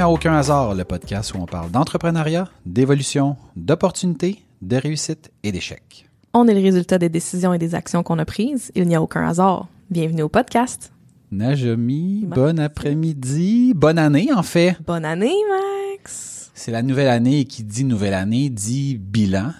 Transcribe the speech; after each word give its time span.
Bienvenue 0.00 0.12
à 0.12 0.14
Aucun 0.14 0.32
hasard, 0.32 0.74
le 0.74 0.84
podcast 0.84 1.34
où 1.34 1.36
on 1.42 1.44
parle 1.44 1.70
d'entrepreneuriat, 1.70 2.48
d'évolution, 2.64 3.36
d'opportunités, 3.54 4.42
de 4.62 4.76
réussite 4.76 5.30
et 5.42 5.52
d'échecs. 5.52 6.06
On 6.32 6.48
est 6.48 6.54
le 6.54 6.62
résultat 6.62 6.96
des 6.96 7.10
décisions 7.10 7.52
et 7.52 7.58
des 7.58 7.74
actions 7.74 8.02
qu'on 8.02 8.18
a 8.18 8.24
prises. 8.24 8.72
Il 8.74 8.88
n'y 8.88 8.94
a 8.96 9.02
aucun 9.02 9.28
hasard. 9.28 9.68
Bienvenue 9.90 10.22
au 10.22 10.30
podcast. 10.30 10.90
Najami, 11.30 12.24
bon 12.26 12.58
après-midi, 12.58 13.74
bonne 13.76 13.98
année 13.98 14.32
en 14.34 14.42
fait. 14.42 14.78
Bonne 14.86 15.04
année, 15.04 15.34
Max. 15.50 16.50
C'est 16.54 16.72
la 16.72 16.80
nouvelle 16.80 17.08
année 17.08 17.40
et 17.40 17.44
qui 17.44 17.62
dit 17.62 17.84
nouvelle 17.84 18.14
année 18.14 18.48
dit 18.48 18.96
bilan. 18.96 19.52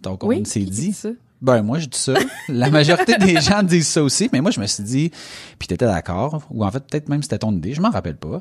Donc 0.00 0.24
on 0.24 0.28
Oui, 0.28 0.46
s'est 0.46 0.60
dit 0.60 0.94
ça? 0.94 1.10
Ben 1.42 1.60
moi 1.60 1.78
je 1.78 1.86
dis 1.88 1.98
ça. 1.98 2.14
La 2.48 2.70
majorité 2.70 3.18
des 3.18 3.38
gens 3.42 3.62
disent 3.62 3.88
ça 3.88 4.02
aussi, 4.02 4.30
mais 4.32 4.40
moi 4.40 4.50
je 4.50 4.60
me 4.60 4.66
suis 4.66 4.82
dit, 4.84 5.10
puis 5.58 5.68
t'étais 5.68 5.84
d'accord, 5.84 6.40
ou 6.50 6.64
en 6.64 6.70
fait 6.70 6.82
peut-être 6.86 7.10
même 7.10 7.22
c'était 7.22 7.38
ton 7.38 7.52
idée, 7.52 7.74
je 7.74 7.82
m'en 7.82 7.90
rappelle 7.90 8.16
pas, 8.16 8.40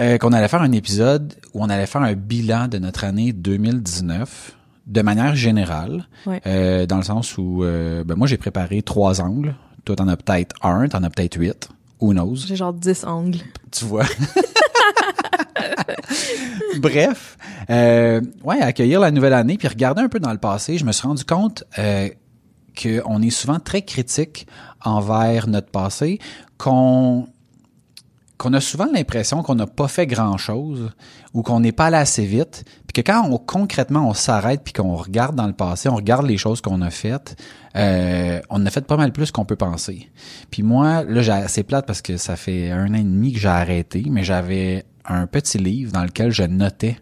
euh, 0.00 0.18
qu'on 0.18 0.32
allait 0.32 0.48
faire 0.48 0.62
un 0.62 0.72
épisode 0.72 1.34
où 1.54 1.62
on 1.62 1.68
allait 1.68 1.86
faire 1.86 2.02
un 2.02 2.14
bilan 2.14 2.68
de 2.68 2.78
notre 2.78 3.04
année 3.04 3.32
2019 3.32 4.56
de 4.86 5.02
manière 5.02 5.36
générale, 5.36 6.08
Ouais. 6.26 6.40
euh, 6.46 6.86
dans 6.86 6.96
le 6.96 7.02
sens 7.04 7.38
où 7.38 7.62
euh, 7.62 8.02
ben 8.04 8.16
moi 8.16 8.26
j'ai 8.26 8.36
préparé 8.36 8.82
trois 8.82 9.20
angles, 9.20 9.54
toi 9.84 9.94
t'en 9.96 10.08
as 10.08 10.16
peut-être 10.16 10.56
un, 10.62 10.88
t'en 10.88 11.02
as 11.04 11.10
peut-être 11.10 11.36
huit, 11.38 11.68
who 12.00 12.12
knows, 12.12 12.36
J'ai 12.46 12.56
genre 12.56 12.72
10 12.72 13.04
angles. 13.04 13.38
tu 13.70 13.84
vois? 13.84 14.04
Bref, 16.78 17.36
euh, 17.70 18.20
ouais, 18.44 18.60
accueillir 18.60 19.00
la 19.00 19.10
nouvelle 19.10 19.34
année 19.34 19.56
puis 19.58 19.68
regarder 19.68 20.02
un 20.02 20.08
peu 20.08 20.20
dans 20.20 20.32
le 20.32 20.38
passé, 20.38 20.78
je 20.78 20.84
me 20.84 20.92
suis 20.92 21.06
rendu 21.06 21.24
compte 21.24 21.64
euh, 21.78 22.08
qu'on 22.80 23.22
est 23.22 23.30
souvent 23.30 23.60
très 23.60 23.82
critique 23.82 24.46
envers 24.84 25.46
notre 25.48 25.70
passé, 25.70 26.18
qu'on 26.58 27.26
qu'on 28.42 28.52
a 28.54 28.60
souvent 28.60 28.88
l'impression 28.92 29.42
qu'on 29.42 29.54
n'a 29.54 29.68
pas 29.68 29.86
fait 29.86 30.06
grand-chose 30.06 30.90
ou 31.32 31.42
qu'on 31.42 31.60
n'est 31.60 31.70
pas 31.70 31.86
allé 31.86 31.96
assez 31.96 32.26
vite, 32.26 32.64
puis 32.88 33.02
que 33.02 33.08
quand 33.08 33.24
on 33.24 33.38
concrètement 33.38 34.08
on 34.08 34.14
s'arrête 34.14 34.62
puis 34.64 34.72
qu'on 34.72 34.96
regarde 34.96 35.36
dans 35.36 35.46
le 35.46 35.52
passé, 35.52 35.88
on 35.88 35.94
regarde 35.94 36.26
les 36.26 36.36
choses 36.36 36.60
qu'on 36.60 36.82
a 36.82 36.90
faites, 36.90 37.40
euh, 37.76 38.40
on 38.50 38.66
a 38.66 38.70
fait 38.70 38.84
pas 38.84 38.96
mal 38.96 39.12
plus 39.12 39.30
qu'on 39.30 39.44
peut 39.44 39.54
penser. 39.54 40.10
Puis 40.50 40.64
moi, 40.64 41.04
là, 41.04 41.46
c'est 41.46 41.62
plate 41.62 41.86
parce 41.86 42.02
que 42.02 42.16
ça 42.16 42.34
fait 42.34 42.72
un 42.72 42.90
an 42.90 42.94
et 42.94 43.04
demi 43.04 43.32
que 43.32 43.38
j'ai 43.38 43.48
arrêté, 43.48 44.06
mais 44.10 44.24
j'avais 44.24 44.86
un 45.04 45.28
petit 45.28 45.58
livre 45.58 45.92
dans 45.92 46.02
lequel 46.02 46.32
je 46.32 46.42
notais 46.42 46.96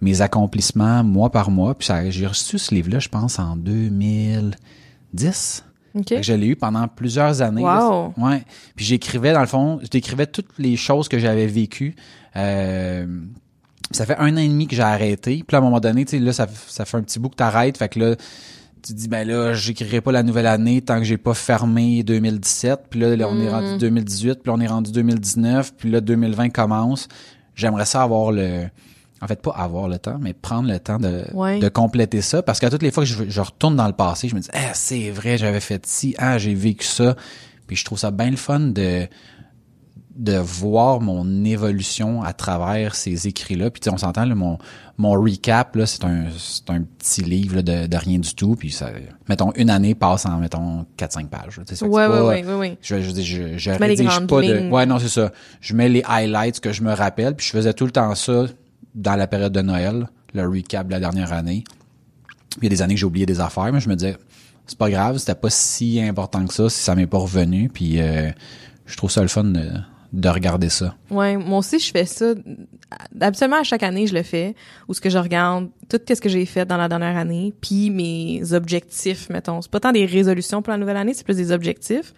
mes 0.00 0.20
accomplissements 0.20 1.02
mois 1.02 1.30
par 1.30 1.50
mois. 1.50 1.74
Puis 1.74 1.88
j'ai 2.10 2.26
reçu 2.28 2.58
ce 2.58 2.72
livre-là, 2.72 3.00
je 3.00 3.08
pense, 3.08 3.40
en 3.40 3.56
2010. 3.56 5.64
OK? 5.94 6.08
Fait 6.08 6.16
que 6.16 6.22
je 6.22 6.32
l'ai 6.32 6.48
eu 6.48 6.56
pendant 6.56 6.86
plusieurs 6.88 7.42
années. 7.42 7.62
Wow. 7.62 8.14
Ouais. 8.16 8.42
Puis 8.76 8.84
j'écrivais, 8.84 9.32
dans 9.32 9.40
le 9.40 9.46
fond, 9.46 9.78
je 9.82 9.88
décrivais 9.88 10.26
toutes 10.26 10.58
les 10.58 10.76
choses 10.76 11.08
que 11.08 11.18
j'avais 11.18 11.46
vécues. 11.46 11.94
Euh, 12.36 13.06
ça 13.90 14.04
fait 14.04 14.16
un 14.18 14.34
an 14.34 14.40
et 14.40 14.48
demi 14.48 14.66
que 14.66 14.76
j'ai 14.76 14.82
arrêté. 14.82 15.42
Puis 15.46 15.52
là, 15.52 15.58
à 15.58 15.60
un 15.60 15.64
moment 15.64 15.80
donné, 15.80 16.04
tu 16.04 16.18
sais, 16.18 16.18
là, 16.18 16.32
ça, 16.32 16.46
ça 16.66 16.84
fait 16.84 16.96
un 16.96 17.02
petit 17.02 17.18
bout 17.18 17.30
que 17.30 17.36
t'arrêtes. 17.36 17.78
Fait 17.78 17.88
que 17.88 17.98
là, 17.98 18.16
tu 18.82 18.92
te 18.92 18.98
dis, 18.98 19.08
ben 19.08 19.26
là, 19.26 19.54
j'écrirai 19.54 20.00
pas 20.00 20.12
la 20.12 20.22
nouvelle 20.22 20.46
année 20.46 20.80
tant 20.82 20.98
que 20.98 21.04
j'ai 21.04 21.16
pas 21.16 21.34
fermé 21.34 22.02
2017. 22.02 22.80
Puis 22.90 23.00
là, 23.00 23.16
là, 23.16 23.28
on 23.28 23.40
est 23.40 23.48
rendu 23.48 23.78
2018. 23.78 24.42
Puis 24.42 24.50
là, 24.50 24.54
on 24.54 24.60
est 24.60 24.66
rendu 24.66 24.92
2019. 24.92 25.74
Puis 25.76 25.90
là, 25.90 26.00
2020 26.00 26.50
commence. 26.50 27.08
J'aimerais 27.54 27.86
ça 27.86 28.02
avoir 28.02 28.30
le... 28.30 28.68
En 29.20 29.26
fait, 29.26 29.42
pas 29.42 29.50
avoir 29.50 29.88
le 29.88 29.98
temps, 29.98 30.18
mais 30.20 30.32
prendre 30.32 30.68
le 30.68 30.78
temps 30.78 30.98
de, 30.98 31.24
Ouais. 31.34 31.58
de 31.58 31.68
compléter 31.68 32.20
ça. 32.22 32.42
Parce 32.42 32.60
qu'à 32.60 32.70
toutes 32.70 32.82
les 32.82 32.90
fois 32.92 33.02
que 33.04 33.08
je, 33.10 33.24
je 33.28 33.40
retourne 33.40 33.74
dans 33.76 33.86
le 33.88 33.92
passé, 33.92 34.28
je 34.28 34.34
me 34.36 34.40
dis, 34.40 34.48
ah, 34.52 34.74
c'est 34.74 35.10
vrai, 35.10 35.38
j'avais 35.38 35.60
fait 35.60 35.84
ci, 35.86 36.14
ah, 36.18 36.38
j'ai 36.38 36.54
vécu 36.54 36.86
ça. 36.86 37.16
Puis 37.66 37.76
je 37.76 37.84
trouve 37.84 37.98
ça 37.98 38.10
bien 38.10 38.30
le 38.30 38.36
fun 38.36 38.60
de 38.60 39.06
de 40.16 40.36
voir 40.36 41.00
mon 41.00 41.44
évolution 41.44 42.24
à 42.24 42.32
travers 42.32 42.96
ces 42.96 43.28
écrits-là. 43.28 43.70
Puis 43.70 43.80
on 43.88 43.96
s'entend, 43.96 44.26
mon, 44.34 44.58
mon 44.96 45.12
recap, 45.12 45.76
là, 45.76 45.86
c'est 45.86 46.04
un, 46.04 46.24
c'est 46.36 46.68
un 46.70 46.82
petit 46.82 47.22
livre 47.22 47.54
là, 47.56 47.62
de, 47.62 47.86
de 47.86 47.96
rien 47.96 48.18
du 48.18 48.34
tout. 48.34 48.56
Puis 48.56 48.72
ça, 48.72 48.90
mettons, 49.28 49.52
une 49.54 49.70
année 49.70 49.94
passe 49.94 50.26
en, 50.26 50.38
mettons, 50.38 50.84
4-5 50.98 51.28
pages. 51.28 51.58
Ouais, 51.58 51.64
c'est 51.68 51.84
ouais, 51.84 52.08
pas- 52.08 52.24
ouais, 52.24 52.44
ouais, 52.44 52.54
ouais. 52.54 52.78
je, 52.82 53.00
je, 53.00 53.10
je, 53.22 53.58
je 53.58 53.70
rédige 53.70 54.26
pas 54.26 54.42
de. 54.42 54.68
Ouais, 54.68 54.86
non, 54.86 54.98
c'est 54.98 55.08
ça. 55.08 55.30
Je 55.60 55.72
mets 55.74 55.88
les 55.88 56.02
highlights 56.04 56.58
que 56.58 56.72
je 56.72 56.82
me 56.82 56.92
rappelle. 56.92 57.36
Puis 57.36 57.46
je 57.46 57.52
faisais 57.52 57.72
tout 57.72 57.84
le 57.84 57.92
temps 57.92 58.12
ça 58.16 58.46
dans 58.98 59.16
la 59.16 59.26
période 59.26 59.52
de 59.52 59.62
Noël, 59.62 60.08
le 60.34 60.46
recap 60.46 60.86
de 60.86 60.92
la 60.92 61.00
dernière 61.00 61.32
année. 61.32 61.64
Il 62.58 62.64
y 62.64 62.66
a 62.66 62.70
des 62.70 62.82
années 62.82 62.94
que 62.94 63.00
j'ai 63.00 63.06
oublié 63.06 63.26
des 63.26 63.40
affaires, 63.40 63.72
mais 63.72 63.80
je 63.80 63.88
me 63.88 63.94
disais, 63.94 64.16
c'est 64.66 64.78
pas 64.78 64.90
grave, 64.90 65.18
c'était 65.18 65.34
pas 65.34 65.50
si 65.50 66.00
important 66.00 66.44
que 66.46 66.52
ça 66.52 66.68
si 66.68 66.82
ça 66.82 66.94
m'est 66.94 67.06
pas 67.06 67.18
revenu. 67.18 67.68
Puis 67.68 68.00
euh, 68.00 68.30
je 68.86 68.96
trouve 68.96 69.10
ça 69.10 69.22
le 69.22 69.28
fun 69.28 69.44
de, 69.44 69.70
de 70.12 70.28
regarder 70.28 70.68
ça. 70.68 70.96
Ouais, 71.10 71.36
moi 71.36 71.58
aussi, 71.58 71.78
je 71.78 71.90
fais 71.90 72.06
ça. 72.06 72.34
Absolument, 73.20 73.60
à 73.60 73.62
chaque 73.62 73.84
année, 73.84 74.06
je 74.06 74.14
le 74.14 74.22
fais. 74.22 74.54
Ou 74.88 74.94
ce 74.94 75.00
que 75.00 75.10
je 75.10 75.18
regarde, 75.18 75.68
tout 75.88 76.00
ce 76.08 76.20
que 76.20 76.28
j'ai 76.28 76.44
fait 76.44 76.66
dans 76.66 76.76
la 76.76 76.88
dernière 76.88 77.16
année, 77.16 77.54
puis 77.60 77.90
mes 77.90 78.52
objectifs, 78.52 79.30
mettons. 79.30 79.62
C'est 79.62 79.70
pas 79.70 79.80
tant 79.80 79.92
des 79.92 80.06
résolutions 80.06 80.60
pour 80.60 80.72
la 80.72 80.78
nouvelle 80.78 80.96
année, 80.96 81.14
c'est 81.14 81.24
plus 81.24 81.36
des 81.36 81.52
objectifs. 81.52 82.12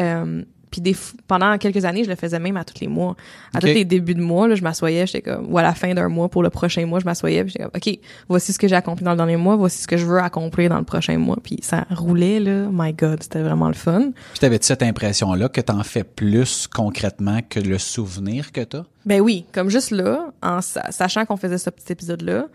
Euh, 0.00 0.42
puis 0.70 0.80
des, 0.80 0.96
pendant 1.26 1.56
quelques 1.58 1.84
années, 1.84 2.04
je 2.04 2.08
le 2.10 2.16
faisais 2.16 2.38
même 2.38 2.56
à 2.56 2.64
tous 2.64 2.80
les 2.80 2.88
mois. 2.88 3.16
À 3.54 3.60
tous 3.60 3.66
les 3.66 3.84
débuts 3.84 4.14
de 4.14 4.22
mois, 4.22 4.48
là, 4.48 4.54
je 4.54 4.62
m'assoyais, 4.62 5.06
j'étais 5.06 5.22
comme, 5.22 5.52
ou 5.52 5.58
à 5.58 5.62
la 5.62 5.74
fin 5.74 5.92
d'un 5.94 6.08
mois 6.08 6.28
pour 6.28 6.42
le 6.42 6.50
prochain 6.50 6.84
mois, 6.86 7.00
je 7.00 7.04
m'assoyais, 7.04 7.44
puis 7.44 7.52
j'étais 7.52 7.64
comme, 7.64 7.72
OK, 7.76 7.98
voici 8.28 8.52
ce 8.52 8.58
que 8.58 8.68
j'ai 8.68 8.76
accompli 8.76 9.04
dans 9.04 9.12
le 9.12 9.16
dernier 9.16 9.36
mois, 9.36 9.56
voici 9.56 9.82
ce 9.82 9.86
que 9.86 9.96
je 9.96 10.04
veux 10.06 10.18
accomplir 10.18 10.68
dans 10.70 10.78
le 10.78 10.84
prochain 10.84 11.16
mois. 11.18 11.38
Puis 11.42 11.58
ça 11.62 11.86
roulait, 11.90 12.40
là. 12.40 12.68
My 12.72 12.92
God, 12.92 13.22
c'était 13.22 13.42
vraiment 13.42 13.68
le 13.68 13.74
fun. 13.74 14.10
Puis 14.32 14.40
t'avais-tu 14.40 14.66
cette 14.66 14.82
impression-là 14.82 15.48
que 15.48 15.60
t'en 15.60 15.82
fais 15.82 16.04
plus 16.04 16.66
concrètement 16.66 17.40
que 17.48 17.60
le 17.60 17.78
souvenir 17.78 18.52
que 18.52 18.60
t'as? 18.62 18.84
Ben 19.06 19.20
oui, 19.20 19.46
comme 19.52 19.70
juste 19.70 19.90
là, 19.90 20.26
en 20.42 20.60
sa- 20.60 20.90
sachant 20.90 21.24
qu'on 21.24 21.36
faisait 21.36 21.56
ce 21.58 21.70
petit 21.70 21.92
épisode-là, 21.92 22.46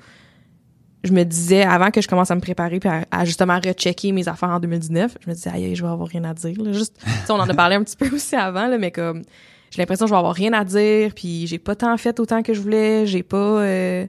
je 1.03 1.11
me 1.11 1.23
disais, 1.23 1.63
avant 1.63 1.91
que 1.91 2.01
je 2.01 2.07
commence 2.07 2.31
à 2.31 2.35
me 2.35 2.41
préparer 2.41 2.79
puis 2.79 2.89
à, 2.89 3.05
à 3.11 3.25
justement 3.25 3.59
rechecker 3.59 4.11
mes 4.11 4.27
affaires 4.27 4.49
en 4.49 4.59
2019, 4.59 5.17
je 5.21 5.29
me 5.29 5.35
disais, 5.35 5.49
aïe, 5.49 5.65
aïe, 5.65 5.75
je 5.75 5.83
vais 5.83 5.91
avoir 5.91 6.07
rien 6.07 6.23
à 6.23 6.33
dire. 6.33 6.61
Là. 6.61 6.71
Juste, 6.71 6.95
on 7.29 7.33
en 7.33 7.49
a 7.49 7.53
parlé 7.53 7.75
un 7.75 7.83
petit 7.83 7.97
peu 7.97 8.09
aussi 8.15 8.35
avant, 8.35 8.67
là, 8.67 8.77
mais 8.77 8.91
comme, 8.91 9.23
j'ai 9.71 9.81
l'impression 9.81 10.05
que 10.05 10.09
je 10.09 10.13
vais 10.13 10.19
avoir 10.19 10.35
rien 10.35 10.53
à 10.53 10.63
dire, 10.63 11.11
puis 11.15 11.47
j'ai 11.47 11.57
pas 11.57 11.75
tant 11.75 11.97
fait 11.97 12.19
autant 12.19 12.41
que 12.43 12.53
je 12.53 12.61
voulais, 12.61 13.05
j'ai 13.05 13.23
pas, 13.23 13.37
euh, 13.37 14.05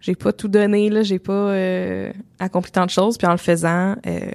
j'ai 0.00 0.14
pas 0.14 0.32
tout 0.32 0.48
donné, 0.48 0.90
là, 0.90 1.02
j'ai 1.02 1.18
pas 1.18 1.32
euh, 1.32 2.12
accompli 2.38 2.72
tant 2.72 2.86
de 2.86 2.90
choses, 2.90 3.18
puis 3.18 3.26
en 3.26 3.32
le 3.32 3.36
faisant, 3.38 3.96
euh, 4.06 4.30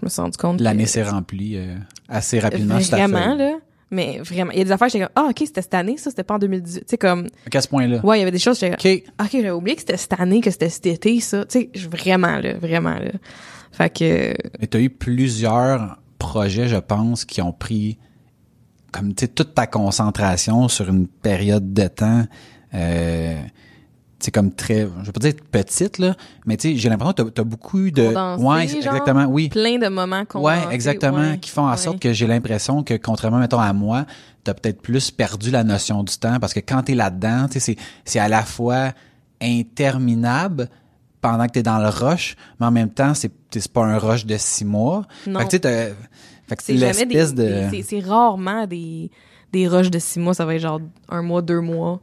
je 0.00 0.04
me 0.04 0.08
suis 0.08 0.20
rendu 0.20 0.36
compte 0.36 0.60
L'année 0.60 0.86
s'est 0.86 1.02
remplie 1.02 1.56
euh, 1.56 1.76
assez 2.08 2.40
rapidement. 2.40 2.78
Vraiment, 2.78 3.34
là. 3.34 3.58
Mais 3.92 4.18
vraiment, 4.20 4.50
il 4.52 4.58
y 4.58 4.60
a 4.62 4.64
des 4.64 4.72
affaires, 4.72 4.88
j'étais 4.88 5.04
comme, 5.04 5.12
ah, 5.14 5.28
ok, 5.30 5.36
c'était 5.38 5.60
cette 5.60 5.74
année, 5.74 5.98
ça, 5.98 6.08
c'était 6.10 6.24
pas 6.24 6.34
en 6.34 6.38
2018. 6.38 6.80
Tu 6.80 6.86
sais, 6.88 6.98
comme, 6.98 7.28
À 7.54 7.60
ce 7.60 7.68
point-là? 7.68 8.00
Ouais, 8.02 8.16
il 8.16 8.20
y 8.20 8.22
avait 8.22 8.30
des 8.30 8.38
choses, 8.38 8.58
j'étais 8.58 9.02
OK. 9.02 9.12
OK, 9.20 9.28
j'avais 9.32 9.50
oublié 9.50 9.76
que 9.76 9.82
c'était 9.82 9.98
cette 9.98 10.18
année, 10.18 10.40
que 10.40 10.50
c'était 10.50 10.70
cet 10.70 10.86
été, 10.86 11.20
ça. 11.20 11.44
Tu 11.44 11.68
sais, 11.74 11.88
vraiment, 11.88 12.38
là, 12.38 12.54
vraiment, 12.54 12.94
là. 12.94 13.12
Fait 13.70 13.90
que, 13.90 14.34
Mais 14.60 14.66
tu 14.66 14.76
as 14.78 14.80
eu 14.80 14.90
plusieurs 14.90 15.98
projets, 16.18 16.68
je 16.68 16.76
pense, 16.76 17.24
qui 17.24 17.42
ont 17.42 17.52
pris 17.52 17.98
comme 18.92 19.14
tu 19.14 19.24
sais 19.24 19.28
toute 19.28 19.54
ta 19.54 19.66
concentration 19.66 20.68
sur 20.68 20.88
une 20.88 21.08
période 21.08 21.72
de 21.72 21.88
temps 21.88 22.26
euh, 22.74 23.42
sais 24.26 24.30
comme 24.30 24.52
très 24.52 24.88
je 25.00 25.06
vais 25.06 25.12
pas 25.12 25.20
dire 25.20 25.34
petite 25.50 25.98
là, 25.98 26.14
mais 26.46 26.56
tu 26.56 26.70
sais 26.70 26.76
j'ai 26.76 26.88
l'impression 26.88 27.12
que 27.12 27.30
tu 27.30 27.40
as, 27.40 27.44
beaucoup 27.44 27.90
de 27.90 28.06
Condensé, 28.08 28.44
ouais, 28.44 28.68
genre? 28.68 28.76
exactement, 28.76 29.24
oui. 29.26 29.48
plein 29.48 29.78
de 29.78 29.88
moments 29.88 30.24
qu'on 30.24 30.42
Ouais, 30.42 30.58
exactement, 30.70 31.36
qui 31.38 31.50
font 31.50 31.68
en 31.68 31.76
sorte 31.76 31.98
que 32.00 32.12
j'ai 32.12 32.26
l'impression 32.26 32.82
que 32.82 32.94
contrairement 32.94 33.38
mettons 33.38 33.58
à 33.60 33.72
moi, 33.72 34.06
tu 34.44 34.50
as 34.50 34.54
peut-être 34.54 34.80
plus 34.82 35.10
perdu 35.10 35.50
la 35.50 35.64
notion 35.64 36.02
du 36.02 36.16
temps 36.16 36.38
parce 36.40 36.52
que 36.54 36.60
quand 36.60 36.82
tu 36.84 36.92
es 36.92 36.94
là-dedans, 36.94 37.46
tu 37.48 37.54
sais 37.54 37.60
c'est 37.60 37.76
c'est 38.04 38.18
à 38.18 38.28
la 38.28 38.42
fois 38.42 38.92
interminable 39.40 40.68
pendant 41.20 41.46
que 41.46 41.52
tu 41.52 41.58
es 41.60 41.62
dans 41.62 41.78
le 41.78 41.88
rush, 41.88 42.36
mais 42.58 42.66
en 42.66 42.70
même 42.70 42.90
temps, 42.90 43.14
c'est 43.14 43.30
c'est 43.50 43.70
pas 43.70 43.84
un 43.84 43.98
rush 43.98 44.24
de 44.26 44.36
six 44.38 44.64
mois. 44.64 45.04
Non. 45.26 45.40
Fait 45.40 45.44
que 45.44 45.50
tu 45.50 45.56
sais, 45.56 45.60
t'as- 45.60 45.94
fait 46.48 46.56
que 46.56 46.62
C'est 46.62 46.72
l'espèce 46.72 47.34
de... 47.34 47.64
c'est- 47.70 47.82
c'est 47.82 48.00
rarement 48.00 48.66
des, 48.66 49.10
des 49.52 49.68
rushs 49.68 49.90
de 49.90 49.98
six 49.98 50.18
mois, 50.18 50.32
ça 50.34 50.44
va 50.46 50.54
être 50.54 50.62
genre 50.62 50.80
un 51.10 51.20
mois, 51.22 51.42
deux 51.42 51.60
mois, 51.60 52.00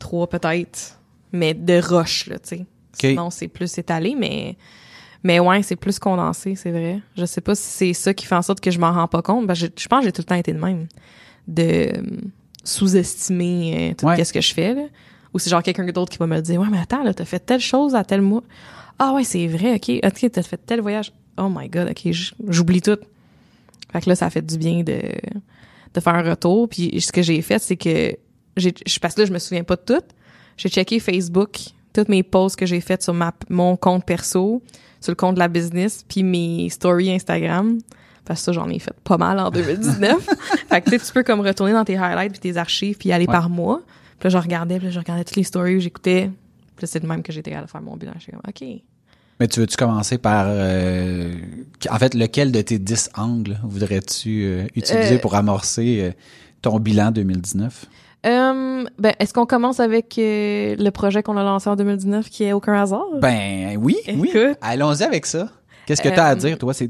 trois 0.00 0.26
peut-être, 0.28 0.98
mais 1.32 1.54
de 1.54 1.80
rush, 1.80 2.26
là, 2.26 2.38
tu 2.38 2.56
sais. 2.56 2.66
Sinon, 3.00 3.30
c'est 3.30 3.48
plus 3.48 3.76
étalé, 3.78 4.14
mais, 4.16 4.56
mais 5.24 5.40
ouais, 5.40 5.62
c'est 5.62 5.76
plus 5.76 5.98
condensé, 5.98 6.54
c'est 6.54 6.70
vrai. 6.70 7.00
Je 7.16 7.24
sais 7.24 7.40
pas 7.40 7.54
si 7.54 7.62
c'est 7.64 7.92
ça 7.94 8.12
qui 8.14 8.26
fait 8.26 8.34
en 8.34 8.42
sorte 8.42 8.60
que 8.60 8.70
je 8.70 8.78
m'en 8.78 8.92
rends 8.92 9.08
pas 9.08 9.22
compte. 9.22 9.46
Ben, 9.46 9.54
je, 9.54 9.66
je 9.76 9.88
pense 9.88 10.00
que 10.00 10.04
j'ai 10.06 10.12
tout 10.12 10.20
le 10.20 10.26
temps 10.26 10.34
été 10.34 10.52
de 10.52 10.58
même. 10.60 10.86
De 11.48 11.62
euh, 11.62 12.02
sous-estimer 12.64 13.90
euh, 13.90 13.94
tout 13.94 14.06
Ouais. 14.06 14.22
ce 14.24 14.32
que 14.32 14.40
je 14.40 14.52
fais, 14.52 14.74
là. 14.74 14.82
Ou 15.34 15.38
c'est 15.38 15.48
genre 15.50 15.62
quelqu'un 15.62 15.86
d'autre 15.86 16.12
qui 16.12 16.18
va 16.18 16.26
me 16.26 16.40
dire, 16.40 16.60
ouais, 16.60 16.68
mais 16.70 16.78
attends, 16.78 17.02
là, 17.02 17.14
t'as 17.14 17.24
fait 17.24 17.40
telle 17.40 17.60
chose 17.60 17.94
à 17.94 18.04
tel 18.04 18.20
mois. 18.20 18.42
Ah 18.98 19.14
ouais, 19.14 19.24
c'est 19.24 19.46
vrai, 19.46 19.74
ok, 19.76 19.90
ok, 20.04 20.30
t'as 20.30 20.42
fait 20.42 20.58
tel 20.58 20.80
voyage. 20.80 21.12
Oh 21.38 21.48
my 21.50 21.68
god, 21.68 21.88
ok, 21.90 22.12
j'oublie 22.48 22.82
tout. 22.82 22.98
Fait 23.90 24.00
que 24.02 24.08
là, 24.10 24.14
ça 24.16 24.28
fait 24.28 24.42
du 24.44 24.58
bien 24.58 24.82
de, 24.82 25.00
de 25.94 26.00
faire 26.00 26.14
un 26.14 26.22
retour. 26.22 26.68
Puis 26.68 27.00
ce 27.00 27.10
que 27.12 27.22
j'ai 27.22 27.40
fait, 27.40 27.58
c'est 27.58 27.76
que 27.76 28.14
j'ai, 28.58 28.74
je 28.86 28.98
parce 28.98 29.14
que 29.14 29.22
là, 29.22 29.26
je 29.26 29.32
me 29.32 29.38
souviens 29.38 29.64
pas 29.64 29.76
de 29.76 29.82
tout. 29.86 30.04
J'ai 30.56 30.68
checké 30.68 31.00
Facebook, 31.00 31.58
toutes 31.92 32.08
mes 32.08 32.22
posts 32.22 32.56
que 32.56 32.66
j'ai 32.66 32.80
faites 32.80 33.02
sur 33.02 33.14
ma, 33.14 33.32
mon 33.48 33.76
compte 33.76 34.04
perso, 34.04 34.62
sur 35.00 35.10
le 35.10 35.16
compte 35.16 35.34
de 35.34 35.40
la 35.40 35.48
business, 35.48 36.04
puis 36.08 36.22
mes 36.22 36.68
stories 36.70 37.12
Instagram. 37.12 37.78
Parce 38.24 38.40
que 38.40 38.44
ça, 38.46 38.52
j'en 38.52 38.68
ai 38.68 38.78
fait 38.78 38.94
pas 39.02 39.18
mal 39.18 39.38
en 39.40 39.50
2019. 39.50 40.28
fait 40.68 40.80
que 40.80 40.90
tu 40.90 41.12
peux 41.12 41.24
comme 41.24 41.40
retourner 41.40 41.72
dans 41.72 41.84
tes 41.84 41.96
highlights 41.96 42.30
puis 42.32 42.40
tes 42.40 42.56
archives 42.56 42.96
puis 42.96 43.10
aller 43.10 43.26
Ouais. 43.26 43.32
par 43.32 43.50
mois. 43.50 43.82
Puis 44.20 44.28
là, 44.28 44.30
je 44.30 44.38
regardais, 44.38 44.76
puis 44.76 44.86
là, 44.86 44.90
je 44.92 44.98
regardais 45.00 45.24
toutes 45.24 45.36
les 45.36 45.42
stories, 45.42 45.80
j'écoutais. 45.80 46.30
Puis 46.76 46.86
c'est 46.86 47.00
de 47.00 47.06
même 47.06 47.22
que 47.24 47.32
j'étais 47.32 47.52
à 47.52 47.66
faire 47.66 47.82
mon 47.82 47.96
bilan. 47.96 48.12
J'étais 48.20 48.32
comme, 48.32 48.40
OK. 48.48 48.64
Mais 49.40 49.48
tu 49.48 49.58
veux-tu 49.58 49.76
commencer 49.76 50.18
par... 50.18 50.44
euh, 50.48 51.34
en 51.90 51.98
fait, 51.98 52.14
lequel 52.14 52.52
de 52.52 52.60
tes 52.60 52.78
10 52.78 53.10
angles 53.16 53.58
voudrais-tu 53.64 54.44
euh, 54.44 54.66
utiliser 54.76 55.16
Euh, 55.16 55.18
pour 55.18 55.34
amorcer 55.34 56.12
ton 56.60 56.78
bilan 56.78 57.10
2019? 57.10 57.86
Euh, 58.24 58.84
ben, 58.98 59.12
est-ce 59.18 59.34
qu'on 59.34 59.46
commence 59.46 59.80
avec 59.80 60.16
euh, 60.18 60.76
le 60.78 60.90
projet 60.90 61.22
qu'on 61.22 61.36
a 61.36 61.42
lancé 61.42 61.68
en 61.68 61.76
2019 61.76 62.28
qui 62.30 62.44
est 62.44 62.52
Aucun 62.52 62.74
hasard? 62.74 63.04
Ben 63.20 63.76
oui. 63.80 63.96
Allons-y 64.60 65.02
avec 65.02 65.26
ça. 65.26 65.48
Qu'est-ce 65.86 66.00
que 66.02 66.08
tu 66.08 66.14
as 66.14 66.26
à 66.26 66.32
Euh, 66.32 66.36
dire, 66.36 66.56
toi? 66.58 66.72
C'est 66.72 66.88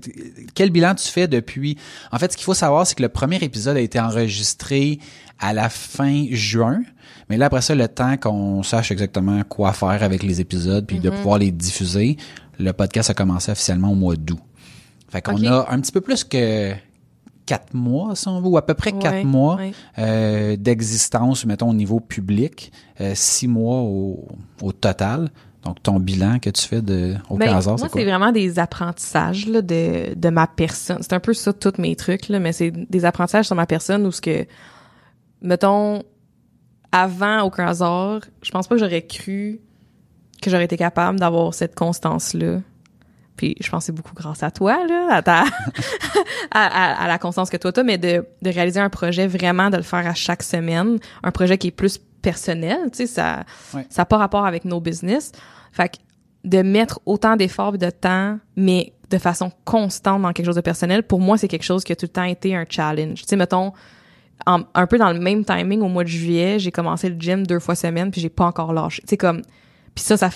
Quel 0.54 0.68
bilan 0.70 0.94
tu 0.94 1.08
fais 1.08 1.26
depuis... 1.26 1.78
En 2.12 2.18
fait, 2.18 2.30
ce 2.32 2.36
qu'il 2.36 2.44
faut 2.44 2.52
savoir, 2.52 2.86
c'est 2.86 2.94
que 2.94 3.02
le 3.02 3.08
premier 3.08 3.36
épisode 3.36 3.76
a 3.78 3.80
été 3.80 3.98
enregistré 3.98 4.98
à 5.40 5.54
la 5.54 5.70
fin 5.70 6.26
juin. 6.30 6.82
Mais 7.30 7.38
là, 7.38 7.46
après 7.46 7.62
ça, 7.62 7.74
le 7.74 7.88
temps 7.88 8.18
qu'on 8.18 8.62
sache 8.62 8.90
exactement 8.92 9.42
quoi 9.48 9.72
faire 9.72 10.02
avec 10.02 10.22
les 10.22 10.42
épisodes 10.42 10.84
puis 10.86 10.98
de 11.00 11.08
Mhm. 11.08 11.16
pouvoir 11.16 11.38
les 11.38 11.50
diffuser, 11.50 12.18
le 12.58 12.72
podcast 12.74 13.08
a 13.08 13.14
commencé 13.14 13.50
officiellement 13.50 13.90
au 13.92 13.94
mois 13.94 14.16
d'août. 14.16 14.38
Fait 15.08 15.22
qu'on 15.22 15.42
a 15.46 15.66
un 15.70 15.80
petit 15.80 15.92
peu 15.92 16.02
plus 16.02 16.22
que 16.24 16.72
quatre 17.52 17.74
mois, 17.74 18.14
si 18.16 18.28
on 18.28 18.40
veut, 18.40 18.48
ou 18.48 18.56
à 18.56 18.64
peu 18.64 18.74
près 18.74 18.92
quatre 18.92 19.12
Ouais, 19.14 19.24
mois 19.24 19.56
ouais. 19.56 19.72
euh, 19.98 20.56
d'existence, 20.56 21.44
mettons, 21.44 21.68
au 21.70 21.74
niveau 21.74 22.00
public. 22.00 22.72
Euh, 23.00 23.12
six 23.14 23.46
mois 23.48 23.80
au, 23.80 24.26
au 24.62 24.72
total. 24.72 25.30
Donc, 25.64 25.82
ton 25.82 26.00
bilan 26.00 26.38
que 26.40 26.50
tu 26.50 26.66
fais 26.66 26.82
de 26.82 27.14
Ben, 27.30 27.54
hasard, 27.54 27.74
moi, 27.78 27.86
c'est 27.86 27.92
quoi? 27.92 28.00
c'est 28.00 28.06
vraiment 28.06 28.32
des 28.32 28.58
apprentissages 28.58 29.46
là, 29.46 29.62
de, 29.62 30.14
de 30.14 30.28
ma 30.30 30.46
personne. 30.46 30.98
C'est 31.02 31.12
un 31.12 31.20
peu 31.20 31.34
ça, 31.34 31.52
tous 31.52 31.74
mes 31.78 31.94
trucs, 31.94 32.28
là, 32.28 32.40
mais 32.40 32.52
c'est 32.52 32.70
des 32.70 33.04
apprentissages 33.04 33.46
sur 33.46 33.54
ma 33.54 33.66
personne 33.66 34.04
où 34.06 34.10
ce 34.12 34.20
que, 34.20 34.46
mettons, 35.40 36.02
avant 36.90 37.42
Aucun 37.42 37.66
hasard, 37.66 38.20
je 38.42 38.50
pense 38.50 38.66
pas 38.66 38.74
que 38.74 38.80
j'aurais 38.80 39.02
cru 39.06 39.60
que 40.42 40.50
j'aurais 40.50 40.64
été 40.64 40.76
capable 40.76 41.20
d'avoir 41.20 41.54
cette 41.54 41.74
constance-là. 41.76 42.60
Puis 43.36 43.56
je 43.60 43.70
pense 43.70 43.82
que 43.82 43.86
c'est 43.86 43.92
beaucoup 43.92 44.14
grâce 44.14 44.42
à 44.42 44.50
toi, 44.50 44.86
là, 44.86 45.08
à, 45.10 45.22
ta, 45.22 45.40
à, 46.50 46.66
à- 46.66 47.04
à 47.04 47.08
la 47.08 47.18
constance 47.18 47.50
que 47.50 47.56
toi 47.56 47.72
t'as, 47.72 47.82
mais 47.82 47.98
de, 47.98 48.24
de 48.42 48.50
réaliser 48.50 48.80
un 48.80 48.90
projet, 48.90 49.26
vraiment 49.26 49.70
de 49.70 49.76
le 49.76 49.82
faire 49.82 50.06
à 50.06 50.14
chaque 50.14 50.42
semaine, 50.42 50.98
un 51.22 51.30
projet 51.30 51.58
qui 51.58 51.68
est 51.68 51.72
plus 51.72 51.98
personnel, 52.20 52.78
tu 52.92 52.98
sais, 52.98 53.06
ça 53.06 53.44
Ouais. 53.74 53.86
ça 53.90 54.02
n'a 54.02 54.06
pas 54.06 54.18
rapport 54.18 54.46
avec 54.46 54.64
nos 54.64 54.80
business. 54.80 55.32
Fait 55.72 55.88
que 55.88 55.96
de 56.44 56.62
mettre 56.62 57.00
autant 57.06 57.36
d'efforts 57.36 57.74
et 57.76 57.78
de 57.78 57.90
temps, 57.90 58.38
mais 58.56 58.92
de 59.10 59.18
façon 59.18 59.50
constante 59.64 60.22
dans 60.22 60.32
quelque 60.32 60.46
chose 60.46 60.56
de 60.56 60.60
personnel, 60.60 61.02
pour 61.02 61.20
moi, 61.20 61.36
c'est 61.38 61.48
quelque 61.48 61.62
chose 61.64 61.84
qui 61.84 61.92
a 61.92 61.96
tout 61.96 62.04
le 62.06 62.08
temps 62.12 62.24
été 62.24 62.54
un 62.56 62.64
challenge. 62.68 63.20
Tu 63.22 63.28
sais, 63.28 63.36
mettons, 63.36 63.72
en- 64.46 64.62
un 64.74 64.86
peu 64.86 64.98
dans 64.98 65.12
le 65.12 65.20
même 65.20 65.44
timing, 65.44 65.80
au 65.82 65.88
mois 65.88 66.02
de 66.04 66.08
juillet, 66.08 66.58
j'ai 66.58 66.70
commencé 66.72 67.08
le 67.08 67.16
gym 67.18 67.46
deux 67.46 67.60
fois 67.60 67.74
semaine, 67.74 68.10
puis 68.10 68.20
j'ai 68.20 68.28
pas 68.30 68.44
encore 68.44 68.72
lâché. 68.72 69.02
Tu 69.02 69.08
sais, 69.10 69.16
comme... 69.16 69.42
Puis 69.94 70.04
ça, 70.04 70.16
ça... 70.16 70.30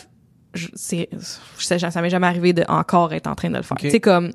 je- 0.56 0.68
c'est 0.74 1.08
je 1.12 1.64
sais, 1.64 1.78
ça 1.78 2.00
m'est 2.02 2.10
jamais 2.10 2.26
arrivé 2.26 2.52
de 2.52 2.64
encore 2.68 3.12
être 3.12 3.26
en 3.28 3.34
train 3.34 3.50
de 3.50 3.56
le 3.56 3.62
faire. 3.62 3.76
Ok. 3.76 3.82
Tu 3.82 3.90
sais, 3.90 4.00
comme 4.00 4.32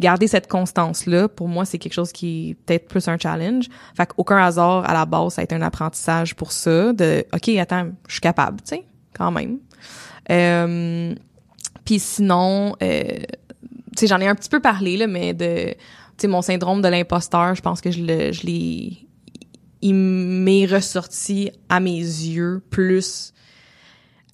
garder 0.00 0.26
cette 0.26 0.48
constance-là, 0.48 1.28
pour 1.28 1.48
moi, 1.48 1.64
c'est 1.64 1.78
quelque 1.78 1.92
chose 1.92 2.12
qui 2.12 2.50
est 2.50 2.54
peut-être 2.54 2.88
plus 2.88 3.06
un 3.08 3.18
challenge. 3.18 3.66
Fait 3.96 4.06
qu'aucun 4.06 4.38
hasard, 4.38 4.88
à 4.88 4.92
la 4.94 5.04
base, 5.04 5.34
ça 5.34 5.42
a 5.42 5.44
été 5.44 5.54
un 5.54 5.62
apprentissage 5.62 6.34
pour 6.34 6.50
ça, 6.52 6.92
de 6.92 7.24
«OK, 7.34 7.48
attends, 7.58 7.90
je 8.08 8.12
suis 8.12 8.20
capable, 8.20 8.60
tu 8.62 8.76
sais, 8.76 8.84
quand 9.16 9.30
même. 9.30 9.58
Euh, 10.30 11.14
Puis 11.84 11.98
sinon, 11.98 12.74
euh, 12.82 13.02
tu 13.02 13.26
sais, 13.96 14.06
j'en 14.06 14.18
ai 14.20 14.28
un 14.28 14.34
petit 14.34 14.48
peu 14.48 14.60
parlé, 14.60 14.96
là, 14.96 15.06
mais 15.06 15.34
de... 15.34 15.70
Tu 15.70 15.74
sais, 16.18 16.28
mon 16.28 16.42
syndrome 16.42 16.80
de 16.80 16.88
l'imposteur, 16.88 17.54
je 17.54 17.62
pense 17.62 17.80
que 17.80 17.90
je 17.90 18.02
le- 18.02 18.32
je 18.32 18.46
l'ai... 18.46 18.98
Il 19.82 19.94
m'est 19.94 20.66
ressorti 20.66 21.50
à 21.68 21.80
mes 21.80 21.98
yeux 21.98 22.62
plus... 22.70 23.32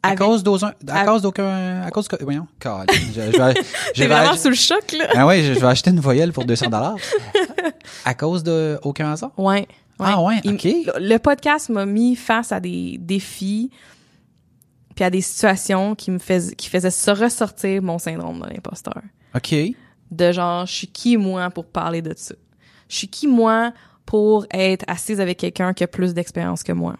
À 0.02 0.08
avec- 0.08 0.18
cause 0.20 0.42
d'aucun, 0.44 0.72
à 0.88 1.04
cause 1.04 1.22
d'aucun, 1.22 1.82
à 1.82 1.90
cause 1.90 2.06
que, 2.06 2.22
voyons, 2.22 2.46
calme. 2.60 2.86
je, 2.90 3.20
je 3.20 3.20
vais, 3.20 3.54
je 3.94 4.00
vais 4.02 4.06
vraiment 4.08 4.30
ach- 4.32 4.38
sous 4.38 4.48
le 4.48 4.54
choc, 4.54 4.92
là? 4.92 5.06
ah 5.14 5.26
ouais, 5.26 5.42
je, 5.42 5.54
je 5.54 5.58
vais 5.58 5.66
acheter 5.66 5.90
une 5.90 5.98
voyelle 6.00 6.32
pour 6.32 6.44
200 6.44 6.66
dollars. 6.66 6.96
à 8.04 8.14
cause 8.14 8.42
de 8.44 8.78
aucun 8.82 9.10
hasard? 9.12 9.32
Ouais. 9.36 9.66
Ah 9.98 10.22
ouais, 10.22 10.36
ok. 10.46 10.62
Le, 10.64 11.08
le 11.08 11.18
podcast 11.18 11.68
m'a 11.70 11.84
mis 11.84 12.14
face 12.14 12.52
à 12.52 12.60
des 12.60 12.96
défis 13.00 13.70
puis 14.94 15.04
à 15.04 15.10
des 15.10 15.20
situations 15.20 15.94
qui 15.96 16.10
me 16.12 16.18
faisaient 16.18 16.54
qui 16.54 16.68
faisaient 16.68 16.90
se 16.92 17.10
ressortir 17.10 17.82
mon 17.82 17.98
syndrome 17.98 18.40
de 18.40 18.46
l'imposteur. 18.54 19.02
OK. 19.34 19.54
De 20.12 20.32
genre 20.32 20.66
je 20.66 20.72
suis 20.72 20.86
qui 20.86 21.16
moi 21.16 21.50
pour 21.50 21.66
parler 21.66 22.02
de 22.02 22.14
ça? 22.16 22.34
Je 22.88 22.96
suis 22.96 23.08
qui 23.08 23.26
moi 23.26 23.72
pour 24.06 24.46
être 24.52 24.84
assise 24.86 25.20
avec 25.20 25.38
quelqu'un 25.38 25.72
qui 25.74 25.82
a 25.82 25.88
plus 25.88 26.14
d'expérience 26.14 26.62
que 26.62 26.72
moi? 26.72 26.94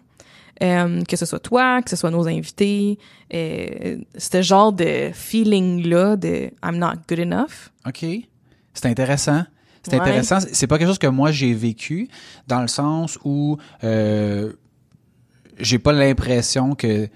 Euh, 0.61 1.01
que 1.03 1.15
ce 1.15 1.25
soit 1.25 1.39
toi, 1.39 1.81
que 1.81 1.89
ce 1.89 1.95
soit 1.95 2.11
nos 2.11 2.27
invités, 2.27 2.99
euh, 3.33 3.97
ce 4.17 4.41
genre 4.41 4.73
de 4.73 5.09
feeling 5.13 5.87
là 5.87 6.17
de 6.17 6.49
I'm 6.63 6.77
not 6.77 6.95
good 7.07 7.19
enough. 7.19 7.71
OK. 7.87 8.05
C'est 8.73 8.85
intéressant. 8.87 9.43
C'est 9.83 9.93
Ouais. 9.95 10.01
intéressant. 10.01 10.39
C'est 10.51 10.67
pas 10.67 10.77
quelque 10.77 10.89
chose 10.89 10.99
que 10.99 11.07
moi 11.07 11.31
j'ai 11.31 11.53
vécu 11.53 12.09
dans 12.47 12.61
le 12.61 12.67
sens 12.67 13.17
où 13.23 13.57
euh, 13.85 14.51
j'ai 15.59 15.79
pas 15.79 15.93
l'impression 15.93 16.75
que 16.75 17.07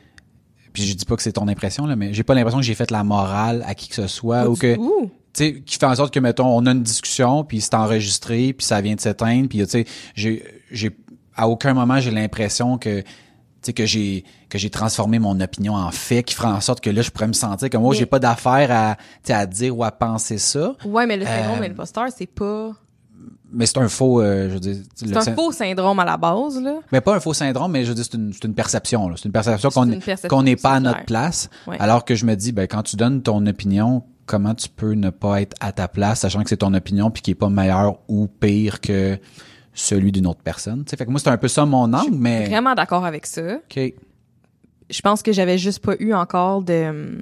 puis 0.71 0.83
je 0.83 0.93
dis 0.95 1.05
pas 1.05 1.15
que 1.17 1.21
c'est 1.21 1.33
ton 1.33 1.47
impression 1.49 1.85
là, 1.85 1.95
mais 1.97 2.13
j'ai 2.13 2.23
pas 2.23 2.33
l'impression 2.35 2.59
que 2.59 2.65
j'ai 2.65 2.73
fait 2.75 2.89
la 2.91 3.03
morale 3.03 3.63
à 3.67 3.75
qui 3.75 3.89
que 3.89 3.95
ce 3.95 4.07
soit 4.07 4.49
ou 4.49 4.55
que 4.55 4.77
Ouh. 4.77 5.11
tu 5.33 5.43
sais 5.43 5.61
qui 5.65 5.77
fait 5.77 5.85
en 5.85 5.95
sorte 5.95 6.13
que 6.13 6.19
mettons 6.19 6.47
on 6.47 6.65
a 6.65 6.71
une 6.71 6.81
discussion 6.83 7.43
puis 7.43 7.59
c'est 7.61 7.75
enregistré 7.75 8.53
puis 8.53 8.65
ça 8.65 8.79
vient 8.81 8.95
de 8.95 9.01
s'éteindre 9.01 9.49
puis 9.49 9.59
tu 9.59 9.65
sais 9.69 9.85
j'ai 10.15 10.43
j'ai 10.71 10.91
à 11.35 11.47
aucun 11.49 11.73
moment 11.73 11.99
j'ai 11.99 12.11
l'impression 12.11 12.77
que 12.77 13.01
tu 13.01 13.05
sais 13.63 13.73
que 13.73 13.85
j'ai 13.85 14.23
que 14.49 14.57
j'ai 14.57 14.69
transformé 14.69 15.19
mon 15.19 15.39
opinion 15.41 15.75
en 15.75 15.91
fait 15.91 16.23
qui 16.23 16.35
fera 16.35 16.53
en 16.53 16.61
sorte 16.61 16.81
que 16.81 16.89
là 16.89 17.01
je 17.01 17.09
pourrais 17.11 17.27
me 17.27 17.33
sentir 17.33 17.69
comme 17.69 17.81
moi 17.81 17.91
Mais- 17.91 17.97
j'ai 17.99 18.05
pas 18.05 18.19
d'affaire 18.19 18.69
à 18.71 18.97
à 19.33 19.45
dire 19.45 19.77
ou 19.77 19.83
à 19.83 19.91
penser 19.91 20.37
ça 20.37 20.75
Ouais, 20.85 21.05
mais 21.05 21.17
le 21.17 21.25
syndrome 21.25 21.55
Euh, 21.59 21.63
de 21.63 21.67
l'imposteur, 21.69 22.05
c'est 22.15 22.27
pas 22.27 22.71
mais 23.55 23.67
c'est 23.67 23.77
un 23.77 23.87
faux 23.87 24.19
euh, 24.21 24.49
je 24.49 24.53
veux 24.55 24.59
dire 24.59 24.77
c'est 24.95 25.15
un 25.15 25.35
faux 25.35 25.51
syndrome 25.51 25.99
à 25.99 26.05
la 26.05 26.17
base 26.17 26.59
là. 26.59 26.75
mais 26.91 27.01
pas 27.01 27.15
un 27.15 27.19
faux 27.19 27.33
syndrome 27.35 27.71
mais 27.71 27.83
je 27.83 27.89
veux 27.89 27.95
dire 27.95 28.03
c'est 28.03 28.17
une 28.17 28.33
c'est 28.33 28.45
une 28.45 28.55
perception 28.55 29.07
là 29.09 29.15
c'est 29.15 29.25
une 29.25 29.31
perception 29.31 29.69
qu'on 29.69 29.99
qu'on 30.27 30.43
n'est 30.43 30.55
pas 30.55 30.71
à 30.73 30.79
notre 30.79 31.05
place 31.05 31.49
Ouais. 31.67 31.77
alors 31.79 32.03
que 32.03 32.15
je 32.15 32.25
me 32.25 32.35
dis 32.35 32.51
ben 32.51 32.65
quand 32.67 32.81
tu 32.83 32.95
donnes 32.95 33.21
ton 33.21 33.45
opinion 33.45 34.03
comment 34.25 34.55
tu 34.55 34.69
peux 34.69 34.93
ne 34.93 35.09
pas 35.11 35.41
être 35.41 35.55
à 35.59 35.71
ta 35.71 35.87
place 35.87 36.21
sachant 36.21 36.41
que 36.43 36.49
c'est 36.49 36.57
ton 36.57 36.73
opinion 36.73 37.11
puis 37.11 37.21
qui 37.21 37.31
est 37.31 37.35
pas 37.35 37.49
meilleur 37.49 37.99
ou 38.07 38.27
pire 38.27 38.81
que 38.81 39.19
celui 39.73 40.11
d'une 40.11 40.27
autre 40.27 40.41
personne 40.43 40.83
tu 40.85 40.91
sais 40.91 40.97
fait 40.97 41.05
que 41.05 41.09
moi 41.11 41.19
c'est 41.19 41.29
un 41.29 41.37
peu 41.37 41.47
ça 41.47 41.65
mon 41.65 41.91
angle 41.93 42.15
mais 42.15 42.45
Vraiment 42.47 42.75
d'accord 42.75 43.05
avec 43.05 43.25
ça. 43.25 43.55
OK 43.55 43.93
Je 44.89 45.01
pense 45.01 45.23
que 45.23 45.31
j'avais 45.31 45.57
juste 45.57 45.79
pas 45.79 45.95
eu 45.99 46.13
encore 46.13 46.61
de 46.61 47.19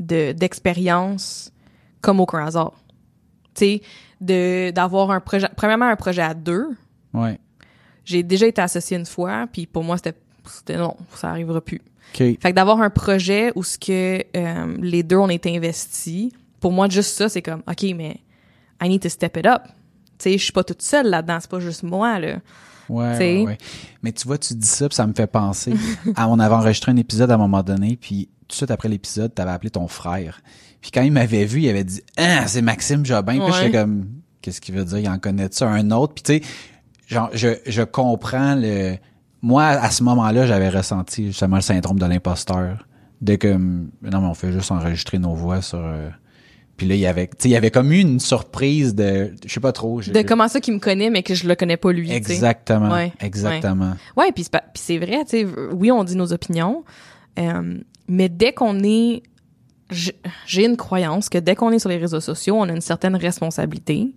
de 0.00 0.32
d'expérience 0.32 1.52
comme 2.00 2.20
aucun 2.20 2.44
hasard. 2.44 2.72
Tu 3.54 3.80
sais, 4.20 4.72
d'avoir 4.72 5.10
un 5.10 5.20
projet 5.20 5.48
premièrement 5.56 5.86
un 5.86 5.96
projet 5.96 6.22
à 6.22 6.34
deux. 6.34 6.68
ouais 7.14 7.38
J'ai 8.04 8.22
déjà 8.22 8.46
été 8.46 8.60
associée 8.60 8.96
une 8.96 9.06
fois, 9.06 9.46
puis 9.52 9.66
pour 9.66 9.84
moi 9.84 9.96
c'était 9.96 10.14
c'était 10.46 10.76
non, 10.76 10.96
ça 11.14 11.30
arrivera 11.30 11.60
plus. 11.60 11.80
OK 12.12 12.18
Fait 12.18 12.36
que 12.38 12.50
d'avoir 12.52 12.80
un 12.80 12.90
projet 12.90 13.52
où 13.54 13.62
ce 13.62 13.78
que 13.78 14.22
euh, 14.36 14.76
les 14.80 15.02
deux 15.02 15.16
on 15.16 15.28
est 15.28 15.46
investis, 15.46 16.30
pour 16.60 16.72
moi 16.72 16.88
juste 16.88 17.16
ça 17.16 17.28
c'est 17.28 17.42
comme 17.42 17.62
OK 17.68 17.82
mais 17.94 18.16
I 18.82 18.88
need 18.88 19.02
to 19.02 19.08
step 19.08 19.36
it 19.36 19.46
up. 19.46 19.62
Tu 20.22 20.30
sais, 20.30 20.38
je 20.38 20.44
suis 20.44 20.52
pas 20.52 20.64
toute 20.64 20.82
seule 20.82 21.08
là-dedans, 21.08 21.38
c'est 21.40 21.50
pas 21.50 21.60
juste 21.60 21.82
moi 21.82 22.18
là. 22.18 22.36
Ouais, 22.88 23.14
T'sais. 23.14 23.36
ouais, 23.38 23.46
ouais. 23.46 23.58
Mais 24.02 24.12
tu 24.12 24.26
vois, 24.26 24.38
tu 24.38 24.54
dis 24.54 24.66
ça, 24.66 24.88
puis 24.88 24.94
ça 24.96 25.06
me 25.06 25.12
fait 25.14 25.26
penser. 25.26 25.72
à, 26.16 26.28
on 26.28 26.38
avait 26.38 26.54
enregistré 26.54 26.92
un 26.92 26.96
épisode 26.96 27.30
à 27.30 27.34
un 27.34 27.38
moment 27.38 27.62
donné, 27.62 27.96
puis 28.00 28.28
tout 28.42 28.48
de 28.48 28.54
suite 28.54 28.70
après 28.70 28.88
l'épisode, 28.88 29.34
t'avais 29.34 29.52
appelé 29.52 29.70
ton 29.70 29.88
frère. 29.88 30.40
Puis 30.80 30.90
quand 30.90 31.02
il 31.02 31.12
m'avait 31.12 31.44
vu, 31.44 31.60
il 31.60 31.68
avait 31.68 31.84
dit 31.84 32.02
Ah, 32.18 32.46
c'est 32.46 32.60
Maxime 32.62 33.04
Jobin. 33.06 33.38
Puis 33.38 33.52
j'étais 33.54 33.78
comme 33.78 34.06
Qu'est-ce 34.42 34.60
qu'il 34.60 34.74
veut 34.74 34.84
dire? 34.84 34.98
Il 34.98 35.08
en 35.08 35.18
connaît 35.18 35.48
ça 35.52 35.68
un 35.68 35.90
autre. 35.92 36.14
Puis 36.14 36.22
tu 36.24 36.32
sais, 36.46 36.52
genre, 37.06 37.30
je, 37.32 37.48
je 37.66 37.82
comprends 37.82 38.56
le. 38.56 38.96
Moi, 39.40 39.64
à 39.64 39.90
ce 39.90 40.02
moment-là, 40.02 40.46
j'avais 40.46 40.68
ressenti 40.68 41.26
justement 41.28 41.56
le 41.56 41.62
syndrome 41.62 41.98
de 41.98 42.06
l'imposteur. 42.06 42.86
De 43.20 43.36
comme 43.36 43.90
non, 44.02 44.20
mais 44.20 44.26
on 44.26 44.34
fait 44.34 44.50
juste 44.52 44.72
enregistrer 44.72 45.18
nos 45.18 45.34
voix 45.34 45.62
sur. 45.62 45.78
euh, 45.78 46.08
Puis 46.76 46.86
là, 46.88 46.94
il 46.94 47.00
y 47.00 47.06
avait, 47.06 47.26
tu 47.28 47.34
sais, 47.38 47.48
il 47.48 47.52
y 47.52 47.56
avait 47.56 47.70
comme 47.70 47.92
eu 47.92 47.98
une 48.00 48.18
surprise 48.18 48.94
de, 48.94 49.32
je 49.46 49.52
sais 49.52 49.60
pas 49.60 49.72
trop. 49.72 50.00
je- 50.00 50.10
De 50.10 50.22
comment 50.22 50.48
ça 50.48 50.60
qu'il 50.60 50.74
me 50.74 50.78
connaît 50.80 51.10
mais 51.10 51.22
que 51.22 51.34
je 51.34 51.46
le 51.46 51.54
connais 51.54 51.76
pas 51.76 51.92
lui, 51.92 52.08
sais. 52.08 52.14
Exactement, 52.16 52.90
Ouais, 52.90 53.12
exactement. 53.20 53.92
Ouais, 54.16 54.32
puis 54.32 54.44
c'est 54.44 54.52
pas- 54.52 54.64
puis 54.72 54.82
c'est 54.84 54.98
vrai, 54.98 55.24
tu 55.24 55.42
sais, 55.42 55.46
oui, 55.72 55.90
on 55.92 56.02
dit 56.02 56.16
nos 56.16 56.32
opinions, 56.32 56.82
euh, 57.38 57.78
mais 58.08 58.28
dès 58.28 58.52
qu'on 58.52 58.82
est 58.82 59.22
j'ai 60.46 60.64
une 60.64 60.78
croyance 60.78 61.28
que 61.28 61.36
dès 61.36 61.54
qu'on 61.54 61.70
est 61.70 61.78
sur 61.78 61.90
les 61.90 61.98
réseaux 61.98 62.20
sociaux, 62.20 62.56
on 62.58 62.62
a 62.68 62.72
une 62.72 62.80
certaine 62.80 63.14
responsabilité 63.14 64.14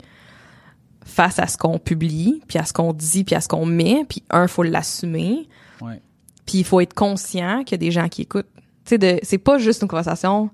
face 1.04 1.38
à 1.40 1.48
ce 1.48 1.58
qu'on 1.58 1.78
publie, 1.80 2.42
puis 2.48 2.58
à 2.58 2.64
ce 2.66 2.72
qu'on 2.74 2.94
dit, 2.94 3.24
puis 3.26 3.36
à 3.36 3.42
ce 3.42 3.48
qu'on 3.50 3.66
met, 3.66 4.06
puis 4.08 4.24
un 4.30 4.48
faut 4.48 4.64
l'assumer, 4.64 5.48
Ouais. 5.82 6.00
puis 6.46 6.60
il 6.60 6.64
faut 6.64 6.80
être 6.80 6.94
conscient 6.94 7.64
qu'il 7.64 7.74
y 7.74 7.76
a 7.76 7.78
des 7.86 7.92
gens 7.92 8.08
qui 8.08 8.22
écoutent. 8.24 8.48
Tu 8.86 8.96
sais 9.00 9.20
c'est 9.24 9.38
pas 9.38 9.58
juste 9.58 9.82
une 9.82 9.88
conversation 9.88 10.50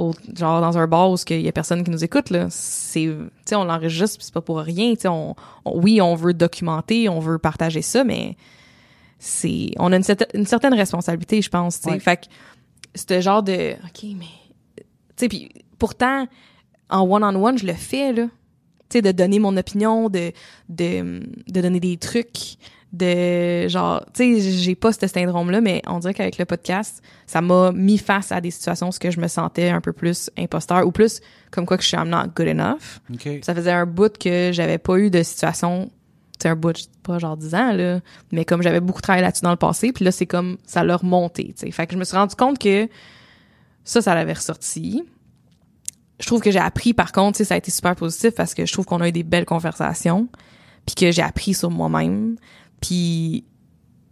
au, 0.00 0.12
genre 0.36 0.60
dans 0.60 0.78
un 0.78 0.86
bar 0.86 1.10
où 1.10 1.16
il 1.30 1.40
y 1.42 1.48
a 1.48 1.52
personne 1.52 1.84
qui 1.84 1.90
nous 1.90 2.02
écoute 2.04 2.30
là, 2.30 2.46
c'est 2.50 3.04
tu 3.06 3.30
sais 3.44 3.54
on 3.56 3.64
l'enregistre, 3.64 4.18
c'est 4.20 4.32
pas 4.34 4.40
pour 4.40 4.58
rien, 4.58 4.94
tu 4.94 5.02
sais 5.02 5.08
on, 5.08 5.34
on- 5.64 5.80
oui, 5.80 6.00
on 6.00 6.14
veut 6.14 6.34
documenter, 6.34 7.08
on 7.08 7.20
veut 7.20 7.38
partager 7.38 7.82
ça 7.82 8.02
mais 8.04 8.36
c'est 9.18 9.70
on 9.78 9.92
a 9.92 9.96
une, 9.96 10.02
certain- 10.02 10.26
une 10.34 10.46
certaine 10.46 10.74
responsabilité, 10.74 11.42
je 11.42 11.50
pense, 11.50 11.80
tu 11.80 11.84
sais. 11.84 11.90
Ouais. 11.90 12.00
Fait 12.00 12.28
ce 12.94 13.20
genre 13.20 13.42
de 13.42 13.72
OK, 13.84 14.04
mais 14.18 14.24
tu 14.76 14.84
sais 15.16 15.28
puis 15.28 15.50
pourtant 15.78 16.26
en 16.88 17.02
one-on-one, 17.08 17.58
je 17.58 17.66
le 17.66 17.74
fais 17.74 18.12
là. 18.12 18.24
Tu 18.88 18.98
sais 18.98 19.02
de 19.02 19.12
donner 19.12 19.38
mon 19.38 19.56
opinion, 19.56 20.08
de 20.08 20.32
de 20.68 21.22
de 21.48 21.60
donner 21.60 21.78
des 21.78 21.96
trucs 21.98 22.56
de 22.92 23.68
genre 23.68 24.04
tu 24.12 24.40
sais 24.40 24.50
j'ai 24.50 24.74
pas 24.74 24.92
ce 24.92 25.06
syndrome 25.06 25.50
là 25.52 25.60
mais 25.60 25.80
on 25.86 26.00
dirait 26.00 26.12
qu'avec 26.12 26.38
le 26.38 26.44
podcast 26.44 27.02
ça 27.26 27.40
m'a 27.40 27.70
mis 27.70 27.98
face 27.98 28.32
à 28.32 28.40
des 28.40 28.50
situations 28.50 28.88
où 28.88 29.10
je 29.10 29.20
me 29.20 29.28
sentais 29.28 29.68
un 29.68 29.80
peu 29.80 29.92
plus 29.92 30.28
imposteur 30.36 30.84
ou 30.84 30.90
plus 30.90 31.20
comme 31.52 31.66
quoi 31.66 31.76
que 31.76 31.84
je 31.84 31.88
suis 31.88 31.96
I'm 31.96 32.08
not 32.08 32.32
good 32.34 32.48
enough. 32.48 33.00
OK. 33.12 33.28
ça 33.42 33.54
faisait 33.54 33.70
un 33.70 33.86
bout 33.86 34.18
que 34.18 34.50
j'avais 34.52 34.78
pas 34.78 34.98
eu 34.98 35.08
de 35.08 35.22
situation 35.22 35.88
c'est 36.40 36.48
un 36.48 36.56
bout 36.56 36.74
pas 37.04 37.20
genre 37.20 37.36
10 37.36 37.54
ans 37.54 37.72
là 37.72 38.00
mais 38.32 38.44
comme 38.44 38.60
j'avais 38.60 38.80
beaucoup 38.80 39.02
travaillé 39.02 39.22
là-dessus 39.22 39.42
dans 39.42 39.50
le 39.50 39.56
passé 39.56 39.92
puis 39.92 40.04
là 40.04 40.10
c'est 40.10 40.26
comme 40.26 40.56
ça 40.66 40.82
l'a 40.82 40.96
remonté 40.96 41.54
tu 41.56 41.66
sais. 41.66 41.70
Fait 41.70 41.86
que 41.86 41.92
je 41.92 41.98
me 41.98 42.04
suis 42.04 42.16
rendu 42.16 42.34
compte 42.34 42.58
que 42.58 42.88
ça 43.84 44.02
ça 44.02 44.16
l'avait 44.16 44.32
ressorti. 44.32 45.04
Je 46.18 46.26
trouve 46.26 46.40
que 46.40 46.50
j'ai 46.50 46.58
appris 46.58 46.92
par 46.92 47.12
contre 47.12 47.36
tu 47.36 47.38
sais 47.38 47.44
ça 47.44 47.54
a 47.54 47.58
été 47.58 47.70
super 47.70 47.94
positif 47.94 48.34
parce 48.34 48.52
que 48.52 48.66
je 48.66 48.72
trouve 48.72 48.84
qu'on 48.84 49.00
a 49.00 49.08
eu 49.08 49.12
des 49.12 49.22
belles 49.22 49.46
conversations 49.46 50.28
puis 50.86 50.94
que 50.94 51.12
j'ai 51.12 51.22
appris 51.22 51.54
sur 51.54 51.70
moi-même 51.70 52.36
puis 52.80 53.44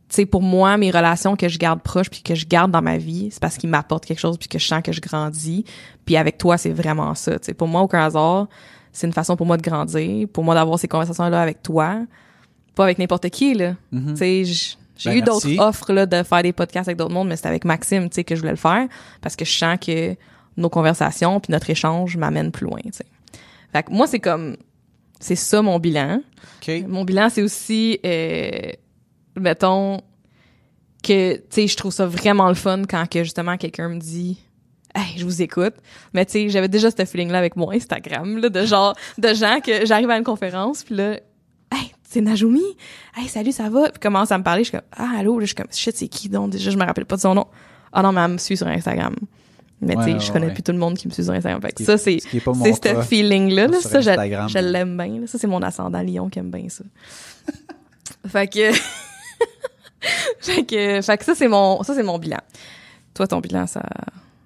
tu 0.08 0.14
sais 0.16 0.26
pour 0.26 0.42
moi 0.42 0.76
mes 0.78 0.90
relations 0.90 1.36
que 1.36 1.48
je 1.48 1.58
garde 1.58 1.82
proches 1.82 2.08
puis 2.10 2.22
que 2.22 2.34
je 2.34 2.46
garde 2.46 2.70
dans 2.70 2.80
ma 2.82 2.96
vie 2.96 3.28
c'est 3.30 3.40
parce 3.40 3.56
qu'ils 3.58 3.68
m'apportent 3.68 4.06
quelque 4.06 4.20
chose 4.20 4.38
puis 4.38 4.48
que 4.48 4.58
je 4.58 4.66
sens 4.66 4.82
que 4.82 4.92
je 4.92 5.00
grandis. 5.00 5.64
Puis 6.06 6.16
avec 6.16 6.38
toi 6.38 6.56
c'est 6.56 6.70
vraiment 6.70 7.14
ça 7.14 7.38
tu 7.38 7.46
sais. 7.46 7.54
Pour 7.54 7.68
moi 7.68 7.82
aucun 7.82 8.00
hasard 8.04 8.48
c'est 8.92 9.06
une 9.06 9.12
façon 9.12 9.36
pour 9.36 9.46
moi 9.46 9.56
de 9.56 9.62
grandir 9.62 10.26
pour 10.32 10.44
moi 10.44 10.54
d'avoir 10.54 10.78
ces 10.78 10.88
conversations 10.88 11.28
là 11.28 11.42
avec 11.42 11.62
toi. 11.62 12.00
Pas 12.74 12.84
avec 12.84 12.98
n'importe 12.98 13.28
qui 13.30 13.54
là. 13.54 13.74
Mhm. 13.92 14.12
tu 14.14 14.16
sais 14.16 14.76
j'ai 14.96 15.10
Ben, 15.10 15.16
eu 15.18 15.22
d'autres 15.22 15.58
offres 15.60 15.92
là 15.92 16.06
de 16.06 16.22
faire 16.22 16.42
des 16.42 16.52
podcasts 16.52 16.88
avec 16.88 16.96
d'autres 16.96 17.12
mondes 17.14 17.28
mais 17.28 17.36
c'était 17.36 17.48
avec 17.48 17.64
Maxime 17.64 18.08
tu 18.08 18.16
sais 18.16 18.24
que 18.24 18.34
je 18.34 18.40
voulais 18.40 18.52
le 18.52 18.56
faire 18.56 18.88
parce 19.20 19.36
que 19.36 19.44
je 19.44 19.52
sens 19.52 19.76
que 19.80 20.16
nos 20.56 20.68
conversations 20.70 21.38
puis 21.38 21.52
notre 21.52 21.70
échange 21.70 22.16
m'amènent 22.16 22.50
plus 22.50 22.66
loin 22.66 22.80
tu 22.82 22.92
sais. 22.92 23.06
Fait 23.72 23.82
que 23.82 23.92
moi 23.92 24.06
c'est 24.06 24.18
comme 24.20 24.56
c'est 25.20 25.36
ça 25.36 25.62
mon 25.62 25.78
bilan 25.78 26.20
OK. 26.60 26.84
mon 26.86 27.04
bilan, 27.04 27.28
c'est 27.28 27.42
aussi, 27.42 27.98
euh, 28.04 28.72
mettons, 29.36 30.00
que, 31.02 31.36
tu 31.36 31.42
sais, 31.50 31.66
je 31.68 31.76
trouve 31.76 31.92
ça 31.92 32.06
vraiment 32.06 32.48
le 32.48 32.54
fun 32.54 32.82
quand 32.88 33.08
que, 33.08 33.22
justement, 33.22 33.56
quelqu'un 33.56 33.88
me 33.88 33.98
dit, 33.98 34.38
hey, 34.94 35.16
je 35.16 35.24
vous 35.24 35.42
écoute. 35.42 35.74
Mais, 36.12 36.26
tu 36.26 36.32
sais, 36.32 36.48
j'avais 36.48 36.68
déjà 36.68 36.90
ce 36.90 37.04
feeling-là 37.04 37.38
avec 37.38 37.56
mon 37.56 37.70
Instagram, 37.70 38.38
là, 38.38 38.48
de 38.48 38.66
genre, 38.66 38.94
de 39.16 39.32
gens 39.34 39.60
que 39.60 39.86
j'arrive 39.86 40.10
à 40.10 40.18
une 40.18 40.24
conférence, 40.24 40.84
puis 40.84 40.96
là, 40.96 41.12
hey, 41.72 41.92
c'est 42.02 42.20
Najumi. 42.20 42.62
Hey, 43.16 43.28
salut, 43.28 43.52
ça 43.52 43.70
va? 43.70 43.90
Puis 43.90 44.00
commence 44.00 44.32
à 44.32 44.38
me 44.38 44.44
parler, 44.44 44.64
je 44.64 44.70
suis 44.70 44.78
comme, 44.78 44.86
ah, 44.92 45.18
allô, 45.18 45.38
là, 45.38 45.44
je 45.44 45.48
suis 45.48 45.54
comme, 45.54 45.72
shit, 45.72 45.96
c'est 45.96 46.08
qui 46.08 46.28
donc? 46.28 46.50
Déjà, 46.50 46.70
je 46.70 46.76
me 46.76 46.84
rappelle 46.84 47.06
pas 47.06 47.16
de 47.16 47.20
son 47.20 47.34
nom. 47.34 47.46
Ah 47.92 48.02
non, 48.02 48.12
mais 48.12 48.20
elle 48.20 48.32
me 48.32 48.38
suit 48.38 48.56
sur 48.56 48.66
Instagram. 48.66 49.14
Mais, 49.80 49.94
tu 49.94 50.02
sais, 50.02 50.12
Ouais, 50.14 50.20
je 50.20 50.32
connais 50.32 50.46
ouais. 50.46 50.52
plus 50.54 50.62
tout 50.62 50.72
le 50.72 50.78
monde 50.78 50.96
qui 50.96 51.06
me 51.08 51.12
suit 51.12 51.22
sur 51.24 51.32
Instagram. 51.32 51.60
Fait 51.62 51.72
que 51.72 51.84
ça, 51.84 51.94
est- 51.94 51.98
c'est, 51.98 52.18
ce 52.20 52.38
ce 52.38 53.02
feeling-là, 53.02 53.68
là. 53.68 53.80
Ça, 53.80 54.00
je, 54.00 54.10
Instagram. 54.10 54.48
je 54.48 54.58
l'aime 54.58 54.96
bien. 54.96 55.20
là. 55.20 55.26
Ça, 55.26 55.38
c'est 55.38 55.46
mon 55.46 55.62
ascendant 55.62 56.02
lion 56.02 56.28
qui 56.28 56.38
aime 56.40 56.50
bien 56.50 56.68
ça. 56.68 56.84
fait 58.26 58.48
que... 58.48 58.72
fait 60.40 60.64
que... 60.64 61.00
Fait 61.02 61.18
que 61.18 61.24
ça, 61.24 61.34
c'est 61.34 61.48
mon... 61.48 61.82
Ça, 61.82 61.94
c'est 61.94 62.02
mon 62.02 62.18
bilan. 62.18 62.38
Toi, 63.14 63.26
ton 63.26 63.40
bilan, 63.40 63.66
ça... 63.66 63.82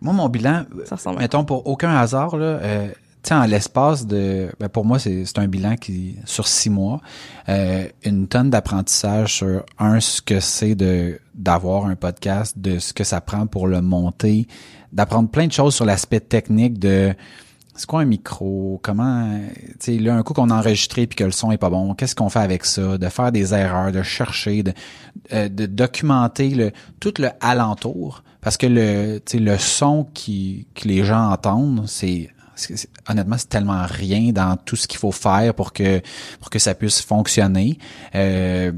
Moi, 0.00 0.12
mon 0.12 0.28
bilan, 0.28 0.64
Ça 0.86 0.96
ressemble 0.96 1.18
à... 1.18 1.20
mettons 1.22 1.44
pour 1.44 1.66
aucun 1.66 1.94
hasard, 1.96 2.36
là, 2.36 2.44
euh, 2.44 2.88
tu 3.22 3.28
sais, 3.28 3.34
en 3.34 3.44
l'espace 3.44 4.04
de, 4.04 4.48
ben 4.58 4.68
pour 4.68 4.84
moi, 4.84 4.98
c'est 4.98 5.24
c'est 5.26 5.38
un 5.38 5.46
bilan 5.46 5.76
qui 5.76 6.16
sur 6.24 6.48
six 6.48 6.70
mois, 6.70 7.00
euh, 7.48 7.86
une 8.04 8.26
tonne 8.26 8.50
d'apprentissage 8.50 9.34
sur 9.34 9.64
un 9.78 10.00
ce 10.00 10.20
que 10.20 10.40
c'est 10.40 10.74
de 10.74 11.20
d'avoir 11.34 11.86
un 11.86 11.94
podcast, 11.94 12.58
de 12.58 12.80
ce 12.80 12.92
que 12.92 13.04
ça 13.04 13.20
prend 13.20 13.46
pour 13.46 13.68
le 13.68 13.80
monter, 13.80 14.48
d'apprendre 14.92 15.28
plein 15.28 15.46
de 15.46 15.52
choses 15.52 15.74
sur 15.74 15.84
l'aspect 15.84 16.20
technique 16.20 16.78
de 16.78 17.14
c'est 17.74 17.86
quoi 17.86 18.00
un 18.00 18.04
micro, 18.04 18.78
comment, 18.82 19.40
tu 19.54 19.74
sais, 19.78 19.98
là 19.98 20.14
un 20.14 20.22
coup 20.22 20.34
qu'on 20.34 20.50
a 20.50 20.54
enregistré 20.54 21.06
puis 21.06 21.16
que 21.16 21.24
le 21.24 21.30
son 21.30 21.52
est 21.52 21.58
pas 21.58 21.70
bon, 21.70 21.94
qu'est-ce 21.94 22.14
qu'on 22.14 22.28
fait 22.28 22.40
avec 22.40 22.66
ça, 22.66 22.98
de 22.98 23.08
faire 23.08 23.32
des 23.32 23.54
erreurs, 23.54 23.92
de 23.92 24.02
chercher, 24.02 24.62
de 24.62 24.74
euh, 25.32 25.48
de 25.48 25.66
documenter 25.66 26.50
le 26.50 26.72
tout 27.00 27.14
le 27.18 27.30
alentour. 27.40 28.22
Parce 28.42 28.56
que 28.56 28.66
le 28.66 29.20
tu 29.24 29.38
sais 29.38 29.42
le 29.42 29.56
son 29.56 30.06
qui 30.12 30.66
que 30.74 30.86
les 30.86 31.04
gens 31.04 31.30
entendent 31.30 31.84
c'est 31.86 32.28
honnêtement 33.08 33.38
c'est 33.38 33.48
tellement 33.48 33.86
rien 33.88 34.32
dans 34.32 34.56
tout 34.56 34.76
ce 34.76 34.86
qu'il 34.86 34.98
faut 34.98 35.12
faire 35.12 35.54
pour 35.54 35.72
que 35.72 36.02
pour 36.40 36.50
que 36.50 36.58
ça 36.58 36.74
puisse 36.74 37.00
fonctionner. 37.00 37.78
Euh, 38.14 38.72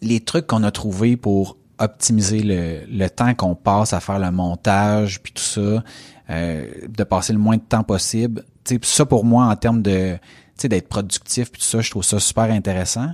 les 0.00 0.20
trucs 0.20 0.46
qu'on 0.46 0.62
a 0.62 0.70
trouvés 0.70 1.16
pour 1.16 1.58
optimiser 1.80 2.42
le, 2.42 2.80
le 2.88 3.08
temps 3.08 3.34
qu'on 3.34 3.54
passe 3.54 3.92
à 3.92 4.00
faire 4.00 4.18
le 4.18 4.30
montage 4.30 5.20
puis 5.22 5.32
tout 5.32 5.42
ça 5.42 5.82
euh, 6.30 6.66
de 6.88 7.04
passer 7.04 7.32
le 7.32 7.38
moins 7.38 7.56
de 7.56 7.62
temps 7.62 7.82
possible 7.82 8.44
tu 8.64 8.74
sais 8.74 8.78
puis 8.78 8.88
ça 8.88 9.04
pour 9.06 9.24
moi 9.24 9.46
en 9.46 9.56
termes 9.56 9.82
de 9.82 10.16
d'être 10.62 10.88
productif 10.88 11.50
puis 11.50 11.62
tout 11.62 11.66
ça 11.66 11.80
je 11.80 11.90
trouve 11.90 12.04
ça 12.04 12.20
super 12.20 12.44
intéressant 12.44 13.08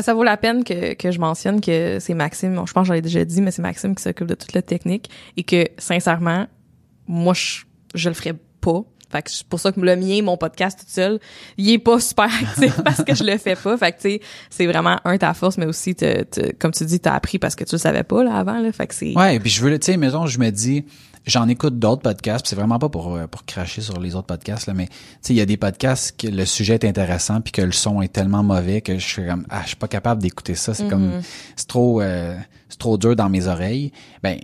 que 0.00 0.04
ça 0.04 0.14
vaut 0.14 0.24
la 0.24 0.36
peine 0.36 0.64
que, 0.64 0.94
que 0.94 1.10
je 1.10 1.18
mentionne 1.18 1.60
que 1.60 1.98
c'est 2.00 2.14
Maxime, 2.14 2.54
bon, 2.54 2.66
je 2.66 2.72
pense 2.72 2.82
que 2.82 2.88
j'en 2.88 2.94
ai 2.94 3.02
déjà 3.02 3.24
dit, 3.24 3.40
mais 3.40 3.50
c'est 3.50 3.62
Maxime 3.62 3.94
qui 3.94 4.02
s'occupe 4.02 4.26
de 4.26 4.34
toute 4.34 4.52
la 4.52 4.62
technique 4.62 5.10
et 5.36 5.42
que, 5.42 5.66
sincèrement, 5.78 6.46
moi, 7.06 7.34
je, 7.34 7.62
je 7.94 8.08
le 8.08 8.14
ferais 8.14 8.34
pas. 8.60 8.82
Fait 9.10 9.22
que 9.22 9.30
c'est 9.30 9.46
pour 9.46 9.60
ça 9.60 9.70
que 9.72 9.80
le 9.80 9.96
mien, 9.96 10.20
mon 10.22 10.36
podcast 10.36 10.78
tout 10.80 10.84
seul, 10.88 11.20
il 11.56 11.70
est 11.70 11.78
pas 11.78 12.00
super 12.00 12.24
actif 12.42 12.80
parce 12.82 13.04
que 13.04 13.14
je 13.14 13.24
le 13.24 13.38
fais 13.38 13.54
pas. 13.56 13.76
Fait 13.78 13.92
que, 13.92 13.96
tu 14.00 14.10
sais, 14.10 14.20
c'est 14.50 14.66
vraiment, 14.66 14.98
un, 15.04 15.16
ta 15.16 15.32
force, 15.34 15.58
mais 15.58 15.66
aussi, 15.66 15.94
te- 15.94 16.22
te- 16.24 16.52
comme 16.56 16.72
tu 16.72 16.84
dis, 16.84 16.98
t'as 17.00 17.14
appris 17.14 17.38
parce 17.38 17.54
que 17.54 17.64
tu 17.64 17.74
le 17.76 17.78
savais 17.78 18.02
pas, 18.02 18.24
là, 18.24 18.36
avant, 18.36 18.58
là. 18.58 18.72
Fait 18.72 18.86
que 18.86 18.94
c'est... 18.94 19.14
Ouais, 19.16 19.36
et 19.36 19.40
puis 19.40 19.50
je 19.50 19.62
veux, 19.62 19.70
le- 19.70 19.78
tu 19.78 19.86
sais, 19.92 19.96
mettons, 19.96 20.26
je 20.26 20.38
me 20.40 20.50
dis, 20.50 20.84
j'en 21.24 21.48
écoute 21.48 21.78
d'autres 21.78 22.02
podcasts, 22.02 22.46
c'est 22.48 22.56
vraiment 22.56 22.78
pas 22.78 22.88
pour 22.88 23.16
euh, 23.16 23.26
pour 23.26 23.44
cracher 23.44 23.80
sur 23.80 23.98
les 24.00 24.14
autres 24.14 24.28
podcasts 24.28 24.68
là, 24.68 24.74
mais 24.74 24.86
tu 24.86 24.92
sais, 25.22 25.34
il 25.34 25.36
y 25.36 25.40
a 25.40 25.44
des 25.46 25.56
podcasts 25.56 26.16
que 26.20 26.28
le 26.28 26.44
sujet 26.44 26.74
est 26.74 26.84
intéressant 26.84 27.40
puis 27.40 27.50
que 27.52 27.62
le 27.62 27.72
son 27.72 28.00
est 28.00 28.12
tellement 28.12 28.44
mauvais 28.44 28.80
que 28.80 28.96
je 28.96 29.04
suis 29.04 29.26
comme 29.26 29.44
ah, 29.50 29.62
je 29.62 29.68
suis 29.68 29.76
pas 29.76 29.88
capable 29.88 30.22
d'écouter 30.22 30.54
ça, 30.54 30.72
c'est 30.72 30.86
comme 30.88 31.20
c'est 31.56 31.66
trop 31.66 32.00
euh, 32.00 32.36
c'est 32.68 32.78
trop 32.78 32.96
dur 32.96 33.16
dans 33.16 33.28
mes 33.28 33.48
oreilles. 33.48 33.90
Ben 34.22 34.38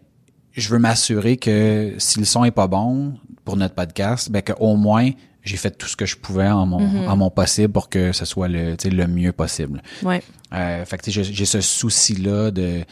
je 0.55 0.69
veux 0.69 0.79
m'assurer 0.79 1.37
que 1.37 1.95
si 1.99 2.19
le 2.19 2.25
son 2.25 2.45
est 2.45 2.51
pas 2.51 2.67
bon 2.69 3.15
pour 3.45 3.57
notre 3.57 3.75
podcast, 3.75 4.31
ben 4.31 4.43
que 4.43 4.53
au 4.61 4.77
moins 4.77 5.11
j'ai 5.45 5.57
fait 5.57 5.71
tout 5.77 5.89
ce 5.89 5.97
que 5.97 6.07
je 6.07 6.17
pouvais 6.17 6.49
en 6.49 6.67
mon 6.67 7.09
en 7.09 7.17
mon 7.17 7.31
possible 7.31 7.73
pour 7.73 7.89
que 7.89 8.13
ce 8.13 8.25
soit 8.25 8.49
le 8.49 8.77
le 8.85 9.07
mieux 9.07 9.33
possible. 9.33 9.83
Ouais. 10.03 10.23
Euh, 10.53 10.85
fait 10.85 10.99
que 10.99 11.11
j'ai 11.11 11.45
ce 11.47 11.61
souci-là 11.61 12.51
de, 12.51 12.83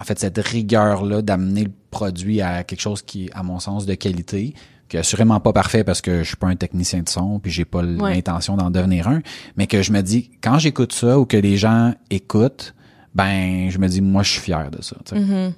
en 0.00 0.04
fait, 0.04 0.18
cette 0.18 0.38
rigueur-là 0.38 1.22
d'amener 1.22 1.64
le 1.64 1.70
produit 1.90 2.40
à 2.42 2.64
quelque 2.64 2.80
chose 2.80 3.00
qui 3.02 3.26
est, 3.26 3.30
à 3.32 3.42
mon 3.42 3.60
sens, 3.60 3.86
de 3.86 3.94
qualité, 3.94 4.54
qui 4.88 4.96
est 4.96 5.00
assurément 5.00 5.38
pas 5.40 5.52
parfait 5.52 5.84
parce 5.84 6.00
que 6.00 6.22
je 6.24 6.28
suis 6.28 6.36
pas 6.36 6.48
un 6.48 6.56
technicien 6.56 7.02
de 7.02 7.08
son 7.08 7.38
puis 7.38 7.50
j'ai 7.52 7.64
pas 7.64 7.82
Ouais. 7.84 8.14
l'intention 8.14 8.56
d'en 8.56 8.70
devenir 8.70 9.06
un, 9.08 9.20
mais 9.56 9.66
que 9.68 9.82
je 9.82 9.92
me 9.92 10.00
dis, 10.02 10.30
quand 10.42 10.58
j'écoute 10.58 10.92
ça 10.92 11.18
ou 11.18 11.24
que 11.26 11.36
les 11.36 11.56
gens 11.56 11.94
écoutent, 12.10 12.74
ben, 13.14 13.70
je 13.70 13.78
me 13.78 13.86
dis, 13.88 14.00
moi, 14.02 14.22
je 14.24 14.32
suis 14.32 14.40
fier 14.40 14.70
de 14.70 14.82
ça. 14.82 14.96
tu 15.04 15.14
sais. 15.14 15.20
Mhm. 15.20 15.52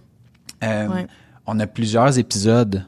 Euh, 0.64 0.88
Ouais. 0.88 1.06
On 1.46 1.58
a 1.61 1.66
plusieurs 1.66 2.18
épisodes 2.18 2.84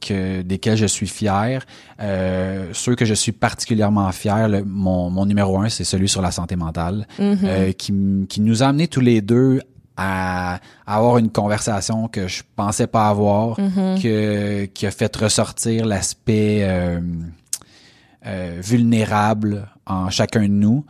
que, 0.00 0.42
desquels 0.42 0.76
je 0.76 0.86
suis 0.86 1.06
fier. 1.06 1.64
Euh, 2.00 2.70
ceux 2.72 2.94
que 2.96 3.04
je 3.04 3.14
suis 3.14 3.32
particulièrement 3.32 4.10
fier, 4.12 4.48
le- 4.48 4.64
mon, 4.64 5.10
mon 5.10 5.26
numéro 5.26 5.58
un, 5.60 5.68
c'est 5.68 5.84
celui 5.84 6.08
sur 6.08 6.22
la 6.22 6.30
santé 6.32 6.56
mentale, 6.56 7.06
Mhm. 7.18 7.38
euh, 7.44 7.72
qui, 7.72 7.92
nous 8.40 8.62
a 8.62 8.66
amené 8.66 8.88
tous 8.88 9.00
les 9.00 9.20
deux 9.20 9.60
à, 9.96 10.54
à 10.86 10.96
avoir 10.96 11.18
une 11.18 11.30
conversation 11.30 12.08
que 12.08 12.26
je 12.26 12.42
pensais 12.56 12.86
pas 12.88 13.08
avoir, 13.08 13.60
Mhm. 13.60 14.00
que, 14.02 14.64
qui 14.64 14.86
a 14.86 14.90
fait 14.90 15.14
ressortir 15.14 15.84
l'aspect 15.86 16.60
euh, 16.62 16.98
euh, 18.26 18.58
vulnérable 18.62 19.68
en 19.86 20.08
chacun 20.10 20.42
de 20.42 20.46
nous. 20.48 20.84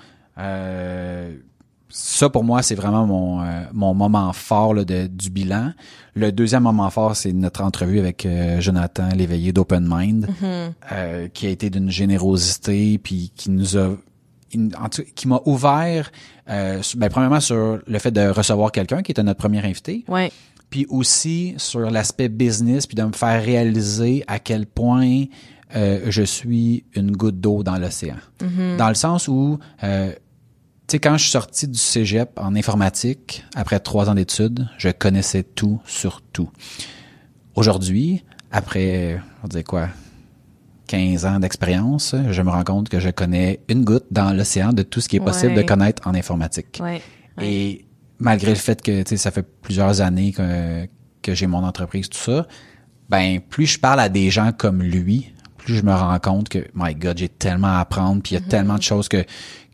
Ça 1.95 2.31
pour 2.31 2.43
moi 2.43 2.63
c'est 2.63 2.75
vraiment 2.75 3.07
mon 3.07 3.43
euh, 3.43 3.65
mon 3.73 3.93
moment 3.95 4.33
fort 4.33 4.73
là, 4.75 4.85
de, 4.85 5.07
du 5.07 5.29
bilan. 5.31 5.73
Le 6.15 6.33
deuxième 6.33 6.63
moment 6.63 6.89
fort 6.91 7.15
c'est 7.17 7.33
notre 7.33 7.63
entrevue 7.63 7.99
avec 7.99 8.25
euh, 8.25 8.61
Jonathan 8.61 9.09
l'éveillé 9.15 9.53
d'Open 9.53 9.87
Mind 9.89 10.27
Mhm. 10.41 10.73
euh, 10.93 11.29
qui 11.29 11.47
a 11.47 11.51
été 11.51 11.69
d'une 11.69 11.91
générosité 11.91 12.99
puis 12.99 13.31
qui 13.37 13.51
nous 13.51 13.77
a 13.77 13.91
in- 14.55 14.69
en 14.83 14.89
tout- 14.89 15.05
qui 15.15 15.29
m'a 15.29 15.41
ouvert 15.45 16.11
euh, 16.49 16.81
ben, 16.97 17.09
premièrement 17.11 17.41
sur 17.41 17.79
le 17.87 17.99
fait 17.99 18.11
de 18.11 18.27
recevoir 18.29 18.73
quelqu'un 18.73 19.03
qui 19.03 19.13
était 19.13 19.23
notre 19.23 19.39
premier 19.41 19.59
invité 19.65 20.05
Ouais. 20.09 20.33
puis 20.71 20.87
aussi 20.89 21.55
sur 21.59 21.91
l'aspect 21.91 22.29
business, 22.31 22.87
puis 22.87 22.95
de 22.97 23.03
me 23.03 23.13
faire 23.13 23.43
réaliser 23.43 24.25
à 24.27 24.39
quel 24.39 24.65
point 24.67 25.25
euh, 25.77 26.01
je 26.09 26.23
suis 26.23 26.85
une 26.95 27.13
goutte 27.13 27.41
d'eau 27.41 27.63
dans 27.63 27.77
l'océan. 27.79 28.17
Dans 28.79 28.89
le 28.89 28.95
sens 28.95 29.27
où, 29.29 29.59
euh, 29.85 30.13
sais, 30.93 30.99
quand 31.01 31.17
je 31.17 31.23
suis 31.23 31.31
sorti 31.33 31.69
du 31.69 31.79
cégep 31.79 32.31
en 32.39 32.55
informatique, 32.55 33.45
après 33.55 33.81
trois 33.81 34.09
ans 34.09 34.15
d'études, 34.15 34.69
je 34.79 34.89
connaissais 34.91 35.43
tout 35.43 35.81
sur 35.87 36.23
tout. 36.23 36.51
Aujourd'hui, 37.55 38.25
après, 38.51 39.21
on 39.45 39.49
dirait 39.49 39.65
quoi, 39.65 39.89
15 40.89 41.25
ans 41.27 41.41
d'expérience, 41.41 42.15
je 42.31 42.43
me 42.43 42.51
rends 42.51 42.65
compte 42.65 42.89
que 42.89 43.01
je 43.01 43.11
connais 43.11 43.61
une 43.69 43.85
goutte 43.85 44.07
dans 44.11 44.33
l'océan 44.33 44.73
de 44.73 44.83
tout 44.83 45.01
ce 45.01 45.09
qui 45.09 45.17
est 45.17 45.21
possible 45.21 45.53
Ouais. 45.53 45.63
de 45.63 45.69
connaître 45.69 46.07
en 46.07 46.15
informatique. 46.15 46.79
Ouais. 46.83 47.01
Ouais. 47.39 47.47
Et 47.51 47.87
malgré 48.19 48.51
le 48.51 48.57
fait 48.57 48.81
que 48.83 49.03
tu 49.03 49.11
sais, 49.11 49.17
ça 49.17 49.31
fait 49.31 49.43
plusieurs 49.43 50.01
années 50.01 50.33
que, 50.33 50.87
que 51.23 51.35
j'ai 51.35 51.47
mon 51.47 51.65
entreprise, 51.65 52.09
tout 52.09 52.19
ça, 52.19 52.47
ben 53.09 53.41
plus 53.41 53.67
je 53.67 53.79
parle 53.79 54.01
à 54.01 54.09
des 54.09 54.31
gens 54.31 54.53
comme 54.53 54.83
lui, 54.83 55.33
plus 55.57 55.77
je 55.77 55.83
me 55.83 55.93
rends 55.95 56.19
compte 56.19 56.49
que, 56.49 56.67
my 56.75 56.95
God, 56.95 57.19
j'ai 57.19 57.29
tellement 57.29 57.69
à 57.69 57.81
apprendre, 57.81 58.21
puis 58.23 58.35
il 58.35 58.41
y 58.41 58.45
a 58.45 58.47
tellement 58.47 58.77
de 58.77 58.83
choses 58.83 59.09
que 59.09 59.25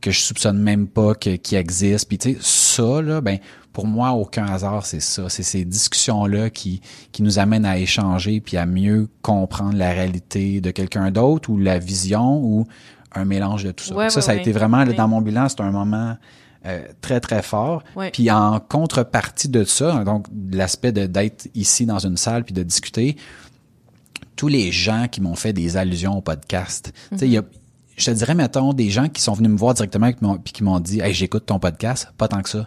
que 0.00 0.10
je 0.10 0.20
soupçonne 0.20 0.58
même 0.58 0.86
pas 0.86 1.14
que, 1.14 1.36
qui 1.36 1.56
existent. 1.56 2.06
Puis 2.08 2.18
tu 2.18 2.34
sais, 2.34 2.38
ça, 2.40 3.02
là, 3.02 3.20
ben, 3.20 3.38
pour 3.72 3.86
moi, 3.86 4.10
aucun 4.12 4.46
hasard, 4.46 4.86
c'est 4.86 5.00
ça. 5.00 5.28
C'est 5.28 5.42
ces 5.42 5.64
discussions-là 5.64 6.50
qui, 6.50 6.80
qui 7.12 7.22
nous 7.22 7.38
amènent 7.38 7.66
à 7.66 7.78
échanger 7.78 8.40
puis 8.40 8.56
à 8.56 8.66
mieux 8.66 9.08
comprendre 9.22 9.76
la 9.76 9.90
réalité 9.90 10.60
de 10.60 10.70
quelqu'un 10.70 11.10
d'autre 11.10 11.50
ou 11.50 11.58
la 11.58 11.78
vision 11.78 12.38
ou 12.38 12.66
un 13.14 13.24
mélange 13.24 13.64
de 13.64 13.70
tout 13.70 13.84
ça. 13.84 13.94
Ouais, 13.94 14.10
ça, 14.10 14.16
ouais, 14.16 14.22
ça 14.22 14.32
a 14.32 14.34
ouais. 14.34 14.40
été 14.40 14.52
vraiment, 14.52 14.84
là, 14.84 14.92
dans 14.92 15.08
mon 15.08 15.20
bilan, 15.20 15.48
c'est 15.48 15.60
un 15.60 15.70
moment 15.70 16.16
euh, 16.66 16.82
très, 17.00 17.20
très 17.20 17.42
fort. 17.42 17.82
Ouais. 17.96 18.10
Puis 18.10 18.30
en 18.30 18.60
contrepartie 18.60 19.48
de 19.48 19.64
ça, 19.64 20.04
donc 20.04 20.26
l'aspect 20.50 20.92
de 20.92 21.06
d'être 21.06 21.48
ici 21.54 21.86
dans 21.86 21.98
une 21.98 22.16
salle 22.16 22.44
puis 22.44 22.54
de 22.54 22.62
discuter, 22.62 23.16
tous 24.34 24.48
les 24.48 24.70
gens 24.72 25.06
qui 25.10 25.20
m'ont 25.20 25.34
fait 25.34 25.52
des 25.52 25.76
allusions 25.76 26.18
au 26.18 26.20
podcast. 26.20 26.92
Tu 27.10 27.18
sais, 27.18 27.26
il 27.26 27.32
y 27.32 27.38
a, 27.38 27.42
je 27.98 28.06
te 28.06 28.10
dirais, 28.12 28.34
mettons, 28.34 28.72
des 28.72 28.90
gens 28.90 29.08
qui 29.08 29.20
sont 29.20 29.32
venus 29.34 29.50
me 29.50 29.56
voir 29.58 29.74
directement 29.74 30.06
et 30.06 30.14
qui 30.14 30.24
m'ont- 30.24 30.38
puis 30.38 30.52
qui 30.52 30.62
m'ont 30.64 30.80
dit, 30.80 31.00
hey, 31.00 31.12
j'écoute 31.12 31.44
ton 31.46 31.58
podcast, 31.58 32.08
pas 32.16 32.28
tant 32.28 32.40
que 32.42 32.48
ça. 32.48 32.66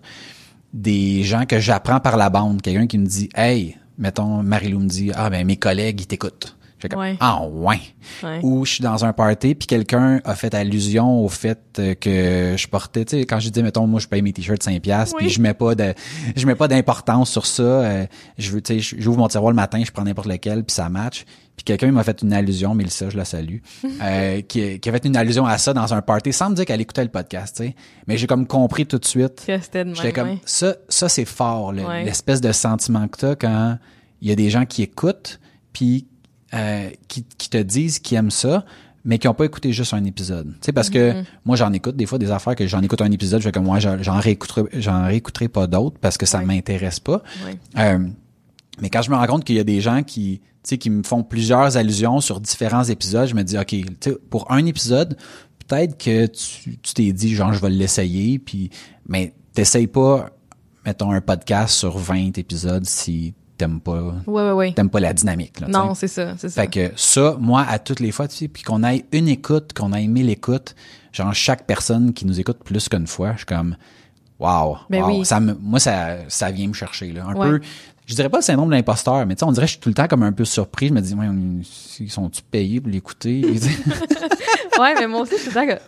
Des 0.74 1.24
gens 1.24 1.46
que 1.46 1.60
j'apprends 1.60 2.00
par 2.00 2.18
la 2.18 2.30
bande, 2.30 2.62
quelqu'un 2.62 2.88
qui 2.88 2.98
me 2.98 3.06
dit, 3.06 3.30
hey, 3.36 3.78
mettons, 3.98 4.44
Marilou 4.44 4.80
me 4.80 4.88
dit, 4.88 5.12
ah, 5.16 5.30
ben, 5.30 5.46
mes 5.46 5.58
collègues, 5.58 6.02
ils 6.02 6.08
t'écoutent. 6.08 6.56
Comme, 6.90 7.16
ah, 7.20 7.42
ouais. 7.46 7.80
Ouais. 8.24 8.40
Ou 8.44 8.66
je 8.66 8.74
suis 8.74 8.84
dans 8.84 9.04
un 9.06 9.14
party 9.14 9.56
puis 9.56 9.68
quelqu'un 9.68 10.20
a 10.24 10.36
fait 10.36 10.54
allusion 10.54 11.24
au 11.24 11.30
fait 11.30 11.60
euh, 11.80 11.94
que 11.96 12.56
je 12.58 12.68
portais, 12.68 13.06
tu 13.06 13.18
sais, 13.20 13.26
quand 13.26 13.40
je 13.40 13.50
dis, 13.50 13.62
mettons, 13.64 13.88
moi, 13.88 14.00
je 14.00 14.08
paye 14.08 14.22
mes 14.22 14.34
t-shirts 14.34 14.64
5 14.64 14.82
piastres 14.82 15.16
Oui. 15.18 15.26
puis 15.26 15.34
je 15.34 15.42
mets 15.42 15.54
pas 15.54 15.76
de, 15.76 15.94
je 16.36 16.46
mets 16.46 16.56
pas 16.56 16.68
d'importance 16.68 17.30
sur 17.32 17.46
ça. 17.46 17.64
euh, 17.64 18.06
je 18.38 18.52
veux, 18.52 18.62
tu 18.62 18.82
sais, 18.82 18.96
j'ouvre 19.00 19.18
mon 19.18 19.28
tiroir 19.28 19.52
le 19.52 19.56
matin, 19.56 19.82
je 19.86 19.92
prends 19.92 20.04
n'importe 20.04 20.28
lequel 20.28 20.64
puis 20.64 20.74
ça 20.74 20.90
match. 20.90 21.26
Puis 21.56 21.66
quelqu'un 21.66 21.92
m'a 21.92 22.04
fait 22.04 22.22
une 22.24 22.34
allusion, 22.34 22.74
Mélissa, 22.74 23.10
je 23.10 23.18
la 23.18 23.26
salue, 23.26 23.58
euh, 24.02 24.42
qui, 24.42 24.80
qui 24.80 24.90
a 24.90 24.92
fait 24.92 25.06
une 25.06 25.16
allusion 25.18 25.46
à 25.46 25.58
ça 25.60 25.74
dans 25.74 25.94
un 25.94 26.02
party 26.02 26.34
sans 26.34 26.50
me 26.50 26.56
dire 26.56 26.66
qu'elle 26.66 26.82
écoutait 26.82 27.04
le 27.04 27.10
podcast, 27.10 27.58
tu 27.58 27.64
sais. 27.66 27.76
Mais 28.08 28.18
j'ai 28.18 28.26
comme 28.26 28.48
compris 28.48 28.86
tout 28.88 28.98
de 28.98 29.06
suite. 29.06 29.44
Que 29.46 29.60
c'était 29.60 29.86
de 29.86 29.94
J'étais 29.94 30.14
comme, 30.14 30.30
ouais. 30.30 30.42
ça, 30.46 30.76
ça 30.90 31.08
c'est 31.10 31.26
fort, 31.26 31.72
le- 31.74 31.84
Ouais. 31.86 32.04
l'espèce 32.06 32.42
de 32.42 32.52
sentiment 32.52 33.08
que 33.08 33.18
t'as 33.20 33.36
quand 33.36 33.78
il 34.22 34.30
y 34.30 34.32
a 34.32 34.36
des 34.36 34.50
gens 34.50 34.66
qui 34.66 34.82
écoutent, 34.82 35.40
puis 35.74 36.08
euh, 36.54 36.90
qui, 37.08 37.24
qui 37.38 37.50
te 37.50 37.58
disent 37.58 38.00
qu'ils 38.00 38.18
aiment 38.18 38.32
ça, 38.32 38.66
mais 39.04 39.18
qui 39.18 39.28
ont 39.28 39.34
pas 39.34 39.46
écouté 39.46 39.74
juste 39.74 39.94
un 39.94 40.04
épisode. 40.04 40.48
Tu 40.54 40.58
sais, 40.68 40.72
parce 40.74 40.90
que 40.90 41.12
Mm-hmm. 41.14 41.26
moi, 41.46 41.56
j'en 41.56 41.74
écoute 41.74 41.96
des 41.96 42.06
fois 42.06 42.20
des 42.20 42.30
affaires 42.32 42.56
que 42.56 42.68
j'en 42.68 42.82
écoute 42.82 43.02
un 43.02 43.12
épisode, 43.12 43.40
je 43.42 43.46
fais 43.46 43.52
comme 43.52 43.64
moi, 43.66 43.80
j'en 43.80 44.02
j'en 44.04 44.20
réécouterai, 44.20 44.64
j'en 44.74 45.06
réécouterai 45.06 45.48
pas 45.48 45.66
d'autres 45.68 45.98
parce 46.00 46.18
que 46.18 46.26
ça 46.26 46.40
Ouais. 46.40 46.46
m'intéresse 46.46 47.00
pas. 47.00 47.24
Euh, 47.78 48.00
mais 48.80 48.90
quand 48.90 49.02
je 49.02 49.10
me 49.12 49.16
rends 49.16 49.28
compte 49.28 49.44
qu'il 49.44 49.56
y 49.56 49.60
a 49.60 49.64
des 49.64 49.82
gens 49.82 50.04
qui, 50.04 50.40
tu 50.40 50.46
sais, 50.64 50.78
qui 50.78 50.90
me 50.90 51.04
font 51.04 51.24
plusieurs 51.24 51.78
allusions 51.78 52.20
sur 52.22 52.40
différents 52.40 52.84
épisodes, 52.84 53.28
je 53.28 53.34
me 53.36 53.44
dis, 53.44 53.58
OK, 53.58 53.76
pour 54.30 54.52
un 54.52 54.66
épisode, 54.66 55.18
peut-être 55.68 55.98
que 55.98 56.26
tu 56.28 56.78
tu 56.78 56.94
t'es 56.94 57.12
dit, 57.12 57.34
genre, 57.34 57.54
je 57.54 57.60
vais 57.60 57.70
l'essayer, 57.70 58.38
puis, 58.40 58.70
mais 59.08 59.34
t'essayes 59.54 59.88
pas, 59.88 60.30
mettons, 60.86 61.12
un 61.12 61.22
podcast 61.22 61.74
sur 61.76 61.98
20 61.98 62.38
épisodes 62.38 62.86
si 62.86 63.34
t'aimes 63.62 63.80
pas, 63.80 64.02
Ouais, 64.28 64.44
ouais, 64.44 64.52
ouais. 64.52 64.74
t'aimes 64.74 64.90
pas 64.90 65.00
la 65.00 65.14
dynamique, 65.14 65.60
là. 65.60 65.68
Non, 65.68 65.94
c'est 65.94 66.08
ça, 66.08 66.34
c'est 66.38 66.50
ça. 66.50 66.62
Fait 66.64 66.68
que 66.68 66.92
ça, 66.96 67.36
moi, 67.40 67.64
à 67.68 67.80
toutes 67.80 68.00
les 68.00 68.12
fois, 68.12 68.28
tu 68.28 68.36
sais, 68.36 68.48
puis 68.48 68.64
qu'on 68.64 68.84
ait 68.84 69.06
une 69.12 69.28
écoute, 69.28 69.74
qu'on 69.74 69.94
ait 69.94 70.04
aimé 70.04 70.24
l'écoute, 70.24 70.76
genre 71.14 71.34
chaque 71.34 71.66
personne 71.66 72.14
qui 72.14 72.26
nous 72.26 72.40
écoute 72.40 72.58
plus 72.64 72.90
qu'une 72.90 73.08
fois, 73.08 73.34
je 73.34 73.38
suis 73.38 73.46
comme, 73.46 73.76
wow, 74.40 74.78
Ben 74.90 75.04
wow. 75.04 75.20
oui. 75.20 75.26
ça 75.26 75.40
me, 75.40 75.54
moi, 75.54 75.80
ça, 75.80 76.18
ça 76.28 76.52
vient 76.52 76.68
me 76.68 76.74
chercher, 76.74 77.12
là. 77.12 77.26
Un 77.28 77.36
Ouais. 77.36 77.50
peu, 77.50 77.62
je 78.08 78.16
dirais 78.16 78.30
pas 78.30 78.38
le 78.40 78.44
syndrome 78.44 78.70
de 78.70 78.76
l'imposteur, 78.76 79.26
mais 79.26 79.36
tu 79.36 79.40
sais, 79.40 79.46
on 79.46 79.52
dirait 79.52 79.66
que 79.68 79.72
je 79.72 79.74
suis 79.74 79.80
tout 79.82 79.90
le 79.90 79.96
temps 79.96 80.08
comme 80.08 80.24
un 80.24 80.32
peu 80.34 80.44
surpris. 80.44 80.88
Je 80.90 80.94
me 80.94 81.02
dis, 81.02 81.14
ouais, 81.14 81.28
ils 82.00 82.12
sont-tu 82.12 82.42
payés 82.42 82.82
pour 82.82 82.90
l'écouter? 82.92 83.42
ouais, 84.80 84.94
mais 85.00 85.08
moi 85.08 85.22
aussi, 85.22 85.36
je 85.38 85.44
suis 85.44 85.52
d'accord. 85.54 85.80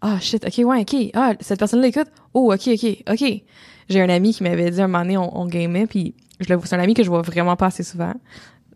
Ah, 0.00 0.18
shit, 0.20 0.44
ok, 0.44 0.66
ouais, 0.66 0.80
ok. 0.80 1.10
Ah, 1.14 1.32
cette 1.40 1.58
personne-là 1.58 1.88
écoute. 1.88 2.08
Oh, 2.34 2.52
ok, 2.52 2.68
ok, 2.68 2.96
ok. 3.10 3.42
J'ai 3.88 4.00
un 4.02 4.08
ami 4.08 4.32
qui 4.34 4.42
m'avait 4.42 4.70
dit 4.70 4.80
un 4.82 4.86
moment 4.86 5.02
donné, 5.02 5.16
on, 5.16 5.38
on 5.40 5.46
gamait, 5.46 5.86
puis 5.86 6.14
je 6.40 6.52
le 6.52 6.60
c'est 6.64 6.74
un 6.76 6.80
ami 6.80 6.94
que 6.94 7.02
je 7.02 7.08
vois 7.08 7.22
vraiment 7.22 7.56
pas 7.56 7.66
assez 7.66 7.82
souvent, 7.82 8.14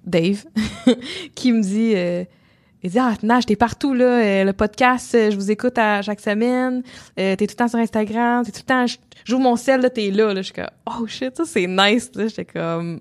Dave, 0.05 0.45
qui 1.35 1.53
me 1.53 1.63
dit, 1.63 1.93
euh, 1.95 2.25
il 2.83 2.91
dit, 2.91 2.99
ah, 2.99 3.15
Nash, 3.23 3.47
t'es 3.47 3.57
partout, 3.57 3.95
là, 3.95 4.05
euh, 4.05 4.45
le 4.45 4.53
podcast, 4.53 5.15
euh, 5.15 5.31
je 5.31 5.37
vous 5.37 5.51
écoute 5.51 5.79
à 5.79 6.03
chaque 6.03 6.21
semaine, 6.21 6.83
euh, 7.19 7.37
t'es 7.37 7.47
tout 7.47 7.53
le 7.53 7.57
temps 7.57 7.69
sur 7.69 7.79
Instagram, 7.79 8.45
t'es 8.45 8.51
tout 8.53 8.61
le 8.63 8.67
temps, 8.67 8.87
j'ouvre 9.25 9.43
mon 9.43 9.57
sel, 9.57 9.81
là, 9.81 9.91
t'es 9.91 10.11
là, 10.11 10.29
là, 10.35 10.43
je 10.43 10.47
suis 10.47 10.55
comme, 10.55 10.67
oh 10.87 11.07
shit, 11.07 11.37
ça 11.37 11.45
c'est 11.47 11.67
nice, 11.69 12.11
là, 12.17 12.27
j'étais 12.27 12.45
comme, 12.45 13.01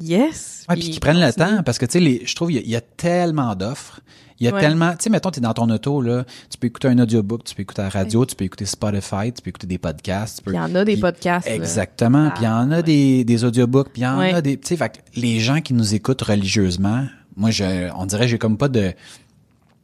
yes. 0.00 0.64
Ouais, 0.68 0.74
puis 0.76 0.90
qu'ils 0.90 1.00
prennent 1.00 1.20
le 1.20 1.32
temps, 1.32 1.62
parce 1.64 1.78
que 1.78 1.86
tu 1.86 2.00
sais, 2.00 2.26
je 2.26 2.34
trouve 2.34 2.50
il 2.52 2.56
y, 2.56 2.58
a- 2.58 2.62
il 2.62 2.70
y 2.70 2.76
a 2.76 2.80
tellement 2.80 3.54
d'offres. 3.54 4.00
Il 4.38 4.44
y 4.46 4.48
a 4.48 4.52
Ouais. 4.54 4.60
tellement, 4.60 4.90
tu 4.92 5.04
sais, 5.04 5.10
mettons, 5.10 5.30
t'es 5.30 5.40
dans 5.40 5.54
ton 5.54 5.68
auto, 5.70 6.02
là, 6.02 6.24
tu 6.50 6.58
peux 6.58 6.66
écouter 6.66 6.88
un 6.88 6.98
audiobook, 6.98 7.44
tu 7.44 7.54
peux 7.54 7.62
écouter 7.62 7.82
la 7.82 7.88
radio, 7.88 8.26
tu 8.26 8.34
peux 8.36 8.44
écouter 8.44 8.66
Spotify, 8.66 9.32
tu 9.34 9.40
peux 9.42 9.48
écouter 9.48 9.66
des 9.66 9.78
podcasts. 9.78 10.38
Tu 10.38 10.42
peux, 10.44 10.52
Il 10.52 10.56
y 10.56 10.60
en 10.60 10.74
a 10.74 10.84
des 10.84 10.98
podcasts. 10.98 11.48
Exactement. 11.48 12.30
Puis 12.30 12.42
il 12.42 12.46
y 12.46 12.48
en 12.48 12.70
a 12.70 12.76
ouais. 12.76 12.82
des, 12.82 13.24
des 13.24 13.44
audiobooks, 13.44 13.88
puis 13.90 14.02
il 14.02 14.04
y 14.04 14.08
en 14.08 14.18
a 14.20 14.40
des, 14.42 14.58
tu 14.58 14.76
sais, 14.76 14.92
les 15.14 15.40
gens 15.40 15.60
qui 15.62 15.72
nous 15.72 15.94
écoutent 15.94 16.22
religieusement, 16.22 17.06
moi, 17.36 17.50
je, 17.50 17.90
on 17.96 18.04
dirait, 18.06 18.28
j'ai 18.28 18.38
comme 18.38 18.58
pas 18.58 18.68
de, 18.68 18.92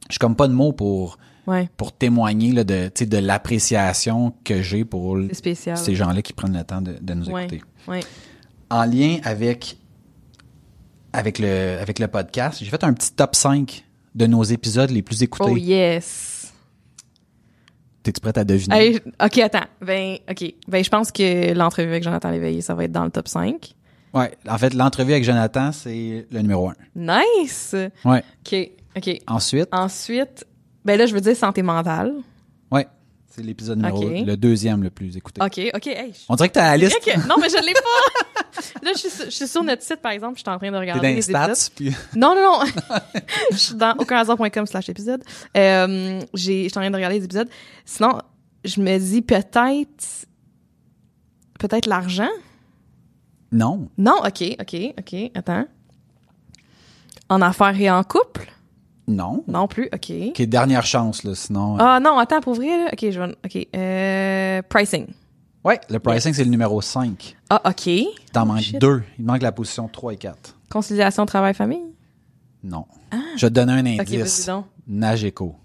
j'ai 0.09 0.17
comme 0.19 0.35
pas 0.35 0.47
de 0.47 0.53
mots 0.53 0.71
pour, 0.73 1.17
Ouais, 1.45 1.67
pour 1.75 1.91
témoigner, 1.91 2.53
là, 2.53 2.63
de, 2.63 2.89
tu 2.93 3.05
de 3.05 3.17
l'appréciation 3.17 4.33
que 4.45 4.61
j'ai 4.61 4.85
pour 4.85 5.17
ces 5.33 5.95
gens-là 5.95 6.21
qui 6.21 6.31
prennent 6.31 6.57
le 6.57 6.63
temps 6.63 6.79
de, 6.81 6.95
de 7.01 7.13
nous 7.15 7.25
Ouais, 7.29 7.47
écouter 7.47 7.61
ouais. 7.89 7.99
en 8.69 8.85
lien 8.85 9.17
avec 9.25 9.77
avec 11.11 11.39
le 11.39 11.77
avec 11.81 11.99
le 11.99 12.07
podcast, 12.07 12.59
j'ai 12.63 12.69
fait 12.69 12.83
un 12.83 12.93
petit 12.93 13.11
top 13.11 13.35
5 13.35 13.83
de 14.15 14.25
nos 14.27 14.43
épisodes 14.43 14.89
les 14.89 15.01
plus 15.01 15.23
écoutés. 15.23 15.51
Oh 15.51 15.57
yes. 15.57 16.53
T'es-tu 18.03 18.19
prête 18.19 18.37
à 18.37 18.43
deviner? 18.43 18.99
Ok, 19.23 19.37
attends. 19.37 19.65
Ben, 19.81 20.17
ok. 20.29 20.53
Ben, 20.67 20.83
je 20.83 20.89
pense 20.89 21.11
que 21.11 21.53
l'entrevue 21.53 21.89
avec 21.89 22.03
Jonathan 22.03 22.31
Léveillé, 22.31 22.61
ça 22.61 22.75
va 22.75 22.83
être 22.83 22.91
dans 22.91 23.05
le 23.05 23.11
top 23.11 23.27
5. 23.27 23.73
Ouais, 24.13 24.31
en 24.47 24.57
fait, 24.57 24.73
l'entrevue 24.73 25.13
avec 25.13 25.23
Jonathan, 25.23 25.71
c'est 25.71 26.27
le 26.29 26.41
numéro 26.41 26.69
1. 26.69 26.75
Nice! 26.95 27.75
Ouais. 28.05 28.23
Ok, 28.45 28.69
ok. 28.97 29.19
Ensuite, 29.25 29.69
Ensuite, 29.71 30.45
ben 30.85 30.99
là, 30.99 31.05
je 31.05 31.13
veux 31.13 31.21
dire 31.21 31.35
santé 31.35 31.63
mentale. 31.63 32.13
C'est 33.35 33.41
l'épisode 33.41 33.77
numéro 33.77 34.03
le 34.09 34.35
deuxième 34.35 34.83
le 34.83 34.89
plus 34.91 35.17
écouté. 35.17 35.41
Ok, 35.43 35.59
ok. 35.73 35.87
Hey, 35.87 36.13
On 36.29 36.35
dirait 36.35 36.49
que 36.49 36.53
t'as 36.53 36.71
la 36.71 36.77
liste. 36.77 36.99
Non, 37.27 37.35
mais 37.41 37.49
je 37.49 37.55
l'ai 37.65 37.73
pas! 37.73 38.61
là, 38.83 38.91
je 38.93 38.99
suis, 38.99 39.09
sur- 39.09 39.25
je 39.25 39.29
suis 39.31 39.47
sur 39.47 39.63
notre 39.63 39.81
site, 39.81 40.01
par 40.01 40.11
exemple, 40.11 40.35
je 40.37 40.41
suis 40.43 40.49
en 40.49 40.57
train 40.59 40.71
de 40.71 40.77
regarder 40.77 41.01
dans 41.01 41.07
les 41.07 41.15
les 41.15 41.21
stats, 41.23 41.47
épisodes. 41.47 41.71
puis 41.75 41.95
Non, 42.15 42.35
non, 42.35 42.59
non. 42.59 42.59
je 43.51 43.57
suis 43.57 43.75
dans 43.75 43.93
aucunhasard.com 43.97 44.65
slash 44.67 44.89
épisode. 44.89 45.23
Euh, 45.57 46.21
j'ai, 46.35 46.63
je 46.65 46.69
suis 46.69 46.77
en 46.77 46.81
train 46.81 46.91
de 46.91 46.95
regarder 46.95 47.17
les 47.19 47.25
épisodes. 47.25 47.49
Sinon, 47.85 48.19
je 48.63 48.79
me 48.81 48.97
dis 48.99 49.21
peut-être, 49.23 50.27
peut-être 51.59 51.85
l'argent? 51.87 52.29
non. 53.51 53.89
Non, 53.97 54.17
ok, 54.25 54.43
ok, 54.59 54.75
ok, 54.99 55.31
attends. 55.35 55.65
En 57.29 57.41
affaires 57.41 57.79
et 57.79 57.89
en 57.89 58.03
couple? 58.03 58.51
Non. 59.07 59.43
Non 59.47 59.67
plus, 59.67 59.89
ok. 59.93 60.11
OK, 60.29 60.41
dernière 60.43 60.85
chance, 60.85 61.23
là, 61.23 61.35
sinon. 61.35 61.75
euh, 61.75 61.81
Ah 61.81 61.99
non, 61.99 62.17
attends, 62.17 62.39
pour 62.41 62.53
vrai, 62.53 62.67
là. 62.85 62.89
Ok, 62.93 62.99
je 63.11 63.19
vais. 63.19 63.35
Ok. 63.45 63.67
Euh, 63.75 64.61
pricing. 64.69 65.07
Ouais, 65.65 65.79
le 65.89 65.99
pricing, 65.99 66.33
c'est 66.33 66.43
le 66.43 66.49
numéro 66.49 66.81
5. 66.81 67.35
Ah, 67.49 67.61
ok. 67.65 67.89
T'en 68.33 68.43
Oh, 68.43 68.45
manques 68.45 68.59
shit. 68.61 68.79
deux. 68.79 69.01
Il 69.19 69.25
manque 69.25 69.41
la 69.41 69.51
position 69.51 69.87
3 69.87 70.13
et 70.13 70.17
4. 70.17 70.57
Conciliation 70.69 71.25
travail-famille? 71.25 71.83
Non. 72.63 72.85
Je 73.37 73.45
vais 73.45 73.49
te 73.49 73.53
donner 73.55 73.73
un 73.73 73.85
Ah. 73.85 74.01
Ok, 74.01 74.07
vas-y 74.09 74.19
indice. 74.21 74.45
donc. 74.47 74.65
Nageco. 74.87 75.55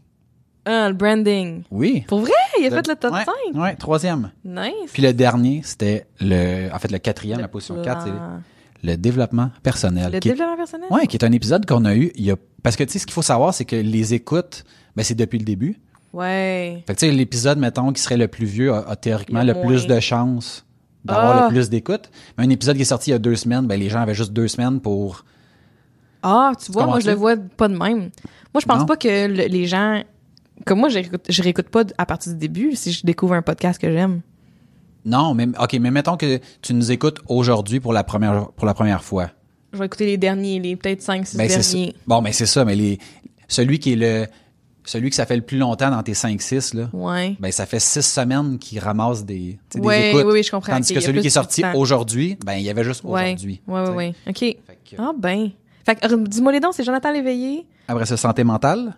Ah, 0.65 0.89
le 0.89 0.95
branding. 0.95 1.63
Oui. 1.71 2.05
Pour 2.09 2.21
vrai, 2.21 2.31
il 2.61 2.67
a 2.67 2.71
fait 2.71 2.87
le 2.89 2.95
top 2.97 3.13
ouais, 3.13 3.25
5. 3.25 3.61
Ouais, 3.61 3.75
troisième. 3.77 4.31
Nice. 4.45 4.91
Puis 4.93 5.03
le 5.03 5.13
dernier, 5.13 5.63
c'était 5.65 6.07
le, 6.21 6.69
en 6.73 6.79
fait, 6.79 6.91
le 6.93 6.99
quatrième, 6.99 7.41
la 7.41 7.49
position 7.49 7.81
4, 7.83 8.03
c'est 8.03 8.09
La- 8.11 8.41
le 8.83 8.97
développement 8.97 9.51
personnel. 9.63 10.11
Le 10.13 10.17
est- 10.17 10.21
développement 10.21 10.57
personnel? 10.57 10.89
ouais, 10.91 11.07
qui 11.07 11.17
est 11.17 11.25
un 11.25 11.33
épisode 11.33 11.67
qu'on 11.67 11.85
a 11.85 11.95
eu, 11.97 12.11
il 12.15 12.25
y 12.25 12.31
a, 12.31 12.37
parce 12.63 12.77
que 12.77 12.85
tu 12.85 12.93
sais, 12.93 12.99
ce 13.01 13.07
qu'il 13.07 13.15
faut 13.15 13.23
savoir, 13.23 13.53
c'est 13.55 13.65
que 13.65 13.77
les 13.77 14.15
écoutes, 14.15 14.65
ben, 14.97 15.03
c'est 15.03 15.15
depuis 15.15 15.39
le 15.39 15.45
début. 15.45 15.81
Ouais. 16.13 16.83
Fait 16.87 16.95
que 16.95 16.99
tu 17.01 17.07
sais, 17.07 17.13
l'épisode, 17.13 17.59
mettons, 17.59 17.93
qui 17.93 18.01
serait 18.01 18.17
le 18.17 18.29
plus 18.29 18.47
vieux, 18.47 18.73
a, 18.73 18.79
a 18.89 18.97
théoriquement 18.97 19.43
le 19.43 19.55
plus 19.61 19.87
de 19.87 20.01
chances 20.01 20.65
d'avoir 21.05 21.37
Ah. 21.37 21.43
le 21.49 21.55
plus 21.55 21.69
d'écoutes. 21.69 22.11
Mais 22.37 22.45
un 22.45 22.51
épisode 22.51 22.77
qui 22.77 22.83
est 22.83 22.87
sorti 22.87 23.11
il 23.11 23.13
y 23.13 23.17
a 23.17 23.19
deux 23.19 23.37
semaines, 23.37 23.67
ben, 23.67 23.79
les 23.79 23.89
gens 23.91 24.01
avaient 24.01 24.15
juste 24.15 24.33
deux 24.33 24.49
semaines 24.49 24.81
pour, 24.81 25.25
Ah, 26.23 26.53
tu 26.65 26.73
vois, 26.73 26.87
moi, 26.87 27.01
je 27.01 27.07
le 27.11 27.15
vois 27.15 27.37
pas 27.37 27.69
de 27.69 27.77
même. 27.77 28.11
Moi, 28.53 28.61
je 28.61 28.67
pense 28.67 28.81
Non. 28.81 28.87
pas 28.87 28.97
que 28.97 29.27
le- 29.29 29.47
les 29.47 29.67
gens. 29.67 30.03
Comme 30.67 30.81
moi, 30.81 30.89
je 30.89 30.95
réécoute, 30.97 31.25
je 31.29 31.43
réécoute 31.43 31.69
pas 31.69 31.85
à 31.99 32.07
partir 32.07 32.33
du 32.33 32.39
début 32.39 32.75
si 32.75 32.91
je 32.93 33.07
découvre 33.07 33.35
un 33.35 33.43
podcast 33.43 33.81
que 33.81 33.91
j'aime. 33.93 34.23
Non, 35.09 35.35
mais, 35.35 35.47
ok, 35.59 35.75
mais 35.81 35.91
mettons 35.91 36.17
que 36.17 36.39
tu 36.63 36.75
nous 36.75 36.93
écoutes 36.93 37.21
aujourd'hui 37.29 37.81
pour 37.81 37.93
la 37.93 38.05
première, 38.05 38.49
pour 38.53 38.67
la 38.67 38.75
première 38.75 39.03
fois. 39.03 39.31
Je 39.73 39.79
vais 39.79 39.87
écouter 39.87 40.07
les 40.07 40.17
derniers, 40.17 40.61
les 40.61 40.77
peut-être 40.77 41.03
5, 41.03 41.27
6 41.27 41.37
Ben, 41.37 41.49
derniers. 41.49 41.95
Bon, 42.07 42.21
mais 42.23 42.33
c'est 42.33 42.47
ça, 42.47 42.65
mais 42.65 42.75
les, 42.75 42.99
celui 43.49 43.79
qui 43.79 43.93
est 43.93 43.97
le, 43.97 44.27
celui 44.85 45.11
que 45.11 45.17
ça 45.17 45.27
fait 45.27 45.37
le 45.37 45.43
plus 45.43 45.59
longtemps 45.59 45.91
dans 45.91 46.03
tes 46.03 46.13
5-6, 46.15 46.75
là, 46.77 46.89
Ouais. 46.93 47.37
ben 47.39 47.53
ça 47.53 47.67
fait 47.67 47.81
six 47.81 48.03
semaines 48.03 48.59
qu'il 48.59 48.79
ramasse 48.79 49.25
des, 49.25 49.59
écoutes. 49.75 49.85
oui, 49.87 50.23
oui, 50.25 50.43
je 50.43 50.51
comprends. 50.51 50.73
Tandis 50.73 50.95
que 50.95 51.01
celui 51.01 51.21
qui 51.21 51.27
est 51.27 51.31
sorti 51.31 51.63
aujourd'hui, 51.75 52.39
ben 52.45 52.55
il 52.55 52.63
y 52.63 52.71
avait 52.71 52.85
juste 52.85 53.05
aujourd'hui. 53.05 53.61
Ouais, 53.67 53.81
ouais, 53.83 53.91
ouais. 53.91 54.15
OK. 54.27 54.39
Fait 54.39 54.57
que- 54.91 54.97
Ah, 54.99 55.13
ben. 55.19 55.51
Fait 55.85 55.95
que, 55.97 56.15
dis-moi 56.29 56.53
les 56.53 56.61
dons, 56.61 56.73
c'est 56.73 56.85
Jonathan 56.85 57.11
Léveillé. 57.13 57.67
Après 57.89 58.07
ça, 58.07 58.17
santé 58.17 58.45
mentale, 58.45 58.95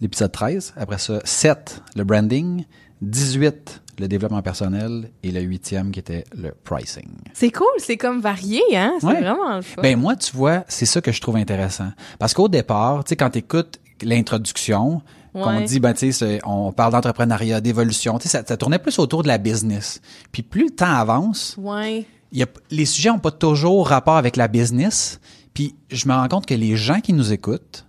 l'épisode 0.00 0.32
13. 0.32 0.74
Après 0.76 0.98
ça, 0.98 1.20
7, 1.24 1.82
le 1.96 2.04
branding. 2.04 2.64
18, 3.02 3.82
le 3.98 4.08
développement 4.08 4.42
personnel. 4.42 5.10
Et 5.22 5.30
le 5.30 5.40
huitième 5.40 5.90
qui 5.90 6.00
était 6.00 6.24
le 6.36 6.52
pricing. 6.64 7.08
C'est 7.32 7.50
cool, 7.50 7.66
c'est 7.78 7.96
comme 7.96 8.20
varié, 8.20 8.62
hein? 8.74 8.94
C'est 9.00 9.06
Ouais. 9.06 9.20
vraiment 9.20 9.56
le 9.56 9.62
fun. 9.62 9.82
Ben 9.82 9.98
moi, 9.98 10.16
tu 10.16 10.34
vois, 10.36 10.64
c'est 10.68 10.86
ça 10.86 11.00
que 11.00 11.12
je 11.12 11.20
trouve 11.20 11.36
intéressant. 11.36 11.90
Parce 12.18 12.34
qu'au 12.34 12.48
départ, 12.48 13.04
tu 13.04 13.10
sais, 13.10 13.16
quand 13.16 13.30
tu 13.30 13.38
écoutes 13.38 13.78
l'introduction, 14.02 15.02
qu'on 15.32 15.56
Ouais. 15.58 15.64
dit, 15.64 15.80
ben, 15.80 15.92
tu 15.94 16.12
sais, 16.12 16.40
on 16.44 16.72
parle 16.72 16.92
d'entrepreneuriat, 16.92 17.60
d'évolution, 17.60 18.18
tu 18.18 18.28
sais, 18.28 18.38
ça, 18.38 18.44
ça 18.46 18.56
tournait 18.56 18.78
plus 18.78 18.98
autour 18.98 19.22
de 19.22 19.28
la 19.28 19.38
business. 19.38 20.00
Puis 20.32 20.42
plus 20.42 20.64
le 20.66 20.70
temps 20.70 20.86
avance, 20.94 21.56
ouais. 21.58 22.06
y 22.32 22.42
a, 22.42 22.46
les 22.70 22.84
sujets 22.84 23.08
n'ont 23.10 23.18
pas 23.18 23.30
toujours 23.32 23.88
rapport 23.88 24.16
avec 24.16 24.36
la 24.36 24.46
business. 24.48 25.18
Puis 25.52 25.74
je 25.90 26.08
me 26.08 26.14
rends 26.14 26.28
compte 26.28 26.46
que 26.46 26.54
les 26.54 26.76
gens 26.76 27.00
qui 27.00 27.12
nous 27.12 27.32
écoutent, 27.32 27.84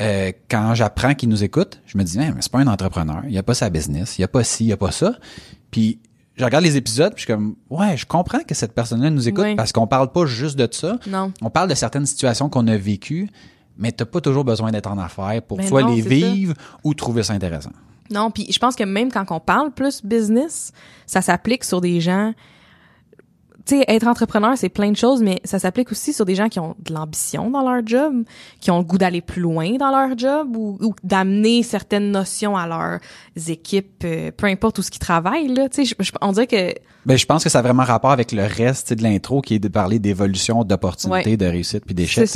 euh, 0.00 0.32
quand 0.50 0.74
j'apprends 0.74 1.14
qu'ils 1.14 1.28
nous 1.28 1.44
écoutent, 1.44 1.80
je 1.86 1.98
me 1.98 2.02
dis, 2.04 2.18
mais 2.18 2.32
c'est 2.40 2.50
pas 2.52 2.58
un 2.60 2.66
entrepreneur, 2.66 3.22
il 3.28 3.36
a 3.36 3.42
pas 3.42 3.54
sa 3.54 3.70
business, 3.70 4.18
il 4.18 4.24
a 4.24 4.28
pas 4.28 4.44
ci, 4.44 4.66
il 4.66 4.72
a 4.72 4.76
pas 4.76 4.90
ça. 4.92 5.14
Puis 5.70 5.98
je 6.36 6.44
regarde 6.44 6.64
les 6.64 6.76
épisodes, 6.76 7.12
puis 7.14 7.22
je 7.22 7.26
suis 7.26 7.32
comme, 7.34 7.56
ouais, 7.68 7.96
je 7.96 8.06
comprends 8.06 8.40
que 8.40 8.54
cette 8.54 8.72
personne-là 8.72 9.10
nous 9.10 9.28
écoute 9.28 9.56
parce 9.56 9.72
qu'on 9.72 9.86
parle 9.86 10.10
pas 10.10 10.24
juste 10.26 10.56
de 10.58 10.68
ça. 10.70 10.98
Non. 11.06 11.32
On 11.42 11.50
parle 11.50 11.68
de 11.68 11.74
certaines 11.74 12.06
situations 12.06 12.48
qu'on 12.48 12.66
a 12.68 12.76
vécues, 12.76 13.28
mais 13.76 13.92
t'as 13.92 14.06
pas 14.06 14.20
toujours 14.20 14.44
besoin 14.44 14.70
d'être 14.70 14.90
en 14.90 14.98
affaires 14.98 15.42
pour 15.42 15.58
Ben 15.58 15.66
soit 15.66 15.82
non, 15.82 15.94
les 15.94 16.02
ça. 16.02 16.08
vivre 16.08 16.54
ou 16.82 16.94
trouver 16.94 17.22
ça 17.22 17.34
intéressant. 17.34 17.72
Non, 18.10 18.30
puis 18.30 18.46
je 18.50 18.58
pense 18.58 18.74
que 18.74 18.84
même 18.84 19.12
quand 19.12 19.24
on 19.30 19.38
parle 19.38 19.70
plus 19.70 20.04
business, 20.04 20.72
ça 21.06 21.22
s'applique 21.22 21.62
sur 21.64 21.80
des 21.80 22.00
gens. 22.00 22.32
Tu 23.66 23.78
sais, 23.78 23.84
être 23.88 24.06
entrepreneur, 24.06 24.56
c'est 24.56 24.68
plein 24.68 24.90
de 24.90 24.96
choses, 24.96 25.22
mais 25.22 25.40
ça 25.44 25.58
s'applique 25.58 25.92
aussi 25.92 26.12
sur 26.12 26.24
des 26.24 26.34
gens 26.34 26.48
qui 26.48 26.58
ont 26.58 26.74
de 26.84 26.92
l'ambition 26.94 27.50
dans 27.50 27.62
leur 27.68 27.82
job, 27.86 28.24
qui 28.60 28.70
ont 28.70 28.78
le 28.78 28.84
goût 28.84 28.98
d'aller 28.98 29.20
plus 29.20 29.42
loin 29.42 29.72
dans 29.76 29.90
leur 29.90 30.16
job 30.18 30.56
ou, 30.56 30.78
ou 30.80 30.94
d'amener 31.04 31.62
certaines 31.62 32.10
notions 32.10 32.56
à 32.56 32.66
leurs 32.66 33.00
équipes, 33.48 34.02
euh, 34.04 34.30
peu 34.36 34.46
importe 34.46 34.78
où 34.78 34.82
ce 34.82 34.90
qu'ils 34.90 34.98
travaillent. 35.00 35.48
Là, 35.48 35.68
tu 35.68 35.84
sais, 35.84 35.94
on 36.20 36.32
dirait 36.32 36.46
que 36.46 36.74
Ben, 37.06 37.16
je 37.16 37.26
pense 37.26 37.44
que 37.44 37.50
ça 37.50 37.60
a 37.60 37.62
vraiment 37.62 37.84
rapport 37.84 38.10
avec 38.10 38.32
le 38.32 38.44
reste 38.44 38.92
de 38.92 39.02
l'intro 39.02 39.40
qui 39.40 39.54
est 39.54 39.58
de 39.58 39.68
parler 39.68 39.98
d'évolution, 39.98 40.64
d'opportunités, 40.64 41.30
Ouais. 41.30 41.36
de 41.36 41.46
réussite 41.46 41.84
puis 41.84 41.94
d'échec. 41.94 42.28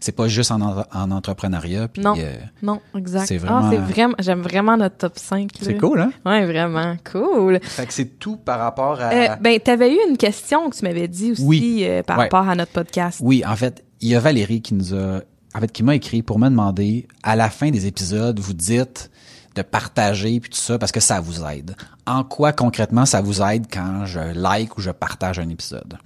C'est 0.00 0.12
pas 0.12 0.28
juste 0.28 0.50
en, 0.50 0.60
en- 0.60 0.84
en 0.92 1.10
entrepreneuriat. 1.10 1.88
puis, 1.88 2.02
Non. 2.02 2.14
euh, 2.18 2.34
non, 2.62 2.80
exact. 2.96 3.26
C'est 3.26 3.40
Ah, 3.46 3.60
vraiment- 3.60 4.14
j'aime 4.18 4.42
vraiment 4.42 4.76
notre 4.76 4.96
top 4.96 5.18
5. 5.18 5.50
là. 5.52 5.58
c'est 5.62 5.74
cool, 5.78 6.00
hein? 6.00 6.10
Ouais, 6.26 6.44
vraiment 6.46 6.96
cool. 7.10 7.58
Fait 7.62 7.86
que 7.86 7.92
c'est 7.92 8.18
tout 8.18 8.36
par 8.36 8.58
rapport 8.58 9.00
à... 9.00 9.10
Euh, 9.12 9.28
ben, 9.40 9.58
t'avais 9.60 9.92
eu 9.92 9.98
une 10.08 10.16
question 10.16 10.63
que 10.70 10.76
tu 10.76 10.84
m'avais 10.84 11.08
dit 11.08 11.32
aussi 11.32 11.42
Oui. 11.42 11.78
euh, 11.84 12.02
par 12.02 12.18
Ouais. 12.18 12.24
rapport 12.24 12.48
à 12.48 12.54
notre 12.54 12.72
podcast. 12.72 13.18
Oui, 13.22 13.42
en 13.46 13.56
fait, 13.56 13.84
il 14.00 14.08
y 14.08 14.14
a 14.14 14.20
Valérie 14.20 14.60
qui 14.62 14.74
nous 14.74 14.94
a, 14.94 15.20
en 15.54 15.60
fait, 15.60 15.70
qui 15.72 15.82
m'a 15.82 15.94
écrit 15.94 16.22
pour 16.22 16.38
me 16.38 16.48
demander, 16.48 17.06
à 17.22 17.36
la 17.36 17.50
fin 17.50 17.70
des 17.70 17.86
épisodes, 17.86 18.38
vous 18.38 18.52
dites 18.54 19.10
de 19.54 19.62
partager 19.62 20.40
puis 20.40 20.50
tout 20.50 20.56
ça 20.58 20.78
parce 20.78 20.90
que 20.90 20.98
ça 21.00 21.20
vous 21.20 21.44
aide. 21.44 21.76
En 22.06 22.24
quoi 22.24 22.52
concrètement 22.52 23.06
ça 23.06 23.20
vous 23.20 23.40
aide 23.40 23.66
quand 23.72 24.04
je 24.04 24.18
like 24.34 24.76
ou 24.76 24.80
je 24.80 24.90
partage 24.90 25.38
un 25.38 25.48
épisode? 25.48 25.96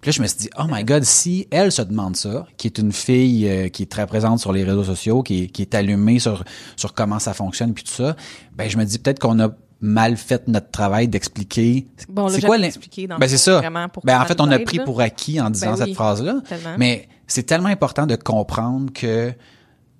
Puis 0.00 0.10
là, 0.10 0.12
je 0.16 0.22
me 0.22 0.26
suis 0.26 0.38
dit, 0.38 0.50
oh 0.58 0.64
my 0.70 0.82
god, 0.84 1.02
si 1.04 1.46
elle 1.50 1.72
se 1.72 1.82
demande 1.82 2.16
ça, 2.16 2.46
qui 2.56 2.68
est 2.68 2.78
une 2.78 2.92
fille 2.92 3.48
euh, 3.48 3.68
qui 3.68 3.82
est 3.82 3.90
très 3.90 4.06
présente 4.06 4.38
sur 4.40 4.52
les 4.52 4.62
réseaux 4.64 4.84
sociaux, 4.84 5.22
qui 5.22 5.44
est, 5.44 5.46
qui 5.48 5.62
est 5.62 5.74
allumée 5.74 6.18
sur, 6.20 6.44
sur 6.76 6.94
comment 6.94 7.18
ça 7.18 7.34
fonctionne 7.34 7.74
puis 7.74 7.84
tout 7.84 7.92
ça, 7.92 8.14
ben 8.54 8.68
je 8.70 8.76
me 8.78 8.84
dis 8.84 8.98
peut-être 8.98 9.18
qu'on 9.18 9.40
a 9.40 9.50
mal 9.80 10.16
fait 10.16 10.48
notre 10.48 10.70
travail 10.70 11.08
d'expliquer 11.08 11.86
Bon, 12.08 12.28
c'est 12.28 12.40
quoi 12.40 12.58
dans 12.58 13.18
ben 13.18 13.28
c'est 13.28 13.36
ça. 13.36 13.58
vraiment 13.58 13.86
Ben 14.04 14.20
en 14.20 14.24
fait, 14.24 14.40
on 14.40 14.50
a 14.50 14.58
pris 14.58 14.78
là. 14.78 14.84
pour 14.84 15.00
acquis 15.00 15.40
en 15.40 15.50
disant 15.50 15.72
Ben 15.72 15.76
cette 15.76 15.86
oui, 15.88 15.94
phrase-là. 15.94 16.40
Mais 16.78 17.08
c'est 17.26 17.42
tellement 17.44 17.68
important 17.68 18.06
de 18.06 18.16
comprendre 18.16 18.92
que, 18.92 19.32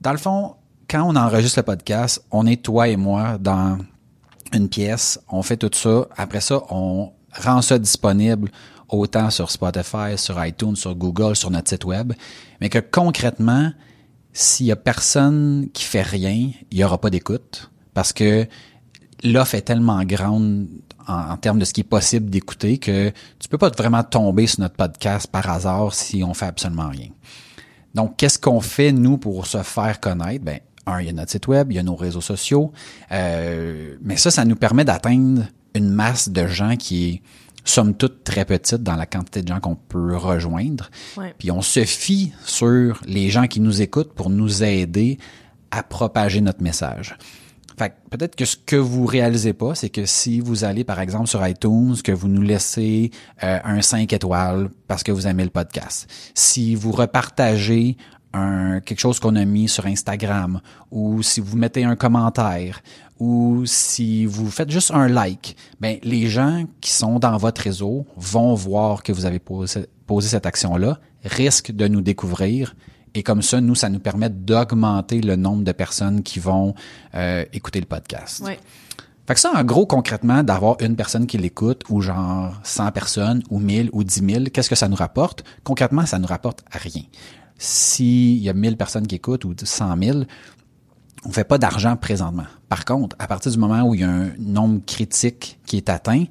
dans 0.00 0.12
le 0.12 0.18
fond, 0.18 0.54
quand 0.88 1.02
on 1.02 1.16
enregistre 1.16 1.58
le 1.58 1.64
podcast, 1.64 2.24
on 2.30 2.46
est 2.46 2.62
toi 2.62 2.88
et 2.88 2.96
moi 2.96 3.38
dans 3.38 3.78
une 4.52 4.68
pièce, 4.68 5.20
on 5.28 5.42
fait 5.42 5.56
tout 5.56 5.70
ça. 5.72 6.06
Après 6.16 6.40
ça, 6.40 6.62
on 6.70 7.12
rend 7.32 7.60
ça 7.62 7.78
disponible 7.78 8.50
autant 8.88 9.30
sur 9.30 9.50
Spotify, 9.50 10.16
sur 10.16 10.42
iTunes, 10.44 10.76
sur 10.76 10.94
Google, 10.94 11.36
sur 11.36 11.50
notre 11.50 11.68
site 11.68 11.84
web. 11.84 12.12
Mais 12.60 12.68
que 12.68 12.78
concrètement, 12.78 13.72
s'il 14.32 14.66
y 14.66 14.72
a 14.72 14.76
personne 14.76 15.68
qui 15.72 15.84
fait 15.84 16.02
rien, 16.02 16.50
il 16.70 16.78
y 16.78 16.84
aura 16.84 17.00
pas 17.00 17.10
d'écoute. 17.10 17.70
Parce 17.94 18.12
que 18.12 18.46
l'offre 19.24 19.54
est 19.54 19.62
tellement 19.62 20.04
grande 20.04 20.66
en, 21.06 21.14
en 21.14 21.36
termes 21.36 21.58
de 21.58 21.64
ce 21.64 21.72
qui 21.72 21.82
est 21.82 21.84
possible 21.84 22.30
d'écouter 22.30 22.78
que 22.78 23.10
tu 23.38 23.48
peux 23.48 23.58
pas 23.58 23.70
vraiment 23.70 24.02
tomber 24.02 24.46
sur 24.46 24.60
notre 24.60 24.76
podcast 24.76 25.26
par 25.26 25.48
hasard 25.48 25.94
si 25.94 26.22
on 26.22 26.34
fait 26.34 26.46
absolument 26.46 26.88
rien. 26.88 27.08
Donc, 27.94 28.16
qu'est-ce 28.18 28.38
qu'on 28.38 28.60
fait, 28.60 28.92
nous, 28.92 29.16
pour 29.16 29.46
se 29.46 29.62
faire 29.62 30.00
connaître? 30.00 30.44
Ben, 30.44 30.60
un, 30.86 31.00
il 31.00 31.06
y 31.06 31.08
a 31.08 31.12
notre 31.12 31.30
site 31.30 31.48
web, 31.48 31.72
il 31.72 31.76
y 31.76 31.78
a 31.78 31.82
nos 31.82 31.96
réseaux 31.96 32.20
sociaux. 32.20 32.72
Euh, 33.10 33.96
mais 34.02 34.16
ça, 34.16 34.30
ça 34.30 34.44
nous 34.44 34.56
permet 34.56 34.84
d'atteindre 34.84 35.44
une 35.74 35.88
masse 35.88 36.28
de 36.28 36.46
gens 36.46 36.76
qui 36.76 37.08
est, 37.08 37.22
somme 37.64 37.94
toute, 37.94 38.22
très 38.22 38.44
petite 38.44 38.82
dans 38.82 38.96
la 38.96 39.06
quantité 39.06 39.42
de 39.42 39.48
gens 39.48 39.60
qu'on 39.60 39.76
peut 39.76 40.16
rejoindre. 40.16 40.90
Ouais. 41.16 41.34
Puis 41.38 41.50
on 41.50 41.62
se 41.62 41.84
fie 41.84 42.32
sur 42.44 43.00
les 43.06 43.30
gens 43.30 43.46
qui 43.46 43.60
nous 43.60 43.82
écoutent 43.82 44.12
pour 44.12 44.30
nous 44.30 44.62
aider 44.62 45.18
à 45.70 45.82
propager 45.82 46.40
notre 46.40 46.62
message. 46.62 47.16
Fait 47.78 47.94
peut-être 48.10 48.36
que 48.36 48.44
ce 48.44 48.56
que 48.56 48.76
vous 48.76 49.04
réalisez 49.04 49.52
pas, 49.52 49.74
c'est 49.74 49.90
que 49.90 50.06
si 50.06 50.40
vous 50.40 50.64
allez, 50.64 50.82
par 50.82 50.98
exemple, 51.00 51.26
sur 51.26 51.46
iTunes, 51.46 51.96
que 52.02 52.12
vous 52.12 52.28
nous 52.28 52.42
laissez 52.42 53.10
euh, 53.42 53.58
un 53.64 53.82
5 53.82 54.12
étoiles 54.12 54.70
parce 54.88 55.02
que 55.02 55.12
vous 55.12 55.26
aimez 55.26 55.44
le 55.44 55.50
podcast, 55.50 56.08
si 56.34 56.74
vous 56.74 56.92
repartagez 56.92 57.96
un, 58.32 58.80
quelque 58.80 59.00
chose 59.00 59.20
qu'on 59.20 59.36
a 59.36 59.44
mis 59.44 59.68
sur 59.68 59.86
Instagram, 59.86 60.60
ou 60.90 61.22
si 61.22 61.40
vous 61.40 61.56
mettez 61.56 61.84
un 61.84 61.96
commentaire, 61.96 62.82
ou 63.18 63.64
si 63.66 64.26
vous 64.26 64.50
faites 64.50 64.70
juste 64.70 64.90
un 64.90 65.08
like, 65.08 65.56
ben 65.80 65.98
les 66.02 66.28
gens 66.28 66.64
qui 66.80 66.90
sont 66.90 67.18
dans 67.18 67.36
votre 67.36 67.62
réseau 67.62 68.06
vont 68.16 68.54
voir 68.54 69.02
que 69.02 69.12
vous 69.12 69.24
avez 69.24 69.38
posé, 69.38 69.86
posé 70.06 70.28
cette 70.28 70.46
action-là, 70.46 70.98
risquent 71.24 71.72
de 71.72 71.88
nous 71.88 72.02
découvrir, 72.02 72.74
et 73.16 73.22
comme 73.22 73.40
ça, 73.40 73.62
nous, 73.62 73.74
ça 73.74 73.88
nous 73.88 73.98
permet 73.98 74.28
d'augmenter 74.28 75.22
le 75.22 75.36
nombre 75.36 75.64
de 75.64 75.72
personnes 75.72 76.22
qui 76.22 76.38
vont 76.38 76.74
euh, 77.14 77.44
écouter 77.54 77.80
le 77.80 77.86
podcast. 77.86 78.42
Ouais. 78.44 78.58
Fait 79.26 79.34
que 79.34 79.40
ça, 79.40 79.52
en 79.56 79.64
gros, 79.64 79.86
concrètement, 79.86 80.42
d'avoir 80.42 80.76
une 80.80 80.96
personne 80.96 81.26
qui 81.26 81.38
l'écoute, 81.38 81.82
ou 81.88 82.02
genre 82.02 82.54
100 82.62 82.92
personnes, 82.92 83.42
ou 83.50 83.58
1000, 83.58 83.88
ou 83.92 84.04
10 84.04 84.22
000, 84.32 84.44
qu'est-ce 84.52 84.68
que 84.68 84.76
ça 84.76 84.88
nous 84.88 84.96
rapporte? 84.96 85.44
Concrètement, 85.64 86.04
ça 86.04 86.18
nous 86.18 86.28
rapporte 86.28 86.62
rien. 86.70 87.02
S'il 87.56 88.36
y 88.36 88.50
a 88.50 88.52
1000 88.52 88.76
personnes 88.76 89.06
qui 89.06 89.14
écoutent, 89.14 89.46
ou 89.46 89.54
100 89.60 89.96
000, 90.00 90.18
on 91.24 91.30
fait 91.30 91.44
pas 91.44 91.56
d'argent 91.58 91.96
présentement. 91.96 92.44
Par 92.68 92.84
contre, 92.84 93.16
à 93.18 93.26
partir 93.26 93.50
du 93.50 93.58
moment 93.58 93.82
où 93.82 93.94
il 93.94 94.02
y 94.02 94.04
a 94.04 94.10
un 94.10 94.30
nombre 94.38 94.80
critique 94.86 95.58
qui 95.66 95.78
est 95.78 95.88
atteint, 95.88 96.24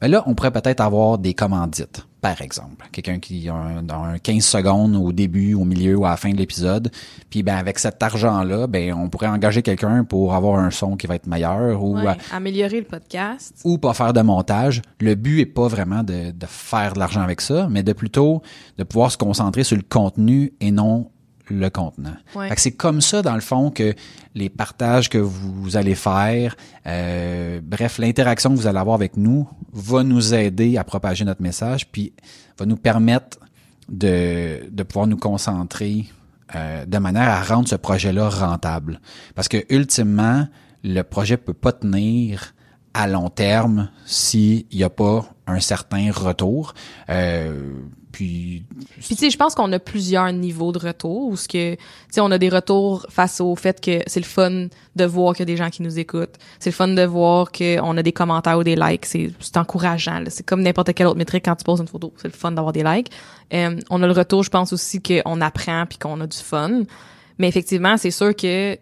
ben 0.00 0.08
là, 0.08 0.24
on 0.26 0.34
pourrait 0.34 0.50
peut-être 0.50 0.80
avoir 0.80 1.18
des 1.18 1.34
commandites, 1.34 2.06
par 2.20 2.40
exemple. 2.42 2.86
Quelqu'un 2.92 3.18
qui 3.18 3.48
a 3.48 3.54
un, 3.54 3.82
dans 3.82 4.02
un 4.04 4.18
15 4.18 4.44
secondes 4.44 4.96
au 4.96 5.12
début, 5.12 5.54
au 5.54 5.64
milieu 5.64 5.96
ou 5.96 6.04
à 6.04 6.10
la 6.10 6.16
fin 6.16 6.30
de 6.30 6.36
l'épisode. 6.36 6.90
Puis 7.30 7.42
ben 7.42 7.56
avec 7.56 7.78
cet 7.78 8.02
argent-là, 8.02 8.66
ben 8.66 8.92
on 8.94 9.08
pourrait 9.08 9.28
engager 9.28 9.62
quelqu'un 9.62 10.04
pour 10.04 10.34
avoir 10.34 10.58
un 10.58 10.70
son 10.70 10.96
qui 10.96 11.06
va 11.06 11.14
être 11.14 11.26
meilleur 11.26 11.82
ou 11.82 11.96
Ouais. 11.98 12.08
euh, 12.08 12.14
Améliorer 12.36 12.80
le 12.80 12.86
podcast. 12.86 13.60
ou 13.64 13.78
pas 13.78 13.94
faire 13.94 14.12
de 14.12 14.20
montage. 14.20 14.82
Le 15.00 15.14
but 15.14 15.40
est 15.40 15.46
pas 15.46 15.68
vraiment 15.68 16.02
de, 16.02 16.30
de 16.30 16.46
faire 16.46 16.92
de 16.94 16.98
l'argent 16.98 17.22
avec 17.22 17.40
ça, 17.40 17.68
mais 17.70 17.82
de 17.82 17.92
plutôt 17.92 18.42
de 18.78 18.84
pouvoir 18.84 19.10
se 19.10 19.16
concentrer 19.16 19.64
sur 19.64 19.76
le 19.76 19.82
contenu 19.88 20.52
et 20.60 20.70
non 20.70 21.10
le 21.50 21.68
contenant. 21.70 22.16
Ouais. 22.34 22.48
C'est 22.56 22.72
comme 22.72 23.00
ça, 23.00 23.22
dans 23.22 23.34
le 23.34 23.40
fond, 23.40 23.70
que 23.70 23.94
les 24.34 24.48
partages 24.48 25.08
que 25.08 25.18
vous 25.18 25.76
allez 25.76 25.94
faire, 25.94 26.56
euh, 26.86 27.60
bref, 27.62 27.98
l'interaction 27.98 28.50
que 28.50 28.56
vous 28.56 28.66
allez 28.66 28.78
avoir 28.78 28.94
avec 28.94 29.16
nous 29.16 29.48
va 29.72 30.02
nous 30.02 30.34
aider 30.34 30.78
à 30.78 30.84
propager 30.84 31.24
notre 31.24 31.42
message, 31.42 31.90
puis 31.90 32.12
va 32.58 32.66
nous 32.66 32.76
permettre 32.76 33.38
de, 33.88 34.60
de 34.70 34.82
pouvoir 34.82 35.06
nous 35.06 35.16
concentrer 35.16 36.06
euh, 36.54 36.84
de 36.86 36.98
manière 36.98 37.28
à 37.28 37.42
rendre 37.42 37.68
ce 37.68 37.76
projet-là 37.76 38.28
rentable. 38.28 39.00
Parce 39.34 39.48
que 39.48 39.58
ultimement, 39.68 40.46
le 40.82 41.02
projet 41.02 41.36
peut 41.36 41.54
pas 41.54 41.72
tenir 41.72 42.54
à 42.94 43.06
long 43.06 43.30
terme 43.30 43.90
s'il 44.04 44.64
n'y 44.72 44.82
a 44.82 44.90
pas 44.90 45.24
un 45.46 45.60
certain 45.60 46.10
retour. 46.10 46.74
Euh, 47.08 47.72
puis 48.12 48.64
Puis 48.98 49.08
tu 49.08 49.16
sais, 49.16 49.30
je 49.30 49.36
pense 49.36 49.54
qu'on 49.54 49.72
a 49.72 49.78
plusieurs 49.78 50.32
niveaux 50.32 50.72
de 50.72 50.78
retour 50.78 51.28
où 51.28 51.36
ce 51.36 51.48
que 51.48 51.74
tu 51.74 51.80
sais 52.10 52.20
on 52.20 52.30
a 52.30 52.38
des 52.38 52.48
retours 52.48 53.06
face 53.08 53.40
au 53.40 53.54
fait 53.56 53.80
que 53.80 54.00
c'est 54.06 54.20
le 54.20 54.26
fun 54.26 54.68
de 54.96 55.04
voir 55.04 55.34
qu'il 55.34 55.40
y 55.40 55.42
a 55.50 55.52
des 55.52 55.56
gens 55.56 55.70
qui 55.70 55.82
nous 55.82 55.98
écoutent. 55.98 56.36
C'est 56.58 56.70
le 56.70 56.74
fun 56.74 56.88
de 56.88 57.02
voir 57.02 57.52
qu'on 57.52 57.96
a 57.96 58.02
des 58.02 58.12
commentaires 58.12 58.58
ou 58.58 58.64
des 58.64 58.76
likes, 58.76 59.06
c'est 59.06 59.30
c'est 59.40 59.56
encourageant, 59.56 60.24
c'est 60.28 60.44
comme 60.44 60.62
n'importe 60.62 60.92
quelle 60.94 61.06
autre 61.06 61.18
métrique 61.18 61.44
quand 61.44 61.56
tu 61.56 61.64
poses 61.64 61.80
une 61.80 61.88
photo, 61.88 62.12
c'est 62.16 62.28
le 62.28 62.34
fun 62.34 62.52
d'avoir 62.52 62.72
des 62.72 62.82
likes. 62.82 63.10
Euh, 63.52 63.78
on 63.90 64.02
a 64.02 64.06
le 64.06 64.12
retour, 64.12 64.42
je 64.42 64.50
pense 64.50 64.72
aussi 64.72 65.00
qu'on 65.02 65.40
apprend 65.40 65.84
puis 65.86 65.98
qu'on 65.98 66.20
a 66.20 66.26
du 66.26 66.38
fun. 66.38 66.82
Mais 67.38 67.48
effectivement, 67.48 67.96
c'est 67.96 68.10
sûr 68.10 68.36
que 68.36 68.76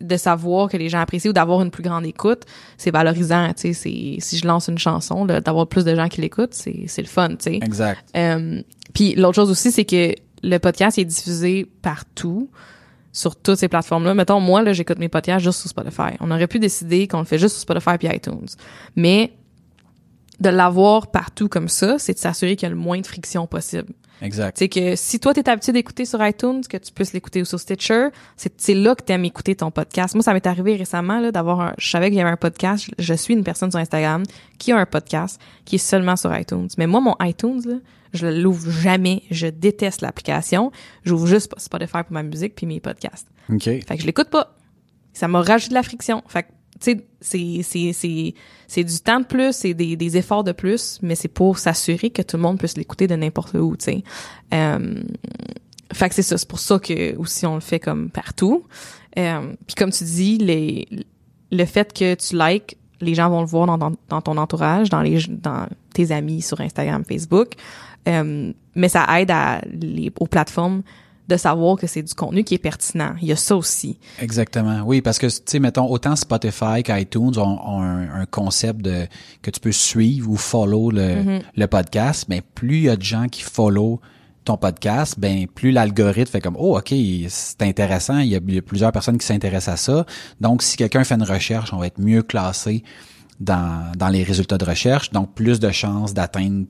de 0.00 0.16
savoir 0.16 0.68
que 0.68 0.76
les 0.76 0.88
gens 0.88 1.00
apprécient 1.00 1.30
ou 1.30 1.34
d'avoir 1.34 1.62
une 1.62 1.70
plus 1.70 1.82
grande 1.82 2.06
écoute, 2.06 2.42
c'est 2.78 2.90
valorisant, 2.90 3.52
tu 3.52 3.74
sais, 3.74 4.16
si 4.18 4.38
je 4.38 4.46
lance 4.46 4.68
une 4.68 4.78
chanson, 4.78 5.26
d'avoir 5.26 5.66
plus 5.66 5.84
de 5.84 5.94
gens 5.94 6.08
qui 6.08 6.20
l'écoutent, 6.20 6.54
c'est, 6.54 6.84
c'est 6.86 7.02
le 7.02 7.08
fun, 7.08 7.28
tu 7.30 7.36
sais. 7.40 7.54
Exact. 7.56 8.04
Euh, 8.16 8.62
puis 8.94 9.14
l'autre 9.14 9.36
chose 9.36 9.50
aussi, 9.50 9.70
c'est 9.70 9.84
que 9.84 10.14
le 10.42 10.58
podcast 10.58 10.98
est 10.98 11.04
diffusé 11.04 11.70
partout 11.82 12.50
sur 13.12 13.36
toutes 13.36 13.56
ces 13.56 13.68
plateformes-là. 13.68 14.14
Mettons, 14.14 14.40
moi, 14.40 14.62
là, 14.62 14.72
j'écoute 14.72 14.98
mes 14.98 15.08
podcasts 15.08 15.44
juste 15.44 15.60
sur 15.60 15.68
Spotify. 15.68 16.16
On 16.20 16.30
aurait 16.30 16.46
pu 16.46 16.58
décider 16.58 17.08
qu'on 17.08 17.18
le 17.18 17.24
fait 17.24 17.38
juste 17.38 17.56
sur 17.56 17.62
Spotify 17.62 17.98
puis 17.98 18.08
iTunes. 18.08 18.46
Mais 18.96 19.32
de 20.38 20.48
l'avoir 20.48 21.10
partout 21.10 21.48
comme 21.48 21.68
ça, 21.68 21.98
c'est 21.98 22.14
de 22.14 22.18
s'assurer 22.18 22.56
qu'il 22.56 22.66
y 22.66 22.70
a 22.70 22.74
le 22.74 22.80
moins 22.80 23.00
de 23.00 23.06
friction 23.06 23.46
possible. 23.46 23.92
Exact. 24.22 24.58
C'est 24.58 24.68
que 24.68 24.96
si 24.96 25.18
toi, 25.18 25.32
t'es 25.34 25.48
habitué 25.48 25.72
d'écouter 25.72 26.04
sur 26.04 26.24
iTunes, 26.24 26.62
que 26.68 26.76
tu 26.76 26.92
puisses 26.92 27.12
l'écouter 27.12 27.44
sur 27.44 27.58
Stitcher, 27.58 28.08
c'est, 28.36 28.74
là 28.74 28.94
que 28.94 29.02
t'aimes 29.02 29.24
écouter 29.24 29.54
ton 29.54 29.70
podcast. 29.70 30.14
Moi, 30.14 30.22
ça 30.22 30.32
m'est 30.34 30.46
arrivé 30.46 30.76
récemment, 30.76 31.20
là, 31.20 31.32
d'avoir 31.32 31.60
un, 31.60 31.74
je 31.78 31.88
savais 31.88 32.08
qu'il 32.08 32.18
y 32.18 32.20
avait 32.20 32.30
un 32.30 32.36
podcast. 32.36 32.86
Je, 32.98 33.02
je 33.02 33.14
suis 33.14 33.34
une 33.34 33.44
personne 33.44 33.70
sur 33.70 33.80
Instagram 33.80 34.22
qui 34.58 34.72
a 34.72 34.76
un 34.76 34.86
podcast 34.86 35.40
qui 35.64 35.76
est 35.76 35.78
seulement 35.78 36.16
sur 36.16 36.36
iTunes. 36.36 36.68
Mais 36.78 36.86
moi, 36.86 37.00
mon 37.00 37.16
iTunes, 37.20 37.62
là, 37.64 37.76
je 38.12 38.26
l'ouvre 38.26 38.70
jamais. 38.70 39.22
Je 39.30 39.46
déteste 39.46 40.02
l'application. 40.02 40.72
J'ouvre 41.04 41.26
juste 41.26 41.54
Spotify 41.58 42.02
pour 42.02 42.12
ma 42.12 42.22
musique 42.22 42.54
puis 42.54 42.66
mes 42.66 42.80
podcasts. 42.80 43.28
OK. 43.48 43.62
Fait 43.62 43.84
que 43.84 44.00
je 44.00 44.06
l'écoute 44.06 44.30
pas. 44.30 44.56
Ça 45.12 45.28
m'a 45.28 45.42
rajouté 45.42 45.70
de 45.70 45.74
la 45.74 45.82
friction. 45.82 46.22
Fait 46.28 46.44
que, 46.44 46.48
c'est, 46.80 47.04
c'est 47.20 48.84
du 48.84 49.00
temps 49.00 49.20
de 49.20 49.26
plus, 49.26 49.52
c'est 49.52 49.74
des, 49.74 49.96
des 49.96 50.16
efforts 50.16 50.44
de 50.44 50.52
plus, 50.52 50.98
mais 51.02 51.14
c'est 51.14 51.28
pour 51.28 51.58
s'assurer 51.58 52.10
que 52.10 52.22
tout 52.22 52.36
le 52.36 52.42
monde 52.42 52.58
puisse 52.58 52.76
l'écouter 52.76 53.06
de 53.06 53.14
n'importe 53.14 53.54
où, 53.54 53.76
tu 53.76 53.84
sais. 53.84 54.04
Euh, 54.54 55.02
fait 55.92 56.08
que 56.08 56.14
c'est 56.14 56.22
ça. 56.22 56.38
C'est 56.38 56.48
pour 56.48 56.60
ça 56.60 56.78
que, 56.78 57.16
aussi, 57.16 57.46
on 57.46 57.54
le 57.54 57.60
fait 57.60 57.80
comme 57.80 58.10
partout. 58.10 58.64
Euh, 59.18 59.52
puis 59.66 59.74
comme 59.74 59.90
tu 59.90 60.04
dis, 60.04 60.38
les, 60.38 60.88
le 61.50 61.64
fait 61.64 61.92
que 61.92 62.14
tu 62.14 62.36
likes, 62.38 62.76
les 63.00 63.14
gens 63.14 63.28
vont 63.28 63.40
le 63.40 63.46
voir 63.46 63.66
dans, 63.66 63.78
dans, 63.78 63.92
dans 64.08 64.20
ton 64.20 64.36
entourage, 64.36 64.88
dans 64.88 65.02
les, 65.02 65.18
dans 65.28 65.66
tes 65.92 66.12
amis 66.12 66.42
sur 66.42 66.60
Instagram, 66.60 67.04
Facebook. 67.04 67.54
Euh, 68.08 68.52
mais 68.74 68.88
ça 68.88 69.06
aide 69.20 69.30
à 69.30 69.60
les, 69.72 70.12
aux 70.18 70.26
plateformes 70.26 70.82
de 71.30 71.36
savoir 71.38 71.76
que 71.76 71.86
c'est 71.86 72.02
du 72.02 72.12
contenu 72.14 72.44
qui 72.44 72.54
est 72.54 72.58
pertinent. 72.58 73.14
Il 73.22 73.28
y 73.28 73.32
a 73.32 73.36
ça 73.36 73.56
aussi. 73.56 73.98
Exactement. 74.20 74.82
Oui, 74.84 75.00
parce 75.00 75.18
que, 75.18 75.26
tu 75.26 75.42
sais, 75.46 75.58
mettons, 75.60 75.88
autant 75.90 76.16
Spotify 76.16 76.82
qu'iTunes 76.84 77.38
ont, 77.38 77.58
ont 77.64 77.82
un, 77.82 78.20
un, 78.22 78.26
concept 78.26 78.82
de 78.82 79.06
que 79.42 79.50
tu 79.50 79.60
peux 79.60 79.72
suivre 79.72 80.30
ou 80.30 80.36
follow 80.36 80.90
le, 80.90 81.00
Mm-hmm. 81.00 81.40
le 81.56 81.66
podcast, 81.66 82.26
mais 82.28 82.42
plus 82.54 82.76
il 82.76 82.82
y 82.84 82.88
a 82.88 82.96
de 82.96 83.02
gens 83.02 83.26
qui 83.28 83.42
follow 83.42 84.00
ton 84.44 84.56
podcast, 84.56 85.16
ben 85.18 85.46
plus 85.46 85.70
l'algorithme 85.70 86.30
fait 86.32 86.40
comme 86.40 86.56
oh 86.58 86.78
ok 86.78 86.94
c'est 87.28 87.60
intéressant, 87.62 88.18
il 88.18 88.28
y, 88.28 88.36
a, 88.36 88.40
il 88.46 88.54
y 88.54 88.58
a 88.58 88.62
plusieurs 88.62 88.90
personnes 88.90 89.18
qui 89.18 89.26
s'intéressent 89.26 89.74
à 89.74 89.76
ça. 89.76 90.06
Donc 90.40 90.62
si 90.62 90.76
quelqu'un 90.76 91.04
fait 91.04 91.14
une 91.14 91.22
recherche, 91.24 91.72
on 91.72 91.76
va 91.78 91.86
être 91.88 92.00
mieux 92.00 92.22
classé 92.22 92.82
dans, 93.38 93.92
dans 93.98 94.08
les 94.08 94.22
résultats 94.22 94.56
de 94.58 94.64
recherche, 94.64 95.10
donc 95.10 95.34
plus 95.34 95.60
de 95.60 95.70
chances 95.70 96.14
d'atteindre 96.14 96.64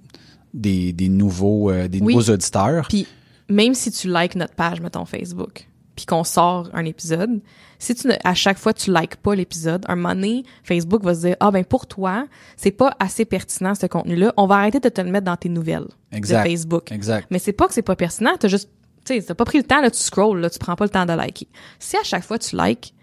des, 0.52 0.92
des 0.92 1.08
nouveaux 1.08 1.70
euh, 1.70 1.86
des 1.86 2.00
Oui. 2.00 2.14
nouveaux 2.14 2.30
auditeurs. 2.32 2.86
Puis 2.88 3.06
même 3.50 3.74
si 3.74 3.90
tu 3.90 4.08
likes 4.12 4.36
notre 4.36 4.54
page, 4.54 4.80
mettons 4.80 5.04
Facebook, 5.04 5.66
puis 5.96 6.06
qu'on 6.06 6.24
sort 6.24 6.70
un 6.72 6.84
épisode, 6.84 7.40
si 7.78 7.94
tu 7.94 8.08
ne- 8.08 8.14
à 8.24 8.34
chaque 8.34 8.58
fois 8.58 8.72
tu 8.72 8.92
likes 8.92 9.16
pas 9.16 9.34
l'épisode, 9.34 9.84
un 9.88 9.96
moment 9.96 10.14
donné, 10.14 10.44
Facebook 10.64 11.02
va 11.02 11.14
se 11.14 11.20
dire 11.20 11.36
ah 11.40 11.50
ben 11.50 11.64
pour 11.64 11.86
toi 11.86 12.26
c'est 12.56 12.70
pas 12.70 12.94
assez 12.98 13.24
pertinent 13.24 13.74
ce 13.74 13.86
contenu-là, 13.86 14.32
on 14.36 14.46
va 14.46 14.56
arrêter 14.56 14.80
de 14.80 14.88
te 14.88 15.00
le 15.00 15.10
mettre 15.10 15.24
dans 15.26 15.36
tes 15.36 15.48
nouvelles 15.48 15.88
Exact. 16.12 16.44
de 16.44 16.48
Facebook. 16.48 16.92
Exact. 16.92 17.26
Mais 17.30 17.38
c'est 17.38 17.52
pas 17.52 17.66
que 17.68 17.74
c'est 17.74 17.82
pas 17.82 17.96
pertinent, 17.96 18.32
t'as 18.38 18.48
juste, 18.48 18.70
tu 19.04 19.14
sais, 19.14 19.22
t'as 19.22 19.34
pas 19.34 19.44
pris 19.44 19.58
le 19.58 19.64
temps, 19.64 19.80
là, 19.80 19.90
tu 19.90 19.98
scrolls, 19.98 20.40
là, 20.40 20.48
tu 20.50 20.58
prends 20.58 20.76
pas 20.76 20.84
le 20.84 20.90
temps 20.90 21.06
de 21.06 21.12
liker. 21.12 21.48
Si 21.78 21.96
à 21.96 22.02
chaque 22.04 22.24
fois 22.24 22.38
tu 22.38 22.56
likes, 22.56 22.94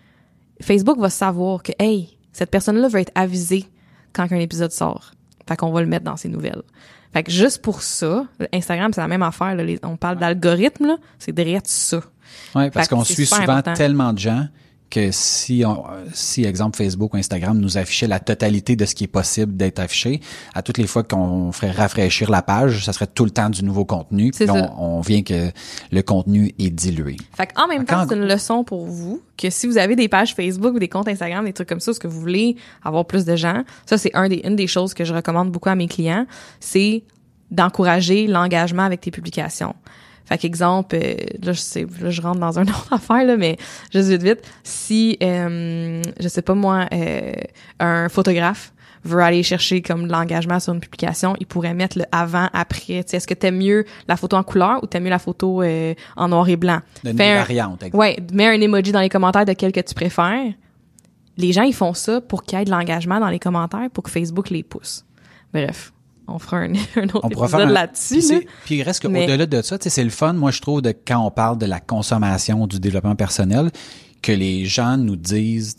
Facebook 0.62 0.98
va 1.00 1.10
savoir 1.10 1.62
que, 1.62 1.72
hey, 1.80 2.18
cette 2.32 2.50
personne-là 2.52 2.88
veut 2.88 3.00
être 3.00 3.12
avisée 3.16 3.66
quand 4.14 4.32
un 4.32 4.38
épisode 4.40 4.72
sort. 4.72 5.12
Fait 5.48 5.56
qu'on 5.56 5.72
va 5.72 5.82
le 5.82 5.88
mettre 5.88 6.06
dans 6.06 6.18
ses 6.18 6.30
nouvelles. 6.30 6.62
Fait 7.18 7.24
que 7.24 7.32
juste 7.32 7.64
pour 7.64 7.82
ça, 7.82 8.26
Instagram, 8.54 8.92
c'est 8.94 9.02
la 9.02 9.08
même 9.08 9.24
affaire, 9.24 9.56
là, 9.56 9.64
les- 9.64 9.80
on 9.82 9.98
parle 9.98 10.18
d'algorithme, 10.20 10.98
c'est 11.18 11.32
derrière 11.32 11.62
ça. 11.64 12.02
Oui, 12.54 12.70
parce 12.70 12.88
qu'on 12.88 13.04
suit 13.04 13.26
souvent 13.26 13.42
important. 13.42 13.74
tellement 13.74 14.14
de 14.14 14.20
gens 14.20 14.46
que 14.90 15.12
si, 15.12 15.64
on, 15.66 15.84
si, 16.14 16.44
exemple, 16.46 16.78
Facebook 16.78 17.14
ou 17.14 17.18
Instagram 17.18 17.58
nous 17.58 17.78
affichait 17.78 18.08
la 18.08 18.20
totalité 18.20 18.76
de 18.76 18.86
ce 18.86 18.96
qui 18.96 19.04
est 19.04 19.08
possible 19.08 19.56
d'être 19.56 19.80
affiché, 19.80 20.22
à 20.54 20.62
toutes 20.62 20.78
les 20.78 20.88
fois 20.88 21.04
qu'on 21.04 21.52
ferait 21.52 21.72
rafraîchir 21.72 22.30
la 22.30 22.42
page, 22.42 22.86
ça 22.86 22.94
serait 22.94 23.08
tout 23.08 23.26
le 23.26 23.32
temps 23.32 23.50
du 23.50 23.64
nouveau 23.64 23.86
contenu. 23.86 24.32
Puis 24.32 24.50
on, 24.50 24.98
on 24.98 25.02
vient 25.02 25.24
que 25.24 25.52
le 25.92 26.02
contenu 26.02 26.54
est 26.60 26.70
dilué. 26.70 27.18
Fait 27.36 27.50
en 27.56 27.68
même 27.68 27.86
temps, 27.86 28.06
c'est 28.08 28.16
une 28.16 28.28
leçon 28.28 28.64
pour 28.64 28.86
vous 28.86 29.22
que 29.38 29.50
si 29.50 29.68
vous 29.68 29.78
avez 29.78 29.96
des 29.96 30.08
pages 30.08 30.34
Facebook 30.34 30.76
ou 30.76 30.80
des 30.80 30.88
comptes 30.88 31.08
Instagram, 31.08 31.46
des 31.46 31.54
trucs 31.54 31.70
comme 31.70 31.80
ça, 31.80 31.94
ce 31.94 32.00
que 32.00 32.08
vous 32.08 32.20
voulez 32.20 32.56
avoir 32.84 33.06
plus 33.06 33.26
de 33.26 33.36
gens, 33.36 33.64
ça 33.86 33.98
c'est 33.98 34.14
un 34.16 34.30
des 34.30 34.42
une 34.44 34.56
des 34.56 34.68
choses 34.68 34.94
que 34.94 35.04
je 35.04 35.14
recommande 35.14 35.52
beaucoup 35.52 35.70
à 35.70 35.76
mes 35.76 35.88
clients, 35.88 36.26
c'est 36.60 37.04
d'encourager 37.52 38.28
l'engagement 38.28 38.84
avec 38.84 39.02
tes 39.02 39.12
publications. 39.12 39.76
Fait 40.28 40.38
qu'exemple, 40.38 40.96
euh, 41.02 41.14
là 41.42 41.54
je 41.54 41.60
sais, 41.60 41.86
là 42.02 42.10
je 42.10 42.22
rentre 42.22 42.40
dans 42.40 42.60
un 42.60 42.64
autre 42.68 42.92
affaire 42.94 43.24
là, 43.26 43.38
mais 43.38 43.58
juste 43.94 44.10
vite 44.10 44.24
vite, 44.24 44.40
si 44.64 45.18
euh, 45.24 46.02
je 46.20 46.28
sais 46.28 46.42
pas 46.42 46.54
moi, 46.54 46.86
euh, 46.94 47.32
un 47.80 48.10
photographe 48.10 48.74
veut 49.06 49.22
aller 49.22 49.42
chercher 49.44 49.82
comme 49.82 50.08
de 50.08 50.12
l'engagement 50.12 50.60
sur 50.60 50.74
une 50.74 50.82
publication, 50.82 51.36
il 51.40 51.46
pourrait 51.46 51.74
mettre 51.74 51.98
le 51.98 52.04
avant 52.12 52.50
après. 52.52 53.04
Tu 53.04 53.12
sais, 53.12 53.18
est-ce 53.18 53.28
que 53.28 53.34
t'aimes 53.36 53.58
mieux 53.58 53.86
la 54.10 54.18
photo 54.18 54.36
en 54.36 54.44
couleur 54.44 54.84
ou 54.84 54.88
t'aimes 54.88 55.04
mieux 55.04 55.10
la 55.10 55.20
photo 55.20 55.62
euh, 55.62 55.94
en 56.18 56.28
noir 56.28 56.50
et 56.50 56.58
blanc? 56.58 56.80
D'une 57.06 57.16
Fais 57.16 57.32
un- 57.32 57.38
variante. 57.38 57.84
exact. 57.84 57.98
Ouais, 57.98 58.18
mets 58.34 58.48
un 58.48 58.60
emoji 58.60 58.92
dans 58.92 59.00
les 59.00 59.08
commentaires 59.08 59.46
de 59.46 59.54
quel 59.54 59.72
que 59.72 59.80
tu 59.80 59.94
préfères. 59.94 60.52
Les 61.38 61.54
gens, 61.54 61.62
ils 61.64 61.74
font 61.76 61.94
ça 61.94 62.20
pour 62.20 62.44
qu'il 62.44 62.58
y 62.58 62.62
ait 62.62 62.66
de 62.66 62.72
l'engagement 62.72 63.20
dans 63.22 63.30
les 63.30 63.40
commentaires 63.40 63.88
pour 63.94 64.04
que 64.04 64.10
Facebook 64.10 64.50
les 64.50 64.64
pousse. 64.64 65.06
Bref, 65.54 65.94
on 66.28 66.40
fera 66.40 66.58
un, 66.58 66.74
un 66.96 67.04
autre 67.06 67.22
On 67.24 67.30
épisode 67.30 67.62
un- 67.62 67.66
là-dessus. 67.72 68.16
Puis, 68.20 68.22
là. 68.22 68.28
c'est- 68.42 68.48
puis 68.66 68.76
il 68.76 68.82
reste 68.84 69.02
qu'au-delà 69.02 69.46
de 69.46 69.62
ça, 69.62 69.78
c'est 69.80 70.04
le 70.04 70.10
fun, 70.10 70.34
moi, 70.34 70.52
je 70.52 70.62
trouve, 70.62 70.82
de 70.82 70.92
quand 71.06 71.20
on 71.26 71.32
parle 71.32 71.58
de 71.58 71.66
la 71.66 71.80
consommation, 71.80 72.68
du 72.68 72.80
développement 72.80 73.16
personnel, 73.16 73.72
que 74.22 74.32
les 74.32 74.66
gens 74.66 74.98
nous 74.98 75.16
disent, 75.16 75.76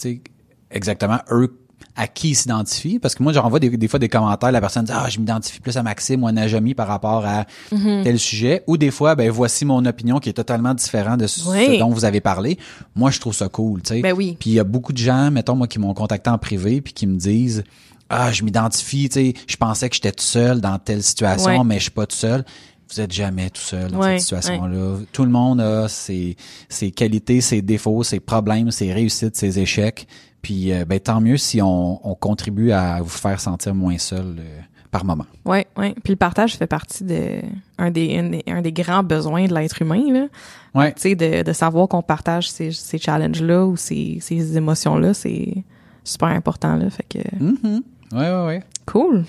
exactement, 0.71 1.19
eux, 1.31 1.59
à 2.01 2.07
qui 2.07 2.31
ils 2.31 2.35
s'identifient. 2.37 3.01
Parce 3.01 3.17
que 3.17 3.25
moi, 3.25 3.33
j'envoie 3.33 3.59
des, 3.59 3.71
des 3.77 3.89
fois 3.89 3.99
des 3.99 4.09
commentaires, 4.09 4.53
la 4.53 4.61
personne 4.61 4.85
dit, 4.85 4.93
ah, 4.95 5.09
je 5.09 5.19
m'identifie 5.19 5.59
plus 5.59 5.77
à 5.77 5.83
Maxime 5.83 6.23
ou 6.23 6.29
à 6.29 6.33
Najami 6.33 6.75
par 6.75 6.87
rapport 6.87 7.27
à 7.27 7.45
Mm-hmm. 7.73 8.03
tel 8.05 8.19
sujet. 8.21 8.63
Ou 8.69 8.77
des 8.77 8.93
fois, 8.93 9.17
ben, 9.17 9.29
voici 9.31 9.65
mon 9.65 9.85
opinion 9.85 10.21
qui 10.21 10.29
est 10.29 10.33
totalement 10.35 10.75
différente 10.75 11.19
de 11.19 11.27
ce 11.27 11.49
Oui. 11.51 11.79
dont 11.79 11.91
vous 11.91 12.05
avez 12.05 12.21
parlé. 12.21 12.57
Moi, 12.95 13.11
je 13.11 13.19
trouve 13.19 13.35
ça 13.35 13.49
cool, 13.49 13.83
tu 13.83 13.95
sais. 13.95 14.01
Ben 14.01 14.13
oui. 14.13 14.37
Puis 14.39 14.51
il 14.51 14.53
y 14.55 14.61
a 14.61 14.65
beaucoup 14.65 14.93
de 14.93 14.99
gens, 14.99 15.31
mettons, 15.33 15.57
moi, 15.57 15.67
qui 15.67 15.81
m'ont 15.81 15.93
contacté 15.93 16.31
en 16.31 16.39
privé 16.39 16.81
puis 16.81 16.93
qui 16.93 17.07
me 17.09 17.17
disent 17.17 17.65
Ah, 18.11 18.33
je 18.33 18.43
m'identifie, 18.43 19.09
tu 19.09 19.15
sais, 19.15 19.35
je 19.47 19.57
pensais 19.57 19.89
que 19.89 19.95
j'étais 19.95 20.13
tout 20.13 20.25
seul 20.25 20.61
dans 20.61 20.79
telle 20.79 21.03
situation, 21.03 21.59
Ouais. 21.59 21.65
mais 21.65 21.77
je 21.77 21.83
suis 21.83 21.91
pas 21.91 22.07
tout 22.07 22.17
seul. 22.17 22.45
Vous 22.91 23.01
êtes 23.03 23.13
jamais 23.13 23.51
tout 23.51 23.61
seul 23.61 23.91
dans 23.91 23.99
Ouais, 23.99 24.13
cette 24.19 24.21
situation-là. 24.23 24.97
Tout 25.13 25.25
le 25.25 25.31
monde 25.31 25.61
a 25.61 25.89
ses, 25.89 26.37
ses 26.71 26.91
qualités, 26.91 27.43
ses 27.43 27.61
défauts, 27.61 28.03
ses 28.03 28.19
problèmes, 28.21 28.71
ses 28.71 28.95
réussites, 28.95 29.37
ses 29.37 29.59
échecs. 29.59 30.07
Puis 30.41 30.73
euh, 30.73 30.87
ben, 30.87 30.99
tant 30.99 31.21
mieux 31.21 31.37
si 31.37 31.61
on, 31.61 32.01
on 32.09 32.15
contribue 32.15 32.71
à 32.73 33.03
vous 33.03 33.09
faire 33.11 33.41
sentir 33.41 33.75
moins 33.75 33.99
seul 33.99 34.37
euh, 34.39 34.61
par 34.91 35.05
moment. 35.05 35.27
Ouais, 35.45 35.67
ouais. 35.77 35.95
Puis 36.03 36.13
le 36.13 36.17
partage 36.17 36.57
fait 36.57 36.67
partie 36.67 37.05
de 37.05 37.43
un 37.77 37.91
des, 37.91 38.17
un 38.17 38.31
des, 38.31 38.43
un 38.47 38.63
des 38.63 38.73
grands 38.73 39.03
besoins 39.03 39.45
de 39.47 39.53
l'être 39.55 39.83
humain, 39.83 40.03
là. 40.11 40.27
Ouais. 40.75 40.93
Tu 40.95 41.01
sais, 41.03 41.15
de, 41.15 41.43
de 41.43 41.53
savoir 41.53 41.89
qu'on 41.89 42.03
partage 42.03 42.49
ces, 42.51 42.71
ces 42.73 42.97
challenges-là 42.97 43.67
ou 43.67 43.77
ces, 43.77 44.17
ces 44.23 44.57
émotions-là, 44.57 45.13
c'est 45.13 45.63
super 46.05 46.29
important, 46.29 46.77
là. 46.77 46.89
Fait 46.89 47.05
que, 47.07 47.19
Mhm. 47.39 47.83
Ouais, 48.13 48.19
ouais, 48.31 48.47
ouais. 48.47 48.63
cool. 48.87 49.25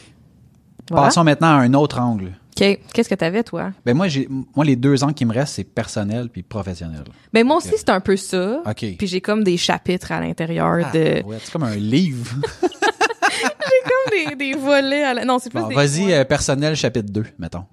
Voilà. 0.90 1.06
Passons 1.08 1.24
maintenant 1.24 1.48
à 1.50 1.62
un 1.62 1.74
autre 1.74 2.00
angle. 2.00 2.34
OK. 2.60 2.80
Qu'est-ce 2.94 3.08
que 3.08 3.16
t'avais, 3.16 3.44
toi? 3.44 3.72
Ben 3.86 3.96
moi, 3.96 4.08
j'ai 4.08 4.28
moi 4.56 4.66
les 4.66 4.76
deux 4.76 5.04
angles 5.04 5.14
qui 5.14 5.26
me 5.26 5.34
restent, 5.34 5.56
c'est 5.56 5.64
personnel 5.64 6.30
puis 6.30 6.44
professionnel. 6.44 7.04
Ben, 7.32 7.46
moi 7.46 7.58
aussi, 7.58 7.74
c'est 7.78 7.90
un 7.90 8.00
peu 8.02 8.18
ça. 8.18 8.62
OK. 8.66 8.86
Puis 8.98 9.08
j'ai 9.08 9.22
comme 9.22 9.44
des 9.44 9.56
chapitres 9.58 10.12
à 10.12 10.20
l'intérieur 10.20 10.86
Ah, 10.86 10.92
de... 10.92 11.24
ouais, 11.24 11.38
c'est 11.42 11.52
comme 11.52 11.64
un 11.64 11.76
livre. 11.76 12.36
comme 12.62 14.12
des, 14.12 14.36
des 14.36 14.54
volets 14.58 15.04
à 15.04 15.14
la... 15.14 15.26
Non, 15.26 15.40
c'est 15.40 15.50
plus 15.50 15.62
Bon, 15.62 15.68
des... 15.68 15.76
vas-y, 15.76 16.12
euh, 16.12 16.24
personnel, 16.26 16.76
chapitre 16.76 17.12
2, 17.12 17.26
mettons. 17.38 17.64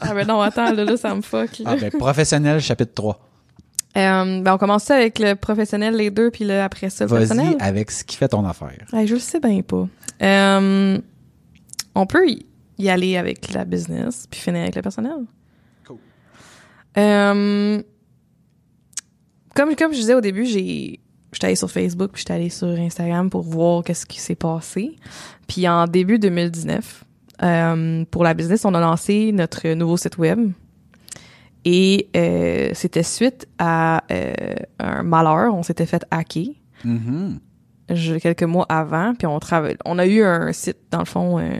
Ah, 0.00 0.12
ben 0.12 0.26
non, 0.26 0.40
attends, 0.40 0.72
là, 0.72 0.84
là 0.84 0.96
ça 0.96 1.14
me 1.14 1.22
fuck, 1.22 1.58
là. 1.60 1.64
Ah, 1.70 1.76
ben, 1.76 1.90
professionnel, 1.92 2.60
chapitre 2.60 2.92
3. 2.94 3.20
Euh, 3.96 4.40
ben, 4.42 4.54
on 4.54 4.58
commence 4.58 4.84
ça 4.84 4.96
avec 4.96 5.18
le 5.20 5.34
professionnel, 5.34 5.94
les 5.96 6.10
deux, 6.10 6.30
puis 6.30 6.44
le, 6.44 6.60
après 6.60 6.90
ça, 6.90 7.04
le 7.04 7.10
Vas-y 7.10 7.20
personnel. 7.28 7.56
avec 7.60 7.90
ce 7.92 8.02
qui 8.04 8.16
fait 8.16 8.28
ton 8.28 8.44
affaire. 8.44 8.84
Je 8.92 9.14
le 9.14 9.20
sais 9.20 9.38
bien 9.40 9.62
pas. 9.62 9.86
Euh, 10.22 10.98
on 11.94 12.06
peut 12.06 12.28
y- 12.28 12.44
y 12.78 12.88
aller 12.88 13.16
avec 13.16 13.52
la 13.52 13.64
business, 13.64 14.26
puis 14.28 14.40
finir 14.40 14.62
avec 14.62 14.74
le 14.74 14.82
personnel. 14.82 15.12
Cool. 15.86 15.98
Euh, 16.98 17.82
comme, 19.54 19.76
comme 19.76 19.92
je 19.92 19.98
disais 19.98 20.14
au 20.14 20.20
début, 20.20 20.44
j'ai 20.46 21.00
j'étais 21.32 21.46
allée 21.48 21.56
sur 21.56 21.70
Facebook, 21.70 22.10
puis 22.12 22.20
j'étais 22.20 22.34
allée 22.34 22.50
sur 22.50 22.68
Instagram 22.68 23.28
pour 23.28 23.42
voir 23.42 23.82
qu'est-ce 23.82 24.06
qui 24.06 24.20
s'est 24.20 24.36
passé. 24.36 24.96
Puis 25.48 25.66
en 25.68 25.86
début 25.86 26.18
2019, 26.20 27.04
euh, 27.42 28.04
pour 28.10 28.22
la 28.22 28.34
business, 28.34 28.64
on 28.64 28.72
a 28.74 28.80
lancé 28.80 29.32
notre 29.32 29.68
nouveau 29.74 29.96
site 29.96 30.16
web. 30.18 30.52
Et 31.64 32.08
euh, 32.16 32.70
c'était 32.74 33.02
suite 33.02 33.46
à 33.58 34.02
euh, 34.10 34.32
un 34.78 35.02
malheur. 35.02 35.54
On 35.54 35.62
s'était 35.62 35.86
fait 35.86 36.04
hacker 36.10 36.48
Mhm. 36.84 37.38
je- 37.90 38.16
quelques 38.16 38.42
mois 38.42 38.66
avant. 38.68 39.14
Puis 39.14 39.26
on 39.26 39.38
travaille. 39.38 39.76
On 39.86 39.98
a 39.98 40.06
eu 40.06 40.22
un 40.22 40.52
site, 40.52 40.76
dans 40.90 40.98
le 40.98 41.04
fond, 41.06 41.38
euh, 41.38 41.56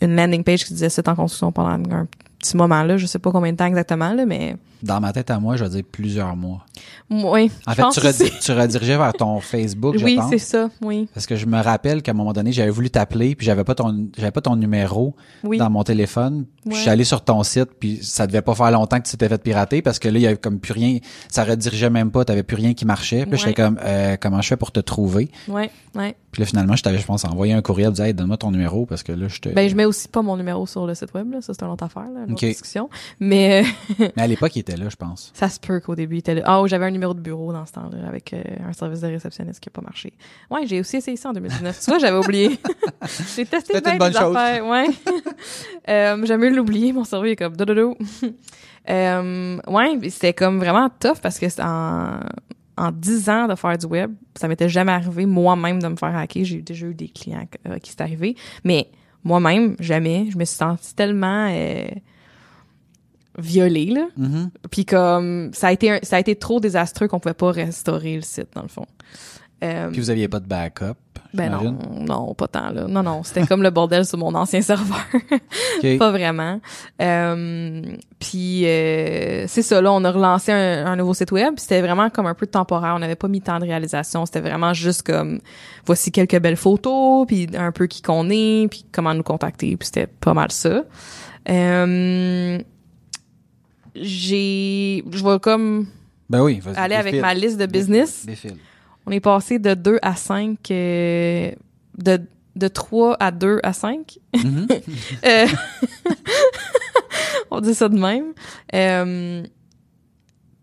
une 0.00 0.16
landing 0.16 0.42
page 0.42 0.64
qui 0.64 0.72
disait 0.72 0.88
site 0.88 1.08
en 1.08 1.14
construction 1.14 1.52
pendant 1.52 1.70
un 1.94 2.06
petit 2.38 2.56
moment 2.56 2.82
là. 2.82 2.96
Je 2.96 3.06
sais 3.06 3.18
pas 3.20 3.30
combien 3.30 3.52
de 3.52 3.56
temps 3.56 3.66
exactement, 3.66 4.12
là, 4.12 4.26
mais 4.26 4.56
Dans 4.82 5.00
ma 5.00 5.12
tête 5.12 5.30
à 5.30 5.38
moi, 5.38 5.56
je 5.56 5.64
vais 5.64 5.70
dire 5.70 5.84
plusieurs 5.90 6.34
mois. 6.36 6.66
oui. 7.08 7.50
En 7.66 7.72
fait, 7.72 7.82
tu, 8.40 8.52
redirigeais 8.52 8.96
vers 8.98 9.12
ton 9.14 9.38
Facebook, 9.40 9.96
je 9.98 10.04
Oui, 10.04 10.18
c'est 10.28 10.38
ça. 10.38 10.68
Oui. 10.82 11.08
Parce 11.14 11.26
que 11.26 11.36
je 11.36 11.46
me 11.46 11.58
rappelle 11.62 12.02
qu'à 12.02 12.10
un 12.10 12.14
moment 12.14 12.32
donné, 12.32 12.50
j'avais 12.52 12.70
voulu 12.70 12.90
t'appeler, 12.90 13.34
puis 13.36 13.46
j'avais 13.46 13.64
pas 13.64 13.74
ton 13.76 14.08
j'avais 14.18 14.32
pas 14.32 14.40
ton 14.42 14.56
numéro 14.56 15.14
Oui. 15.44 15.56
dans 15.58 15.70
mon 15.70 15.84
téléphone. 15.84 16.44
Ouais. 16.66 16.74
Je 16.74 16.80
suis 16.80 16.90
allé 16.90 17.04
sur 17.04 17.22
ton 17.22 17.42
site, 17.42 17.70
puis 17.78 17.98
ça 18.02 18.26
devait 18.26 18.42
pas 18.42 18.54
faire 18.54 18.70
longtemps 18.70 18.98
que 18.98 19.04
tu 19.04 19.10
t'étais 19.12 19.28
fait 19.28 19.42
pirater 19.42 19.82
parce 19.82 19.98
que 19.98 20.08
là, 20.08 20.18
il 20.18 20.22
y 20.22 20.26
avait 20.26 20.36
comme 20.36 20.58
plus 20.60 20.72
rien, 20.72 20.98
ça 21.28 21.44
redirigeait 21.44 21.90
même 21.90 22.10
pas, 22.10 22.24
t'avais 22.24 22.42
plus 22.42 22.56
rien 22.56 22.72
qui 22.74 22.84
marchait. 22.86 23.22
Puis 23.22 23.32
là, 23.32 23.36
j'étais 23.36 23.48
Ouais. 23.48 23.54
comme 23.68 23.78
euh, 23.84 24.16
comment 24.20 24.40
je 24.40 24.48
fais 24.48 24.56
pour 24.56 24.72
te 24.72 24.80
trouver? 24.80 25.30
Ouais. 25.48 25.70
Ouais. 25.94 26.16
Puis 26.32 26.40
là, 26.42 26.46
finalement, 26.46 26.74
je 26.74 26.82
t'avais, 26.82 26.98
je 26.98 27.06
pense, 27.06 27.24
envoyé 27.24 27.52
un 27.52 27.62
courriel, 27.62 27.90
disant, 27.92 28.04
hey, 28.04 28.14
donne-moi 28.14 28.36
ton 28.36 28.50
numéro 28.50 28.86
parce 28.86 29.02
que 29.04 29.12
là, 29.12 29.28
je 29.28 29.38
te. 29.40 29.48
Ben, 29.50 29.68
je 29.68 29.76
mets 29.76 29.84
aussi 29.84 30.08
pas 30.08 30.22
mon 30.22 30.36
numéro 30.36 30.66
sur 30.66 30.84
le 30.86 30.94
site 30.94 31.14
web, 31.14 31.30
là. 31.32 31.40
Ça, 31.40 31.52
c'est 31.54 31.62
une 31.64 31.70
autre 31.70 31.84
affaire, 31.84 32.02
là, 32.12 32.24
une 32.26 32.32
autre 32.32 32.44
Ok. 32.44 32.48
discussion. 32.50 32.88
Mais 33.20 33.62
euh, 33.62 34.04
Mais 34.16 34.22
à 34.22 34.26
l'époque, 34.26 34.56
il 34.56 34.60
était 34.60 34.76
là, 34.76 34.88
je 34.88 34.96
pense. 34.96 35.30
ça 35.34 35.48
se 35.48 35.60
peut 35.60 35.78
qu'au 35.80 35.94
début, 35.94 36.16
il 36.16 36.18
était 36.20 36.34
là. 36.34 36.42
Ah, 36.46 36.60
oh, 36.60 36.66
j'avais 36.66 36.86
un 36.86 36.90
numéro 36.90 37.14
de 37.14 37.20
bureau 37.20 37.52
dans 37.52 37.64
ce 37.66 37.72
temps-là, 37.72 38.08
avec 38.08 38.32
euh, 38.32 38.42
un 38.68 38.72
service 38.72 39.00
de 39.00 39.08
réceptionniste 39.08 39.60
qui 39.60 39.68
a 39.68 39.72
pas 39.72 39.82
marché. 39.82 40.12
Ouais, 40.50 40.66
j'ai 40.66 40.80
aussi 40.80 40.96
essayé 40.96 41.16
ça 41.16 41.28
en 41.28 41.32
2019. 41.34 41.78
tu 41.78 41.90
vois, 41.90 41.98
j'avais 42.00 42.16
oublié. 42.18 42.58
j'ai 43.36 43.46
testé 43.46 43.80
bien 43.80 43.92
une 43.92 43.98
bonne 43.98 44.12
chose. 44.12 44.34
affaires. 44.36 44.66
Ouais. 44.66 44.86
euh, 45.88 46.16
mieux 46.16 46.50
l'oublier. 46.54 46.92
Mon 46.92 47.04
cerveau 47.04 47.26
est 47.26 47.36
comme 47.36 47.56
dododo. 47.56 47.96
euh, 48.90 49.58
ouais, 49.66 49.98
c'était 50.10 50.32
comme 50.34 50.58
vraiment 50.58 50.88
tough 51.00 51.18
parce 51.22 51.38
que 51.38 51.46
en 51.62 52.20
en 52.76 52.90
10 52.90 53.28
ans 53.30 53.46
de 53.46 53.54
faire 53.54 53.78
du 53.78 53.86
web, 53.86 54.12
ça 54.34 54.48
m'était 54.48 54.68
jamais 54.68 54.90
arrivé 54.90 55.26
moi-même 55.26 55.80
de 55.80 55.86
me 55.86 55.94
faire 55.96 56.16
hacker. 56.16 56.44
J'ai 56.44 56.60
déjà 56.60 56.86
eu 56.88 56.94
des 56.94 57.08
clients 57.08 57.46
euh, 57.68 57.78
qui 57.78 57.92
c'est 57.92 58.00
arrivé, 58.00 58.34
mais 58.64 58.88
moi-même 59.22 59.76
jamais. 59.78 60.26
Je 60.32 60.36
me 60.36 60.44
suis 60.44 60.56
sentie 60.56 60.92
tellement 60.92 61.48
euh, 61.52 61.84
violée 63.38 63.86
là. 63.86 64.06
Mhm. 64.16 64.50
Puis 64.70 64.84
comme 64.84 65.50
ça 65.52 65.68
a 65.68 65.72
été 65.72 65.90
un- 65.90 65.98
ça 66.02 66.16
a 66.16 66.20
été 66.20 66.36
trop 66.36 66.60
désastreux 66.60 67.08
qu'on 67.08 67.20
pouvait 67.20 67.34
pas 67.34 67.50
restaurer 67.52 68.16
le 68.16 68.22
site 68.22 68.48
dans 68.54 68.62
le 68.62 68.68
fond. 68.68 68.86
Euh, 69.64 69.88
Puis 69.90 70.00
vous 70.00 70.10
aviez 70.10 70.28
pas 70.28 70.40
de 70.40 70.46
backup. 70.46 70.94
ben 71.32 71.50
non, 71.50 71.76
non, 72.00 72.34
pas 72.34 72.48
tant 72.48 72.70
là. 72.70 72.86
Non 72.86 73.02
non, 73.02 73.22
c'était 73.22 73.46
comme 73.46 73.62
le 73.62 73.70
bordel 73.70 74.04
sur 74.04 74.18
mon 74.18 74.34
ancien 74.34 74.60
serveur. 74.70 75.04
OK. 75.78 75.98
pas 75.98 76.10
vraiment. 76.10 76.60
Euh, 77.00 77.82
puis 78.18 78.66
euh, 78.66 79.46
c'est 79.48 79.62
ça 79.62 79.80
là, 79.80 79.90
on 79.92 80.04
a 80.04 80.10
relancé 80.12 80.52
un, 80.52 80.86
un 80.86 80.96
nouveau 80.96 81.14
site 81.14 81.32
web. 81.32 81.54
C'était 81.56 81.80
vraiment 81.80 82.10
comme 82.10 82.26
un 82.26 82.34
peu 82.34 82.46
temporaire. 82.46 82.94
On 82.94 82.98
n'avait 82.98 83.16
pas 83.16 83.28
mis 83.28 83.40
tant 83.40 83.58
de 83.58 83.64
réalisation. 83.64 84.26
C'était 84.26 84.40
vraiment 84.40 84.74
juste 84.74 85.02
comme 85.02 85.40
voici 85.86 86.12
quelques 86.12 86.38
belles 86.40 86.56
photos, 86.56 87.26
puis 87.26 87.48
un 87.56 87.72
peu 87.72 87.86
qui 87.86 88.02
qu'on 88.02 88.28
est, 88.30 88.68
puis 88.68 88.84
comment 88.92 89.14
nous 89.14 89.22
contacter. 89.22 89.76
Puis 89.76 89.86
c'était 89.86 90.06
pas 90.06 90.34
mal 90.34 90.52
ça. 90.52 90.84
Euh, 91.48 92.58
j'ai, 93.94 95.04
je 95.10 95.24
vais 95.24 95.38
comme 95.40 95.86
Ben 96.28 96.42
oui, 96.42 96.60
aller 96.76 96.94
avec 96.96 97.20
ma 97.20 97.34
liste 97.34 97.58
de 97.58 97.66
business. 97.66 98.26
Défile. 98.26 98.56
On 99.06 99.10
est 99.10 99.20
passé 99.20 99.58
de 99.58 99.74
2 99.74 99.98
à 100.02 100.16
5, 100.16 100.58
euh, 100.70 101.52
de, 101.98 102.20
de 102.56 102.68
3 102.68 103.16
à 103.20 103.30
2 103.30 103.60
à 103.62 103.72
5. 103.72 104.18
Mhm. 104.34 104.66
Euh, 105.26 105.46
on 107.50 107.60
dit 107.60 107.74
ça 107.74 107.88
de 107.88 107.98
même. 107.98 108.32
Euh, 108.74 109.42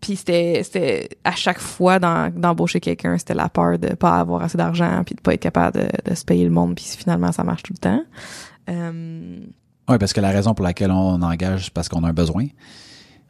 puis 0.00 0.16
c'était, 0.16 1.08
à 1.24 1.32
chaque 1.32 1.60
fois 1.60 1.98
d'embaucher 2.00 2.80
quelqu'un, 2.80 3.16
c'était 3.18 3.34
la 3.34 3.48
peur 3.48 3.78
de 3.78 3.94
pas 3.94 4.18
avoir 4.18 4.42
assez 4.42 4.58
d'argent, 4.58 5.02
puis 5.06 5.14
de 5.14 5.20
pas 5.20 5.34
être 5.34 5.40
capable 5.40 5.80
de, 5.80 6.10
de 6.10 6.14
se 6.16 6.24
payer 6.24 6.44
le 6.44 6.50
monde, 6.50 6.74
puis 6.74 6.84
finalement 6.84 7.30
ça 7.30 7.44
marche 7.44 7.62
tout 7.62 7.72
le 7.72 7.78
temps. 7.78 8.02
Euh, 8.68 9.40
Oui, 9.88 9.98
parce 9.98 10.12
que 10.12 10.20
la 10.20 10.30
raison 10.30 10.54
pour 10.54 10.64
laquelle 10.64 10.90
on 10.90 11.22
engage, 11.22 11.66
c'est 11.66 11.72
parce 11.72 11.88
qu'on 11.88 12.02
a 12.02 12.08
un 12.08 12.12
besoin. 12.12 12.46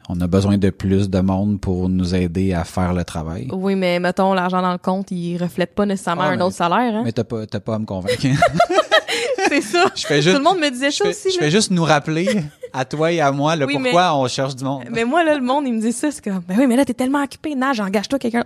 On 0.09 0.19
a 0.21 0.27
besoin 0.27 0.57
de 0.57 0.69
plus 0.69 1.09
de 1.09 1.19
monde 1.19 1.61
pour 1.61 1.87
nous 1.89 2.13
aider 2.13 2.53
à 2.53 2.63
faire 2.65 2.93
le 2.93 3.03
travail. 3.05 3.47
oui, 3.51 3.75
mais 3.75 3.99
mettons 3.99 4.33
l'argent 4.33 4.61
dans 4.61 4.71
le 4.73 4.77
compte, 4.77 5.11
il 5.11 5.37
reflète 5.37 5.73
pas 5.75 5.85
nécessairement 5.85 6.23
Ah, 6.23 6.29
un 6.31 6.35
mais- 6.37 6.43
autre 6.43 6.55
salaire. 6.55 6.95
Hein? 6.95 7.01
Mais 7.05 7.11
t'as 7.13 7.23
pas, 7.23 7.45
t'as 7.47 7.59
pas 7.61 7.75
à 7.75 7.79
me 7.79 7.85
convaincre. 7.85 8.21
C'est 9.49 9.61
ça. 9.61 9.85
je 9.95 10.05
fais 10.05 10.17
Tout 10.17 10.23
juste, 10.23 10.37
le 10.37 10.43
monde 10.43 10.59
me 10.59 10.69
disait 10.69 10.91
ça 10.91 11.07
aussi. 11.07 11.29
je 11.31 11.37
là. 11.37 11.43
fais 11.43 11.51
juste 11.51 11.69
nous 11.71 11.83
rappeler 11.83 12.43
à 12.71 12.85
toi 12.85 13.11
et 13.11 13.21
à 13.21 13.31
moi 13.31 13.55
le 13.55 13.65
Oui, 13.65 13.73
pourquoi 13.81 14.15
on 14.17 14.27
cherche 14.27 14.55
du 14.55 14.63
monde. 14.63 14.83
Mais 14.91 15.05
moi, 15.05 15.23
là, 15.23 15.35
le 15.35 15.43
monde, 15.43 15.67
il 15.67 15.73
me 15.73 15.81
dit 15.81 15.91
ça, 15.91 16.09
c'est 16.11 16.23
comme, 16.23 16.39
ben 16.47 16.55
oui, 16.57 16.65
mais 16.67 16.75
là, 16.75 16.85
t'es 16.85 16.93
tellement 16.93 17.21
occupé, 17.23 17.53
nage, 17.55 17.79
engage-toi 17.79 18.17
quelqu'un. 18.19 18.45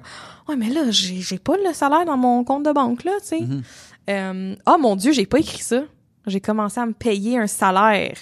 Ouais, 0.50 0.56
mais 0.58 0.70
là, 0.70 0.82
j'ai, 0.90 1.22
j'ai 1.22 1.38
pas 1.40 1.56
le 1.56 1.74
salaire 1.74 2.06
dans 2.06 2.18
mon 2.18 2.44
compte 2.44 2.64
de 2.66 2.72
banque, 2.72 3.04
là, 3.04 3.12
tu 3.22 3.28
sais. 3.28 3.40
Mhm. 3.42 3.62
Euh, 4.10 4.56
oh 4.68 4.78
mon 4.80 4.96
Dieu, 4.96 5.12
j'ai 5.12 5.26
pas 5.26 5.40
écrit 5.40 5.62
ça. 5.62 5.82
J'ai 6.26 6.42
commencé 6.42 6.80
à 6.80 6.86
me 6.86 6.94
payer 6.94 7.38
un 7.38 7.48
salaire. 7.48 8.18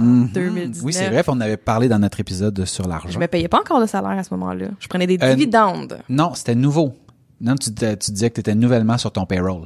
Mhm. 0.00 0.28
2019. 0.32 0.84
Oui, 0.84 0.92
c'est 0.92 1.08
vrai, 1.08 1.22
on 1.28 1.40
avait 1.40 1.56
parlé 1.56 1.88
dans 1.88 1.98
notre 1.98 2.20
épisode 2.20 2.64
sur 2.64 2.84
Je 2.84 2.88
l'argent. 2.88 3.18
me 3.20 3.26
payais 3.26 3.48
pas 3.48 3.60
encore 3.60 3.80
de 3.80 3.86
salaire 3.86 4.10
à 4.18 4.22
ce 4.22 4.32
moment-là. 4.34 4.66
Je 4.78 4.88
prenais 4.88 5.06
des 5.06 5.18
Euh, 5.22 5.34
dividendes. 5.34 5.98
Non, 6.08 6.32
c'était 6.34 6.54
nouveau. 6.54 6.94
Non, 7.40 7.54
tu, 7.56 7.70
disais 7.70 8.28
que 8.30 8.34
tu 8.34 8.40
étais 8.40 8.54
nouvellement 8.54 8.98
sur 8.98 9.10
ton 9.12 9.24
payroll. 9.26 9.62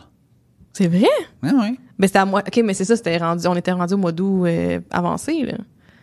C'est 0.73 0.87
vrai? 0.89 1.07
Oui, 1.43 1.51
oui. 1.55 1.79
Ben, 1.99 2.07
c'était 2.07 2.19
à 2.21 2.25
moi. 2.25 2.43
OK, 2.47 2.61
mais 2.65 2.75
c'est 2.75 2.85
ça, 2.85 2.97
c'était 2.97 3.17
rendu, 3.17 3.47
on 3.47 3.55
était 3.57 3.73
rendu 3.73 3.95
au 3.95 3.99
mois 3.99 4.13
d'août 4.13 4.45
euh, 4.47 4.81
avancé, 4.91 5.43
là. 5.45 5.55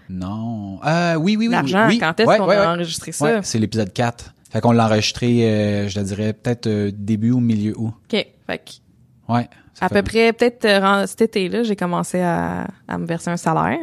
Non. 0.09 0.79
Euh, 0.85 1.15
oui, 1.15 1.37
oui, 1.37 1.47
oui. 1.47 1.51
L'argent, 1.53 1.83
oui, 1.87 1.93
oui. 1.93 1.99
quand 1.99 2.19
est-ce 2.19 2.37
qu'on 2.37 2.47
ouais, 2.47 2.55
a 2.57 2.73
enregistré 2.73 3.11
ça? 3.13 3.41
C'est 3.43 3.59
l'épisode 3.59 3.93
4. 3.93 4.33
Fait 4.49 4.59
qu'on 4.59 4.73
l'a 4.73 4.85
enregistré, 4.87 5.49
euh, 5.49 5.87
je 5.87 5.95
te 5.95 5.99
dirais, 6.05 6.33
peut-être 6.33 6.67
début 6.93 7.31
ou 7.31 7.39
milieu 7.39 7.73
août. 7.77 7.93
OK. 8.11 8.27
Fait 8.47 8.57
que 8.57 9.31
Ouais. 9.33 9.47
à 9.79 9.87
fait- 9.87 9.95
peu 9.95 10.01
près, 10.03 10.33
peut-être 10.33 11.07
cet 11.07 11.21
été-là, 11.21 11.63
j'ai 11.63 11.77
commencé 11.77 12.19
à, 12.19 12.67
à 12.87 12.97
me 12.97 13.05
verser 13.05 13.29
un 13.29 13.37
salaire. 13.37 13.77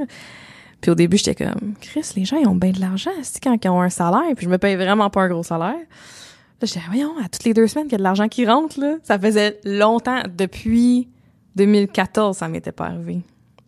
Puis 0.81 0.91
au 0.91 0.95
début, 0.95 1.17
j'étais 1.17 1.45
comme, 1.45 1.75
Chris, 1.81 2.13
les 2.17 2.25
gens, 2.25 2.37
ils 2.37 2.47
ont 2.47 2.55
bien 2.55 2.71
de 2.71 2.81
l'argent, 2.81 3.11
c'est 3.23 3.43
quand 3.43 3.57
ils 3.63 3.69
ont 3.69 3.81
un 3.81 3.91
salaire, 3.91 4.35
puis 4.37 4.45
je 4.45 4.51
me 4.51 4.59
paye 4.59 4.77
vraiment 4.77 5.11
pas 5.11 5.23
un 5.23 5.29
gros 5.29 5.43
salaire. 5.43 5.75
Là, 5.75 6.67
j'étais, 6.67 6.81
voyons, 6.87 7.15
à 7.19 7.29
toutes 7.29 7.45
les 7.45 7.55
deux 7.55 7.67
semaines 7.67 7.87
qu'il 7.87 7.93
y 7.93 7.97
a 7.97 7.99
de 7.99 8.03
l'argent 8.03 8.29
qui 8.29 8.47
rentre, 8.47 8.81
là. 8.81 8.97
Ça 9.03 9.19
faisait 9.19 9.61
longtemps, 9.65 10.23
depuis 10.37 11.09
2014, 11.57 12.37
ça 12.37 12.49
m'était 12.49 12.73
pas 12.73 12.87
arrivé. 12.87 13.23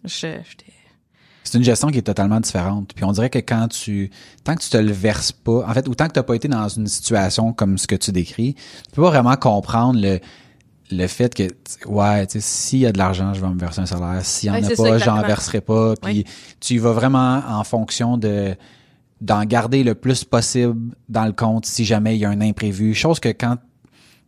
J'étais, 0.05 0.42
C'est 1.44 1.59
une 1.59 1.64
gestion 1.64 1.88
qui 1.88 1.99
est 1.99 2.03
totalement 2.03 2.40
différente. 2.40 2.92
Puis 2.94 3.05
on 3.05 3.12
dirait 3.12 3.31
que 3.31 3.38
quand 3.38 3.68
tu, 3.68 4.11
tant 4.44 4.55
que 4.55 4.62
tu 4.62 4.70
te 4.70 4.77
le 4.77 4.92
verses 4.92 5.33
pas, 5.33 5.66
en 5.68 5.75
fait, 5.75 5.88
ou 5.88 5.94
tant 5.94 6.07
que 6.07 6.12
t'as 6.12 6.23
pas 6.23 6.35
été 6.35 6.49
dans 6.49 6.68
une 6.68 6.87
situation 6.87 7.53
comme 7.53 7.77
ce 7.77 7.87
que 7.87 7.96
tu 7.96 8.12
décris, 8.12 8.55
tu 8.55 8.90
peux 8.94 9.03
pas 9.03 9.11
vraiment 9.11 9.37
comprendre 9.37 10.01
le, 10.01 10.20
le 10.90 11.07
fait 11.07 11.35
que, 11.35 11.44
ouais, 11.87 12.26
tu 12.26 12.33
sais, 12.33 12.40
s'il 12.40 12.79
y 12.81 12.87
a 12.87 12.92
de 12.92 12.98
l'argent, 12.98 13.33
je 13.35 13.40
vais 13.40 13.48
me 13.48 13.59
verser 13.59 13.81
un 13.81 13.87
salaire. 13.87 14.24
S'il 14.24 14.48
y 14.48 14.50
en 14.50 14.55
Ouais, 14.55 14.72
a 14.72 14.76
pas, 14.76 14.98
j'en 14.98 15.22
verserai 15.22 15.61
pas. 15.61 15.94
Puis 16.03 16.24
tu 16.61 16.74
y 16.74 16.79
vas 16.79 16.92
vraiment 16.92 17.42
en 17.48 17.64
fonction 17.64 18.16
de, 18.16 18.55
d'en 19.20 19.44
garder 19.44 19.85
le 19.85 19.94
plus 19.94 20.24
possible 20.24 20.94
dans 21.09 21.24
le 21.26 21.33
compte 21.33 21.66
si 21.66 21.85
jamais 21.85 22.16
il 22.16 22.20
y 22.20 22.24
a 22.24 22.31
un 22.31 22.40
imprévu. 22.40 22.94
Chose 22.94 23.20
que 23.20 23.29
quand, 23.29 23.57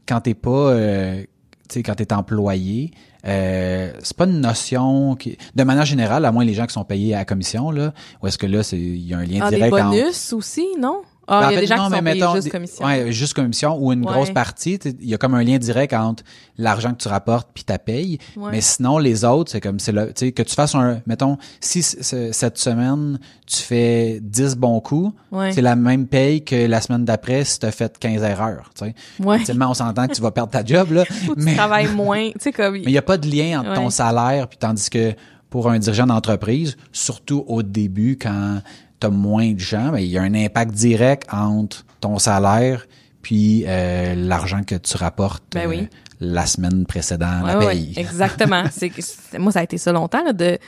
quand 0.06 0.20
t'es 0.20 0.34
pas, 0.34 0.50
euh, 0.50 1.22
tu 1.68 1.74
sais, 1.74 1.82
quand 1.82 1.94
t'es 1.94 2.12
employé, 2.12 2.90
euh, 3.24 3.92
c'est 4.02 4.16
pas 4.16 4.24
une 4.26 4.40
notion 4.40 5.14
qui, 5.14 5.38
de 5.54 5.62
manière 5.62 5.84
générale, 5.84 6.24
à 6.24 6.32
moins 6.32 6.44
les 6.44 6.54
gens 6.54 6.66
qui 6.66 6.72
sont 6.74 6.84
payés 6.84 7.14
à 7.14 7.18
la 7.18 7.24
commission, 7.24 7.70
là, 7.70 7.94
ou 8.22 8.26
est-ce 8.26 8.36
que 8.38 8.46
là, 8.46 8.62
c'est, 8.62 8.78
il 8.78 9.06
y 9.06 9.14
a 9.14 9.18
un 9.18 9.24
lien 9.24 9.40
ah, 9.44 9.50
des 9.50 9.56
direct 9.56 9.74
entre- 9.74 9.90
bonus 9.90 10.32
aussi, 10.32 10.66
non? 10.78 11.02
Ah, 11.28 11.38
en 11.38 11.40
il 11.40 11.42
y 11.42 11.46
a 11.46 11.50
fait, 11.54 11.60
des 11.60 11.66
gens 11.68 11.76
non, 11.76 11.84
qui 11.84 11.90
mais 11.90 11.96
sont 11.98 12.02
mettons, 12.26 12.34
juste 12.34 12.50
commission. 12.50 12.84
Ouais, 12.84 13.12
juste 13.12 13.34
commission 13.34 13.78
ou 13.78 13.92
une 13.92 14.04
Ouais. 14.04 14.12
grosse 14.12 14.30
partie. 14.30 14.74
Il 15.00 15.08
y 15.08 15.14
a 15.14 15.18
comme 15.18 15.34
un 15.34 15.42
lien 15.44 15.56
direct 15.58 15.92
entre 15.92 16.24
l'argent 16.58 16.92
que 16.92 16.96
tu 17.02 17.06
rapportes 17.08 17.48
puis 17.54 17.62
ta 17.62 17.78
paye. 17.78 18.18
Ouais. 18.36 18.50
Mais 18.50 18.60
sinon, 18.60 18.98
les 18.98 19.24
autres, 19.24 19.52
c'est 19.52 19.60
comme, 19.60 19.78
c'est 19.78 19.92
le, 19.92 20.06
tu 20.08 20.26
sais, 20.26 20.32
que 20.32 20.42
tu 20.42 20.54
fasses 20.54 20.74
un, 20.74 21.00
mettons, 21.06 21.38
si 21.60 21.82
cette 21.82 22.58
semaine, 22.58 23.20
tu 23.46 23.56
fais 23.58 24.18
10 24.20 24.56
bons 24.56 24.80
coups, 24.80 25.14
Ouais. 25.30 25.52
c'est 25.52 25.62
la 25.62 25.76
même 25.76 26.06
paye 26.08 26.42
que 26.44 26.66
la 26.66 26.80
semaine 26.80 27.04
d'après 27.04 27.44
si 27.44 27.60
tu 27.60 27.66
as 27.66 27.72
fait 27.72 27.96
15 27.98 28.22
erreurs, 28.22 28.70
tu 28.76 28.86
sais. 28.86 28.94
Ouais. 29.20 29.38
Ultimement, 29.38 29.70
on 29.70 29.74
s'entend 29.74 30.08
que 30.08 30.14
tu 30.14 30.22
vas 30.22 30.32
perdre 30.32 30.50
ta 30.50 30.64
job, 30.64 30.90
là. 30.90 31.04
Faut 31.26 31.34
que 31.34 31.38
tu 31.40 31.44
mais, 31.46 31.54
travailles 31.54 31.88
moins. 31.94 32.30
Tu 32.30 32.34
sais, 32.40 32.52
comme, 32.52 32.74
mais 32.74 32.82
il 32.82 32.88
n'y 32.88 32.98
a 32.98 33.02
pas 33.02 33.16
de 33.16 33.28
lien 33.28 33.60
entre 33.60 33.74
ton 33.74 33.90
salaire 33.90 34.48
puis 34.48 34.58
tandis 34.58 34.90
que 34.90 35.14
pour 35.50 35.70
un 35.70 35.78
dirigeant 35.78 36.06
d'entreprise, 36.06 36.76
surtout 36.92 37.44
au 37.46 37.62
début 37.62 38.18
quand 38.20 38.60
tu 39.02 39.06
as 39.06 39.10
moins 39.10 39.52
de 39.52 39.58
gens, 39.60 39.90
ben, 39.90 39.98
il 39.98 40.06
y 40.08 40.18
a 40.18 40.22
un 40.22 40.34
impact 40.34 40.72
direct 40.72 41.28
entre 41.32 41.84
ton 42.00 42.18
salaire 42.18 42.86
puis 43.22 43.64
euh, 43.66 44.14
l'argent 44.16 44.62
que 44.64 44.74
tu 44.74 44.96
rapportes 44.96 45.44
Ben 45.52 45.68
oui. 45.68 45.78
euh, 45.82 45.86
la 46.20 46.44
semaine 46.46 46.86
précédente, 46.86 47.46
la 47.46 47.58
ouais, 47.58 47.88
exactement. 47.96 48.64
c'est, 48.72 48.90
moi, 49.38 49.52
ça 49.52 49.60
a 49.60 49.62
été 49.62 49.78
ça 49.78 49.92
longtemps, 49.92 50.24
là, 50.24 50.32
de, 50.32 50.58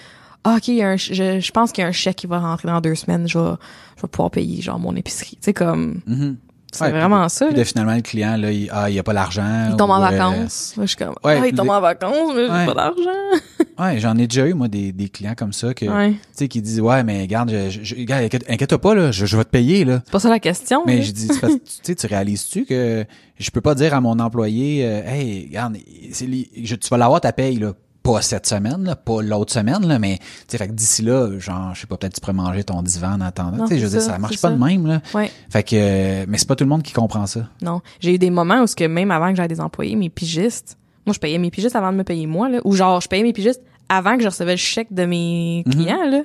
ah, 0.44 0.56
OK, 0.58 0.68
un 0.68 0.96
je, 0.96 1.40
je 1.40 1.50
pense 1.52 1.72
qu'il 1.72 1.82
y 1.82 1.84
a 1.84 1.88
un 1.88 1.92
chèque 1.92 2.16
qui 2.16 2.26
va 2.28 2.38
rentrer 2.38 2.68
dans 2.68 2.80
deux 2.80 2.94
semaines, 2.94 3.26
je 3.28 3.38
vais, 3.38 3.54
je 3.96 4.02
vais 4.02 4.08
pouvoir 4.08 4.30
payer, 4.30 4.62
genre, 4.62 4.78
mon 4.78 4.94
épicerie. 4.94 5.36
Tu 5.36 5.46
sais, 5.46 5.52
comme, 5.52 6.00
Mhm. 6.06 6.36
c'est 6.72 6.84
Ouais, 6.84 6.90
vraiment 6.92 7.28
ça. 7.28 7.46
Puis 7.46 7.56
là. 7.56 7.64
finalement, 7.64 7.94
le 7.94 8.02
client, 8.02 8.36
là, 8.36 8.50
il, 8.52 8.68
ah, 8.72 8.88
il 8.90 8.98
a 8.98 9.02
pas 9.02 9.12
l'argent. 9.12 9.68
Il 9.70 9.76
tombe 9.76 9.90
en 9.90 10.00
ou, 10.00 10.04
euh, 10.04 10.10
vacances. 10.10 10.74
Je 10.80 10.86
suis 10.86 10.96
comme, 10.96 11.14
ouais, 11.24 11.38
ah, 11.42 11.46
il 11.46 11.54
tombe 11.54 11.70
en 11.70 11.80
vacances, 11.80 12.32
mais 12.34 12.42
j'ai 12.42 12.66
pas 12.66 12.74
d'argent. 12.74 13.63
Ouais, 13.78 13.98
j'en 13.98 14.16
ai 14.16 14.26
déjà 14.26 14.46
eu, 14.46 14.54
moi, 14.54 14.68
des, 14.68 14.92
des 14.92 15.08
clients 15.08 15.34
comme 15.36 15.52
ça, 15.52 15.74
que, 15.74 15.86
Ouais. 15.86 16.12
tu 16.12 16.18
sais, 16.32 16.48
qui 16.48 16.62
disent, 16.62 16.80
ouais, 16.80 17.02
mais 17.02 17.22
regarde, 17.22 17.50
je, 17.50 17.80
je, 17.82 17.94
regarde, 17.96 18.24
inquiète- 18.24 18.44
inquiète-toi 18.48 18.80
pas, 18.80 18.94
là, 18.94 19.10
je, 19.10 19.26
je 19.26 19.36
vais 19.36 19.44
te 19.44 19.50
payer, 19.50 19.84
là. 19.84 20.00
C'est 20.04 20.12
pas 20.12 20.20
ça 20.20 20.28
la 20.28 20.38
question. 20.38 20.82
Mais 20.86 21.02
je 21.02 21.12
dis, 21.12 21.28
tu 21.28 21.36
sais, 21.82 21.94
tu 21.94 22.06
réalises-tu 22.06 22.64
que 22.66 23.04
je 23.38 23.50
peux 23.50 23.60
pas 23.60 23.74
dire 23.74 23.94
à 23.94 24.00
mon 24.00 24.18
employé, 24.20 24.84
euh, 24.86 25.02
hey, 25.06 25.46
regarde, 25.48 25.76
c'est 26.12 26.26
li- 26.26 26.48
je- 26.62 26.76
tu 26.76 26.88
vas 26.88 26.98
l'avoir 26.98 27.20
ta 27.20 27.32
paye, 27.32 27.56
là. 27.58 27.72
Pas 28.04 28.20
cette 28.20 28.46
semaine, 28.46 28.84
là, 28.84 28.96
pas 28.96 29.22
l'autre 29.22 29.50
semaine, 29.50 29.86
là, 29.88 29.98
mais, 29.98 30.18
tu 30.18 30.24
sais, 30.48 30.58
fait 30.58 30.68
que 30.68 30.72
d'ici 30.74 31.00
là, 31.00 31.38
genre, 31.38 31.74
je 31.74 31.80
sais 31.80 31.86
pas, 31.86 31.96
peut-être 31.96 32.12
tu 32.12 32.20
pourrais 32.20 32.34
manger 32.34 32.62
ton 32.62 32.82
divan 32.82 33.14
en 33.14 33.20
attendant. 33.22 33.64
Tu 33.64 33.70
sais, 33.74 33.78
je 33.78 33.84
veux 33.86 33.90
dire, 33.92 34.02
ça, 34.02 34.18
marche 34.18 34.34
pas 34.42 34.48
ça. 34.48 34.54
de 34.54 34.62
même, 34.62 34.86
là. 34.86 35.00
Ouais. 35.14 35.30
Fait 35.48 35.62
que, 35.62 35.74
euh, 35.74 36.26
mais 36.28 36.36
c'est 36.36 36.46
pas 36.46 36.54
tout 36.54 36.64
le 36.64 36.68
monde 36.68 36.82
qui 36.82 36.92
comprend 36.92 37.24
ça. 37.26 37.48
Non. 37.62 37.80
J'ai 38.00 38.14
eu 38.14 38.18
des 38.18 38.28
moments 38.28 38.60
où 38.62 38.66
ce 38.66 38.76
que 38.76 38.84
même 38.84 39.10
avant 39.10 39.30
que 39.30 39.36
j'aille 39.36 39.48
des 39.48 39.60
employés, 39.60 39.96
mes 39.96 40.10
pigistes, 40.10 40.76
moi 41.06 41.12
je 41.14 41.18
payais 41.18 41.38
mes 41.38 41.50
pigistes 41.50 41.76
avant 41.76 41.92
de 41.92 41.96
me 41.98 42.04
payer 42.04 42.26
moi 42.26 42.48
là, 42.48 42.60
ou 42.64 42.74
genre 42.74 43.00
je 43.00 43.08
payais 43.08 43.22
mes 43.22 43.32
pigistes 43.32 43.62
avant 43.88 44.16
que 44.16 44.22
je 44.22 44.28
recevais 44.28 44.52
le 44.52 44.56
chèque 44.58 44.92
de 44.92 45.04
mes 45.04 45.62
Mhm. 45.66 45.72
clients 45.72 46.04
là. 46.10 46.20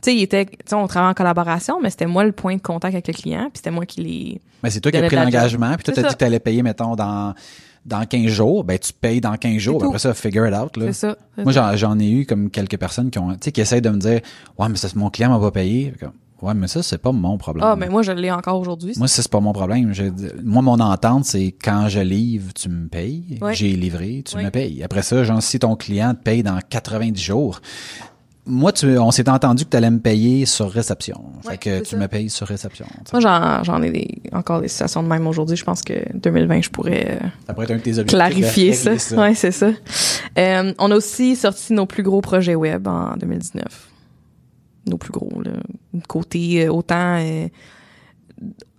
Tu 0.00 0.10
sais, 0.12 0.16
il 0.16 0.22
était, 0.22 0.46
tu 0.46 0.52
sais, 0.64 0.74
on 0.76 0.86
travaillait 0.86 1.10
en 1.10 1.14
collaboration, 1.14 1.80
mais 1.82 1.90
c'était 1.90 2.06
moi 2.06 2.22
le 2.24 2.30
point 2.30 2.54
de 2.54 2.62
contact 2.62 2.94
avec 2.94 3.08
le 3.08 3.14
client, 3.14 3.42
puis 3.52 3.54
c'était 3.56 3.72
moi 3.72 3.84
qui 3.84 4.00
les. 4.00 4.40
Mais 4.62 4.70
c'est 4.70 4.80
toi 4.80 4.92
qui 4.92 4.98
as 4.98 5.02
pris 5.02 5.16
l'engagement, 5.16 5.74
puis 5.74 5.82
toi, 5.82 5.92
C'est 5.94 6.02
t'as 6.02 6.08
dit 6.08 6.14
que 6.14 6.18
t'allais 6.20 6.38
payer, 6.38 6.62
mettons, 6.62 6.94
dans, 6.94 7.34
dans 7.84 8.04
15 8.06 8.26
jours, 8.28 8.62
ben, 8.62 8.78
tu 8.78 8.92
payes 8.92 9.20
dans 9.20 9.36
15 9.36 9.58
jours, 9.58 9.80
C'est 9.80 9.86
après 9.86 9.98
ça, 9.98 10.14
figure 10.14 10.46
it 10.46 10.54
out, 10.54 10.76
là. 10.76 10.86
C'est 10.86 10.92
ça. 10.92 11.16
c'est 11.36 11.42
Moi, 11.42 11.52
j'en, 11.74 11.98
ai 11.98 12.08
eu 12.10 12.26
comme 12.26 12.48
quelques 12.48 12.76
personnes 12.76 13.10
qui 13.10 13.18
ont, 13.18 13.30
tu 13.32 13.38
sais, 13.42 13.50
qui 13.52 13.60
essayent 13.60 13.82
de 13.82 13.90
me 13.90 13.98
dire, 13.98 14.20
ouais, 14.56 14.68
mais 14.68 14.76
ça, 14.76 14.86
mon 14.94 15.10
client 15.10 15.30
m'a 15.30 15.40
pas 15.40 15.50
payé. 15.50 15.92
Ouais, 16.42 16.54
mais 16.54 16.68
ça, 16.68 16.82
c'est 16.82 16.98
pas 16.98 17.12
mon 17.12 17.36
problème. 17.38 17.64
Ah, 17.66 17.76
mais 17.76 17.88
moi 17.88 18.02
je 18.02 18.12
l'ai 18.12 18.30
encore 18.30 18.58
aujourd'hui. 18.60 18.94
Moi, 18.96 19.08
ça, 19.08 19.22
c'est 19.22 19.30
pas 19.30 19.40
mon 19.40 19.52
problème. 19.52 19.92
Je- 19.92 20.04
moi, 20.42 20.62
mon 20.62 20.78
entente, 20.80 21.24
c'est 21.24 21.52
quand 21.62 21.88
je 21.88 22.00
livre, 22.00 22.52
tu 22.54 22.68
me 22.68 22.88
payes. 22.88 23.38
Ouais. 23.40 23.54
J'ai 23.54 23.72
livré, 23.76 24.22
tu 24.24 24.36
Ouais. 24.36 24.44
me 24.44 24.50
payes. 24.50 24.82
Après 24.82 25.02
ça, 25.02 25.22
genre, 25.24 25.42
si 25.42 25.58
ton 25.58 25.76
client 25.76 26.14
te 26.14 26.22
paye 26.22 26.42
dans 26.42 26.58
90 26.68 27.20
jours, 27.22 27.60
moi, 28.50 28.72
tu, 28.72 28.96
on 28.98 29.10
s'est 29.10 29.28
entendu 29.28 29.66
que 29.66 29.70
tu 29.70 29.76
allais 29.76 29.90
me 29.90 29.98
payer 29.98 30.46
sur 30.46 30.70
réception. 30.70 31.22
Ouais, 31.44 31.50
fait 31.52 31.58
que 31.58 31.78
tu 31.80 31.90
ça. 31.90 31.96
me 31.98 32.08
payes 32.08 32.30
sur 32.30 32.46
réception. 32.46 32.86
Moi 33.12 33.20
j'en, 33.62 33.82
ai 33.82 33.90
des, 33.90 34.22
encore 34.32 34.62
des 34.62 34.68
situations 34.68 35.02
de 35.02 35.08
même 35.08 35.26
aujourd'hui. 35.26 35.54
Je 35.54 35.64
pense 35.64 35.82
que 35.82 35.92
2020 36.16 36.62
je 36.62 36.70
pourrais 36.70 37.18
Ça 37.46 37.52
pourrait 37.52 37.66
être 37.66 37.72
un 37.72 37.76
de 37.76 37.82
tes 37.82 37.90
objectifs. 37.98 38.16
clarifier 38.16 38.72
ça. 38.72 38.92
régler 38.92 39.16
Ouais, 39.18 39.34
c'est 39.34 39.50
ça. 39.50 39.68
Euh, 40.38 40.72
on 40.78 40.90
a 40.90 40.96
aussi 40.96 41.36
sorti 41.36 41.74
nos 41.74 41.84
plus 41.84 42.02
gros 42.02 42.22
projets 42.22 42.54
web 42.54 42.88
en 42.88 43.16
2019. 43.18 43.64
Nos 44.88 44.98
plus 44.98 45.12
gros, 45.12 45.42
là. 45.42 45.52
Côté 46.08 46.64
euh, 46.66 46.72
autant 46.72 47.18
euh, 47.20 47.48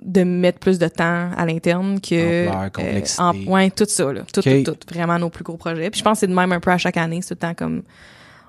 de 0.04 0.24
mettre 0.24 0.60
plus 0.60 0.80
de 0.80 0.88
temps 0.88 1.32
à 1.36 1.46
l'interne 1.46 2.00
que 2.02 2.48
Ampleur, 2.48 2.72
complexité. 2.72 3.22
en- 3.22 3.52
ouais, 3.52 3.70
tout 3.72 3.86
ça 3.88 4.12
là, 4.14 4.22
tout, 4.34 4.42
tout, 4.42 4.64
tout, 4.64 4.78
vraiment 4.94 5.20
nos 5.20 5.30
plus 5.30 5.44
gros 5.44 5.58
projets. 5.58 5.90
Puis 5.90 6.00
je 6.00 6.04
pense 6.04 6.14
que 6.14 6.20
c'est 6.22 6.28
de 6.28 6.34
même 6.34 6.52
un 6.52 6.60
peu 6.60 6.72
à 6.72 6.78
chaque 6.78 6.98
année, 6.98 7.22
c'est 7.22 7.36
tout 7.36 7.46
le 7.46 7.50
temps 7.50 7.54
comme 7.56 7.84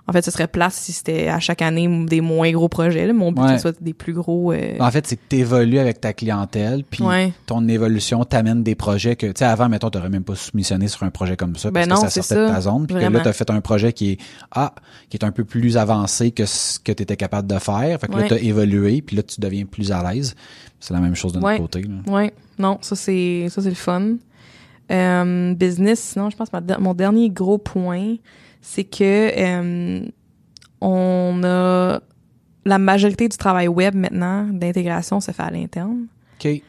en 0.08 0.12
fait, 0.12 0.22
ce 0.22 0.30
serait 0.30 0.48
place 0.48 0.74
si 0.74 0.92
c'était 0.92 1.28
à 1.28 1.38
chaque 1.40 1.62
année 1.62 1.88
des 2.06 2.20
moins 2.20 2.50
gros 2.52 2.68
projets. 2.68 3.06
Là. 3.06 3.12
Mon 3.12 3.30
but, 3.32 3.42
Ouais. 3.42 3.48
c'est 3.48 3.52
que 3.54 3.58
ce 3.58 3.68
soit 3.70 3.82
des 3.82 3.92
plus 3.94 4.12
gros. 4.12 4.52
euh, 4.52 4.76
En 4.80 4.90
fait, 4.90 5.06
c'est 5.06 5.16
que 5.16 5.22
t'évolues 5.28 5.78
avec 5.78 6.00
ta 6.00 6.12
clientèle, 6.12 6.82
puis 6.88 7.04
Ouais. 7.04 7.32
ton 7.46 7.66
évolution 7.68 8.24
t'amène 8.24 8.62
des 8.62 8.74
projets 8.74 9.14
que, 9.16 9.26
tu 9.26 9.32
sais, 9.36 9.44
avant, 9.44 9.68
mettons, 9.68 9.90
t'aurais 9.90 10.08
même 10.08 10.24
pas 10.24 10.34
soumissionné 10.34 10.88
sur 10.88 11.02
un 11.04 11.10
projet 11.10 11.36
comme 11.36 11.54
ça, 11.56 11.70
Ben 11.70 11.86
parce 11.86 12.00
non, 12.00 12.06
que 12.06 12.12
ça 12.12 12.22
sortait 12.22 12.42
de 12.46 12.48
ta 12.52 12.60
zone, 12.60 12.86
puis 12.86 12.96
que 12.96 13.00
là, 13.04 13.20
t'as 13.20 13.32
fait 13.32 13.50
un 13.50 13.60
projet 13.60 13.92
qui 13.92 14.12
est, 14.12 14.18
ah, 14.50 14.74
qui 15.08 15.16
est 15.16 15.24
un 15.24 15.30
peu 15.32 15.44
plus 15.44 15.76
avancé 15.76 16.30
que 16.32 16.44
ce 16.46 16.78
que 16.80 16.92
t'étais 16.92 17.16
capable 17.16 17.46
de 17.48 17.58
faire, 17.58 18.00
fait 18.00 18.06
que 18.08 18.12
là, 18.12 18.18
Ouais. 18.22 18.28
t'as 18.28 18.38
évolué, 18.38 19.02
puis 19.02 19.16
là, 19.16 19.22
tu 19.22 19.40
deviens 19.40 19.64
plus 19.66 19.92
à 19.92 20.02
l'aise. 20.12 20.34
C'est 20.80 20.94
la 20.94 21.00
même 21.00 21.14
chose 21.14 21.32
de 21.34 21.38
notre 21.40 21.58
côté, 21.58 21.82
là. 21.82 22.12
Ouais, 22.12 22.32
non, 22.58 22.78
ça 22.80 22.96
c'est 22.96 23.46
ça 23.50 23.60
c'est 23.62 23.68
le 23.68 23.74
fun. 23.74 24.14
Euh, 24.90 25.54
business, 25.54 26.00
sinon 26.00 26.30
je 26.30 26.36
pense 26.36 26.48
que 26.50 26.80
mon 26.80 26.94
dernier 26.94 27.30
gros 27.30 27.58
point, 27.58 28.16
c'est 28.60 28.84
que 28.84 29.00
euh, 29.36 30.00
on 30.80 31.40
a 31.44 32.00
la 32.64 32.78
majorité 32.78 33.28
du 33.28 33.36
travail 33.36 33.68
web 33.68 33.94
maintenant 33.94 34.46
d'intégration 34.50 35.20
se 35.20 35.30
fait 35.32 35.42
à 35.42 35.50
l'interne 35.50 36.06
OK. 36.38 36.62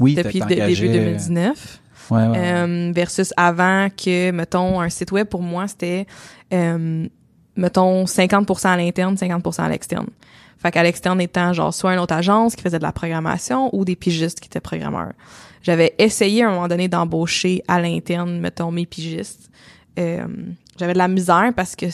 Oui, 0.00 0.14
depuis 0.14 0.40
le 0.40 0.46
début 0.46 0.88
2019 0.88 1.80
Ouais, 2.08 2.18
ouais, 2.18 2.28
ouais. 2.28 2.38
euh, 2.38 2.92
versus 2.94 3.32
avant 3.36 3.88
que 3.90 4.30
mettons 4.30 4.80
un 4.80 4.88
site 4.88 5.10
web 5.10 5.26
pour 5.26 5.42
moi 5.42 5.66
c'était 5.66 6.06
euh, 6.52 7.08
mettons 7.56 8.04
50% 8.04 8.68
à 8.68 8.76
l'interne, 8.76 9.14
50% 9.14 9.62
à 9.62 9.68
l'externe. 9.68 10.06
Fait 10.58 10.70
qu'à 10.70 10.82
l'externe 10.82 11.20
étant 11.20 11.52
genre 11.52 11.74
soit 11.74 11.92
une 11.94 11.98
autre 11.98 12.14
agence 12.14 12.54
qui 12.54 12.62
faisait 12.62 12.78
de 12.78 12.82
la 12.82 12.92
programmation 12.92 13.74
ou 13.74 13.84
des 13.84 13.96
pigistes 13.96 14.40
qui 14.40 14.46
étaient 14.46 14.60
programmeurs. 14.60 15.12
J'avais 15.62 15.94
essayé 15.98 16.44
à 16.44 16.48
un 16.48 16.52
moment 16.52 16.68
donné 16.68 16.88
d'embaucher 16.88 17.62
à 17.66 17.80
l'interne, 17.80 18.38
mettons, 18.38 18.70
mes 18.70 18.86
pigistes. 18.86 19.50
Euh, 19.98 20.26
j'avais 20.78 20.92
de 20.92 20.98
la 20.98 21.08
misère 21.08 21.52
parce 21.54 21.76
que 21.76 21.86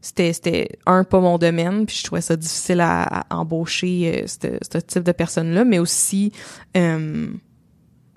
c'était, 0.00 0.32
c'était 0.32 0.68
un, 0.86 1.04
pas 1.04 1.20
mon 1.20 1.38
domaine, 1.38 1.86
puis 1.86 1.96
je 1.96 2.04
trouvais 2.04 2.20
ça 2.20 2.36
difficile 2.36 2.80
à, 2.80 3.02
à 3.30 3.36
embaucher 3.36 4.24
euh, 4.24 4.58
ce 4.62 4.78
type 4.78 5.02
de 5.02 5.12
personnes-là, 5.12 5.64
mais 5.64 5.78
aussi... 5.78 6.32
euh, 6.76 7.28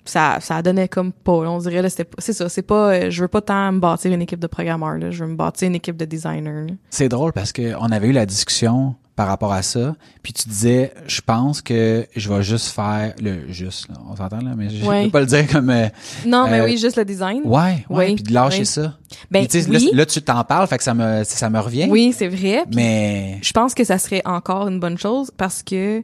ça 0.04 0.38
ça 0.40 0.60
donnait 0.62 0.88
comme 0.88 1.12
pas 1.12 1.44
là, 1.44 1.50
on 1.52 1.58
dirait 1.58 1.80
là 1.80 1.88
c'était 1.88 2.10
c'est 2.18 2.32
ça 2.32 2.48
c'est 2.48 2.62
pas 2.62 2.92
euh, 2.92 3.10
je 3.10 3.22
veux 3.22 3.28
pas 3.28 3.40
tant 3.40 3.70
me 3.70 3.78
bâtir 3.78 4.12
une 4.12 4.20
équipe 4.20 4.40
de 4.40 4.48
programmeurs 4.48 4.98
là 4.98 5.12
je 5.12 5.22
veux 5.22 5.30
me 5.30 5.36
bâtir 5.36 5.68
une 5.68 5.76
équipe 5.76 5.96
de 5.96 6.04
designers 6.04 6.66
là. 6.66 6.74
C'est 6.90 7.08
drôle 7.08 7.32
parce 7.32 7.52
que 7.52 7.76
on 7.78 7.84
avait 7.92 8.08
eu 8.08 8.12
la 8.12 8.26
discussion 8.26 8.96
par 9.14 9.26
rapport 9.26 9.52
à 9.52 9.60
ça, 9.62 9.94
puis 10.22 10.32
tu 10.32 10.48
disais, 10.48 10.94
je 11.06 11.20
pense 11.20 11.60
que 11.60 12.06
je 12.16 12.32
vais 12.32 12.42
juste 12.42 12.68
faire 12.68 13.14
le 13.20 13.52
juste, 13.52 13.88
là, 13.88 13.96
on 14.10 14.16
s'entend 14.16 14.40
là, 14.40 14.54
mais 14.56 14.70
je 14.70 14.86
Ouais. 14.86 15.04
peux 15.04 15.10
pas 15.10 15.20
le 15.20 15.26
dire 15.26 15.46
comme 15.48 15.68
euh, 15.68 15.88
non 16.26 16.48
mais 16.48 16.60
Euh, 16.60 16.64
oui 16.64 16.78
juste 16.78 16.96
le 16.96 17.04
design 17.04 17.42
ouais, 17.44 17.84
ouais, 17.90 18.06
Oui, 18.08 18.14
puis 18.14 18.24
de 18.24 18.32
lâcher 18.32 18.60
oui. 18.60 18.66
ça. 18.66 18.96
ben 19.30 19.46
Puis, 19.46 19.66
oui 19.68 19.84
là, 19.86 19.90
là, 19.92 20.06
tu 20.06 20.22
t'en 20.22 20.42
parles, 20.44 20.66
fait 20.66 20.78
que 20.78 20.84
ça 20.84 20.94
me 20.94 21.24
ça 21.24 21.50
me 21.50 21.58
revient. 21.60 21.88
oui 21.90 22.14
c'est 22.16 22.28
vrai 22.28 22.64
Mais 22.74 23.38
je 23.42 23.52
pense 23.52 23.74
que 23.74 23.84
ça 23.84 23.98
serait 23.98 24.22
encore 24.24 24.66
une 24.68 24.80
bonne 24.80 24.96
chose 24.98 25.30
parce 25.36 25.62
que 25.62 26.02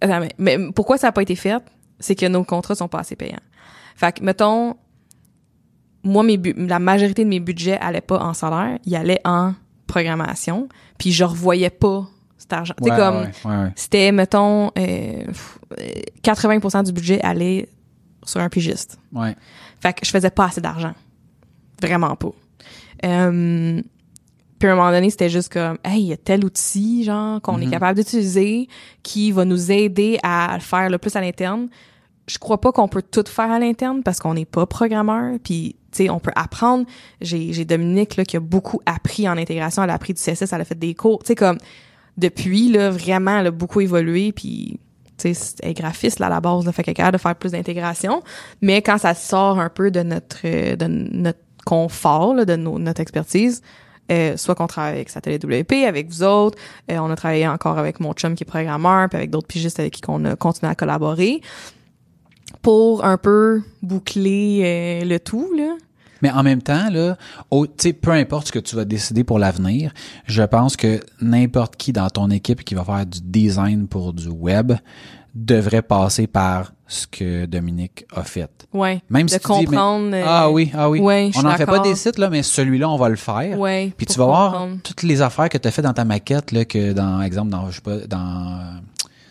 Attends, 0.00 0.20
mais, 0.20 0.34
mais 0.38 0.72
pourquoi 0.72 0.96
ça 0.96 1.08
n'a 1.08 1.12
pas 1.12 1.22
été 1.22 1.34
fait? 1.36 1.62
C'est 2.00 2.14
que 2.14 2.26
nos 2.26 2.44
contrats 2.44 2.76
sont 2.76 2.88
pas 2.88 3.00
assez 3.00 3.14
payants 3.16 3.36
fait 3.96 4.12
que 4.18 4.24
mettons 4.24 4.76
moi 6.04 6.22
mes 6.22 6.36
bu- 6.38 6.54
la 6.56 6.78
majorité 6.78 7.24
de 7.24 7.28
mes 7.28 7.40
budgets 7.40 7.76
allaient 7.78 8.00
pas 8.00 8.20
en 8.20 8.32
salaire 8.32 8.78
ils 8.86 8.94
allaient 8.96 9.20
en 9.24 9.52
programmation 9.88 10.68
puis 10.98 11.10
je 11.10 11.24
revoyais 11.24 11.70
pas 11.70 12.06
cet 12.36 12.52
argent 12.52 12.74
ouais, 12.80 12.90
comme 12.96 13.16
ouais, 13.16 13.30
ouais, 13.44 13.50
ouais. 13.64 13.72
c'était 13.74 14.12
mettons 14.12 14.68
euh, 14.78 15.24
pff, 15.26 15.58
euh, 15.80 15.84
80% 16.22 16.84
du 16.84 16.92
budget 16.92 17.20
allait 17.22 17.68
sur 18.24 18.40
un 18.40 18.48
pigiste 18.48 18.98
Ouais. 19.12 19.34
fait 19.80 19.92
que 19.94 20.06
je 20.06 20.10
faisais 20.10 20.30
pas 20.30 20.44
assez 20.46 20.60
d'argent. 20.60 20.94
Vraiment 21.82 22.14
pas. 22.16 22.30
Euh, 23.04 23.80
puis 24.58 24.68
à 24.68 24.72
un 24.72 24.74
moment 24.76 24.90
donné, 24.90 25.08
c'était 25.10 25.28
juste 25.30 25.52
comme, 25.52 25.78
hey, 25.84 26.00
il 26.02 26.06
y 26.08 26.12
a 26.12 26.16
tel 26.16 26.44
outil, 26.44 27.04
genre, 27.04 27.40
qu'on 27.40 27.60
est 27.60 27.66
Mhm. 27.66 27.70
capable 27.70 27.98
d'utiliser, 27.98 28.66
qui 29.04 29.30
va 29.30 29.44
nous 29.44 29.70
aider 29.70 30.18
à 30.24 30.54
le 30.54 30.60
faire 30.60 30.90
le 30.90 30.98
plus 30.98 31.14
à 31.14 31.20
l'interne. 31.20 31.68
Je 32.26 32.38
crois 32.38 32.60
pas 32.60 32.72
qu'on 32.72 32.88
peut 32.88 33.02
tout 33.02 33.22
faire 33.28 33.50
à 33.52 33.58
l'interne 33.60 34.02
parce 34.02 34.18
qu'on 34.18 34.34
n'est 34.34 34.44
pas 34.44 34.66
programmeur. 34.66 35.38
Puis, 35.44 35.76
tu 35.92 36.04
sais, 36.04 36.10
on 36.10 36.18
peut 36.18 36.32
apprendre. 36.36 36.84
J'ai, 37.20 37.64
Dominique, 37.64 38.16
là, 38.16 38.24
qui 38.24 38.36
a 38.36 38.40
beaucoup 38.40 38.80
appris 38.86 39.28
en 39.28 39.36
intégration. 39.38 39.82
Elle 39.82 39.90
a 39.90 39.94
appris 39.94 40.14
du 40.14 40.20
CSS, 40.20 40.52
elle 40.52 40.60
a 40.60 40.64
fait 40.64 40.78
des 40.78 40.94
cours. 40.94 41.22
Comme, 41.36 41.58
depuis, 42.16 42.70
là, 42.70 42.90
vraiment, 42.90 43.38
elle 43.38 43.46
a 43.46 43.50
beaucoup 43.50 43.80
évolué. 43.80 44.32
Puis, 44.32 44.80
tu 45.16 45.28
elle 45.28 45.70
est 45.70 45.74
graphiste, 45.74 46.18
là, 46.20 46.26
à 46.26 46.30
la 46.30 46.40
base, 46.40 46.64
là, 46.64 46.72
fait 46.72 46.82
qu'elle 46.82 46.94
capable 46.94 47.16
de 47.16 47.22
faire 47.22 47.34
plus 47.34 47.52
d'intégration. 47.52 48.22
Mais 48.62 48.82
quand 48.82 48.98
ça 48.98 49.14
sort 49.14 49.58
un 49.58 49.68
peu 49.68 49.90
de 49.90 50.02
notre, 50.02 50.38
euh, 50.44 50.76
de 50.76 50.86
notre 50.86 51.40
confort, 51.64 52.34
de 52.46 52.56
notre 52.56 53.00
expertise, 53.00 53.62
euh, 54.10 54.38
soit 54.38 54.54
qu'on 54.54 54.66
travaille 54.66 54.94
avec 54.94 55.10
Satellite 55.10 55.44
WP, 55.44 55.84
avec 55.86 56.08
vous 56.08 56.22
autres, 56.22 56.58
euh, 56.90 56.98
on 56.98 57.10
a 57.10 57.16
travaillé 57.16 57.46
encore 57.46 57.78
avec 57.78 58.00
mon 58.00 58.14
chum 58.14 58.34
qui 58.34 58.44
est 58.44 58.46
programmeur, 58.46 59.08
puis 59.08 59.18
avec 59.18 59.30
d'autres 59.30 59.46
pigistes 59.46 59.78
avec 59.78 59.92
qui 59.92 60.02
on 60.08 60.24
a 60.24 60.34
continué 60.34 60.70
à 60.70 60.74
collaborer, 60.74 61.42
pour 62.62 63.04
un 63.04 63.16
peu 63.16 63.62
boucler 63.82 64.60
euh, 64.64 65.04
le 65.04 65.18
tout, 65.18 65.52
là. 65.56 65.76
Mais 66.20 66.30
en 66.32 66.42
même 66.42 66.60
temps, 66.62 66.90
là, 66.90 67.16
peu 68.00 68.10
importe 68.10 68.48
ce 68.48 68.52
que 68.52 68.58
tu 68.58 68.74
vas 68.74 68.84
décider 68.84 69.22
pour 69.22 69.38
l'avenir, 69.38 69.92
je 70.26 70.42
pense 70.42 70.76
que 70.76 71.00
n'importe 71.20 71.76
qui 71.76 71.92
dans 71.92 72.10
ton 72.10 72.28
équipe 72.30 72.64
qui 72.64 72.74
va 72.74 72.84
faire 72.84 73.06
du 73.06 73.20
design 73.22 73.86
pour 73.86 74.12
du 74.12 74.28
web 74.28 74.72
devrait 75.34 75.82
passer 75.82 76.26
par 76.26 76.72
ce 76.88 77.06
que 77.06 77.46
Dominique 77.46 78.04
a 78.16 78.24
fait. 78.24 78.50
Ouais. 78.72 79.00
Même 79.10 79.26
de 79.26 79.30
si 79.30 79.38
tu 79.38 79.46
dis, 79.46 79.58
mais- 79.58 79.64
comprendre. 79.66 80.10
euh, 80.14 80.24
ah 80.26 80.50
oui, 80.50 80.72
ah 80.74 80.90
oui. 80.90 80.98
ouais, 81.00 81.30
on 81.36 81.42
n'en 81.42 81.54
fait 81.54 81.66
pas 81.66 81.78
des 81.80 81.94
sites, 81.94 82.18
là, 82.18 82.30
mais 82.30 82.42
celui-là, 82.42 82.88
on 82.90 82.96
va 82.96 83.08
le 83.10 83.16
faire. 83.16 83.56
Ouais. 83.58 83.92
Puis 83.96 84.06
tu 84.06 84.18
vas 84.18 84.24
voir 84.24 84.66
toutes 84.82 85.02
les 85.04 85.22
affaires 85.22 85.48
que 85.48 85.58
tu 85.58 85.68
as 85.68 85.70
fait 85.70 85.82
dans 85.82 85.92
ta 85.92 86.04
maquette, 86.04 86.50
là, 86.50 86.64
que 86.64 86.92
dans, 86.92 87.22
exemple, 87.22 87.50
dans, 87.50 87.70
je 87.70 87.76
sais 87.76 87.82
pas, 87.82 87.98
dans, 88.08 88.80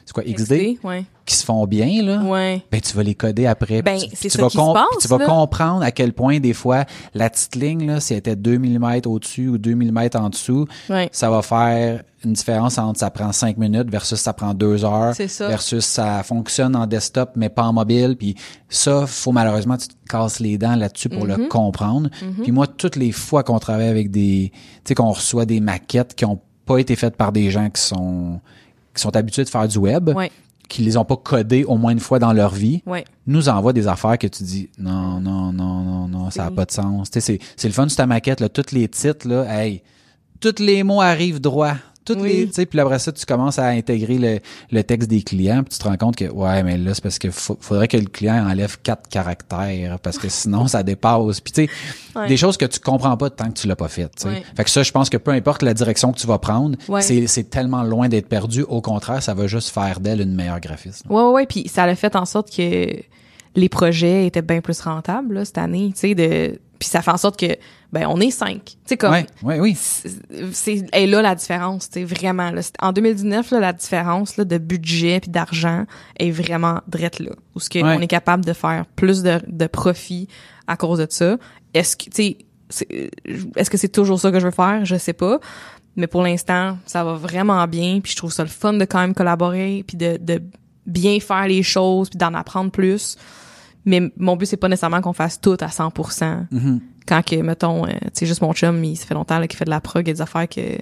c'est 0.05 0.13
quoi, 0.13 0.23
XD? 0.23 0.77
Ouais. 0.83 1.03
Qui 1.27 1.35
se 1.35 1.45
font 1.45 1.67
bien, 1.67 2.01
là, 2.01 2.21
Ouais. 2.23 2.63
ben 2.71 2.81
tu 2.81 2.95
vas 2.95 3.03
les 3.03 3.13
coder 3.13 3.45
après. 3.45 3.81
Ben, 3.83 3.97
Puis 3.99 4.09
c'est 4.15 4.29
tu 4.29 4.37
ça 4.37 4.41
vas 4.41 4.47
qui 4.49 4.57
se 4.57 4.73
passe, 4.73 4.85
Tu 5.01 5.07
vas 5.07 5.19
comprendre 5.19 5.83
à 5.83 5.91
quel 5.91 6.13
point, 6.13 6.39
des 6.39 6.53
fois, 6.53 6.85
la 7.13 7.29
petite 7.29 7.55
ligne, 7.55 7.85
là, 7.85 7.99
si 7.99 8.13
elle 8.13 8.19
était 8.19 8.35
2 8.35 8.57
mm 8.57 9.01
au-dessus 9.05 9.47
ou 9.49 9.57
2 9.59 9.75
mm 9.75 10.09
en 10.15 10.29
dessous, 10.29 10.65
Ouais. 10.89 11.09
ça 11.11 11.29
va 11.29 11.41
faire 11.43 12.01
une 12.25 12.33
différence 12.33 12.79
entre 12.79 12.99
ça 12.99 13.11
prend 13.11 13.31
5 13.31 13.57
minutes 13.57 13.91
versus 13.91 14.19
ça 14.19 14.33
prend 14.33 14.53
2 14.55 14.83
heures 14.83 15.13
C'est 15.13 15.27
ça. 15.27 15.47
versus 15.49 15.85
ça 15.85 16.23
fonctionne 16.23 16.75
en 16.75 16.87
desktop 16.87 17.31
mais 17.35 17.47
pas 17.49 17.61
en 17.63 17.73
mobile 17.73 18.15
puis 18.17 18.33
ça 18.69 19.05
faut 19.05 19.31
malheureusement 19.31 19.77
tu 19.77 19.87
te 19.89 19.93
casses 20.09 20.39
les 20.39 20.57
dents 20.57 20.75
là-dessus 20.75 21.09
pour 21.09 21.27
Mm-hmm. 21.27 21.37
le 21.43 21.47
comprendre 21.47 22.09
puis 22.41 22.51
moi 22.51 22.65
toutes 22.65 22.95
les 22.95 23.11
fois 23.11 23.43
qu'on 23.43 23.59
travaille 23.59 23.87
avec 23.89 24.09
des 24.09 24.51
tu 24.53 24.59
sais 24.89 24.95
qu'on 24.95 25.11
reçoit 25.11 25.45
des 25.45 25.59
maquettes 25.59 26.15
qui 26.15 26.25
ont 26.25 26.39
pas 26.65 26.79
été 26.79 26.95
faites 26.95 27.15
par 27.15 27.31
des 27.31 27.51
gens 27.51 27.69
qui 27.69 27.81
sont 27.81 28.39
qui 28.95 29.01
sont 29.03 29.15
habitués 29.15 29.43
de 29.43 29.49
faire 29.49 29.67
du 29.67 29.77
web 29.77 30.09
Ouais. 30.09 30.31
Qui 30.67 30.81
les 30.83 30.97
ont 30.97 31.05
pas 31.05 31.17
codées 31.17 31.63
au 31.63 31.77
moins 31.77 31.91
une 31.91 31.99
fois 31.99 32.19
dans 32.19 32.33
leur 32.33 32.53
vie 32.53 32.81
Ouais. 32.85 33.05
nous 33.25 33.49
envoie 33.49 33.73
des 33.73 33.87
affaires 33.87 34.17
que 34.17 34.27
tu 34.27 34.43
dis 34.43 34.69
non 34.77 35.19
non 35.19 35.51
non 35.53 35.83
non 35.83 36.07
non 36.07 36.29
ça 36.31 36.45
a 36.45 36.49
Oui. 36.49 36.55
pas 36.55 36.65
de 36.65 36.71
sens 36.71 37.09
tu 37.09 37.19
sais 37.19 37.21
c'est 37.21 37.39
c'est 37.55 37.67
le 37.67 37.73
fun 37.73 37.87
sur 37.87 37.97
ta 37.97 38.05
maquette 38.07 38.39
là 38.41 38.49
tous 38.49 38.71
les 38.73 38.87
titres 38.87 39.27
là 39.27 39.45
hey 39.63 39.81
tous 40.39 40.59
les 40.59 40.83
mots 40.83 41.01
arrivent 41.01 41.41
droit 41.41 41.75
toutes 42.07 42.21
Oui. 42.21 42.29
les 42.33 42.47
tu 42.47 42.53
sais 42.53 42.65
puis 42.65 42.79
après 42.79 42.99
ça 42.99 43.11
tu 43.11 43.25
commences 43.25 43.59
à 43.59 43.67
intégrer 43.67 44.17
le, 44.17 44.39
le 44.71 44.83
texte 44.83 45.09
des 45.09 45.21
clients 45.21 45.61
puis 45.63 45.73
tu 45.73 45.79
te 45.79 45.83
rends 45.87 45.97
compte 45.97 46.15
que 46.15 46.25
ouais 46.25 46.63
mais 46.63 46.77
là 46.77 46.93
c'est 46.93 47.03
parce 47.03 47.19
que 47.19 47.29
faudrait 47.31 47.87
que 47.87 47.97
le 47.97 48.05
client 48.05 48.47
enlève 48.49 48.77
quatre 48.81 49.07
caractères 49.09 49.99
parce 49.99 50.17
que 50.17 50.29
sinon 50.29 50.67
ça 50.67 50.83
dépasse 50.83 51.41
puis 51.41 51.53
tu 51.53 51.65
sais 51.65 51.69
Ouais. 52.15 52.27
des 52.27 52.37
choses 52.37 52.57
que 52.57 52.65
tu 52.65 52.79
comprends 52.79 53.15
pas 53.15 53.29
tant 53.29 53.49
que 53.49 53.53
tu 53.59 53.67
l'as 53.67 53.75
pas 53.75 53.87
fait 53.89 54.09
tu 54.15 54.23
sais 54.23 54.29
Ouais. 54.29 54.43
fait 54.55 54.63
que 54.63 54.69
ça 54.71 54.81
je 54.81 54.91
pense 54.91 55.09
que 55.09 55.17
peu 55.17 55.31
importe 55.31 55.61
la 55.61 55.73
direction 55.75 56.11
que 56.11 56.17
tu 56.17 56.25
vas 56.25 56.39
prendre 56.39 56.75
Ouais. 56.87 57.01
c'est 57.01 57.49
tellement 57.49 57.83
loin 57.83 58.09
d'être 58.09 58.27
perdu 58.27 58.63
au 58.63 58.81
contraire 58.81 59.21
ça 59.21 59.33
va 59.35 59.45
juste 59.47 59.69
faire 59.69 59.99
d'elle 59.99 60.21
une 60.21 60.33
meilleure 60.33 60.59
graphiste 60.59 61.03
Ouais, 61.09 61.21
ouais, 61.21 61.31
ouais. 61.31 61.45
Puis 61.45 61.67
ça 61.67 61.83
a 61.83 61.93
fait 61.95 62.15
en 62.15 62.25
sorte 62.25 62.49
que 62.55 62.87
les 63.55 63.69
projets 63.69 64.27
étaient 64.27 64.41
bien 64.41 64.61
plus 64.61 64.79
rentables 64.81 65.33
là, 65.35 65.45
cette 65.45 65.57
année. 65.57 65.91
Tu 65.95 65.99
sais, 66.09 66.15
de. 66.15 66.59
Puis 66.79 66.87
ça 66.89 67.01
fait 67.01 67.11
en 67.11 67.17
sorte 67.17 67.39
que 67.39 67.55
ben 67.91 68.05
on 68.07 68.19
est 68.19 68.31
cinq. 68.31 68.63
Tu 68.65 68.75
sais 68.85 68.97
comme. 68.97 69.11
ouais 69.13 69.25
ouais 69.43 69.59
oui 69.59 69.75
c'est 70.53 70.85
est 70.91 71.07
là 71.07 71.21
la 71.21 71.35
différence, 71.35 71.89
tu 71.89 71.99
sais, 71.99 72.05
vraiment. 72.05 72.51
Là. 72.51 72.61
En 72.81 72.91
2019, 72.91 73.51
là, 73.51 73.59
la 73.59 73.73
différence 73.73 74.37
là, 74.37 74.45
de 74.45 74.57
budget 74.57 75.19
puis 75.19 75.31
d'argent 75.31 75.85
est 76.19 76.31
vraiment 76.31 76.81
drette 76.87 77.19
là. 77.19 77.31
Où 77.55 77.59
ce 77.59 77.69
que 77.69 77.79
Ouais. 77.79 77.95
on 77.97 78.01
est 78.01 78.07
capable 78.07 78.43
de 78.45 78.53
faire 78.53 78.85
plus 78.95 79.23
de, 79.23 79.39
de 79.47 79.67
profit 79.67 80.27
à 80.67 80.75
cause 80.77 80.99
de 80.99 81.07
ça. 81.09 81.37
Est-ce 81.73 81.95
que, 81.95 82.03
tu 82.05 82.11
sais, 82.13 82.37
c'est- 82.69 82.87
euh, 83.27 83.37
est-ce 83.55 83.69
que 83.69 83.77
c'est 83.77 83.87
toujours 83.89 84.19
ça 84.19 84.31
que 84.31 84.39
je 84.39 84.45
veux 84.45 84.51
faire? 84.51 84.83
Je 84.85 84.97
sais 84.97 85.13
pas. 85.13 85.39
Mais 85.95 86.07
pour 86.07 86.21
l'instant, 86.21 86.77
ça 86.85 87.03
va 87.03 87.13
vraiment 87.13 87.65
bien. 87.67 88.01
Puis 88.03 88.11
je 88.11 88.17
trouve 88.17 88.31
ça 88.31 88.43
le 88.43 88.49
fun 88.49 88.73
de 88.73 88.85
quand 88.85 88.99
même 88.99 89.13
collaborer 89.15 89.83
puis 89.87 89.97
de, 89.97 90.17
de 90.21 90.41
bien 90.85 91.19
faire 91.19 91.47
les 91.47 91.63
choses 91.63 92.09
puis 92.09 92.17
d'en 92.17 92.33
apprendre 92.33 92.69
plus. 92.71 93.17
Mais 93.87 94.11
mon 94.17 94.35
but, 94.35 94.45
c'est 94.45 94.57
pas 94.57 94.67
nécessairement 94.69 95.01
qu'on 95.01 95.13
fasse 95.13 95.41
tout 95.41 95.57
à 95.59 95.67
100% 95.69 96.45
Mhm. 96.51 96.79
quand 97.07 97.23
que 97.25 97.35
mettons 97.41 97.85
euh, 97.85 97.89
tu 97.89 98.09
sais 98.13 98.25
juste 98.27 98.41
mon 98.41 98.53
chum 98.53 98.83
il 98.83 98.95
ça 98.97 99.05
fait 99.07 99.13
longtemps 99.15 99.39
là, 99.39 99.47
qu'il 99.47 99.57
fait 99.57 99.65
de 99.65 99.69
la 99.71 99.79
prog 99.81 100.07
a 100.09 100.13
des 100.13 100.21
affaires 100.21 100.47
que 100.49 100.77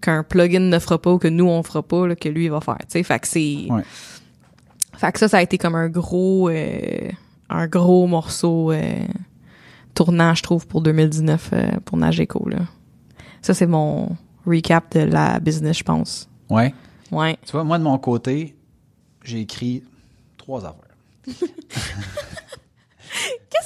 qu'un 0.00 0.24
plugin 0.24 0.58
ne 0.58 0.78
fera 0.80 0.98
pas 1.00 1.12
ou 1.12 1.18
que 1.18 1.28
nous 1.28 1.46
on 1.48 1.62
fera 1.62 1.82
pas 1.82 2.06
là, 2.08 2.16
que 2.16 2.28
lui 2.28 2.44
il 2.46 2.50
va 2.50 2.60
faire 2.60 2.78
tu 2.80 2.86
sais 2.88 3.02
fait 3.04 3.18
que 3.20 3.28
c'est 3.28 3.66
Ouais. 3.70 3.82
fait 4.96 5.12
que 5.12 5.18
ça 5.20 5.28
ça 5.28 5.38
a 5.38 5.42
été 5.42 5.56
comme 5.58 5.76
un 5.76 5.88
gros 5.88 6.48
euh, 6.50 7.08
un 7.48 7.66
gros 7.68 8.06
morceau 8.08 8.72
euh, 8.72 8.82
tournant 9.94 10.34
je 10.34 10.42
trouve 10.42 10.66
pour 10.66 10.82
2019 10.82 11.50
euh, 11.52 11.70
pour 11.84 11.96
Nageco 11.98 12.48
là 12.48 12.58
ça 13.40 13.54
c'est 13.54 13.66
mon 13.68 14.16
recap 14.46 14.92
de 14.96 15.00
la 15.04 15.38
business 15.38 15.78
je 15.78 15.84
pense 15.84 16.28
ouais 16.50 16.74
ouais 17.12 17.36
Tu 17.46 17.52
vois, 17.52 17.62
moi, 17.62 17.78
de 17.78 17.84
mon 17.84 17.98
côté, 17.98 18.56
j'ai 19.22 19.40
écrit 19.42 19.82
trois 20.38 20.60
affaires. 20.64 20.91
Qu'est-ce 21.26 21.44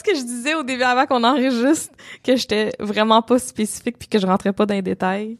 que 0.04 0.14
je 0.14 0.24
disais 0.24 0.54
au 0.54 0.62
début 0.62 0.82
avant 0.82 1.06
qu'on 1.06 1.24
enregistre 1.24 1.94
que 2.22 2.36
j'étais 2.36 2.72
vraiment 2.78 3.22
pas 3.22 3.38
spécifique 3.38 3.96
puis 3.98 4.08
que 4.08 4.18
je 4.18 4.26
rentrais 4.26 4.52
pas 4.52 4.66
dans 4.66 4.74
les 4.74 4.82
détails? 4.82 5.38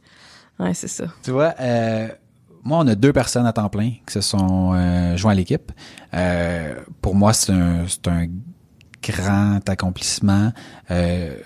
Ouais 0.58 0.72
c'est 0.72 0.88
ça 0.88 1.04
Tu 1.22 1.32
vois, 1.32 1.54
euh, 1.60 2.08
moi, 2.66 2.78
on 2.78 2.86
a 2.88 2.96
deux 2.96 3.12
personnes 3.12 3.46
à 3.46 3.52
temps 3.52 3.68
plein 3.68 3.92
qui 4.06 4.12
se 4.12 4.20
sont 4.20 4.72
euh, 4.74 5.16
joints 5.16 5.32
à 5.32 5.34
l'équipe. 5.36 5.70
Euh, 6.14 6.74
pour 7.00 7.14
moi, 7.14 7.32
c'est 7.32 7.52
un, 7.52 7.86
grand 9.02 9.68
accomplissement. 9.68 10.52
euh, 10.90 11.36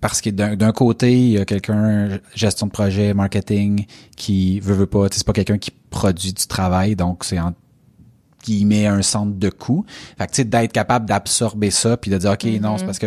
parce 0.00 0.20
que 0.20 0.28
d'un 0.28 0.72
côté, 0.72 1.14
il 1.14 1.30
y 1.30 1.38
a 1.38 1.46
quelqu'un, 1.46 2.18
gestion 2.34 2.66
de 2.66 2.72
projet, 2.72 3.14
marketing, 3.14 3.86
qui 4.16 4.60
veut, 4.60 4.74
veut 4.74 4.86
pas, 4.86 5.06
c'est 5.10 5.26
pas 5.26 5.32
quelqu'un 5.32 5.56
qui 5.56 5.70
produit 5.70 6.34
du 6.34 6.46
travail, 6.46 6.94
donc 6.94 7.24
c'est 7.24 7.40
en 7.40 7.54
qui 8.44 8.66
met 8.66 8.86
un 8.86 9.00
centre 9.00 9.32
de 9.38 9.48
coût. 9.48 9.86
Fait 10.18 10.26
que 10.26 10.32
tu 10.32 10.36
sais, 10.36 10.44
d'être 10.44 10.72
capable 10.72 11.06
d'absorber 11.06 11.70
ça, 11.70 11.96
puis 11.96 12.10
de 12.10 12.18
dire, 12.18 12.32
OK, 12.32 12.44
non, 12.60 12.76
c'est 12.76 12.84
parce 12.84 12.98
que 12.98 13.06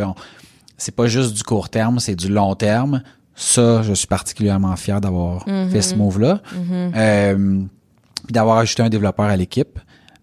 c'est 0.78 0.96
pas 0.96 1.06
juste 1.06 1.36
du 1.36 1.44
court 1.44 1.70
terme, 1.70 2.00
c'est 2.00 2.16
du 2.16 2.28
long 2.28 2.56
terme. 2.56 3.04
Ça, 3.36 3.84
je 3.84 3.94
suis 3.94 4.08
particulièrement 4.08 4.76
fier 4.76 5.00
d'avoir 5.00 5.46
fait 5.46 5.82
ce 5.84 5.96
move-là. 5.96 6.42
Euh, 6.72 7.62
puis 8.26 8.34
d'avoir 8.34 8.58
ajouté 8.58 8.82
un 8.82 8.90
développeur 8.90 9.28
à 9.28 9.38
l'équipe, 9.38 9.80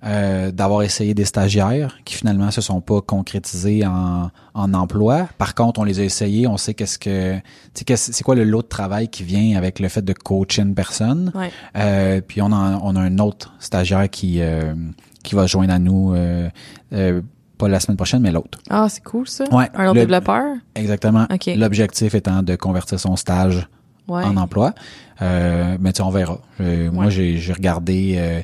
euh, 0.06 0.50
d'avoir 0.52 0.82
essayé 0.82 1.14
des 1.14 1.24
stagiaires 1.24 1.96
qui 2.04 2.14
finalement 2.14 2.50
se 2.50 2.60
sont 2.60 2.80
pas 2.80 3.00
concrétisés 3.00 3.86
en, 3.86 4.30
en 4.54 4.74
emploi. 4.74 5.28
Par 5.38 5.54
contre, 5.54 5.80
on 5.80 5.84
les 5.84 5.98
a 6.00 6.04
essayés, 6.04 6.46
on 6.46 6.56
sait 6.58 6.74
qu'est-ce 6.74 6.98
que, 6.98 7.36
c'est 7.74 8.22
quoi 8.22 8.34
le 8.34 8.44
lot 8.44 8.62
de 8.62 8.68
travail 8.68 9.08
qui 9.08 9.22
vient 9.22 9.56
avec 9.56 9.80
le 9.80 9.88
fait 9.88 10.02
de 10.02 10.12
coacher 10.12 10.62
une 10.62 10.74
personne. 10.74 11.32
ouais 11.34 11.50
Euh, 11.76 12.20
puis 12.20 12.42
on 12.42 12.52
a, 12.52 12.78
on 12.82 12.96
a 12.96 13.00
un 13.00 13.18
autre 13.18 13.54
stagiaire 13.60 14.10
qui 14.10 14.40
euh, 14.40 14.74
qui 15.22 15.34
va 15.34 15.46
se 15.46 15.52
joindre 15.52 15.72
à 15.72 15.78
nous 15.78 16.12
euh, 16.14 16.50
euh, 16.92 17.22
pas 17.56 17.68
la 17.68 17.80
semaine 17.80 17.96
prochaine 17.96 18.20
mais 18.20 18.30
l'autre. 18.32 18.58
ah 18.68 18.86
c'est 18.90 19.02
cool 19.04 19.26
ça 19.26 19.44
Ouais, 19.52 19.70
un 19.74 19.86
autre 19.86 19.94
développeur? 19.94 20.56
Exactement. 20.74 21.26
Ok. 21.32 21.50
L'objectif 21.56 22.14
étant 22.14 22.42
de 22.42 22.56
convertir 22.56 23.00
son 23.00 23.16
stage 23.16 23.66
ouais 24.08 24.22
en 24.22 24.36
emploi. 24.36 24.74
Euh, 25.22 25.78
mais 25.80 25.92
tu 25.92 25.98
sais, 25.98 26.02
on 26.02 26.10
verra. 26.10 26.40
Euh, 26.60 26.90
Moi, 26.90 27.06
Ouais. 27.06 27.10
j'ai 27.10 27.52
regardé. 27.52 28.16
euh, 28.18 28.40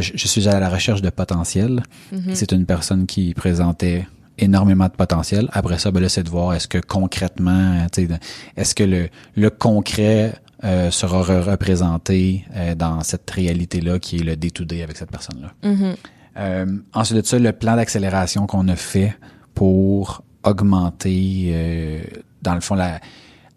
je 0.14 0.26
suis 0.28 0.48
à 0.48 0.58
la 0.58 0.68
recherche 0.68 1.02
de 1.02 1.10
potentiel. 1.10 1.82
Mhm. 2.10 2.34
C'est 2.34 2.52
une 2.52 2.66
personne 2.66 3.06
qui 3.06 3.34
présentait 3.34 4.06
énormément 4.38 4.86
de 4.86 4.92
potentiel. 4.92 5.48
Après 5.52 5.78
ça, 5.78 5.90
ben 5.90 6.00
là, 6.00 6.08
c'est 6.08 6.22
de 6.22 6.30
voir 6.30 6.54
est-ce 6.54 6.66
que 6.66 6.78
concrètement, 6.78 7.86
tu 7.92 8.06
sais, 8.08 8.18
est-ce 8.56 8.74
que 8.74 8.84
le, 8.84 9.08
le 9.36 9.50
concret 9.50 10.34
euh, 10.64 10.90
sera 10.90 11.22
re- 11.22 11.40
représenté 11.42 12.44
euh, 12.54 12.74
dans 12.74 13.02
cette 13.02 13.28
réalité-là 13.30 13.98
qui 13.98 14.16
est 14.18 14.22
le 14.24 14.36
day-to-day 14.36 14.82
avec 14.82 14.96
cette 14.96 15.10
personne-là. 15.10 15.52
Mhm. 15.68 15.94
Euh, 16.38 16.66
ensuite 16.94 17.18
de 17.18 17.26
ça, 17.26 17.38
le 17.38 17.52
plan 17.52 17.76
d'accélération 17.76 18.46
qu'on 18.46 18.68
a 18.68 18.76
fait 18.76 19.16
pour 19.54 20.22
augmenter, 20.44 21.50
euh, 21.52 22.00
dans 22.42 22.54
le 22.54 22.60
fond, 22.60 22.74
la, 22.74 23.00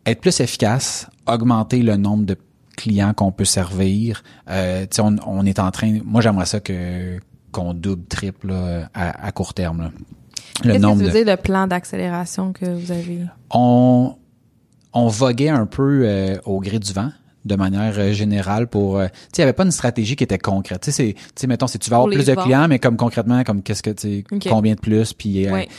être 0.06 0.20
plus 0.20 0.40
efficace, 0.40 1.08
augmenter 1.28 1.82
le 1.84 1.96
nombre 1.96 2.26
de 2.26 2.36
clients 2.76 3.14
qu'on 3.14 3.32
peut 3.32 3.46
servir. 3.46 4.24
Euh, 4.50 4.86
on, 5.00 5.16
on 5.26 5.46
est 5.46 5.60
en 5.60 5.72
train, 5.72 6.00
moi 6.04 6.22
j'aimerais 6.22 6.46
ça 6.46 6.60
que 6.60 7.20
qu'on 7.52 7.74
double, 7.74 8.06
triple 8.08 8.48
là, 8.48 8.90
à, 8.94 9.26
à 9.28 9.32
court 9.32 9.54
terme. 9.54 9.82
là. 9.84 9.92
Le 10.64 10.64
Qu'est-ce 10.64 10.76
que 10.78 10.82
nombre 10.82 10.98
tu 11.00 11.04
veux 11.06 11.12
de, 11.20 11.24
dire 11.24 11.36
le 11.36 11.42
plan 11.42 11.68
d'accélération 11.68 12.54
que 12.54 12.66
vous 12.66 12.92
avez? 12.92 13.20
On, 13.50 14.16
on 14.94 15.08
voguait 15.08 15.50
un 15.50 15.66
peu 15.66 16.04
euh, 16.06 16.38
au 16.46 16.60
gré 16.60 16.80
du 16.80 16.94
vent 16.94 17.12
de 17.44 17.56
manière 17.56 17.94
euh, 17.98 18.12
générale 18.12 18.68
pour 18.68 18.98
euh, 18.98 19.06
tu 19.08 19.12
sais 19.14 19.30
il 19.38 19.40
y 19.42 19.44
avait 19.44 19.54
pas 19.54 19.66
une 19.66 19.72
stratégie 19.72 20.16
qui 20.16 20.24
était 20.24 20.40
concrète 20.40 20.82
tu 20.82 20.92
sais 20.92 21.10
c'est 21.10 21.14
tu 21.14 21.22
sais 21.36 21.48
mettons 21.48 21.68
c'est 21.68 21.78
tu 21.78 21.92
vas 21.92 21.98
avoir 21.98 22.10
plus 22.12 22.26
de 22.26 22.34
clients 22.34 22.68
mais 22.68 22.80
comme 22.80 22.98
concrètement 22.98 23.44
comme 23.44 23.62
qu'est-ce 23.62 23.84
que 23.84 23.92
tu 23.92 24.24
sais 24.32 24.50
combien 24.50 24.74
de 24.74 24.80
plus 24.80 25.14
puis 25.14 25.46
euh, 25.48 25.52
Ouais. 25.54 25.70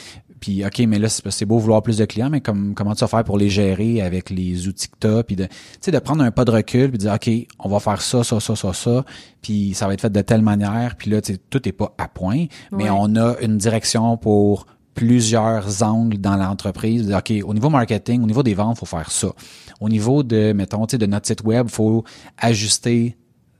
Puis 0.40 0.64
OK 0.64 0.78
mais 0.80 0.98
là 0.98 1.08
c'est 1.08 1.44
beau 1.46 1.58
vouloir 1.58 1.82
plus 1.82 1.98
de 1.98 2.04
clients 2.04 2.30
mais 2.30 2.40
comme 2.40 2.74
comment 2.74 2.94
tu 2.94 3.00
vas 3.00 3.08
faire 3.08 3.24
pour 3.24 3.38
les 3.38 3.48
gérer 3.48 4.02
avec 4.02 4.30
les 4.30 4.68
outils 4.68 4.88
que 4.88 5.18
tu 5.18 5.24
puis 5.24 5.36
de 5.36 5.44
tu 5.44 5.50
sais 5.80 5.90
de 5.90 5.98
prendre 5.98 6.22
un 6.22 6.30
pas 6.30 6.44
de 6.44 6.50
recul 6.50 6.90
puis 6.90 6.98
de 6.98 7.04
dire 7.04 7.14
OK 7.14 7.30
on 7.58 7.68
va 7.68 7.80
faire 7.80 8.00
ça 8.02 8.22
ça 8.24 8.38
ça 8.40 8.54
ça 8.56 8.72
ça 8.72 9.04
puis 9.42 9.72
ça 9.74 9.86
va 9.86 9.94
être 9.94 10.00
fait 10.02 10.12
de 10.12 10.20
telle 10.20 10.42
manière 10.42 10.96
puis 10.96 11.10
là 11.10 11.20
tu 11.20 11.34
sais 11.34 11.40
tout 11.50 11.66
est 11.68 11.72
pas 11.72 11.94
à 11.98 12.08
point 12.08 12.46
mais 12.72 12.84
Ouais. 12.84 12.90
on 12.92 13.16
a 13.16 13.36
une 13.40 13.56
direction 13.58 14.16
pour 14.16 14.66
plusieurs 14.94 15.82
angles 15.82 16.16
dans 16.18 16.36
l'entreprise. 16.36 17.12
OK, 17.12 17.30
au 17.44 17.52
niveau 17.52 17.68
marketing, 17.68 18.22
au 18.22 18.26
niveau 18.26 18.42
des 18.42 18.54
ventes, 18.54 18.78
faut 18.78 18.86
faire 18.86 19.10
ça. 19.10 19.28
Au 19.78 19.90
niveau 19.90 20.22
de, 20.22 20.52
mettons, 20.54 20.86
tu 20.86 20.92
sais, 20.92 20.98
de 20.98 21.04
notre 21.04 21.26
site 21.26 21.44
web, 21.44 21.68
faut 21.68 22.02
ajuster 22.38 23.16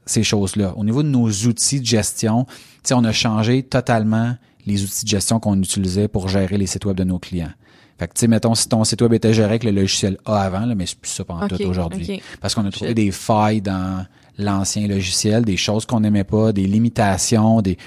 ces 0.06 0.22
choses-là. 0.22 0.72
Au 0.76 0.84
niveau 0.84 1.02
de 1.02 1.08
nos 1.08 1.28
outils 1.28 1.80
de 1.80 1.84
gestion, 1.84 2.46
tu 2.46 2.54
sais, 2.84 2.94
on 2.94 3.04
a 3.04 3.12
changé 3.12 3.62
totalement 3.62 4.34
les 4.66 4.82
outils 4.82 5.04
de 5.04 5.08
gestion 5.08 5.40
qu'on 5.40 5.58
utilisait 5.58 6.08
pour 6.08 6.28
gérer 6.28 6.58
les 6.58 6.66
sites 6.66 6.84
web 6.84 6.96
de 6.96 7.04
nos 7.04 7.18
clients. 7.18 7.52
Fait 7.98 8.08
que, 8.08 8.12
tu 8.12 8.20
sais, 8.20 8.28
mettons, 8.28 8.54
si 8.54 8.68
ton 8.68 8.84
site 8.84 9.00
web 9.00 9.14
était 9.14 9.32
géré 9.32 9.48
avec 9.48 9.64
le 9.64 9.70
logiciel 9.70 10.18
A 10.26 10.42
avant, 10.42 10.66
là, 10.66 10.74
mais 10.74 10.84
c'est 10.84 10.98
plus 10.98 11.10
ça 11.10 11.24
pendant 11.24 11.48
tout 11.48 11.62
aujourd'hui. 11.62 12.20
Parce 12.40 12.54
qu'on 12.54 12.66
a 12.66 12.70
trouvé 12.70 12.92
des 12.92 13.10
failles 13.10 13.62
dans 13.62 14.04
l'ancien 14.36 14.86
logiciel, 14.86 15.44
des 15.46 15.56
choses 15.56 15.86
qu'on 15.86 16.00
n'aimait 16.00 16.24
pas, 16.24 16.52
des 16.52 16.66
limitations, 16.66 17.62
des, 17.62 17.78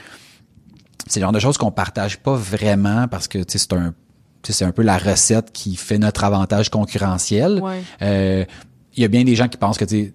c'est 1.06 1.20
le 1.20 1.26
genre 1.26 1.32
de 1.32 1.40
choses 1.40 1.58
qu'on 1.58 1.72
partage 1.72 2.18
pas 2.18 2.36
vraiment 2.36 3.08
parce 3.08 3.28
que 3.28 3.38
tu 3.40 3.58
sais, 3.58 3.60
c'est 3.60 3.74
un 3.74 3.94
c'est 4.44 4.64
un 4.64 4.72
peu 4.72 4.84
la 4.84 4.98
recette 4.98 5.52
qui 5.52 5.76
fait 5.76 5.98
notre 5.98 6.24
avantage 6.24 6.70
concurrentiel. 6.70 7.60
Ouais. 7.62 7.82
Euh, 8.02 8.46
Il 8.96 9.02
y 9.02 9.06
a 9.06 9.10
bien 9.10 9.24
des 9.26 9.36
gens 9.36 9.48
qui 9.48 9.58
pensent 9.58 9.78
que 9.78 9.86
tu 9.86 10.14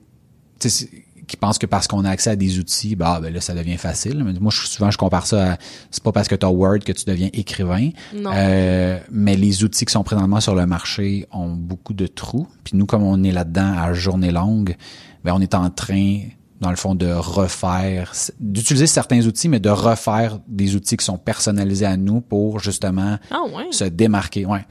sais, 0.59 0.89
qui 1.27 1.37
pensent 1.37 1.59
que 1.59 1.67
parce 1.67 1.87
qu'on 1.87 2.05
a 2.05 2.11
accès 2.11 2.31
à 2.31 2.37
des 2.37 2.59
outils, 2.59 2.97
bah 2.97 3.19
ben 3.23 3.33
là 3.33 3.41
ça 3.41 3.55
devient 3.55 3.77
facile. 3.77 4.23
Moi 4.41 4.51
je, 4.53 4.67
souvent 4.67 4.91
je 4.91 4.99
compare 4.99 5.27
ça 5.27 5.53
à 5.53 5.59
c'est 5.91 6.03
pas 6.03 6.13
parce 6.13 6.29
que 6.29 6.35
tu 6.35 6.45
as 6.47 6.51
Word 6.51 6.81
que 6.81 6.93
tu 6.93 7.05
deviens 7.07 7.31
écrivain. 7.33 7.91
Non. 8.15 8.31
Euh, 8.35 8.99
mais 9.11 9.37
les 9.37 9.65
outils 9.65 9.85
qui 9.85 9.93
sont 9.93 10.05
présentement 10.05 10.41
sur 10.41 10.55
le 10.55 10.67
marché 10.67 11.27
ont 11.33 11.51
beaucoup 11.51 11.95
de 11.95 12.07
trous. 12.07 12.47
Puis 12.65 12.77
nous 12.77 12.87
comme 12.87 13.03
on 13.03 13.23
est 13.23 13.33
là-dedans 13.33 13.75
à 13.79 13.93
journée 13.93 14.31
longue, 14.31 14.77
ben 15.25 15.33
on 15.35 15.41
est 15.41 15.55
en 15.55 15.71
train 15.71 16.21
dans 16.61 16.71
le 16.71 16.77
fond 16.77 16.95
de 16.95 17.13
refaire 17.13 18.13
d'utiliser 18.41 18.87
certains 18.87 19.27
outils 19.27 19.49
mais 19.49 19.61
de 19.61 19.71
refaire 19.71 20.39
des 20.49 20.77
outils 20.77 20.97
qui 20.97 21.05
sont 21.05 21.19
personnalisés 21.19 21.87
à 21.87 21.97
nous 21.97 22.21
pour 22.21 22.61
justement 22.61 23.19
Ah 23.31 23.43
ouais. 23.55 23.67
se 23.71 23.85
démarquer, 23.85 24.47
ouais. 24.47 24.65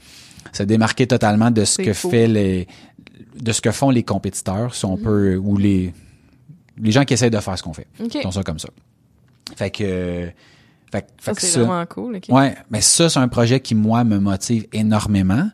Se 0.52 0.62
démarquer 0.62 1.06
totalement 1.06 1.50
de 1.50 1.64
ce 1.64 1.78
que 1.78 1.92
fait 1.92 2.26
les 2.26 2.66
de 3.40 3.52
ce 3.52 3.60
que 3.60 3.72
font 3.72 3.90
les 3.90 4.02
compétiteurs, 4.04 4.74
si 4.74 4.84
on 4.84 4.96
peut 4.96 5.36
ou 5.36 5.56
les 5.56 5.92
les 6.80 6.90
gens 6.90 7.04
qui 7.04 7.14
essayent 7.14 7.30
de 7.30 7.38
faire 7.40 7.56
ce 7.58 7.62
qu'on 7.62 7.72
fait. 7.72 7.86
OK. 8.02 8.14
Ils 8.14 8.22
font 8.22 8.30
ça 8.30 8.42
comme 8.42 8.58
ça. 8.58 8.68
Fait 9.56 9.70
que 9.70 9.84
euh, 9.84 10.26
fait, 10.90 11.02
que- 11.02 11.06
fait 11.22 11.34
que 11.34 11.40
c'est 11.42 11.60
vraiment 11.60 11.86
cool. 11.86 12.16
OK. 12.16 12.24
Ouais, 12.28 12.54
mais 12.70 12.80
ça 12.80 13.08
c'est 13.08 13.18
un 13.20 13.28
projet 13.28 13.60
qui 13.60 13.74
moi 13.74 14.04
me 14.04 14.18
motive 14.18 14.66
énormément. 14.72 15.48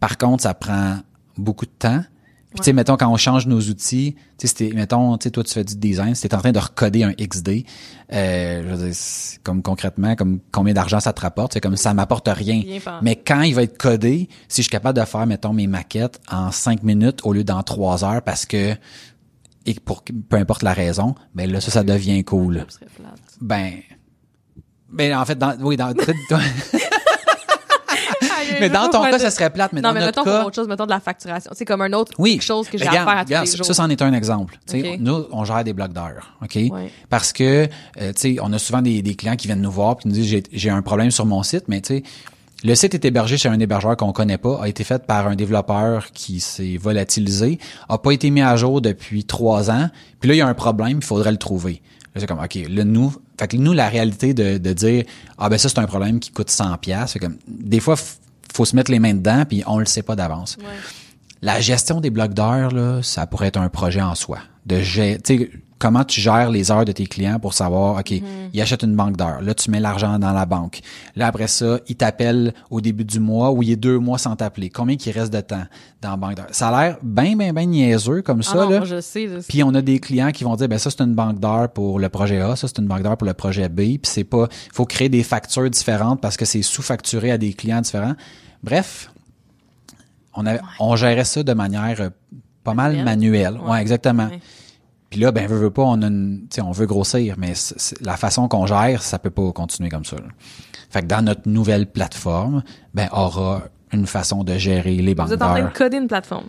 Par 0.00 0.18
contre, 0.18 0.42
ça 0.42 0.54
prend 0.54 0.98
beaucoup 1.36 1.64
de 1.66 1.70
temps. 1.78 2.02
Puis 2.50 2.60
tu 2.60 2.64
sais, 2.64 2.72
mettons 2.72 2.96
quand 2.96 3.12
on 3.12 3.18
change 3.18 3.46
nos 3.46 3.60
outils, 3.60 4.16
tu 4.38 4.46
sais, 4.48 4.70
mettons, 4.74 5.18
tu 5.18 5.24
sais, 5.24 5.30
toi 5.30 5.44
tu 5.44 5.52
fais 5.52 5.64
du 5.64 5.76
design, 5.76 6.14
si 6.14 6.26
t'es 6.26 6.34
en 6.34 6.38
train 6.38 6.52
de 6.52 6.58
recoder 6.58 7.02
un 7.04 7.12
XD, 7.12 7.66
euh, 8.12 8.62
je 8.62 8.74
veux 8.74 8.86
dire, 8.88 8.96
comme 9.42 9.60
concrètement, 9.62 10.14
comme 10.16 10.38
combien 10.52 10.72
d'argent 10.72 10.98
ça 11.00 11.12
te 11.12 11.20
rapporte, 11.20 11.52
c'est 11.52 11.60
comme 11.60 11.76
ça 11.76 11.92
m'apporte 11.92 12.28
rien. 12.28 12.62
Mais 13.02 13.16
quand 13.16 13.42
il 13.42 13.54
va 13.54 13.62
être 13.62 13.76
codé, 13.76 14.28
si 14.48 14.62
je 14.62 14.68
suis 14.68 14.70
capable 14.70 14.98
de 14.98 15.04
faire, 15.04 15.26
mettons, 15.26 15.52
mes 15.52 15.66
maquettes 15.66 16.18
en 16.30 16.50
cinq 16.50 16.82
minutes 16.82 17.20
au 17.24 17.34
lieu 17.34 17.44
d'en 17.44 17.62
trois 17.62 18.04
heures 18.04 18.22
parce 18.22 18.46
que 18.46 18.74
et 19.66 19.74
pour 19.74 20.02
peu 20.02 20.36
importe 20.36 20.62
la 20.62 20.72
raison, 20.72 21.14
ben 21.34 21.50
là 21.50 21.60
ça 21.60 21.70
ça 21.70 21.82
devient 21.82 22.24
cool. 22.24 22.66
Ben 23.40 23.72
ben 24.90 25.16
en 25.16 25.24
fait 25.24 25.36
dans 25.36 25.56
oui 25.60 25.76
dans 25.76 25.92
mais 28.60 28.70
dans 28.70 28.88
ton 28.88 29.02
cas 29.02 29.18
ça 29.18 29.30
serait 29.30 29.50
plate 29.50 29.72
mais 29.72 29.80
non, 29.80 29.88
dans 29.88 29.94
mais 29.94 30.00
notre 30.00 30.20
mettons 30.20 30.24
cas 30.24 30.38
pour 30.38 30.46
autre 30.46 30.56
chose, 30.56 30.68
mettons 30.68 30.86
de 30.86 30.90
la 30.90 31.00
facturation. 31.00 31.50
C'est 31.54 31.64
comme 31.64 31.82
un 31.82 31.92
autre 31.92 32.12
oui, 32.18 32.32
quelque 32.32 32.42
chose 32.42 32.68
que 32.68 32.78
j'ai 32.78 32.86
à 32.86 32.92
faire 32.92 33.08
à 33.08 33.24
tous 33.24 33.28
regarde, 33.28 33.46
les 33.46 33.50
ça, 33.50 33.56
jours. 33.56 33.66
Ça, 33.66 33.74
c'en 33.74 33.90
est 33.90 34.02
un 34.02 34.12
exemple. 34.12 34.58
Nous, 34.98 35.26
on 35.30 35.44
gère 35.44 35.64
des 35.64 35.72
blocs 35.72 35.92
d'heures, 35.92 36.36
OK? 36.42 36.54
Ouais. 36.54 36.90
Parce 37.10 37.32
que, 37.32 37.68
euh, 38.00 38.12
tu 38.12 38.14
sais, 38.16 38.36
on 38.40 38.52
a 38.52 38.58
souvent 38.58 38.82
des, 38.82 39.02
des 39.02 39.14
clients 39.14 39.36
qui 39.36 39.46
viennent 39.46 39.60
nous 39.60 39.70
voir 39.70 39.96
puis 39.96 40.08
nous 40.08 40.14
disent, 40.14 40.26
j'ai, 40.26 40.42
j'ai 40.52 40.70
un 40.70 40.82
problème 40.82 41.10
sur 41.10 41.26
mon 41.26 41.42
site, 41.42 41.64
mais 41.68 41.80
tu 41.80 41.96
sais, 41.96 42.02
le 42.64 42.74
site 42.74 42.94
est 42.94 43.04
hébergé 43.04 43.36
chez 43.36 43.48
un 43.48 43.60
hébergeur 43.60 43.96
qu'on 43.96 44.12
connaît 44.12 44.38
pas, 44.38 44.60
a 44.62 44.68
été 44.68 44.82
fait 44.84 45.04
par 45.06 45.26
un 45.26 45.36
développeur 45.36 46.10
qui 46.12 46.40
s'est 46.40 46.76
volatilisé, 46.78 47.58
a 47.88 47.98
pas 47.98 48.12
été 48.12 48.30
mis 48.30 48.40
à 48.42 48.56
jour 48.56 48.80
depuis 48.80 49.24
trois 49.24 49.70
ans, 49.70 49.90
puis 50.20 50.28
là, 50.28 50.34
il 50.34 50.38
y 50.38 50.40
a 50.40 50.46
un 50.46 50.54
problème, 50.54 50.98
il 50.98 51.04
faudrait 51.04 51.30
le 51.32 51.36
trouver. 51.36 51.82
Là, 52.14 52.20
c'est 52.20 52.26
comme, 52.26 52.40
OK, 52.42 52.58
là, 52.68 52.84
nous, 52.84 53.14
fait 53.38 53.48
que 53.48 53.56
nous, 53.58 53.72
la 53.74 53.88
réalité 53.88 54.32
de, 54.32 54.56
de 54.56 54.72
dire, 54.72 55.04
ah 55.36 55.48
ben 55.50 55.58
ça, 55.58 55.68
c'est 55.68 55.78
un 55.78 55.86
problème 55.86 56.18
qui 56.18 56.30
coûte 56.30 56.48
100 56.50 56.78
pièces 56.78 57.10
c'est 57.12 57.18
comme, 57.18 57.36
des 57.46 57.80
fois, 57.80 57.94
faut 58.54 58.64
se 58.64 58.74
mettre 58.74 58.90
les 58.90 58.98
mains 58.98 59.12
dedans, 59.14 59.44
puis 59.46 59.62
on 59.66 59.78
le 59.78 59.84
sait 59.84 60.02
pas 60.02 60.16
d'avance. 60.16 60.56
Ouais. 60.58 60.64
La 61.42 61.60
gestion 61.60 62.00
des 62.00 62.08
blocs 62.08 62.32
d'heures, 62.32 62.72
là, 62.72 63.02
ça 63.02 63.26
pourrait 63.26 63.48
être 63.48 63.58
un 63.60 63.68
projet 63.68 64.00
en 64.00 64.14
soi. 64.14 64.38
De 64.64 64.76
gé- 64.76 65.20
tu 65.22 65.36
sais, 65.38 65.50
comment 65.78 66.04
tu 66.04 66.20
gères 66.20 66.50
les 66.50 66.70
heures 66.70 66.84
de 66.86 66.92
tes 66.92 67.06
clients 67.06 67.38
pour 67.38 67.52
savoir, 67.52 67.98
OK, 67.98 68.10
ils 68.54 68.60
achètent 68.62 68.82
une 68.82 68.96
banque 68.96 69.16
d'heures. 69.16 69.42
Là, 69.42 69.54
tu 69.54 69.70
mets 69.70 69.80
l'argent 69.80 70.18
dans 70.18 70.32
la 70.32 70.46
banque. 70.46 70.80
Là, 71.16 71.26
après 71.26 71.48
ça, 71.48 71.80
ils 71.88 71.96
t'appellent 71.96 72.54
au 72.70 72.80
début 72.80 73.04
du 73.04 73.20
mois 73.20 73.50
ou 73.52 73.62
il 73.62 73.70
est 73.72 73.76
deux 73.76 73.98
mois 73.98 74.16
sans 74.18 74.36
t'appeler. 74.36 74.70
Combien 74.70 74.96
qu'il 74.96 75.12
reste 75.12 75.32
de 75.32 75.40
temps 75.40 75.64
dans 76.00 76.10
la 76.12 76.16
banque 76.16 76.36
d'heures? 76.36 76.46
Ça 76.52 76.68
a 76.68 76.82
l'air 76.88 76.98
bien, 77.02 77.36
bien, 77.36 77.52
bien 77.52 77.66
niaiseux 77.66 78.22
comme 78.22 78.40
Ah 78.40 78.50
ça, 78.50 78.54
non, 78.64 78.70
là. 78.70 78.76
moi, 78.78 78.86
je 78.86 79.00
sais. 79.00 79.26
là, 79.26 79.40
c'est- 79.42 79.48
Puis 79.48 79.62
on 79.62 79.74
a 79.74 79.82
des 79.82 79.98
clients 80.00 80.30
qui 80.32 80.44
vont 80.44 80.56
dire 80.56 80.68
ben 80.68 80.78
ça 80.78 80.90
c'est 80.90 81.02
une 81.02 81.14
banque 81.14 81.40
d'heures 81.40 81.68
pour 81.70 81.98
le 81.98 82.08
projet 82.08 82.40
A, 82.40 82.56
ça 82.56 82.68
c'est 82.68 82.78
une 82.78 82.86
banque 82.86 83.02
d'heures 83.02 83.16
pour 83.18 83.26
le 83.26 83.34
projet 83.34 83.68
B, 83.68 83.76
puis 83.76 84.00
c'est 84.04 84.24
pas 84.24 84.48
faut 84.72 84.86
créer 84.86 85.08
des 85.10 85.22
factures 85.22 85.68
différentes 85.68 86.20
parce 86.22 86.36
que 86.38 86.44
c'est 86.46 86.62
sous-facturé 86.62 87.30
à 87.32 87.38
des 87.38 87.52
clients 87.52 87.80
différents. 87.82 88.14
Bref, 88.62 89.10
on 90.34 90.46
avait, 90.46 90.60
on 90.80 90.96
gérait 90.96 91.24
ça 91.24 91.42
de 91.42 91.52
manière 91.52 92.00
euh, 92.00 92.10
pas 92.64 92.74
mal 92.74 92.92
Manuelle. 92.92 93.04
manuelle. 93.04 93.60
Ouais, 93.62 93.70
Ouais. 93.72 93.80
exactement. 93.82 94.26
Ouais. 94.28 94.40
Puis 95.16 95.22
là 95.22 95.32
ben 95.32 95.46
veut, 95.46 95.56
veut 95.56 95.70
pas 95.70 95.80
on 95.80 96.02
a 96.02 96.08
une, 96.08 96.46
on 96.62 96.72
veut 96.72 96.84
grossir 96.84 97.36
mais 97.38 97.54
la 98.02 98.18
façon 98.18 98.48
qu'on 98.48 98.66
gère, 98.66 99.00
ça 99.00 99.18
peut 99.18 99.30
pas 99.30 99.50
continuer 99.52 99.88
comme 99.88 100.04
ça. 100.04 100.16
là. 100.16 100.28
Fait 100.90 101.00
que 101.00 101.06
dans 101.06 101.24
notre 101.24 101.48
nouvelle 101.48 101.86
plateforme, 101.86 102.62
ben 102.92 103.08
aura 103.12 103.62
une 103.94 104.06
façon 104.06 104.44
de 104.44 104.58
gérer 104.58 104.96
les 104.96 105.14
banques 105.14 105.28
Vous 105.28 105.32
êtes 105.32 105.40
en 105.40 105.54
train 105.54 105.64
de 105.64 105.72
coder 105.72 105.96
une 105.96 106.06
plateforme 106.06 106.48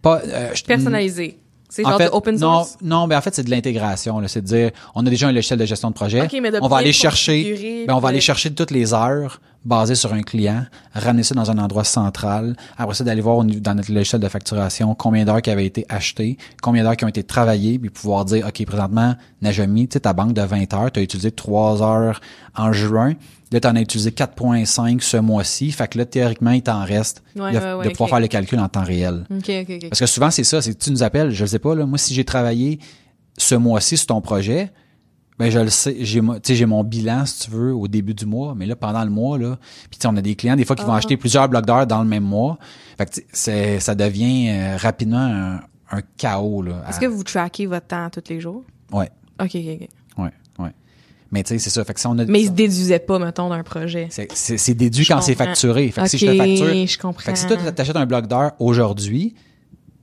Pas 0.00 0.22
euh, 0.26 0.54
personnalisée. 0.66 1.38
C'est 1.74 1.82
genre 1.82 1.96
fait, 1.98 2.04
de 2.04 2.10
open 2.14 2.38
source? 2.38 2.76
Non, 2.80 3.00
non, 3.00 3.08
ben 3.08 3.18
en 3.18 3.20
fait 3.20 3.34
c'est 3.34 3.42
de 3.42 3.50
l'intégration. 3.50 4.20
là. 4.20 4.28
C'est 4.28 4.42
de 4.42 4.46
dire, 4.46 4.70
on 4.94 5.04
a 5.04 5.10
déjà 5.10 5.26
un 5.26 5.32
logiciel 5.32 5.58
de 5.58 5.64
gestion 5.64 5.88
de 5.88 5.94
projet. 5.94 6.22
Ok, 6.22 6.38
mais 6.40 6.52
de 6.52 6.60
on 6.62 6.68
va 6.68 6.76
aller 6.76 6.92
chercher, 6.92 7.84
ben 7.88 7.94
on 7.94 7.98
va 7.98 8.10
aller 8.10 8.20
chercher 8.20 8.54
toutes 8.54 8.70
les 8.70 8.94
heures 8.94 9.40
basées 9.64 9.96
sur 9.96 10.12
un 10.12 10.22
client, 10.22 10.66
ramener 10.92 11.24
ça 11.24 11.34
dans 11.34 11.50
un 11.50 11.58
endroit 11.58 11.82
central. 11.82 12.54
Après 12.78 12.94
ça, 12.94 13.02
d'aller 13.02 13.22
voir 13.22 13.42
dans 13.42 13.74
notre 13.74 13.92
logiciel 13.92 14.20
de 14.20 14.28
facturation 14.28 14.94
combien 14.94 15.24
d'heures 15.24 15.42
qui 15.42 15.50
avaient 15.50 15.66
été 15.66 15.84
achetées, 15.88 16.38
combien 16.62 16.84
d'heures 16.84 16.96
qui 16.96 17.06
ont 17.06 17.08
été 17.08 17.24
travaillées, 17.24 17.76
puis 17.80 17.90
pouvoir 17.90 18.24
dire, 18.24 18.46
ok, 18.46 18.64
présentement, 18.66 19.16
Najami, 19.42 19.88
tu 19.88 19.94
sais 19.94 20.00
ta 20.00 20.12
banque 20.12 20.32
de 20.32 20.42
20 20.42 20.72
heures, 20.74 20.92
tu 20.92 21.00
as 21.00 21.02
utilisé 21.02 21.32
3 21.32 21.82
heures 21.82 22.20
en 22.54 22.72
juin. 22.72 23.14
Là, 23.54 23.60
tu 23.60 23.68
en 23.68 23.76
as 23.76 23.80
utilisé 23.80 24.10
4.5 24.10 25.00
ce 25.00 25.16
mois-ci. 25.16 25.70
Fait 25.72 25.86
que 25.88 25.96
là, 25.96 26.04
théoriquement, 26.04 26.50
il 26.50 26.62
t'en 26.62 26.84
reste 26.84 27.22
Ouais, 27.36 27.52
de, 27.52 27.58
ouais, 27.58 27.72
ouais, 27.74 27.84
de 27.86 27.90
pouvoir 27.90 28.10
faire 28.10 28.20
le 28.20 28.26
calcul 28.28 28.58
en 28.58 28.68
temps 28.68 28.82
réel. 28.84 29.24
Parce 29.88 30.00
que 30.00 30.06
souvent, 30.06 30.30
c'est 30.30 30.44
ça, 30.44 30.60
c'est 30.60 30.74
que 30.74 30.78
tu 30.82 30.90
nous 30.90 31.02
appelles, 31.02 31.30
je 31.30 31.44
le 31.44 31.48
sais 31.48 31.58
pas, 31.60 31.74
là, 31.74 31.86
moi, 31.86 31.96
si 31.96 32.14
j'ai 32.14 32.24
travaillé 32.24 32.80
ce 33.38 33.54
mois-ci 33.54 33.96
sur 33.96 34.06
ton 34.08 34.20
projet, 34.20 34.72
ben 35.38 35.50
je 35.50 35.58
le 35.58 35.68
sais, 35.70 35.96
j'ai 36.00 36.20
mo- 36.20 36.34
tu 36.34 36.40
sais, 36.44 36.54
j'ai 36.54 36.66
mon 36.66 36.84
bilan, 36.84 37.26
si 37.26 37.44
tu 37.46 37.50
veux, 37.50 37.74
au 37.74 37.88
début 37.88 38.14
du 38.14 38.24
mois, 38.26 38.54
mais 38.56 38.66
là, 38.66 38.76
pendant 38.76 39.02
le 39.04 39.10
mois, 39.10 39.36
là, 39.38 39.56
puis 39.90 39.98
tu 39.98 40.02
sais, 40.02 40.06
on 40.08 40.16
a 40.16 40.20
des 40.22 40.34
clients, 40.36 40.54
des 40.56 40.64
fois, 40.64 40.76
qui 40.76 40.84
vont 40.84 40.92
Ah. 40.92 40.98
acheter 40.98 41.16
plusieurs 41.16 41.48
blocs 41.48 41.66
d'heures 41.66 41.86
dans 41.86 42.02
le 42.02 42.08
même 42.08 42.22
mois. 42.24 42.58
Fait 42.98 43.06
que 43.06 43.20
c'est, 43.32 43.80
ça 43.80 43.94
devient 43.94 44.48
euh, 44.50 44.76
rapidement 44.76 45.18
un, 45.18 45.60
un 45.90 46.00
chaos, 46.16 46.62
là. 46.62 46.84
Est-ce 46.88 46.98
à- 46.98 47.00
que 47.00 47.06
vous 47.06 47.22
traquez 47.24 47.66
votre 47.66 47.86
temps 47.88 48.08
tous 48.10 48.22
les 48.28 48.40
jours? 48.40 48.62
Ouais, 48.92 49.10
OK, 49.40 49.50
OK, 49.56 49.78
OK. 49.82 49.88
Mais 51.30 51.42
tu 51.42 51.48
sais, 51.48 51.58
c'est 51.58 51.70
ça. 51.70 51.84
Fait 51.84 51.94
que 51.94 52.00
si 52.00 52.06
on 52.06 52.18
a... 52.18 52.24
Mais 52.24 52.42
ils 52.42 52.46
se 52.46 52.52
déduisaient 52.52 52.98
pas, 52.98 53.18
mettons, 53.18 53.48
d'un 53.48 53.62
projet. 53.62 54.08
c'est, 54.10 54.74
déduit 54.74 55.04
Je 55.04 55.12
quand 55.12 55.20
c'est 55.20 55.34
facturé. 55.34 55.90
Fait 55.90 56.02
que 56.02 56.08
si 56.08 56.18
je 56.18 56.26
te 56.26 56.36
facture... 56.36 56.86
je 56.86 56.98
comprends. 56.98 57.22
Fait 57.22 57.32
que 57.32 57.38
si 57.38 57.46
toi, 57.46 57.56
t'achètes 57.56 57.96
un 57.96 58.06
bloc 58.06 58.26
d'heures 58.26 58.52
aujourd'hui, 58.58 59.34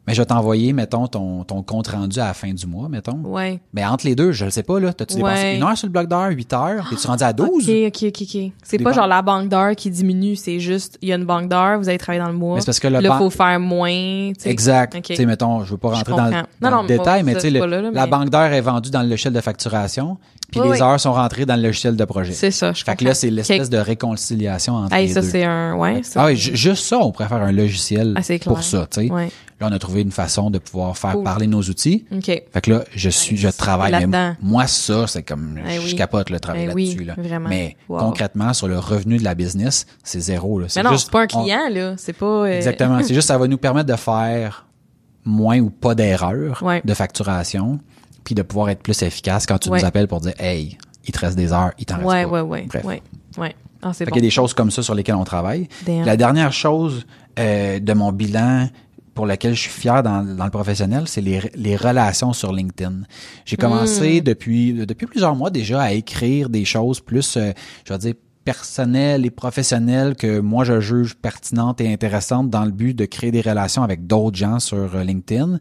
mais 0.07 0.13
je 0.15 0.21
vais 0.21 0.25
t'envoyer, 0.25 0.73
mettons, 0.73 1.07
ton, 1.07 1.43
ton 1.43 1.61
compte 1.63 1.87
rendu 1.89 2.19
à 2.19 2.25
la 2.25 2.33
fin 2.33 2.51
du 2.53 2.65
mois, 2.65 2.89
mettons. 2.89 3.19
Ouais. 3.23 3.59
Mais 3.73 3.85
entre 3.85 4.05
les 4.05 4.15
deux, 4.15 4.31
je 4.31 4.45
le 4.45 4.51
sais 4.51 4.63
pas, 4.63 4.79
là. 4.79 4.93
T'as-tu 4.93 5.15
dépensé 5.17 5.33
Ouais. 5.43 5.55
une 5.57 5.63
heure 5.63 5.77
sur 5.77 5.87
le 5.87 5.91
bloc 5.91 6.07
d'heure, 6.07 6.29
huit 6.31 6.51
heures? 6.53 6.87
T'es-tu 6.89 7.07
rendu 7.07 7.23
à 7.23 7.33
12? 7.33 7.47
OK, 7.69 7.75
OK, 7.87 8.03
OK, 8.07 8.21
OK. 8.35 8.51
C'est 8.63 8.77
pas 8.79 8.91
genre 8.93 9.07
la 9.07 9.21
banque 9.21 9.49
d'heures 9.49 9.75
qui 9.75 9.89
diminue, 9.91 10.35
c'est 10.35 10.59
juste, 10.59 10.97
il 11.01 11.09
y 11.09 11.13
a 11.13 11.15
une 11.15 11.25
banque 11.25 11.49
d'heures, 11.49 11.77
vous 11.77 11.87
allez 11.89 11.97
travailler 11.97 12.23
dans 12.23 12.31
le 12.31 12.37
mois. 12.37 12.55
Mais 12.55 12.61
c'est 12.61 12.65
parce 12.65 12.79
que 12.79 12.87
le 12.87 12.99
Là, 12.99 13.09
ban- 13.09 13.17
faut 13.19 13.29
faire 13.29 13.59
moins, 13.59 13.89
tu 14.33 14.33
sais. 14.39 14.49
Exact. 14.49 15.01
Tu 15.03 15.15
sais, 15.15 15.25
mettons, 15.25 15.63
je 15.63 15.71
veux 15.71 15.77
pas 15.77 15.89
rentrer 15.89 16.11
dans, 16.13 16.29
dans 16.61 16.71
Non, 16.71 16.81
le 16.81 16.87
détail, 16.87 17.23
mais 17.23 17.33
ça, 17.33 17.41
tu 17.41 17.51
sais, 17.51 17.91
la 17.93 18.07
banque 18.07 18.29
d'heures 18.29 18.51
est 18.53 18.61
vendue 18.61 18.89
dans 18.89 19.03
le 19.03 19.09
logiciel 19.09 19.33
de 19.33 19.41
facturation, 19.41 20.17
puis 20.51 20.59
Oui, 20.59 20.67
les 20.67 20.71
oui. 20.73 20.81
heures 20.81 20.99
sont 20.99 21.13
rentrées 21.13 21.45
dans 21.45 21.55
le 21.55 21.61
logiciel 21.61 21.95
de 21.95 22.05
projet. 22.05 22.33
C'est 22.33 22.51
ça, 22.51 22.73
je 22.73 22.83
Fait 22.83 22.95
que 22.95 23.05
là, 23.05 23.13
c'est 23.13 23.29
l'espèce 23.29 23.69
de 23.69 23.77
réconciliation 23.77 24.75
entre 24.75 24.93
Hey, 24.93 25.07
les 25.07 25.13
ça, 25.13 25.21
deux. 25.21 25.27
c'est 25.29 25.43
un, 25.45 25.75
ouais, 25.75 26.01
ça. 26.03 26.23
Ah 26.23 26.25
oui, 26.27 26.35
ju- 26.35 26.55
juste 26.55 26.85
ça, 26.85 26.97
on 26.99 27.11
pourrait 27.11 27.27
faire 27.27 27.41
un 27.41 27.51
logiciel 27.51 28.13
Ah, 28.17 28.21
pour 28.43 28.63
ça, 28.63 28.87
tu 28.91 29.07
sais. 29.07 29.09
Là, 29.61 29.67
on 29.69 29.71
a 29.71 29.79
trouvé 29.79 30.01
une 30.01 30.11
façon 30.11 30.49
de 30.49 30.57
pouvoir 30.57 30.97
faire 30.97 31.13
Cool. 31.13 31.23
parler 31.23 31.45
nos 31.47 31.61
outils. 31.61 32.03
OK. 32.11 32.25
Fait 32.25 32.61
que 32.63 32.71
là, 32.71 32.83
je 32.95 33.09
suis, 33.09 33.37
je 33.37 33.47
travaille. 33.47 34.07
Mais 34.07 34.33
moi, 34.41 34.65
ça, 34.67 35.05
c'est 35.07 35.21
comme, 35.23 35.59
Eh 35.69 35.75
je 35.79 35.85
oui. 35.85 35.95
capote 35.95 36.29
le 36.31 36.39
travail 36.39 36.67
Eh 36.69 36.73
oui, 36.73 36.85
là-dessus, 36.87 37.03
là. 37.05 37.13
vraiment. 37.17 37.47
Mais 37.49 37.77
Wow. 37.87 37.99
concrètement, 37.99 38.53
sur 38.53 38.67
le 38.67 38.79
revenu 38.79 39.17
de 39.19 39.23
la 39.23 39.35
business, 39.35 39.85
c'est 40.03 40.19
zéro, 40.19 40.59
là. 40.59 40.65
Mais 40.75 40.81
non, 40.83 40.91
juste- 40.93 41.05
c'est 41.05 41.11
pas 41.11 41.21
un 41.21 41.27
on- 41.35 41.43
client, 41.43 41.69
là. 41.71 41.93
C'est 41.97 42.13
pas. 42.13 42.25
euh, 42.25 42.45
Exactement. 42.57 42.99
C'est 43.03 43.13
juste, 43.13 43.27
ça 43.27 43.37
va 43.37 43.47
nous 43.47 43.57
permettre 43.59 43.89
de 43.91 43.95
faire 43.97 44.65
moins 45.25 45.59
ou 45.59 45.69
pas 45.69 45.93
d'erreurs 45.93 46.63
Ouais. 46.63 46.81
de 46.83 46.93
facturation, 46.95 47.79
puis 48.23 48.33
de 48.33 48.41
pouvoir 48.41 48.69
être 48.69 48.81
plus 48.81 48.99
efficace 49.03 49.45
quand 49.45 49.59
tu 49.59 49.69
Ouais. 49.69 49.79
nous 49.79 49.85
appelles 49.85 50.07
pour 50.07 50.21
dire, 50.21 50.33
hey, 50.39 50.77
il 51.05 51.11
te 51.11 51.19
reste 51.19 51.37
des 51.37 51.53
heures, 51.53 51.71
il 51.77 51.85
t'en 51.85 51.97
reste 51.97 52.07
pas. 52.07 52.25
ouais, 52.25 52.41
ouais. 52.41 52.65
Bref. 52.67 52.83
Ouais. 52.83 53.03
Ouais. 53.37 53.55
Ah, 53.83 53.91
bon. 53.99 54.05
qu'il 54.05 54.15
y 54.15 54.19
a 54.19 54.21
des 54.21 54.29
choses 54.29 54.53
comme 54.55 54.69
ça 54.71 54.83
sur 54.83 54.93
lesquelles 54.95 55.15
on 55.15 55.23
travaille. 55.23 55.67
Damn. 55.85 56.05
La 56.05 56.15
dernière 56.17 56.51
chose 56.53 57.05
euh, 57.39 57.79
de 57.79 57.93
mon 57.93 58.11
bilan 58.11 58.67
pour 59.13 59.25
laquelle 59.25 59.53
je 59.53 59.61
suis 59.61 59.69
fier 59.69 60.03
dans, 60.03 60.23
dans 60.23 60.45
le 60.45 60.51
professionnel, 60.51 61.03
c'est 61.07 61.21
les, 61.21 61.41
les 61.55 61.75
relations 61.75 62.33
sur 62.33 62.53
LinkedIn. 62.53 63.01
J'ai 63.45 63.57
commencé 63.57 64.21
Hmm. 64.21 64.23
depuis 64.23 64.73
depuis 64.73 65.05
plusieurs 65.05 65.35
mois 65.35 65.49
déjà 65.49 65.81
à 65.81 65.91
écrire 65.91 66.49
des 66.49 66.65
choses 66.65 66.99
plus, 66.99 67.37
euh, 67.37 67.51
je 67.85 67.93
vais 67.93 67.99
dire 67.99 68.13
personnelles 68.43 69.25
et 69.25 69.29
professionnelles 69.29 70.15
que 70.15 70.39
moi 70.39 70.63
je 70.63 70.79
juge 70.79 71.15
pertinentes 71.15 71.79
et 71.81 71.91
intéressantes 71.91 72.49
dans 72.49 72.65
le 72.65 72.71
but 72.71 72.95
de 72.97 73.05
créer 73.05 73.31
des 73.31 73.41
relations 73.41 73.83
avec 73.83 74.07
d'autres 74.07 74.37
gens 74.37 74.59
sur 74.59 74.95
euh, 74.95 75.03
LinkedIn. 75.03 75.59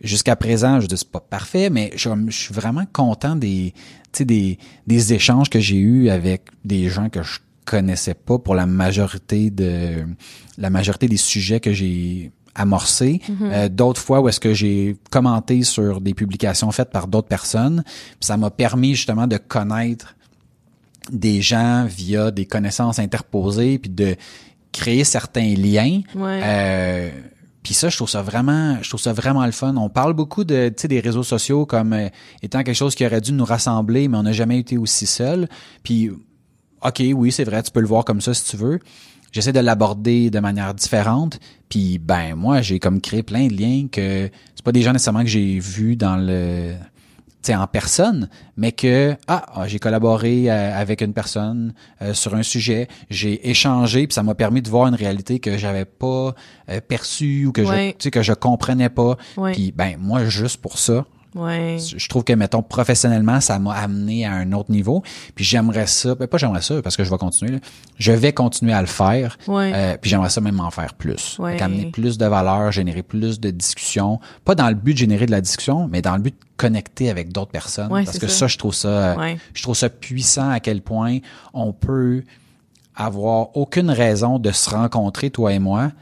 Jusqu'à 0.00 0.36
présent, 0.36 0.80
je 0.80 0.86
dis 0.86 0.96
c'est 0.96 1.10
pas 1.10 1.20
parfait, 1.20 1.70
mais 1.70 1.92
je, 1.96 2.08
je 2.28 2.36
suis 2.36 2.54
vraiment 2.54 2.84
content 2.92 3.36
des, 3.36 3.74
des, 4.18 4.58
des 4.86 5.12
échanges 5.12 5.50
que 5.50 5.60
j'ai 5.60 5.76
eus 5.76 6.08
avec 6.08 6.42
des 6.64 6.88
gens 6.88 7.08
que 7.08 7.22
je 7.22 7.38
connaissais 7.64 8.14
pas 8.14 8.38
pour 8.38 8.54
la 8.54 8.66
majorité 8.66 9.50
de 9.50 10.06
la 10.56 10.70
majorité 10.70 11.06
des 11.06 11.18
sujets 11.18 11.60
que 11.60 11.72
j'ai 11.72 12.32
amorcé, 12.54 13.20
euh, 13.42 13.68
d'autres 13.68 14.00
fois 14.00 14.20
où 14.20 14.28
est-ce 14.28 14.40
que 14.40 14.52
j'ai 14.52 14.96
commenté 15.10 15.62
sur 15.62 16.00
des 16.00 16.14
publications 16.14 16.70
faites 16.70 16.90
par 16.90 17.06
d'autres 17.06 17.28
personnes. 17.28 17.84
Ça 18.20 18.36
m'a 18.36 18.50
permis 18.50 18.94
justement 18.94 19.26
de 19.26 19.36
connaître 19.36 20.16
des 21.12 21.40
gens 21.40 21.86
via 21.86 22.30
des 22.30 22.46
connaissances 22.46 22.98
interposées, 22.98 23.78
puis 23.78 23.90
de 23.90 24.16
créer 24.72 25.04
certains 25.04 25.54
liens. 25.54 26.02
Ouais. 26.14 26.40
Euh, 26.42 27.10
puis 27.62 27.74
ça, 27.74 27.88
je 27.88 27.96
trouve 27.96 28.08
ça 28.08 28.22
vraiment, 28.22 28.78
je 28.82 28.88
trouve 28.88 29.00
ça 29.00 29.12
vraiment 29.12 29.44
le 29.44 29.52
fun. 29.52 29.74
On 29.76 29.88
parle 29.88 30.14
beaucoup 30.14 30.44
de, 30.44 30.68
tu 30.68 30.82
sais, 30.82 30.88
des 30.88 31.00
réseaux 31.00 31.22
sociaux 31.22 31.66
comme 31.66 31.92
euh, 31.92 32.08
étant 32.42 32.62
quelque 32.62 32.76
chose 32.76 32.94
qui 32.94 33.04
aurait 33.04 33.20
dû 33.20 33.32
nous 33.32 33.44
rassembler, 33.44 34.08
mais 34.08 34.16
on 34.16 34.22
n'a 34.22 34.32
jamais 34.32 34.58
été 34.58 34.78
aussi 34.78 35.06
seul. 35.06 35.48
Puis, 35.82 36.10
ok, 36.82 37.02
oui, 37.14 37.32
c'est 37.32 37.44
vrai, 37.44 37.62
tu 37.62 37.70
peux 37.70 37.80
le 37.80 37.86
voir 37.86 38.04
comme 38.04 38.20
ça 38.20 38.34
si 38.34 38.44
tu 38.44 38.56
veux. 38.56 38.78
J'essaie 39.32 39.52
de 39.52 39.60
l'aborder 39.60 40.30
de 40.30 40.40
manière 40.40 40.74
différente. 40.74 41.38
Puis, 41.68 41.98
ben, 41.98 42.34
moi, 42.34 42.62
j'ai 42.62 42.78
comme 42.78 43.00
créé 43.00 43.22
plein 43.22 43.46
de 43.48 43.54
liens 43.54 43.86
que 43.90 44.30
c'est 44.54 44.64
pas 44.64 44.72
des 44.72 44.82
gens 44.82 44.92
nécessairement 44.92 45.22
que 45.22 45.28
j'ai 45.28 45.58
vus 45.58 45.96
dans 45.96 46.16
le, 46.16 46.72
tu 47.42 47.52
sais, 47.52 47.54
en 47.54 47.66
personne, 47.66 48.28
mais 48.56 48.72
que 48.72 49.14
ah, 49.26 49.44
ah, 49.54 49.68
j'ai 49.68 49.78
collaboré 49.78 50.50
euh, 50.50 50.74
avec 50.74 51.02
une 51.02 51.12
personne 51.12 51.74
euh, 52.02 52.14
sur 52.14 52.34
un 52.34 52.42
sujet, 52.42 52.88
j'ai 53.10 53.48
échangé, 53.50 54.06
puis 54.06 54.14
ça 54.14 54.22
m'a 54.22 54.34
permis 54.34 54.62
de 54.62 54.68
voir 54.70 54.86
une 54.88 54.94
réalité 54.94 55.38
que 55.40 55.58
j'avais 55.58 55.84
pas 55.84 56.34
euh, 56.70 56.80
perçue 56.80 57.46
ou 57.46 57.52
que 57.52 57.60
Ouais. 57.60 57.88
je, 57.88 57.92
tu 57.92 58.04
sais, 58.04 58.10
que 58.10 58.22
je 58.22 58.32
comprenais 58.32 58.88
pas. 58.88 59.16
Puis 59.52 59.72
ben 59.72 59.96
moi 60.00 60.24
juste 60.24 60.60
pour 60.62 60.78
ça, 60.78 61.04
Ouais. 61.34 61.76
je 61.78 62.08
trouve 62.08 62.24
que 62.24 62.32
mettons 62.32 62.62
professionnellement 62.62 63.40
ça 63.40 63.58
m'a 63.58 63.74
amené 63.74 64.24
à 64.24 64.32
un 64.32 64.52
autre 64.52 64.70
niveau. 64.70 65.02
Puis 65.34 65.44
j'aimerais 65.44 65.86
ça, 65.86 66.14
ben, 66.14 66.26
pas 66.26 66.38
j'aimerais 66.38 66.62
ça 66.62 66.80
parce 66.82 66.96
que 66.96 67.04
je 67.04 67.10
vais 67.10 67.18
continuer. 67.18 67.52
là. 67.52 67.58
Je 67.98 68.12
vais 68.12 68.32
continuer 68.32 68.72
à 68.72 68.80
le 68.80 68.86
faire. 68.86 69.38
Ouais. 69.46 69.72
Euh, 69.74 69.96
puis 70.00 70.10
j'aimerais 70.10 70.30
ça 70.30 70.40
même 70.40 70.60
en 70.60 70.70
faire 70.70 70.94
plus. 70.94 71.38
Ouais. 71.38 71.58
Fait 71.58 71.64
amener 71.64 71.86
plus 71.90 72.18
de 72.18 72.26
valeur, 72.26 72.72
générer 72.72 73.02
plus 73.02 73.40
de 73.40 73.50
discussions. 73.50 74.20
Pas 74.44 74.54
dans 74.54 74.68
le 74.68 74.74
but 74.74 74.94
de 74.94 74.98
générer 74.98 75.26
de 75.26 75.30
la 75.30 75.40
discussion, 75.40 75.88
mais 75.88 76.02
dans 76.02 76.16
le 76.16 76.22
but 76.22 76.34
de 76.34 76.44
connecter 76.56 77.10
avec 77.10 77.32
d'autres 77.32 77.50
personnes. 77.50 77.88
Parce 77.88 78.18
que 78.18 78.26
ça. 78.26 78.38
ça, 78.38 78.46
je 78.46 78.58
trouve 78.58 78.74
ça, 78.74 78.88
euh, 78.88 79.34
je 79.54 79.62
trouve 79.62 79.76
ça 79.76 79.88
puissant 79.90 80.50
à 80.50 80.60
quel 80.60 80.82
point 80.82 81.18
on 81.52 81.72
peut 81.72 82.24
avoir 82.94 83.56
aucune 83.56 83.90
raison 83.90 84.38
de 84.38 84.50
se 84.50 84.68
rencontrer, 84.70 85.30
toi 85.30 85.52
et 85.52 85.60
moi, 85.60 85.92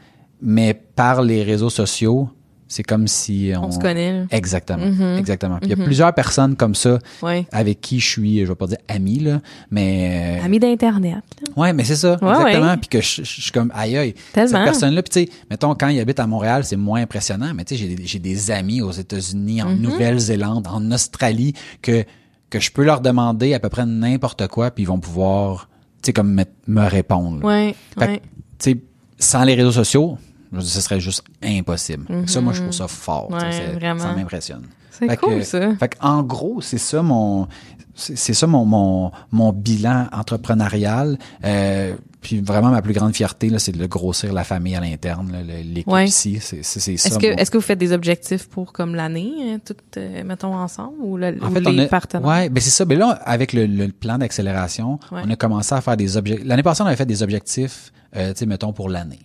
mais 0.41 0.73
par 0.73 1.21
les 1.21 1.43
réseaux 1.43 1.69
sociaux, 1.69 2.29
c'est 2.67 2.83
comme 2.83 3.07
si 3.07 3.51
on, 3.55 3.65
On 3.65 3.71
se 3.71 3.79
connaît. 3.79 4.11
là. 4.13 4.25
Exactement, 4.31 5.17
exactement. 5.17 5.57
Puis 5.59 5.69
Il 5.71 5.77
y 5.77 5.81
a 5.81 5.83
plusieurs 5.85 6.13
personnes 6.13 6.55
comme 6.55 6.75
ça 6.75 6.99
Ouais. 7.21 7.45
avec 7.51 7.81
qui 7.81 7.99
je 7.99 8.07
suis, 8.07 8.39
je 8.41 8.45
vais 8.45 8.55
pas 8.55 8.67
dire 8.67 8.77
ami 8.87 9.19
là, 9.19 9.39
mais 9.71 10.39
euh, 10.41 10.45
Amis 10.45 10.59
d'Internet. 10.59 11.23
Ouais, 11.55 11.73
mais 11.73 11.83
c'est 11.83 11.95
ça, 11.95 12.17
Ouais, 12.21 12.29
exactement. 12.31 12.67
ouais. 12.71 12.77
Puis 12.77 12.89
que 12.89 13.01
je, 13.01 13.23
suis 13.23 13.51
comme 13.51 13.71
aïe 13.75 13.97
aïe. 13.97 14.13
Tellement. 14.33 14.49
Cette 14.49 14.63
personne-là, 14.63 15.01
puis 15.03 15.25
tu 15.25 15.31
sais, 15.31 15.37
mettons 15.49 15.73
quand 15.75 15.87
il 15.87 15.99
habite 15.99 16.19
à 16.19 16.27
Montréal, 16.27 16.63
c'est 16.63 16.75
moins 16.77 17.01
impressionnant. 17.01 17.51
Mais 17.55 17.63
tu 17.65 17.77
sais, 17.77 17.95
j'ai 18.03 18.19
des- 18.19 18.51
amis 18.51 18.81
aux 18.81 18.91
États-Unis, 18.91 19.61
Mm-hmm. 19.61 19.63
en 19.65 19.75
Nouvelle-Zélande, 19.75 20.67
en 20.67 20.91
Australie, 20.91 21.53
que 21.81 22.03
que 22.49 22.59
je 22.61 22.71
peux 22.71 22.83
leur 22.85 23.01
demander 23.01 23.53
à 23.53 23.59
peu 23.59 23.67
près 23.67 23.85
n'importe 23.85 24.47
quoi, 24.47 24.71
puis 24.71 24.83
ils 24.83 24.87
vont 24.87 24.99
pouvoir, 24.99 25.67
tu 26.01 26.07
sais, 26.07 26.13
comme 26.13 26.33
me, 26.33 26.43
me 26.67 26.87
répondre. 26.87 27.43
Ouais. 27.43 27.75
Fait 27.99 28.07
Ouais. 28.07 28.21
tu 28.57 28.71
sais, 28.71 28.77
sans 29.19 29.43
les 29.43 29.53
réseaux 29.55 29.71
sociaux, 29.73 30.17
ce 30.59 30.81
serait 30.81 30.99
juste 30.99 31.23
impossible. 31.43 32.05
Ça, 32.27 32.41
moi, 32.41 32.53
je 32.53 32.61
trouve 32.61 32.73
ça 32.73 32.87
fort. 32.87 33.29
Ouais. 33.31 33.77
Ça 33.99 34.13
m'impressionne. 34.15 34.63
C'est 34.91 35.15
cool, 35.17 35.39
que- 35.39 35.43
ça. 35.43 35.75
Fait 35.75 35.95
en 36.01 36.23
gros, 36.23 36.59
c'est 36.61 36.79
ça 36.79 37.03
mon 37.03 37.47
c'est 37.93 38.33
ça 38.33 38.47
mon, 38.47 38.65
mon 38.65 39.11
mon 39.31 39.51
bilan 39.53 40.07
entrepreneurial. 40.11 41.17
Euh, 41.43 41.95
puis 42.19 42.41
vraiment 42.41 42.69
ma 42.71 42.81
plus 42.81 42.93
grande 42.93 43.13
fierté 43.15 43.49
là, 43.49 43.59
c'est 43.59 43.71
de 43.71 43.85
grossir 43.85 44.33
la 44.33 44.43
famille 44.43 44.75
à 44.75 44.81
l'interne, 44.81 45.35
l'équipe 45.63 45.87
Ouais. 45.87 46.05
ici, 46.05 46.39
c'est 46.41 46.63
c'est 46.63 46.79
c'est 46.79 46.97
ça. 46.97 47.09
Est-ce 47.09 47.19
que, 47.19 47.27
mon- 47.27 47.37
est-ce 47.37 47.51
que 47.51 47.57
vous 47.57 47.63
faites 47.63 47.77
des 47.77 47.91
objectifs 47.93 48.49
pour 48.49 48.73
comme 48.73 48.95
l'année, 48.95 49.59
toutes, 49.63 49.97
euh, 49.97 50.23
mettons, 50.23 50.55
ensemble, 50.55 50.95
ou, 50.99 51.15
le, 51.17 51.37
en 51.43 51.47
ou 51.47 51.53
fait, 51.53 51.59
les 51.69 51.83
a, 51.83 51.87
partenaires? 51.87 52.27
ouais, 52.27 52.49
ben 52.49 52.59
c'est 52.59 52.71
ça. 52.71 52.83
Ben 52.85 52.97
là, 52.97 53.11
avec 53.23 53.53
le, 53.53 53.65
le 53.67 53.89
plan 53.89 54.17
d'accélération, 54.17 54.99
Ouais. 55.11 55.21
on 55.25 55.29
a 55.29 55.35
commencé 55.35 55.75
à 55.75 55.81
faire 55.81 55.95
des 55.97 56.17
objectifs. 56.17 56.47
L'année 56.47 56.63
passée, 56.63 56.81
on 56.81 56.87
avait 56.87 56.95
fait 56.95 57.05
des 57.05 57.21
objectifs, 57.21 57.91
euh, 58.15 58.33
tu 58.33 58.39
sais, 58.39 58.45
mettons 58.47 58.73
pour 58.73 58.89
l'année. 58.89 59.19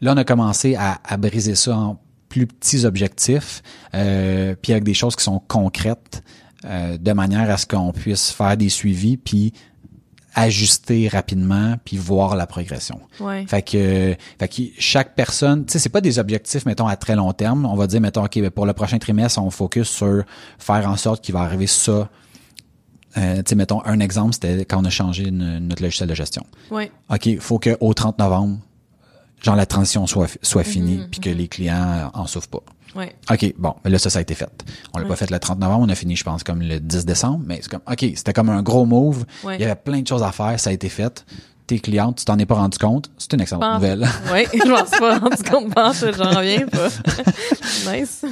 Là, 0.00 0.12
on 0.14 0.16
a 0.16 0.24
commencé 0.24 0.74
à, 0.76 1.00
à 1.04 1.16
briser 1.16 1.54
ça 1.54 1.76
en 1.76 2.00
plus 2.28 2.46
petits 2.46 2.84
objectifs, 2.84 3.62
euh, 3.94 4.54
puis 4.60 4.72
avec 4.72 4.84
des 4.84 4.94
choses 4.94 5.14
qui 5.16 5.22
sont 5.24 5.40
concrètes, 5.46 6.22
euh, 6.64 6.96
de 6.98 7.12
manière 7.12 7.48
à 7.50 7.56
ce 7.56 7.66
qu'on 7.66 7.92
puisse 7.92 8.30
faire 8.30 8.56
des 8.56 8.68
suivis, 8.70 9.16
puis 9.16 9.52
ajuster 10.36 11.06
rapidement, 11.08 11.76
puis 11.84 11.96
voir 11.96 12.34
la 12.34 12.46
progression. 12.46 13.00
Ouais. 13.20 13.46
Fait 13.46 13.62
que, 13.62 14.16
fait 14.38 14.48
que 14.48 14.62
chaque 14.78 15.14
personne, 15.14 15.64
tu 15.64 15.72
sais, 15.72 15.78
c'est 15.78 15.88
pas 15.90 16.00
des 16.00 16.18
objectifs, 16.18 16.66
mettons, 16.66 16.88
à 16.88 16.96
très 16.96 17.14
long 17.14 17.32
terme. 17.32 17.64
On 17.66 17.76
va 17.76 17.86
dire, 17.86 18.00
mettons, 18.00 18.24
OK, 18.24 18.40
ben, 18.40 18.50
pour 18.50 18.66
le 18.66 18.72
prochain 18.72 18.98
trimestre, 18.98 19.40
on 19.40 19.50
focus 19.50 19.88
sur 19.88 20.24
faire 20.58 20.88
en 20.90 20.96
sorte 20.96 21.22
qu'il 21.22 21.34
va 21.34 21.42
arriver 21.42 21.68
ça. 21.68 22.08
Euh, 23.16 23.36
tu 23.36 23.42
sais, 23.50 23.54
mettons, 23.54 23.80
un 23.84 24.00
exemple, 24.00 24.34
c'était 24.34 24.64
quand 24.64 24.80
on 24.80 24.84
a 24.84 24.90
changé 24.90 25.28
une- 25.28 25.68
notre 25.68 25.82
logiciel 25.84 26.08
de 26.08 26.14
gestion. 26.16 26.44
Ouais. 26.72 26.90
OK, 27.10 27.26
il 27.26 27.38
faut 27.40 27.60
qu'au 27.60 27.94
30 27.94 28.18
novembre, 28.18 28.58
genre, 29.44 29.56
la 29.56 29.66
transition 29.66 30.06
soit, 30.06 30.28
soit 30.42 30.64
finie, 30.64 31.00
puis 31.10 31.20
que 31.20 31.30
les 31.30 31.48
clients 31.48 32.10
en 32.14 32.26
souffrent 32.26 32.48
pas. 32.48 32.62
Ouais. 32.96 33.14
OK, 33.30 33.54
bon, 33.58 33.74
ben 33.82 33.90
là, 33.90 33.98
ça, 33.98 34.08
ça 34.08 34.20
a 34.20 34.22
été 34.22 34.34
fait. 34.34 34.48
On 34.94 34.98
l'a 34.98 35.04
pas 35.06 35.16
fait 35.16 35.30
le 35.30 35.38
30 35.38 35.58
novembre, 35.58 35.84
on 35.86 35.88
a 35.88 35.94
fini, 35.96 36.14
je 36.16 36.22
pense, 36.24 36.44
comme 36.44 36.60
le 36.62 36.78
10 36.80 37.04
décembre, 37.04 37.40
mais 37.44 37.58
c'est 37.60 37.68
comme, 37.70 37.80
OK, 37.90 37.98
c'était 38.14 38.32
comme 38.32 38.48
un 38.50 38.62
gros 38.62 38.84
move. 38.86 39.24
Ouais. 39.42 39.56
Il 39.56 39.60
y 39.62 39.64
avait 39.64 39.74
plein 39.74 40.00
de 40.00 40.06
choses 40.06 40.22
à 40.22 40.30
faire, 40.32 40.58
ça 40.60 40.70
a 40.70 40.72
été 40.72 40.88
fait. 40.88 41.24
Tes 41.66 41.80
clientes, 41.80 42.18
tu 42.18 42.24
t'en 42.26 42.38
es 42.38 42.46
pas 42.46 42.54
rendu 42.56 42.78
compte, 42.78 43.10
c'est 43.18 43.32
une 43.32 43.40
excellente 43.40 43.62
Pense- 43.62 43.74
nouvelle. 43.76 44.06
Ouais, 44.32 44.46
je 44.52 44.68
m'en 44.68 44.86
suis 44.86 44.98
pas 44.98 45.18
rendu 45.18 45.42
compte, 45.50 45.74
pense, 45.74 46.04
j'en 46.16 46.30
reviens 46.38 46.66
pas. 46.68 46.88
nice. 47.92 48.24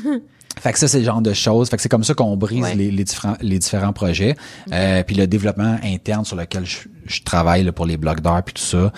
Fait 0.60 0.72
que 0.72 0.78
ça, 0.78 0.86
c'est 0.86 0.98
le 0.98 1.04
genre 1.04 1.22
de 1.22 1.32
choses. 1.32 1.68
Fait 1.70 1.76
que 1.76 1.82
c'est 1.82 1.88
comme 1.88 2.04
ça 2.04 2.14
qu'on 2.14 2.36
brise 2.36 2.62
Ouais. 2.62 2.74
les, 2.74 2.90
les 2.90 3.04
différents, 3.04 3.36
les 3.40 3.58
différents 3.58 3.92
projets. 3.94 4.36
Euh, 4.72 5.02
puis 5.02 5.16
le 5.16 5.26
développement 5.26 5.76
interne 5.82 6.24
sur 6.24 6.36
lequel 6.36 6.64
je, 6.66 6.80
je 7.06 7.22
travaille 7.22 7.64
là, 7.64 7.72
pour 7.72 7.86
les 7.86 7.96
blocs 7.96 8.20
d'heures 8.20 8.42
puis 8.44 8.54
tout 8.54 8.62
ça, 8.62 8.92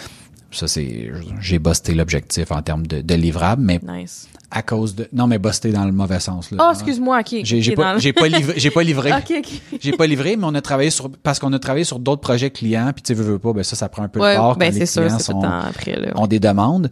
ça 0.55 0.69
c'est, 0.69 1.11
j'ai 1.41 1.59
busté 1.59 1.95
l'objectif 1.95 2.51
en 2.51 2.63
termes 2.63 2.87
de, 2.87 3.01
de 3.01 3.15
livrables, 3.15 3.63
mais 3.63 3.81
Nice. 3.87 4.29
à 4.51 4.63
cause 4.63 4.95
de, 4.95 5.09
non 5.13 5.27
mais 5.27 5.39
busté 5.39 5.73
dans 5.73 5.85
le 5.85 5.93
mauvais 5.93 6.21
sens 6.21 6.51
là. 6.51 6.67
Oh, 6.69 6.73
excuse-moi, 6.73 7.21
ok. 7.21 7.41
J'ai, 7.45 7.75
pas, 7.75 7.99
j'ai 7.99 8.13
pas 8.13 8.29
livré, 8.29 8.55
j'ai 8.57 8.71
pas 8.71 8.83
livré. 8.83 9.11
J'ai 9.81 9.93
pas 9.93 10.07
livré, 10.07 10.37
mais 10.37 10.45
on 10.47 10.55
a 10.55 10.61
travaillé 10.63 10.91
sur 10.91 11.11
parce 11.23 11.39
qu'on 11.39 11.53
a 11.53 11.59
travaillé 11.59 11.85
sur 11.85 11.99
d'autres 11.99 12.21
projets 12.23 12.51
clients, 12.51 12.91
puis 12.95 13.03
tu 13.03 13.15
veux, 13.15 13.25
veux 13.25 13.39
pas, 13.39 13.53
ben 13.53 13.63
ça 13.65 13.77
ça 13.77 13.89
prend 13.89 14.03
un 14.05 14.09
peu 14.09 14.21
Ouais, 14.21 14.33
de 14.35 14.39
part 14.39 14.57
ben 14.57 14.73
quand 14.73 14.79
les 14.79 14.87
sûr, 14.87 15.03
clients 15.05 15.19
sont 15.19 15.41
temps 15.41 15.61
après, 15.61 15.97
là. 16.01 16.13
ont 16.17 16.27
des 16.27 16.41
demandes. 16.41 16.91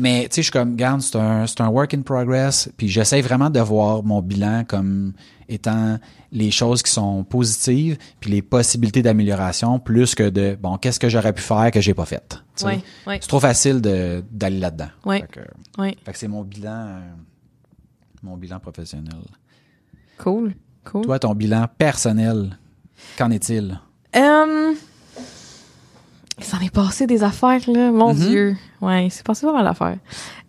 Mais 0.00 0.22
tu 0.24 0.36
sais, 0.36 0.42
je 0.42 0.46
suis 0.46 0.50
comme, 0.52 0.76
garde, 0.76 1.00
c'est 1.02 1.16
un, 1.16 1.46
c'est 1.46 1.60
un 1.60 1.68
work 1.68 1.92
in 1.94 2.02
progress. 2.02 2.68
Puis 2.76 2.88
j'essaie 2.88 3.20
vraiment 3.20 3.50
de 3.50 3.60
voir 3.60 4.02
mon 4.02 4.22
bilan 4.22 4.64
comme 4.66 5.12
étant 5.48 5.98
les 6.32 6.50
choses 6.52 6.82
qui 6.82 6.92
sont 6.92 7.24
positives, 7.24 7.98
puis 8.20 8.30
les 8.30 8.40
possibilités 8.42 9.02
d'amélioration, 9.02 9.78
plus 9.80 10.14
que 10.14 10.28
de, 10.30 10.56
bon, 10.60 10.76
qu'est-ce 10.78 11.00
que 11.00 11.08
j'aurais 11.08 11.32
pu 11.32 11.42
faire 11.42 11.70
que 11.72 11.80
j'ai 11.80 11.92
pas 11.94 12.04
fait. 12.06 12.38
ouais. 12.62 12.80
C'est 13.06 13.26
trop 13.28 13.40
facile 13.40 13.80
de, 13.80 14.22
d'aller 14.30 14.60
là-dedans. 14.60 14.90
Ouais. 15.04 15.20
Fait 15.20 15.26
que, 15.26 15.80
Ouais. 15.82 15.96
fait 16.04 16.12
que 16.12 16.18
c'est 16.18 16.28
mon 16.28 16.42
bilan, 16.44 16.70
euh, 16.86 17.00
mon 18.22 18.36
bilan 18.36 18.60
professionnel. 18.60 19.16
Cool. 20.18 20.54
Cool. 20.84 21.02
Toi, 21.04 21.18
ton 21.18 21.34
bilan 21.34 21.66
personnel, 21.78 22.56
qu'en 23.18 23.30
est-il? 23.30 23.78
Euh, 24.16 24.74
il 26.40 26.44
s'en 26.44 26.60
est 26.60 26.74
passé 26.74 27.06
des 27.06 27.22
affaires, 27.22 27.60
là. 27.68 27.90
Mon 27.92 28.12
Mhm. 28.14 28.28
Dieu. 28.28 28.56
Ouais, 28.80 29.06
il 29.06 29.10
s'est 29.10 29.22
passé 29.22 29.46
pas 29.46 29.52
mal 29.52 29.64
d'affaires. 29.64 29.98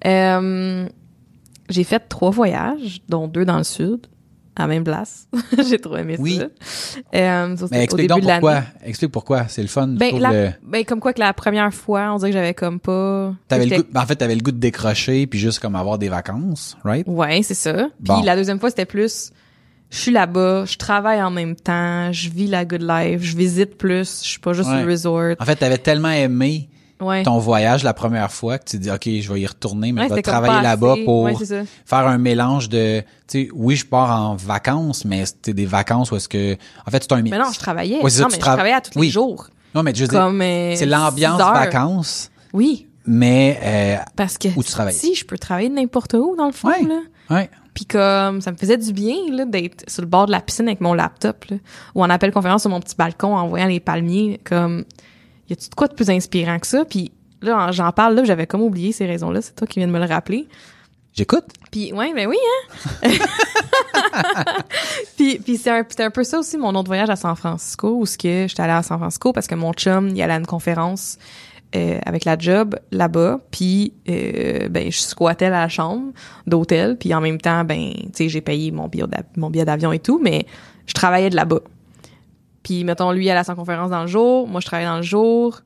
Euh, 0.06 0.88
j'ai 1.70 1.84
fait 1.84 2.00
trois 2.10 2.32
voyages, 2.32 3.02
dont 3.08 3.28
deux 3.28 3.46
dans 3.46 3.58
le 3.58 3.64
sud, 3.64 4.08
à 4.56 4.68
même 4.68 4.84
place. 4.84 5.28
j'ai 5.70 5.80
trop 5.80 5.96
aimé 5.98 6.18
Oui. 6.20 6.38
ça. 6.38 6.44
Euh, 7.16 7.56
ça, 7.56 7.66
Mais 7.72 7.78
au 7.80 7.82
explique 7.82 8.10
début 8.10 8.22
donc 8.22 8.30
pourquoi. 8.32 8.64
Explique 8.84 9.12
pourquoi. 9.12 9.48
C'est 9.48 9.62
le 9.62 9.68
fun. 9.70 9.88
Ben, 9.88 10.20
la- 10.20 10.32
le- 10.48 10.52
ben, 10.64 10.84
comme 10.84 11.00
quoi 11.00 11.14
que 11.14 11.20
la 11.20 11.34
première 11.34 11.74
fois, 11.74 12.12
on 12.14 12.18
dirait 12.18 12.32
que 12.32 12.38
j'avais 12.38 12.54
comme 12.54 12.80
pas... 12.80 13.34
T'avais 13.48 13.66
le 13.66 13.78
goût, 13.78 13.84
en 13.96 14.06
fait, 14.06 14.16
t'avais 14.18 14.36
le 14.36 14.42
goût 14.42 14.52
de 14.52 14.58
décrocher 14.60 15.26
puis 15.28 15.40
juste 15.40 15.60
comme 15.60 15.76
avoir 15.76 15.98
des 15.98 16.10
vacances, 16.10 16.78
right? 16.84 17.08
Ouais, 17.08 17.42
c'est 17.44 17.54
ça. 17.54 17.74
Puis 17.74 17.88
Bon. 18.02 18.22
la 18.24 18.36
deuxième 18.36 18.60
fois, 18.60 18.70
c'était 18.70 18.86
plus, 18.86 19.32
je 19.92 19.98
suis 19.98 20.12
là-bas, 20.12 20.66
je 20.66 20.78
travaille 20.78 21.22
en 21.22 21.30
même 21.30 21.56
temps, 21.56 22.12
je 22.12 22.30
vis 22.30 22.48
la 22.48 22.66
good 22.66 22.82
life, 22.82 23.22
je 23.22 23.38
visite 23.38 23.78
plus, 23.78 24.22
je 24.24 24.28
suis 24.30 24.40
pas 24.40 24.54
juste 24.54 24.70
Ouais. 24.70 24.84
au 24.84 24.88
resort. 24.88 25.36
En 25.40 25.46
fait, 25.46 25.58
t'avais 25.58 25.78
tellement 25.78 26.10
aimé 26.10 26.68
Ouais. 27.00 27.24
ton 27.24 27.40
voyage 27.40 27.84
la 27.84 27.94
première 27.96 28.32
fois 28.32 28.60
que 28.60 28.66
tu 28.70 28.78
dis, 28.78 28.90
OK, 28.92 29.06
je 29.06 29.34
vais 29.34 29.42
y 29.42 29.48
retourner, 29.48 29.92
mais 29.92 30.02
Ouais, 30.02 30.10
je 30.10 30.14
vais 30.14 30.22
travailler 30.22 30.62
là-bas 30.62 30.96
pour 31.04 31.30
ça. 31.44 31.62
faire 31.86 32.08
un 32.08 32.18
mélange 32.20 32.70
de, 32.70 33.02
tu 33.28 33.46
sais, 33.46 33.50
oui, 33.54 33.76
je 33.76 33.86
pars 33.88 34.12
en 34.22 34.36
vacances, 34.36 35.04
mais 35.04 35.26
c'était 35.26 35.54
des 35.54 35.66
vacances 35.66 36.12
où 36.12 36.16
est-ce 36.16 36.30
que, 36.30 36.54
en 36.86 36.92
fait, 36.92 37.02
c'est 37.04 37.12
un 37.14 37.22
mix. 37.24 37.36
Mais 37.36 37.44
non, 37.44 37.52
je 37.52 37.58
travaillais. 37.60 37.98
Ça, 38.10 38.22
non, 38.22 38.28
tu 38.30 38.36
mais 38.36 38.40
je 38.40 38.42
tra- 38.42 38.54
travaillais 38.54 38.76
à 38.76 38.82
tous 38.82 38.92
Oui. 39.00 39.08
les 39.08 39.12
jours. 39.12 39.48
Non, 39.74 39.82
mais 39.84 39.94
je 39.96 40.02
veux 40.04 40.08
dire, 40.10 40.20
Comme, 40.20 40.42
euh, 40.42 40.76
c'est 40.76 40.86
l'ambiance 40.86 41.40
vacances, 41.40 42.30
Oui. 42.54 42.88
mais, 43.08 43.60
euh, 43.64 43.96
Parce 44.16 44.38
que 44.38 44.50
Où 44.56 44.62
tu 44.64 44.72
travailles. 44.72 44.94
si 44.94 45.16
je 45.16 45.26
peux 45.26 45.38
travailler 45.40 45.70
n'importe 45.70 46.14
où 46.14 46.36
dans 46.38 46.46
le 46.46 46.52
fond 46.52 46.70
là. 46.70 47.00
ouais. 47.36 47.50
Puis 47.74 47.86
comme 47.86 48.42
ça 48.42 48.52
me 48.52 48.58
faisait 48.58 48.78
du 48.78 48.92
bien 48.92 49.16
là 49.32 49.46
d'être 49.46 49.90
sur 49.90 50.02
le 50.02 50.08
bord 50.08 50.26
de 50.26 50.32
la 50.32 50.42
piscine 50.42 50.68
avec 50.68 50.82
mon 50.82 50.94
laptop 50.94 51.46
là, 51.46 51.58
ou 51.96 52.04
en 52.04 52.10
appel 52.10 52.32
conférence 52.32 52.62
sur 52.62 52.70
mon 52.70 52.82
petit 52.82 52.96
balcon 52.96 53.36
en 53.36 53.48
voyant 53.48 53.68
les 53.68 53.80
palmiers 53.80 54.42
comme 54.44 54.84
y 55.50 55.54
a-tu 55.54 55.70
de 55.70 55.76
quoi 55.76 55.88
de 55.88 55.94
plus 55.94 56.10
inspirant 56.10 56.60
que 56.60 56.68
ça? 56.68 56.84
Puis 56.84 57.12
là 57.42 57.72
j'en 57.72 57.92
parle 57.92 58.16
là, 58.16 58.24
j'avais 58.26 58.46
comme 58.46 58.62
oublié 58.62 58.92
ces 58.92 59.06
raisons-là, 59.06 59.42
c'est 59.42 59.56
toi 59.56 59.68
qui 59.68 59.80
viens 59.80 59.88
de 59.88 59.94
me 59.94 60.00
le 60.00 60.06
rappeler. 60.06 60.48
J'écoute. 61.14 61.44
Puis, 61.72 61.92
ouais, 61.92 62.14
ben 62.14 62.28
oui, 62.28 62.38
hein? 63.04 63.10
puis, 65.18 65.40
puis 65.40 65.58
c'est 65.58 65.70
un, 65.70 65.86
un 66.00 66.10
peu 66.10 66.24
ça 66.24 66.40
aussi, 66.40 66.58
mon 66.58 66.74
autre 66.76 66.88
voyage 66.88 67.10
à 67.10 67.18
San 67.18 67.36
Francisco, 67.36 67.98
où 67.98 68.06
ce 68.06 68.18
que 68.18 68.48
j'étais 68.48 68.62
allée 68.62 68.72
à 68.74 68.84
San 68.84 68.98
Francisco 68.98 69.34
parce 69.34 69.48
que 69.48 69.56
mon 69.56 69.74
chum, 69.74 70.10
il 70.10 70.22
allait 70.22 70.34
à 70.34 70.38
une 70.38 70.46
conférence 70.46 71.18
euh, 71.76 72.00
avec 72.06 72.26
la 72.26 72.38
job 72.38 72.76
là-bas, 72.92 73.40
puis 73.50 73.94
euh, 74.10 74.68
ben 74.70 74.92
je 74.92 75.00
squattais 75.00 75.50
la 75.50 75.70
chambre 75.70 76.12
d'hôtel, 76.46 76.98
puis 76.98 77.14
en 77.14 77.22
même 77.22 77.40
temps, 77.40 77.64
ben 77.64 77.94
tu 77.94 78.10
sais, 78.14 78.30
j'ai 78.30 78.42
payé 78.42 78.72
mon 78.72 78.88
billet 78.88 79.66
d'avion 79.66 79.92
et 79.92 80.00
tout, 80.00 80.20
mais 80.22 80.46
je 80.86 80.94
travaillais 80.94 81.30
de 81.30 81.36
là-bas. 81.36 81.62
Puis 82.64 82.84
mettons 82.84 83.12
lui 83.12 83.30
allait 83.30 83.40
à 83.40 83.44
sa 83.44 83.56
conférence 83.56 83.90
dans 83.90 84.02
le 84.02 84.08
jour, 84.08 84.48
moi 84.48 84.60
je 84.60 84.66
travaillais 84.66 84.90
dans 84.90 84.98
le 84.98 85.02
jour. 85.04 85.62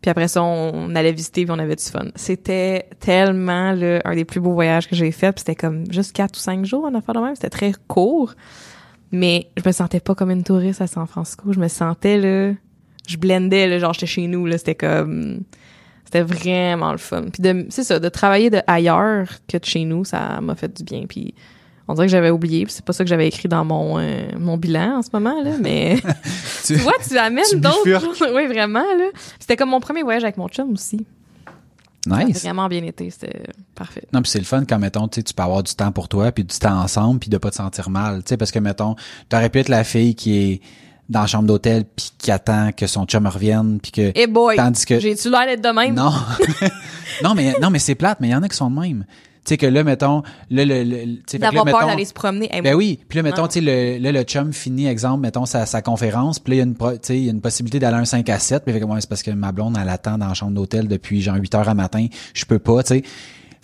Puis 0.00 0.10
après 0.10 0.28
ça, 0.28 0.42
on 0.44 0.94
allait 0.94 1.10
visiter 1.10 1.44
puis 1.44 1.52
on 1.52 1.58
avait 1.58 1.74
du 1.74 1.82
fun. 1.82 2.06
C'était 2.14 2.88
tellement 3.00 3.72
le, 3.72 4.00
un 4.04 4.14
des 4.14 4.24
plus 4.24 4.38
beaux 4.38 4.52
voyages 4.52 4.88
que 4.88 4.94
j'ai 4.94 5.10
fait. 5.10 5.32
Puis 5.32 5.40
c'était 5.40 5.56
comme 5.56 5.90
juste 5.90 6.12
quatre 6.12 6.36
ou 6.36 6.40
cinq 6.40 6.64
jours 6.64 6.84
en 6.84 6.94
affaire 6.94 7.16
de 7.16 7.20
même. 7.20 7.34
C'était 7.34 7.50
très 7.50 7.72
court. 7.88 8.34
Mais 9.10 9.48
je 9.56 9.62
me 9.66 9.72
sentais 9.72 9.98
pas 9.98 10.14
comme 10.14 10.30
une 10.30 10.44
touriste 10.44 10.80
à 10.80 10.86
San 10.86 11.06
Francisco. 11.06 11.52
Je 11.52 11.58
me 11.58 11.66
sentais 11.66 12.18
là, 12.18 12.54
je 13.06 13.16
blendais 13.16 13.68
là, 13.68 13.78
genre 13.78 13.92
j'étais 13.92 14.06
chez 14.06 14.26
nous 14.26 14.46
là. 14.46 14.58
C'était 14.58 14.74
comme, 14.74 15.40
c'était 16.04 16.22
vraiment 16.22 16.92
le 16.92 16.98
fun. 16.98 17.24
Puis 17.32 17.42
de, 17.42 17.66
c'est 17.70 17.84
ça, 17.84 17.98
de 17.98 18.08
travailler 18.08 18.50
de 18.50 18.60
ailleurs 18.66 19.28
que 19.48 19.56
de 19.58 19.64
chez 19.64 19.84
nous, 19.84 20.04
ça 20.04 20.40
m'a 20.40 20.54
fait 20.54 20.76
du 20.76 20.84
bien. 20.84 21.04
Puis 21.08 21.34
on 21.88 21.94
dirait 21.94 22.06
que 22.06 22.10
j'avais 22.12 22.30
oublié. 22.30 22.64
Puis 22.64 22.74
c'est 22.74 22.84
pas 22.84 22.92
ça 22.92 23.04
que 23.04 23.08
j'avais 23.10 23.28
écrit 23.28 23.48
dans 23.48 23.64
mon 23.64 23.98
euh, 23.98 24.26
mon 24.38 24.56
bilan 24.56 24.98
en 24.98 25.02
ce 25.02 25.08
moment 25.12 25.42
là, 25.42 25.52
mais. 25.60 25.96
Tu- 26.64 26.74
Tu 26.74 26.80
vois, 26.80 26.94
tu 27.08 27.16
amènes 27.16 27.44
d'autres. 27.60 28.34
oui, 28.34 28.46
vraiment, 28.48 28.80
là. 28.80 29.08
C'était 29.38 29.54
comme 29.56 29.70
mon 29.70 29.78
premier 29.80 30.02
voyage 30.02 30.24
avec 30.24 30.36
mon 30.36 30.48
chum 30.48 30.72
aussi. 30.72 31.06
Ça 32.08 32.16
a 32.16 32.24
Nice. 32.24 32.42
vraiment 32.42 32.68
bien 32.68 32.84
été. 32.84 33.10
C'était 33.10 33.42
parfait. 33.74 34.04
Non, 34.12 34.22
puis 34.22 34.30
c'est 34.30 34.38
le 34.38 34.44
fun 34.44 34.64
quand, 34.64 34.78
mettons, 34.78 35.08
tu 35.08 35.16
sais, 35.16 35.22
tu 35.24 35.34
peux 35.34 35.42
avoir 35.42 35.62
du 35.64 35.74
temps 35.74 35.90
pour 35.90 36.08
toi, 36.08 36.30
puis 36.30 36.44
du 36.44 36.56
temps 36.56 36.80
ensemble, 36.80 37.18
puis 37.18 37.30
de 37.30 37.38
pas 37.38 37.50
te 37.50 37.56
sentir 37.56 37.90
mal. 37.90 38.22
Tu 38.22 38.30
sais, 38.30 38.36
parce 38.36 38.52
que, 38.52 38.60
mettons, 38.60 38.94
t'aurais 39.28 39.48
pu 39.50 39.58
être 39.58 39.68
la 39.68 39.82
fille 39.82 40.14
qui 40.14 40.36
est 40.38 40.60
dans 41.08 41.20
la 41.20 41.26
chambre 41.26 41.46
d'hôtel, 41.46 41.84
puis 41.84 42.10
qui 42.18 42.30
attend 42.30 42.70
que 42.76 42.86
son 42.86 43.04
chum 43.06 43.26
revienne, 43.26 43.78
puis 43.80 43.92
que... 43.92 44.12
Eh 44.14 44.26
boy! 44.26 44.56
Tandis 44.56 44.84
que... 44.84 44.98
J'ai-tu 44.98 45.30
l'air 45.30 45.46
d'être 45.46 45.62
de 45.62 45.68
même? 45.68 45.94
Non. 45.94 46.10
non, 47.22 47.34
mais, 47.34 47.54
non, 47.60 47.70
mais 47.70 47.78
c'est 47.78 47.94
plate, 47.94 48.18
mais 48.20 48.28
il 48.28 48.32
y 48.32 48.34
en 48.34 48.42
a 48.42 48.48
qui 48.48 48.56
sont 48.56 48.70
de 48.70 48.80
même. 48.80 49.04
Tu 49.44 49.50
sais, 49.50 49.56
que 49.58 49.66
là, 49.66 49.84
mettons, 49.84 50.24
là, 50.50 50.64
le... 50.64 50.82
le- 50.82 51.38
D'avoir 51.38 51.64
peur 51.64 51.86
d'aller 51.86 52.04
se 52.04 52.12
promener. 52.12 52.50
Ben 52.64 52.74
oui, 52.74 52.98
puis 53.08 53.18
là 53.18 53.22
mettons 53.22 53.44
Ah. 53.44 53.48
tu 53.48 53.60
sais 53.60 53.60
le 53.60 54.02
là 54.02 54.10
le 54.10 54.22
chum 54.24 54.52
finit 54.52 54.88
exemple 54.88 55.20
mettons 55.20 55.46
sa, 55.46 55.66
sa 55.66 55.82
conférence, 55.82 56.40
puis 56.40 56.50
là 56.50 56.54
il 56.56 56.58
y 56.58 56.60
a 56.62 56.64
une 56.64 56.74
tu 56.76 56.98
sais 57.02 57.16
il 57.16 57.24
y 57.26 57.28
a 57.28 57.30
une 57.30 57.40
possibilité 57.40 57.78
d'aller 57.78 57.98
un 57.98 58.04
5 58.04 58.28
à 58.28 58.40
7, 58.40 58.64
puis 58.64 58.74
ouais, 58.74 59.00
c'est 59.00 59.08
parce 59.08 59.22
que 59.22 59.30
ma 59.30 59.52
blonde 59.52 59.78
elle 59.80 59.88
attend 59.88 60.18
dans 60.18 60.26
la 60.26 60.34
chambre 60.34 60.50
d'hôtel 60.50 60.88
depuis 60.88 61.22
genre 61.22 61.36
8 61.36 61.54
heures 61.54 61.68
à 61.68 61.74
matin, 61.74 62.06
je 62.34 62.44
peux 62.44 62.58
pas, 62.58 62.82
tu 62.82 62.94
sais. 62.94 63.02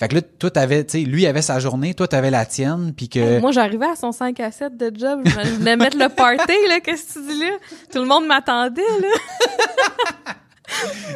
Fait 0.02 0.08
que 0.08 0.16
là 0.16 0.22
toi 0.22 0.50
t'avais 0.50 0.82
tu 0.82 0.98
sais 0.98 1.04
lui 1.04 1.26
avait 1.26 1.42
sa 1.42 1.60
journée, 1.60 1.94
toi 1.94 2.08
t'avais 2.08 2.32
la 2.32 2.44
tienne, 2.44 2.92
puis 2.92 3.08
que 3.08 3.38
Moi, 3.38 3.52
j'arrivais 3.52 3.86
à 3.86 3.94
son 3.94 4.10
5 4.10 4.40
à 4.40 4.50
7 4.50 4.76
de 4.76 4.90
job. 4.98 5.22
Je 5.24 5.50
venais 5.58 5.76
mettre 5.76 5.96
le 5.96 6.08
party, 6.08 6.52
là. 6.68 6.80
Qu'est-ce 6.80 7.14
que 7.14 7.20
tu 7.20 7.26
dis 7.28 7.38
là? 7.38 7.52
Tout 7.92 8.00
le 8.00 8.06
monde 8.06 8.26
m'attendait, 8.26 8.82
là. 9.00 10.34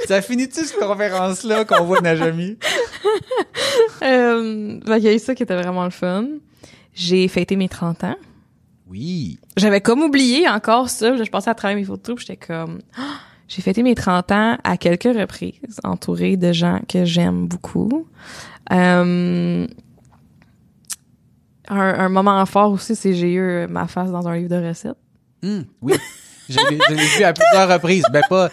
ça 0.07 0.23
finit-tu 0.23 0.61
cette 0.61 0.79
conférence 0.79 1.43
là 1.43 1.65
qu'on 1.65 1.83
voit 1.83 2.01
Najami? 2.01 2.59
Euh, 4.03 4.79
fait 4.87 4.95
qu'il 4.95 5.05
y 5.05 5.09
a 5.09 5.15
eu 5.15 5.19
ça 5.19 5.35
qui 5.35 5.43
était 5.43 5.57
vraiment 5.57 5.85
le 5.85 5.91
fun. 5.91 6.27
J'ai 6.95 7.27
fêté 7.29 7.57
mes 7.57 7.69
30 7.69 8.05
ans. 8.05 8.17
Oui. 8.89 9.39
J'avais 9.57 9.81
comme 9.81 10.03
oublié 10.03 10.49
encore 10.49 10.91
ça. 10.91 11.17
Je 11.17 11.29
pensais 11.31 11.51
à 11.51 11.55
travailler 11.55 11.81
mes 11.81 11.87
photos, 11.87 12.21
j'étais 12.21 12.37
comme... 12.37 12.81
Ah! 12.97 13.19
J'ai 13.49 13.63
fêté 13.63 13.83
mes 13.83 13.95
30 13.95 14.33
ans 14.33 14.59
à 14.65 14.77
quelques 14.77 15.05
reprises, 15.05 15.81
entourée 15.85 16.37
de 16.37 16.53
gens 16.53 16.81
que 16.89 17.05
j'aime 17.05 17.47
beaucoup. 17.47 18.07
Euh, 18.73 19.67
un, 21.69 21.79
un 21.79 22.09
moment 22.09 22.45
fort 22.47 22.73
aussi, 22.73 22.95
c'est 22.97 23.15
j'ai 23.15 23.33
eu 23.33 23.67
ma 23.69 23.87
face 23.87 24.11
dans 24.11 24.27
un 24.29 24.37
livre 24.37 24.51
de 24.51 24.69
recettes. 24.69 24.97
Hum, 25.43 25.65
oui. 25.83 25.95
Je 26.49 26.59
l'ai 26.71 26.77
vu 27.19 27.25
à 27.25 27.33
plusieurs 27.33 27.69
reprises, 27.69 28.05
ben 28.13 28.23
pas 28.29 28.49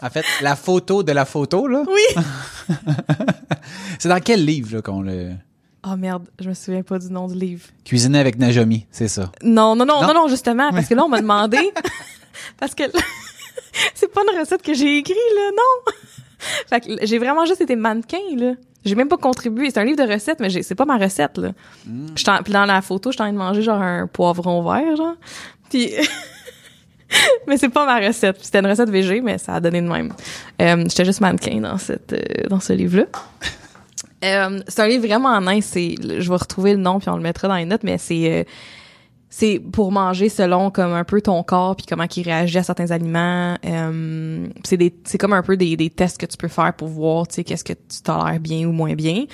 en 0.00 0.10
fait 0.10 0.24
la 0.42 0.54
photo 0.56 1.02
de 1.02 1.12
la 1.12 1.24
photo 1.24 1.66
là. 1.66 1.82
Oui! 1.88 2.24
C'est 3.98 4.08
dans 4.08 4.20
quel 4.20 4.44
livre 4.44 4.76
là 4.76 4.82
qu'on 4.82 5.02
le 5.02 5.32
Oh 5.84 5.96
merde, 5.96 6.28
je 6.40 6.48
me 6.48 6.54
souviens 6.54 6.82
pas 6.84 7.00
du 7.00 7.10
nom 7.10 7.26
du 7.26 7.34
livre. 7.34 7.64
Cuisiner 7.84 8.20
avec 8.20 8.38
Najami, 8.38 8.86
c'est 8.92 9.08
ça. 9.08 9.32
Non, 9.42 9.74
non, 9.74 9.84
non, 9.84 10.00
Non? 10.00 10.06
non, 10.08 10.14
non, 10.14 10.28
justement, 10.28 10.70
parce 10.70 10.86
que 10.86 10.94
là, 10.94 11.02
on 11.04 11.08
m'a 11.08 11.20
demandé... 11.20 11.58
parce 12.60 12.72
que 12.76 12.84
c'est 13.94 14.06
pas 14.12 14.20
une 14.30 14.38
recette 14.38 14.62
que 14.62 14.74
j'ai 14.74 14.98
écrite, 14.98 15.16
là, 15.34 15.50
non! 15.50 15.92
fait 16.68 16.80
que 16.82 17.04
j'ai 17.06 17.18
vraiment 17.18 17.44
juste 17.46 17.62
été 17.62 17.74
mannequin, 17.74 18.18
là. 18.36 18.52
J'ai 18.84 18.94
même 18.94 19.08
pas 19.08 19.16
contribué. 19.16 19.70
C'est 19.70 19.78
un 19.78 19.84
livre 19.84 20.04
de 20.04 20.12
recettes, 20.12 20.40
mais 20.40 20.50
c'est 20.62 20.74
pas 20.74 20.84
ma 20.84 20.96
recette, 20.98 21.38
là. 21.38 21.50
En- 21.88 22.42
Puis 22.42 22.52
dans 22.52 22.64
la 22.64 22.82
photo, 22.82 23.10
j'étais 23.12 23.22
en 23.22 23.26
train 23.26 23.32
de 23.32 23.38
manger 23.38 23.62
genre 23.62 23.80
un 23.80 24.06
poivron 24.06 24.62
vert, 24.62 24.96
genre. 24.96 25.14
Puis... 25.70 25.90
mais 27.46 27.56
c'est 27.58 27.68
pas 27.68 27.86
ma 27.86 28.04
recette. 28.06 28.38
C'était 28.42 28.58
une 28.60 28.66
recette 28.66 28.90
végé, 28.90 29.20
mais 29.20 29.38
ça 29.38 29.54
a 29.54 29.60
donné 29.60 29.80
de 29.80 29.86
même. 29.88 30.12
Euh, 30.60 30.84
j'étais 30.88 31.04
juste 31.04 31.20
mannequin 31.20 31.60
dans 31.60 31.78
cette 31.78 32.12
euh, 32.12 32.48
dans 32.48 32.60
ce 32.60 32.72
livre-là. 32.72 33.04
Euh, 34.24 34.60
c'est 34.68 34.80
un 34.82 34.86
livre 34.86 35.06
vraiment 35.06 35.40
nice. 35.40 35.72
Je 35.74 36.28
vais 36.28 36.36
retrouver 36.36 36.72
le 36.72 36.78
nom 36.78 36.98
puis 37.00 37.08
on 37.08 37.16
le 37.16 37.22
mettra 37.22 37.48
dans 37.48 37.56
les 37.56 37.64
notes, 37.64 37.82
mais 37.82 37.98
c'est 37.98 38.32
euh, 38.32 38.44
c'est 39.34 39.58
pour 39.58 39.92
manger 39.92 40.28
selon 40.28 40.70
comme 40.70 40.92
un 40.92 41.04
peu 41.04 41.22
ton 41.22 41.42
corps 41.42 41.74
puis 41.74 41.86
comment 41.88 42.04
il 42.14 42.22
réagit 42.22 42.58
à 42.58 42.62
certains 42.62 42.90
aliments. 42.90 43.56
Euh, 43.64 44.46
c'est 44.62 44.76
des 44.76 44.94
c'est 45.04 45.16
comme 45.16 45.32
un 45.32 45.42
peu 45.42 45.56
des, 45.56 45.74
des 45.74 45.88
tests 45.88 46.20
que 46.20 46.26
tu 46.26 46.36
peux 46.36 46.48
faire 46.48 46.74
pour 46.74 46.88
voir 46.88 47.26
tu 47.26 47.36
sais 47.36 47.44
qu'est-ce 47.44 47.64
que 47.64 47.72
tu 47.72 48.02
tolères 48.04 48.38
bien 48.40 48.68
ou 48.68 48.72
moins 48.72 48.92
bien. 48.92 49.24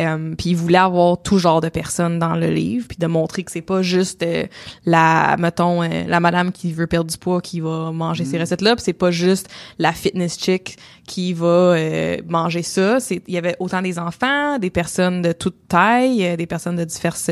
Euh, 0.00 0.36
puis 0.38 0.50
il 0.50 0.56
voulait 0.56 0.78
avoir 0.78 1.20
tout 1.20 1.38
genre 1.38 1.60
de 1.60 1.70
personnes 1.70 2.20
dans 2.20 2.36
le 2.36 2.50
livre 2.50 2.86
puis 2.86 2.98
de 2.98 3.08
montrer 3.08 3.42
que 3.42 3.50
c'est 3.50 3.60
pas 3.60 3.82
juste 3.82 4.22
euh, 4.22 4.46
la 4.86 5.36
mettons 5.40 5.82
euh, 5.82 6.04
la 6.06 6.20
madame 6.20 6.52
qui 6.52 6.72
veut 6.72 6.86
perdre 6.86 7.10
du 7.10 7.18
poids 7.18 7.40
qui 7.40 7.58
va 7.58 7.90
manger 7.90 8.24
ces 8.24 8.38
recettes 8.38 8.62
là, 8.62 8.76
puis 8.76 8.84
c'est 8.84 8.92
pas 8.92 9.10
juste 9.10 9.48
la 9.80 9.92
fitness 9.92 10.38
chick 10.38 10.78
qui 11.08 11.32
va 11.32 11.46
euh, 11.46 12.18
manger 12.28 12.62
ça. 12.62 13.00
C'est 13.00 13.22
il 13.26 13.34
y 13.34 13.38
avait 13.38 13.56
autant 13.58 13.82
des 13.82 13.98
enfants, 13.98 14.58
des 14.58 14.70
personnes 14.70 15.22
de 15.22 15.32
toute 15.32 15.66
taille, 15.66 16.24
euh, 16.24 16.36
des 16.36 16.46
personnes 16.46 16.76
de 16.76 16.84
diverses 16.84 17.30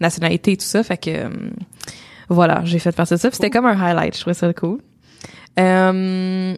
nationalités 0.00 0.56
tout 0.56 0.64
ça. 0.64 0.84
Fait 0.84 0.98
que 0.98 1.28
voilà, 2.28 2.62
j'ai 2.64 2.78
fait 2.78 2.92
partie 2.92 3.14
de 3.14 3.18
ça. 3.18 3.30
C'était 3.30 3.50
comme 3.50 3.66
un 3.66 3.80
highlight. 3.80 4.14
Je 4.14 4.20
trouvais 4.20 4.34
ça 4.34 4.52
cool. 4.52 4.80
Euh, 5.58 6.54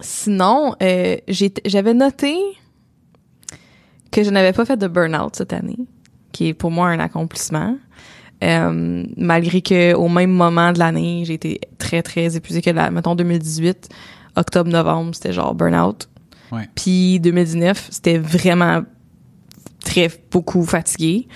sinon, 0.00 0.74
euh, 0.82 1.16
j'avais 1.64 1.94
noté 1.94 2.36
que 4.10 4.22
je 4.22 4.30
n'avais 4.30 4.52
pas 4.52 4.64
fait 4.64 4.76
de 4.76 4.88
burn-out 4.88 5.36
cette 5.36 5.52
année, 5.52 5.78
qui 6.32 6.48
est 6.48 6.54
pour 6.54 6.70
moi 6.70 6.88
un 6.88 7.00
accomplissement. 7.00 7.76
Euh, 8.42 9.04
malgré 9.16 9.62
que 9.62 9.94
au 9.94 10.08
même 10.08 10.32
moment 10.32 10.72
de 10.72 10.78
l'année, 10.80 11.22
j'ai 11.24 11.34
été 11.34 11.60
très 11.78 12.02
très 12.02 12.36
épuisée 12.36 12.60
que 12.60 12.70
la, 12.70 12.90
mettons 12.90 13.14
2018, 13.14 13.88
octobre 14.36 14.70
novembre, 14.70 15.14
c'était 15.14 15.32
genre 15.32 15.54
burn-out. 15.54 16.08
Ouais. 16.50 16.68
Puis 16.74 17.20
2019, 17.20 17.88
c'était 17.90 18.18
vraiment 18.18 18.82
très 19.84 20.10
beaucoup 20.30 20.64
fatigué. 20.64 21.28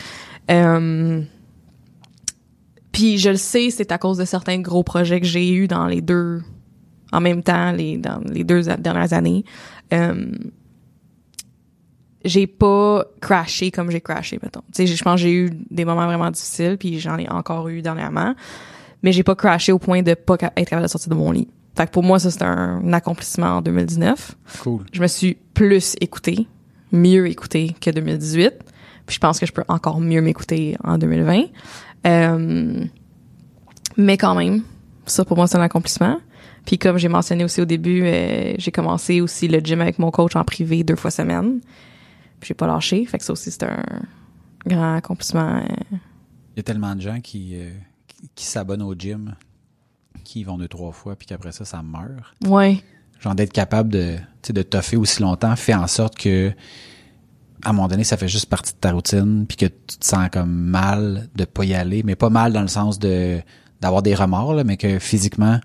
Euh, 0.50 1.22
puis 2.96 3.18
je 3.18 3.28
le 3.28 3.36
sais, 3.36 3.68
c'est 3.68 3.92
à 3.92 3.98
cause 3.98 4.16
de 4.16 4.24
certains 4.24 4.58
gros 4.58 4.82
projets 4.82 5.20
que 5.20 5.26
j'ai 5.26 5.52
eu 5.52 5.68
dans 5.68 5.86
les 5.86 6.00
deux, 6.00 6.40
en 7.12 7.20
même 7.20 7.42
temps, 7.42 7.70
les 7.70 7.98
dans 7.98 8.20
les 8.24 8.42
deux 8.42 8.62
dernières 8.62 9.12
années. 9.12 9.44
Euh, 9.92 10.30
j'ai 12.24 12.46
pas 12.46 13.04
crashé 13.20 13.70
comme 13.70 13.90
j'ai 13.90 14.00
crashé, 14.00 14.38
mettons. 14.42 14.62
Tu 14.74 14.86
sais, 14.86 14.86
je 14.86 15.04
pense 15.04 15.16
que 15.16 15.26
j'ai 15.26 15.34
eu 15.34 15.50
des 15.70 15.84
moments 15.84 16.06
vraiment 16.06 16.30
difficiles, 16.30 16.78
puis 16.78 16.98
j'en 16.98 17.18
ai 17.18 17.28
encore 17.28 17.68
eu 17.68 17.82
dernièrement, 17.82 18.34
mais 19.02 19.12
j'ai 19.12 19.22
pas 19.22 19.34
crashé 19.34 19.72
au 19.72 19.78
point 19.78 20.00
de 20.02 20.14
pas 20.14 20.38
être 20.56 20.70
capable 20.70 20.84
de 20.84 20.88
sortir 20.88 21.10
de 21.10 21.16
mon 21.16 21.32
lit. 21.32 21.48
Fait 21.76 21.84
que 21.84 21.90
pour 21.90 22.02
moi, 22.02 22.18
ça, 22.18 22.30
c'est 22.30 22.44
un, 22.44 22.80
un 22.82 22.92
accomplissement 22.94 23.58
en 23.58 23.60
2019 23.60 24.36
Cool. 24.62 24.86
je 24.90 25.02
me 25.02 25.06
suis 25.06 25.36
plus 25.52 25.96
écoutée, 26.00 26.46
mieux 26.92 27.28
écoutée 27.28 27.76
que 27.78 27.90
2018. 27.90 28.54
Puis 29.06 29.14
je 29.14 29.20
pense 29.20 29.38
que 29.38 29.46
je 29.46 29.52
peux 29.52 29.64
encore 29.68 30.00
mieux 30.00 30.20
m'écouter 30.20 30.76
en 30.82 30.98
2020. 30.98 31.44
Euh, 32.06 32.84
mais 33.96 34.16
quand 34.16 34.34
même, 34.34 34.62
ça 35.06 35.24
pour 35.24 35.36
moi 35.36 35.46
c'est 35.46 35.56
un 35.56 35.62
accomplissement. 35.62 36.18
Puis 36.64 36.78
comme 36.78 36.98
j'ai 36.98 37.08
mentionné 37.08 37.44
aussi 37.44 37.60
au 37.60 37.64
début, 37.64 38.02
euh, 38.04 38.54
j'ai 38.58 38.72
commencé 38.72 39.20
aussi 39.20 39.46
le 39.48 39.60
gym 39.60 39.80
avec 39.80 39.98
mon 39.98 40.10
coach 40.10 40.34
en 40.34 40.44
privé 40.44 40.82
deux 40.82 40.96
fois 40.96 41.10
semaine. 41.10 41.60
Puis 42.40 42.48
j'ai 42.48 42.54
pas 42.54 42.66
lâché, 42.66 43.06
fait 43.06 43.18
que 43.18 43.24
ça 43.24 43.32
aussi 43.32 43.50
c'est 43.50 43.62
un 43.62 43.82
grand 44.66 44.96
accomplissement. 44.96 45.58
euh. 45.58 45.96
Il 46.56 46.58
y 46.58 46.60
a 46.60 46.62
tellement 46.62 46.94
de 46.94 47.00
gens 47.00 47.20
qui, 47.20 47.52
euh, 47.54 47.70
qui, 48.34 48.44
s'abonnent 48.44 48.82
au 48.82 48.94
gym, 48.94 49.34
qui 50.24 50.40
y 50.40 50.44
vont 50.44 50.58
deux, 50.58 50.68
trois 50.68 50.92
fois, 50.92 51.14
puis 51.16 51.26
qu'après 51.26 51.52
ça, 51.52 51.64
ça 51.64 51.82
meurt. 51.82 52.34
Ouais. 52.46 52.82
Genre 53.20 53.34
d'être 53.34 53.52
capable 53.52 53.90
de, 53.90 54.16
de 54.48 54.62
toffer 54.62 54.96
aussi 54.96 55.22
longtemps 55.22 55.54
fait 55.56 55.74
en 55.74 55.86
sorte 55.86 56.16
que, 56.16 56.52
à 57.66 57.70
un 57.70 57.72
moment 57.72 57.88
donné, 57.88 58.04
ça 58.04 58.16
fait 58.16 58.28
juste 58.28 58.46
partie 58.46 58.72
de 58.72 58.78
ta 58.78 58.92
routine, 58.92 59.44
puis 59.48 59.56
que 59.56 59.66
tu 59.66 59.98
te 59.98 60.06
sens 60.06 60.28
comme 60.30 60.52
mal 60.52 61.28
de 61.34 61.44
pas 61.44 61.64
y 61.64 61.74
aller, 61.74 62.02
mais 62.04 62.14
pas 62.14 62.30
mal 62.30 62.52
dans 62.52 62.62
le 62.62 62.68
sens 62.68 62.98
de 62.98 63.38
d'avoir 63.80 64.02
des 64.02 64.14
remords, 64.14 64.54
là, 64.54 64.64
mais 64.64 64.76
que 64.76 64.98
physiquement, 64.98 65.58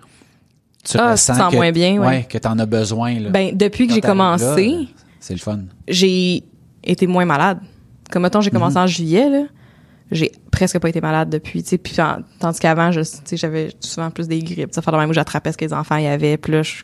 tu 0.84 0.98
Ah, 1.00 1.12
ressens 1.12 1.34
te 1.34 1.38
sens 1.40 1.52
que, 1.52 1.56
moins 1.56 1.72
bien, 1.72 1.98
ouais. 2.00 2.24
que 2.28 2.38
t'en 2.38 2.58
as 2.60 2.66
besoin. 2.66 3.20
Là. 3.20 3.30
Ben 3.30 3.56
depuis 3.56 3.88
que 3.88 3.94
j'ai 3.94 4.02
commencé, 4.02 4.88
c'est 5.20 5.34
le 5.34 5.40
fun. 5.40 5.60
j'ai 5.88 6.44
été 6.84 7.06
moins 7.08 7.26
malade 7.26 7.60
Comme 8.12 8.24
mettons, 8.24 8.42
j'ai 8.42 8.50
Mhm. 8.50 8.56
commencé 8.56 8.78
en 8.78 8.88
juillet, 8.88 9.30
là. 9.30 9.44
J'ai 10.12 10.32
presque 10.52 10.78
pas 10.80 10.90
été 10.90 11.00
malade 11.00 11.30
depuis, 11.30 11.64
tu 11.64 11.70
sais. 11.70 11.78
Puis 11.78 11.96
tandis 12.40 12.60
qu'avant, 12.60 12.92
je, 12.92 13.00
tu 13.00 13.08
sais, 13.24 13.38
j'avais 13.38 13.70
souvent 13.80 14.10
plus 14.12 14.28
des 14.28 14.40
grippes. 14.40 14.74
Ça 14.74 14.82
fait 14.82 14.92
même 14.92 15.10
où 15.10 15.14
j'attrapais 15.14 15.54
ce 15.54 15.58
que 15.58 15.64
les 15.64 15.72
enfants 15.74 15.96
y 15.96 16.08
avaient. 16.08 16.36
Puis 16.38 16.52
là, 16.52 16.64
je, 16.64 16.84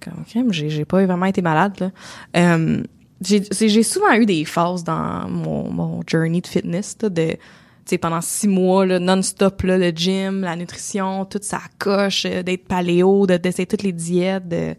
comme, 0.00 0.20
ok, 0.20 0.34
mais 0.46 0.52
j'ai, 0.52 0.70
j'ai 0.70 0.84
pas 0.84 1.04
vraiment 1.04 1.26
été 1.26 1.42
malade, 1.42 1.72
là. 1.80 1.90
Euh, 2.36 2.82
j'ai, 3.24 3.82
souvent 3.82 4.12
eu 4.14 4.26
des 4.26 4.44
phases 4.44 4.84
dans 4.84 5.28
mon, 5.28 5.70
mon 5.70 6.00
journey 6.06 6.40
de 6.40 6.46
fitness, 6.46 6.96
là, 7.02 7.08
de, 7.08 7.30
tu 7.30 7.38
sais, 7.86 7.98
pendant 7.98 8.20
six 8.20 8.48
mois, 8.48 8.86
là, 8.86 8.98
non-stop, 8.98 9.62
là, 9.62 9.78
le 9.78 9.90
gym, 9.90 10.42
la 10.42 10.56
nutrition, 10.56 11.24
toute 11.24 11.44
ça 11.44 11.60
coche, 11.78 12.26
euh, 12.26 12.42
d'être 12.42 12.66
paléo, 12.66 13.26
de, 13.26 13.36
d'essayer 13.36 13.66
toutes 13.66 13.82
les 13.82 13.92
diètes, 13.92 14.48
de, 14.48 14.74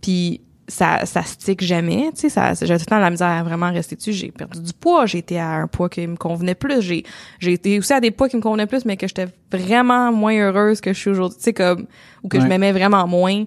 puis 0.00 0.40
ça, 0.68 1.04
ça 1.04 1.22
stick 1.22 1.62
jamais, 1.62 2.10
tu 2.14 2.22
sais, 2.22 2.28
ça, 2.28 2.54
j'avais 2.54 2.78
tout 2.78 2.86
le 2.86 2.90
temps 2.90 2.98
la 2.98 3.10
misère 3.10 3.28
à 3.28 3.42
vraiment 3.42 3.70
rester 3.70 3.96
dessus. 3.96 4.12
J'ai 4.12 4.30
perdu 4.30 4.60
du 4.60 4.72
poids, 4.72 5.04
j'ai 5.06 5.18
été 5.18 5.38
à 5.38 5.50
un 5.50 5.66
poids 5.66 5.88
qui 5.88 6.06
me 6.06 6.16
convenait 6.16 6.54
plus, 6.54 6.80
j'ai, 6.80 7.04
j'ai 7.38 7.52
été 7.52 7.78
aussi 7.78 7.92
à 7.92 8.00
des 8.00 8.10
poids 8.10 8.28
qui 8.28 8.36
me 8.36 8.42
convenaient 8.42 8.66
plus, 8.66 8.84
mais 8.84 8.96
que 8.96 9.06
j'étais 9.06 9.28
vraiment 9.50 10.12
moins 10.12 10.38
heureuse 10.38 10.80
que 10.80 10.92
je 10.92 10.98
suis 10.98 11.10
aujourd'hui, 11.10 11.38
tu 11.38 11.44
sais, 11.44 11.52
comme, 11.52 11.86
ou 12.22 12.28
que 12.28 12.40
je 12.40 12.46
m'aimais 12.46 12.72
vraiment 12.72 13.06
moins. 13.06 13.44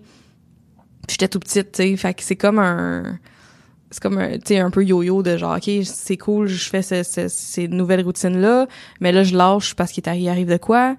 Puis 1.08 1.16
j'étais 1.16 1.28
tout 1.28 1.40
petite, 1.40 1.72
tu 1.72 1.84
sais, 1.84 1.98
fait 1.98 2.14
que 2.14 2.24
c'est 2.24 2.36
comme 2.36 2.60
un, 2.60 3.18
c'est 3.92 4.02
comme 4.02 4.18
un, 4.18 4.34
tu 4.34 4.40
sais, 4.48 4.60
un 4.60 4.70
peu 4.70 4.84
yo-yo 4.84 5.24
de 5.24 5.38
genre, 5.38 5.56
ok, 5.58 5.70
c'est 5.84 6.18
cool, 6.18 6.48
je 6.48 6.70
fais 6.70 6.82
ce- 6.82 7.04
ce- 7.04 7.28
ces 7.30 7.68
nouvelles 7.68 8.04
routines-là, 8.04 8.68
mais 9.00 9.12
là, 9.12 9.24
je 9.24 9.36
lâche 9.36 9.74
parce 9.76 9.92
qu'il 9.92 10.08
arrive 10.30 10.48
de 10.50 10.58
quoi. 10.58 10.96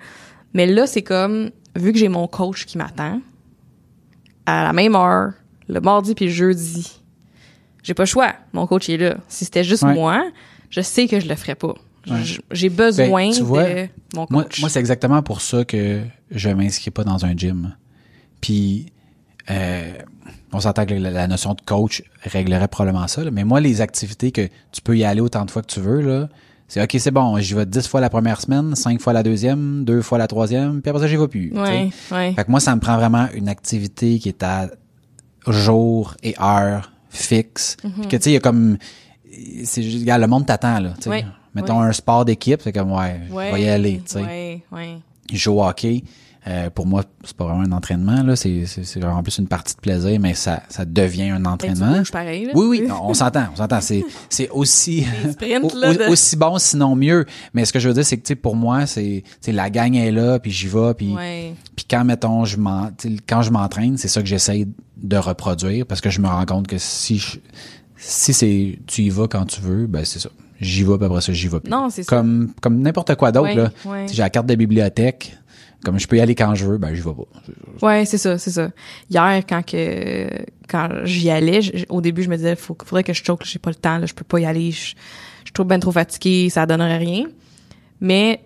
Mais 0.54 0.66
là, 0.66 0.86
c'est 0.86 1.02
comme, 1.02 1.50
vu 1.76 1.92
que 1.92 1.98
j'ai 1.98 2.08
mon 2.08 2.26
coach 2.26 2.64
qui 2.64 2.78
m'attend, 2.78 3.20
à 4.46 4.64
la 4.64 4.72
même 4.72 4.94
heure, 4.96 5.32
le 5.68 5.80
mardi 5.80 6.14
puis 6.14 6.26
le 6.26 6.30
jeudi, 6.30 7.00
j'ai 7.82 7.94
pas 7.94 8.04
le 8.04 8.08
choix. 8.08 8.32
Mon 8.54 8.66
coach 8.66 8.88
est 8.88 8.96
là. 8.96 9.18
Si 9.28 9.44
c'était 9.44 9.64
juste 9.64 9.82
Ouais. 9.82 9.94
moi, 9.94 10.24
je 10.70 10.80
sais 10.80 11.06
que 11.06 11.20
je 11.20 11.28
le 11.28 11.34
ferais 11.34 11.54
pas. 11.54 11.74
Ouais. 12.08 12.22
J'ai 12.52 12.70
besoin 12.70 13.26
Ben, 13.28 13.34
tu 13.34 13.42
vois, 13.42 13.64
de 13.68 13.88
mon 14.14 14.26
Moi, 14.30 14.44
coach. 14.44 14.60
moi 14.60 14.70
c'est 14.70 14.80
exactement 14.80 15.22
pour 15.22 15.42
ça 15.42 15.64
que 15.66 16.00
je 16.30 16.48
m'inscris 16.48 16.90
pas 16.90 17.04
dans 17.04 17.26
un 17.26 17.36
gym. 17.36 17.74
Puis, 18.40 18.86
euh, 19.50 19.92
on 20.52 20.60
s'entend 20.60 20.86
que 20.86 20.94
la, 20.94 21.10
la 21.10 21.26
notion 21.26 21.54
de 21.54 21.60
coach 21.60 22.02
réglerait 22.24 22.68
probablement 22.68 23.06
ça. 23.08 23.22
là. 23.24 23.30
Mais 23.30 23.44
moi, 23.44 23.60
les 23.60 23.80
activités 23.80 24.32
que 24.32 24.48
tu 24.72 24.80
peux 24.82 24.96
y 24.96 25.04
aller 25.04 25.20
autant 25.20 25.44
de 25.44 25.50
fois 25.50 25.62
que 25.62 25.66
tu 25.72 25.80
veux, 25.80 26.00
là, 26.00 26.28
c'est 26.68 26.82
OK, 26.82 26.96
c'est 26.98 27.10
bon, 27.10 27.38
j'y 27.38 27.54
vais 27.54 27.64
dix 27.66 27.86
fois 27.88 28.00
la 28.00 28.10
première 28.10 28.40
semaine, 28.40 28.74
cinq 28.74 29.00
fois 29.00 29.12
la 29.12 29.22
deuxième, 29.22 29.84
deux 29.84 30.02
fois 30.02 30.18
la 30.18 30.26
troisième, 30.26 30.82
puis 30.82 30.90
après 30.90 31.00
ça, 31.02 31.08
j'y 31.08 31.16
vais 31.16 31.28
plus. 31.28 31.52
ouais, 31.54 31.90
ouais. 32.12 32.32
Fait 32.34 32.44
que 32.44 32.50
moi, 32.50 32.60
ça 32.60 32.74
me 32.74 32.80
prend 32.80 32.96
vraiment 32.96 33.26
une 33.34 33.48
activité 33.48 34.18
qui 34.18 34.28
est 34.28 34.42
à 34.42 34.68
jour 35.46 36.14
et 36.22 36.34
heure 36.40 36.92
fixe. 37.10 37.76
Mhm. 37.84 37.92
Puis 38.00 38.08
que, 38.08 38.16
tu 38.16 38.22
sais, 38.24 38.30
il 38.30 38.34
y 38.34 38.36
a 38.36 38.40
comme... 38.40 38.76
C'est 39.64 39.82
juste, 39.82 40.00
regarde, 40.00 40.20
le 40.22 40.26
monde 40.26 40.46
t'attend, 40.46 40.80
là. 40.80 40.90
tu 40.96 41.04
sais. 41.04 41.10
Ouais, 41.10 41.24
Mettons 41.54 41.80
un 41.80 41.92
sport 41.92 42.24
d'équipe, 42.24 42.60
c'est 42.62 42.72
comme, 42.72 42.92
ouais, 42.92 43.20
je 43.28 43.34
vais 43.34 43.62
y 43.62 43.68
aller, 43.68 44.02
tu 44.04 44.12
sais. 44.12 44.20
Ouais, 44.22 44.62
ouais. 44.72 44.98
Je 45.32 45.36
joue 45.36 45.52
au 45.54 45.64
hockey. 45.64 46.04
Euh, 46.48 46.70
pour 46.70 46.86
moi, 46.86 47.02
c'est 47.24 47.36
pas 47.36 47.44
vraiment 47.44 47.62
un 47.64 47.72
entraînement, 47.72 48.22
là. 48.22 48.34
C'est, 48.34 48.64
c'est, 48.64 48.82
plus 49.22 49.38
une 49.38 49.48
partie 49.48 49.74
de 49.74 49.80
plaisir, 49.80 50.18
mais 50.18 50.32
ça, 50.32 50.62
ça 50.70 50.86
devient 50.86 51.28
un 51.30 51.42
tu 51.42 51.46
entraînement. 51.48 52.02
pareil, 52.10 52.46
là? 52.46 52.52
Oui, 52.54 52.66
oui, 52.66 52.86
non, 52.88 53.00
on 53.02 53.12
s'entend, 53.12 53.48
on 53.52 53.56
s'entend. 53.56 53.82
C'est, 53.82 54.02
c'est 54.30 54.48
aussi, 54.48 55.04
sprints, 55.30 55.74
au- 55.74 55.78
là, 55.78 55.90
au- 55.90 55.94
de- 55.94 56.04
aussi 56.10 56.36
bon, 56.36 56.56
sinon 56.58 56.96
mieux. 56.96 57.26
Mais 57.52 57.66
ce 57.66 57.72
que 57.72 57.78
je 57.78 57.88
veux 57.88 57.94
dire, 57.94 58.04
c'est 58.06 58.16
que, 58.16 58.22
tu 58.22 58.28
sais, 58.28 58.34
pour 58.34 58.56
moi, 58.56 58.86
c'est, 58.86 59.24
la 59.46 59.68
gang 59.68 59.94
est 59.94 60.10
là, 60.10 60.38
puis 60.38 60.50
j'y 60.50 60.68
vais, 60.68 60.94
puis, 60.94 61.14
Ouais. 61.14 61.52
puis 61.76 61.84
quand, 61.90 62.04
mettons, 62.04 62.46
je 62.46 62.56
m'en, 62.56 62.90
quand 63.28 63.42
je 63.42 63.50
m'entraîne, 63.50 63.98
c'est 63.98 64.08
ça 64.08 64.22
que 64.22 64.26
j'essaie 64.28 64.66
de 64.96 65.16
reproduire, 65.18 65.84
parce 65.86 66.00
que 66.00 66.08
je 66.08 66.20
me 66.20 66.28
rends 66.28 66.46
compte 66.46 66.66
que 66.66 66.78
si 66.78 67.18
je, 67.18 67.36
si 67.96 68.32
c'est, 68.32 68.78
tu 68.86 69.02
y 69.02 69.10
vas 69.10 69.28
quand 69.28 69.44
tu 69.44 69.60
veux, 69.60 69.86
ben, 69.86 70.04
c'est 70.04 70.18
ça. 70.20 70.30
J'y 70.60 70.82
vais, 70.82 70.96
puis 70.96 71.06
après 71.06 71.20
ça, 71.20 71.32
j'y 71.32 71.46
vais 71.48 71.60
plus. 71.60 71.70
Non, 71.70 71.88
c'est 71.90 72.02
ça. 72.04 72.16
Comme, 72.16 72.52
comme 72.60 72.80
n'importe 72.80 73.14
quoi 73.16 73.32
d'autre, 73.32 73.54
là. 73.54 73.70
j'ai 74.10 74.22
la 74.22 74.30
carte 74.30 74.46
de 74.46 74.54
bibliothèque, 74.56 75.36
comme 75.84 75.98
je 75.98 76.06
peux 76.08 76.16
y 76.16 76.20
aller 76.20 76.34
quand 76.34 76.54
je 76.54 76.66
veux, 76.66 76.78
ben, 76.78 76.94
j'y 76.94 77.02
vais 77.02 77.12
pas. 77.14 77.86
Ouais, 77.86 78.04
c'est 78.04 78.18
ça, 78.18 78.36
c'est 78.38 78.50
ça. 78.50 78.70
Hier, 79.10 79.42
quand 79.48 79.64
que 79.64 80.28
quand 80.68 80.88
j'y 81.04 81.30
allais, 81.30 81.60
au 81.88 82.00
début, 82.00 82.22
je 82.22 82.28
me 82.28 82.36
disais, 82.36 82.56
faut, 82.56 82.76
faudrait 82.84 83.04
que 83.04 83.12
je 83.12 83.24
choque, 83.24 83.44
j'ai 83.44 83.58
pas 83.58 83.70
le 83.70 83.76
temps, 83.76 83.98
là, 83.98 84.06
je 84.06 84.14
peux 84.14 84.24
pas 84.24 84.40
y 84.40 84.44
aller, 84.44 84.72
je, 84.72 84.94
je 85.44 85.52
trouve 85.52 85.66
bien 85.66 85.78
trop 85.78 85.92
fatiguée, 85.92 86.50
ça 86.50 86.66
donnerait 86.66 86.98
rien. 86.98 87.26
Mais 88.00 88.40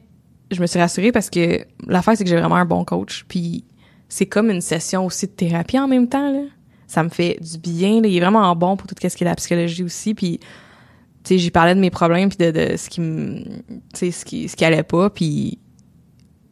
je 0.51 0.61
me 0.61 0.67
suis 0.67 0.79
rassurée 0.79 1.11
parce 1.11 1.31
que 1.31 1.65
l'affaire, 1.87 2.17
c'est 2.17 2.25
que 2.25 2.31
j'ai 2.31 2.37
vraiment 2.37 2.57
un 2.57 2.65
bon 2.65 2.85
coach, 2.85 3.25
puis 3.27 3.65
c'est 4.09 4.27
comme 4.27 4.51
une 4.51 4.61
session 4.61 5.07
aussi 5.07 5.27
de 5.27 5.33
thérapie 5.33 5.79
en 5.79 5.89
même 5.89 6.09
temps, 6.09 6.31
là. 6.31 6.45
Ça 6.87 7.03
me 7.03 7.09
fait 7.09 7.39
du 7.41 7.57
bien, 7.57 8.03
là. 8.03 8.09
Il 8.09 8.17
est 8.17 8.21
vraiment 8.21 8.55
bon 8.55 8.77
pour 8.77 8.87
tout 8.87 8.95
ce 9.01 9.17
qui 9.17 9.25
est 9.25 9.27
la 9.27 9.35
psychologie 9.35 9.83
aussi, 9.83 10.13
puis 10.15 10.39
tu 10.39 10.49
sais, 11.25 11.39
j'y 11.39 11.51
parlais 11.51 11.75
de 11.75 11.81
mes 11.81 11.91
problèmes 11.91 12.29
puis 12.29 12.39
de, 12.39 12.51
de 12.51 12.77
ce 12.77 12.91
qui 12.91 13.01
me, 13.01 13.43
tu 13.43 13.81
sais, 13.95 14.11
ce 14.11 14.25
qui, 14.25 14.49
ce 14.49 14.57
qui 14.57 14.65
allait 14.65 14.83
pas, 14.83 15.09
puis 15.09 15.59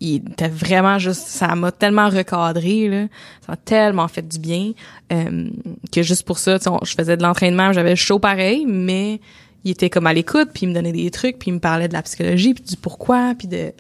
il 0.01 0.17
était 0.31 0.49
vraiment 0.49 0.99
juste 0.99 1.27
ça 1.29 1.55
m'a 1.55 1.71
tellement 1.73 2.09
recadré 2.09 2.89
là. 2.89 3.07
Ça 3.45 3.53
m'a 3.53 3.57
tellement 3.57 4.09
fait 4.09 4.27
du 4.27 4.39
bien 4.39 4.73
euh, 5.13 5.49
que 5.93 6.03
juste 6.03 6.23
pour 6.25 6.39
ça 6.39 6.59
on- 6.67 6.85
je 6.85 6.95
faisais 6.95 7.17
de 7.17 7.23
l'entraînement 7.23 7.73
j'avais 7.73 7.97
chaud 7.97 8.19
pareil 8.19 8.65
mais 8.67 9.21
il 9.65 9.73
était 9.73 9.91
comme 9.91 10.07
à 10.07 10.13
l'écoute 10.15 10.49
puis 10.55 10.65
il 10.65 10.71
me 10.71 10.75
donnait 10.75 10.93
des 10.93 11.11
trucs 11.11 11.39
puis 11.39 11.51
il 11.51 11.55
me 11.55 11.61
parlait 11.61 11.87
de 11.89 11.93
la 11.93 12.03
psychologie 12.03 12.55
puis 12.55 12.65
du 12.65 12.77
pourquoi 12.77 13.35
puis 13.39 13.47
de 13.49 13.69
tu 13.69 13.75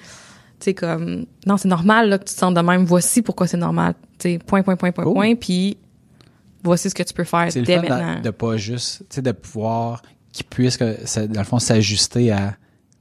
sais 0.60 0.74
comme 0.74 1.24
non 1.46 1.56
c'est 1.56 1.68
normal 1.68 2.10
là 2.10 2.18
que 2.18 2.24
tu 2.24 2.34
te 2.34 2.38
sentes 2.38 2.54
de 2.54 2.60
même. 2.60 2.84
Voici 2.84 3.22
pourquoi 3.22 3.46
c'est 3.46 3.56
normal 3.56 3.94
tu 4.18 4.32
sais 4.32 4.38
point 4.38 4.62
point 4.62 4.76
point 4.76 4.92
point 4.92 5.04
Cool. 5.04 5.14
point 5.14 5.34
puis 5.36 5.78
voici 6.62 6.90
ce 6.90 6.94
que 6.94 7.02
tu 7.02 7.14
peux 7.14 7.24
faire 7.24 7.46
le 7.54 7.62
dès 7.62 7.76
fun 7.76 7.82
maintenant. 7.88 8.16
de, 8.16 8.24
de 8.24 8.30
pas 8.30 8.58
juste, 8.58 8.98
tu 9.08 9.14
sais, 9.16 9.22
de 9.22 9.32
pouvoir 9.32 10.02
que, 10.76 10.96
ça- 11.06 11.26
dans 11.26 11.40
le 11.40 11.46
fond, 11.46 11.58
s'ajuster 11.58 12.30
à 12.30 12.54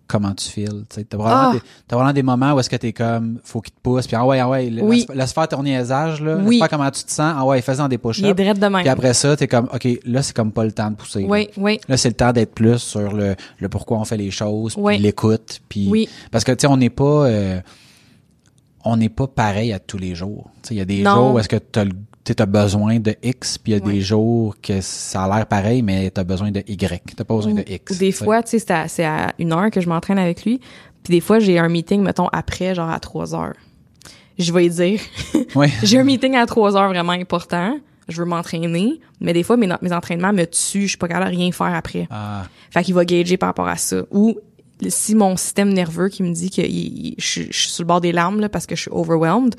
comment 0.09 0.33
tu 0.33 0.49
files. 0.49 0.83
Tu 0.89 1.05
vraiment, 1.13 1.49
Ah! 1.49 1.51
des, 1.53 1.61
t'as 1.87 1.95
vraiment 1.95 2.11
des 2.11 2.23
moments 2.23 2.53
où 2.53 2.59
est-ce 2.59 2.69
que 2.69 2.75
t'es 2.75 2.91
comme, 2.91 3.39
faut 3.43 3.61
qu'il 3.61 3.73
te 3.73 3.79
pousse, 3.81 4.07
puis 4.07 4.15
ah 4.17 4.25
ouais, 4.25 4.39
ah 4.39 4.49
ouais, 4.49 4.69
Oui. 4.81 5.05
laisse, 5.13 5.31
faire 5.31 5.47
ton 5.47 5.63
niaisage, 5.63 6.21
là. 6.21 6.35
Oui. 6.37 6.55
Laisse 6.55 6.59
faire 6.59 6.69
comment 6.69 6.91
tu 6.91 7.03
te 7.03 7.11
sens, 7.11 7.33
ah 7.37 7.45
ouais, 7.45 7.61
fais-en 7.61 7.87
des 7.87 7.93
il 7.93 8.25
est 8.25 8.33
push-ups. 8.33 8.59
de 8.59 8.67
même 8.67 8.81
Puis 8.81 8.89
après 8.89 9.13
ça, 9.13 9.37
t'es 9.37 9.47
comme, 9.47 9.69
OK, 9.73 9.87
là, 10.03 10.21
c'est 10.23 10.35
comme 10.35 10.51
pas 10.51 10.65
le 10.65 10.71
temps 10.71 10.89
de 10.91 10.95
pousser. 10.95 11.21
là. 11.21 11.27
oui 11.29 11.49
oui 11.57 11.79
Là, 11.87 11.95
c'est 11.95 12.09
le 12.09 12.15
temps 12.15 12.33
d'être 12.33 12.53
plus 12.55 12.79
sur 12.79 13.13
le, 13.13 13.35
le 13.59 13.69
pourquoi 13.69 13.97
on 13.99 14.03
fait 14.05 14.17
les 14.17 14.31
choses, 14.31 14.73
puis 14.73 14.83
Oui. 14.83 14.97
l'écoute, 14.97 15.61
puis 15.69 15.87
Oui. 15.89 16.09
parce 16.31 16.43
que 16.43 16.51
tu 16.51 16.61
sais, 16.61 16.67
on 16.67 16.77
n'est 16.77 16.89
pas, 16.89 17.03
euh, 17.27 17.61
on 18.85 18.97
n'est 18.97 19.09
pas 19.09 19.27
pareil 19.27 19.73
à 19.73 19.79
tous 19.79 19.97
les 19.97 20.15
jours. 20.15 20.49
Tu 20.63 20.69
sais, 20.69 20.75
il 20.75 20.77
y 20.77 20.81
a 20.81 20.85
des 20.85 21.01
Non. 21.03 21.15
jours 21.15 21.33
où 21.35 21.39
est-ce 21.39 21.49
que 21.49 21.57
t'as 21.57 21.83
le- 21.83 21.91
tu 22.33 22.43
as 22.43 22.45
besoin 22.45 22.99
de 22.99 23.15
X, 23.23 23.57
puis 23.57 23.73
il 23.73 23.75
y 23.75 23.77
a 23.77 23.79
des 23.81 24.01
jours 24.01 24.55
que 24.61 24.81
ça 24.81 25.23
a 25.25 25.35
l'air 25.37 25.45
pareil, 25.45 25.81
mais 25.81 26.09
t'as 26.11 26.23
besoin 26.23 26.51
de 26.51 26.63
Y. 26.67 27.01
T'as 27.15 27.23
pas 27.23 27.35
besoin 27.35 27.53
de 27.53 27.63
X. 27.67 27.91
Ou 27.95 27.99
des 27.99 28.11
tu 28.13 28.23
fois, 28.23 28.43
tu 28.43 28.59
sais, 28.59 28.65
c'est 28.87 29.05
à, 29.05 29.33
une 29.39 29.53
heure 29.53 29.69
que 29.71 29.81
je 29.81 29.89
m'entraîne 29.89 30.19
avec 30.19 30.43
lui. 30.45 30.59
Puis 31.03 31.11
des 31.13 31.21
fois, 31.21 31.39
j'ai 31.39 31.57
un 31.59 31.69
meeting, 31.69 32.01
mettons, 32.01 32.27
après, 32.31 32.75
genre 32.75 32.89
à 32.89 32.99
trois 32.99 33.33
heures. 33.35 33.53
Je 34.37 34.51
vais 34.53 34.65
y 34.65 34.69
dire. 34.69 34.99
Ouais. 35.55 35.69
j'ai 35.83 35.97
un 35.97 36.03
meeting 36.03 36.35
à 36.35 36.45
trois 36.45 36.77
heures 36.77 36.89
vraiment 36.89 37.11
important. 37.13 37.77
Je 38.07 38.17
veux 38.21 38.25
m'entraîner. 38.25 38.99
Mais 39.19 39.33
des 39.33 39.43
fois, 39.43 39.57
mes, 39.57 39.67
mes 39.81 39.91
entraînements 39.93 40.31
me 40.33 40.45
tuent. 40.45 40.83
Je 40.83 40.87
suis 40.89 40.97
pas 40.97 41.07
capable 41.07 41.31
de 41.31 41.37
rien 41.37 41.51
faire 41.51 41.73
après. 41.73 42.07
Ah, 42.11 42.43
Fait 42.71 42.83
qu'il 42.83 42.93
va 42.93 43.03
gager 43.05 43.37
par 43.37 43.47
rapport 43.49 43.67
à 43.67 43.75
ça. 43.77 44.03
Ou 44.11 44.37
si 44.87 45.13
mon 45.15 45.35
système 45.37 45.73
nerveux 45.73 46.07
qui 46.09 46.23
me 46.23 46.31
dit 46.33 46.49
que 46.49 46.61
il- 46.61 47.07
il- 47.07 47.15
je, 47.17 47.25
suis- 47.25 47.47
je 47.51 47.57
suis 47.59 47.69
sur 47.69 47.83
le 47.83 47.87
bord 47.87 47.99
des 48.01 48.11
larmes 48.11 48.39
là, 48.39 48.47
parce 48.49 48.65
que 48.65 48.75
je 48.75 48.81
suis 48.81 48.91
overwhelmed, 48.91 49.55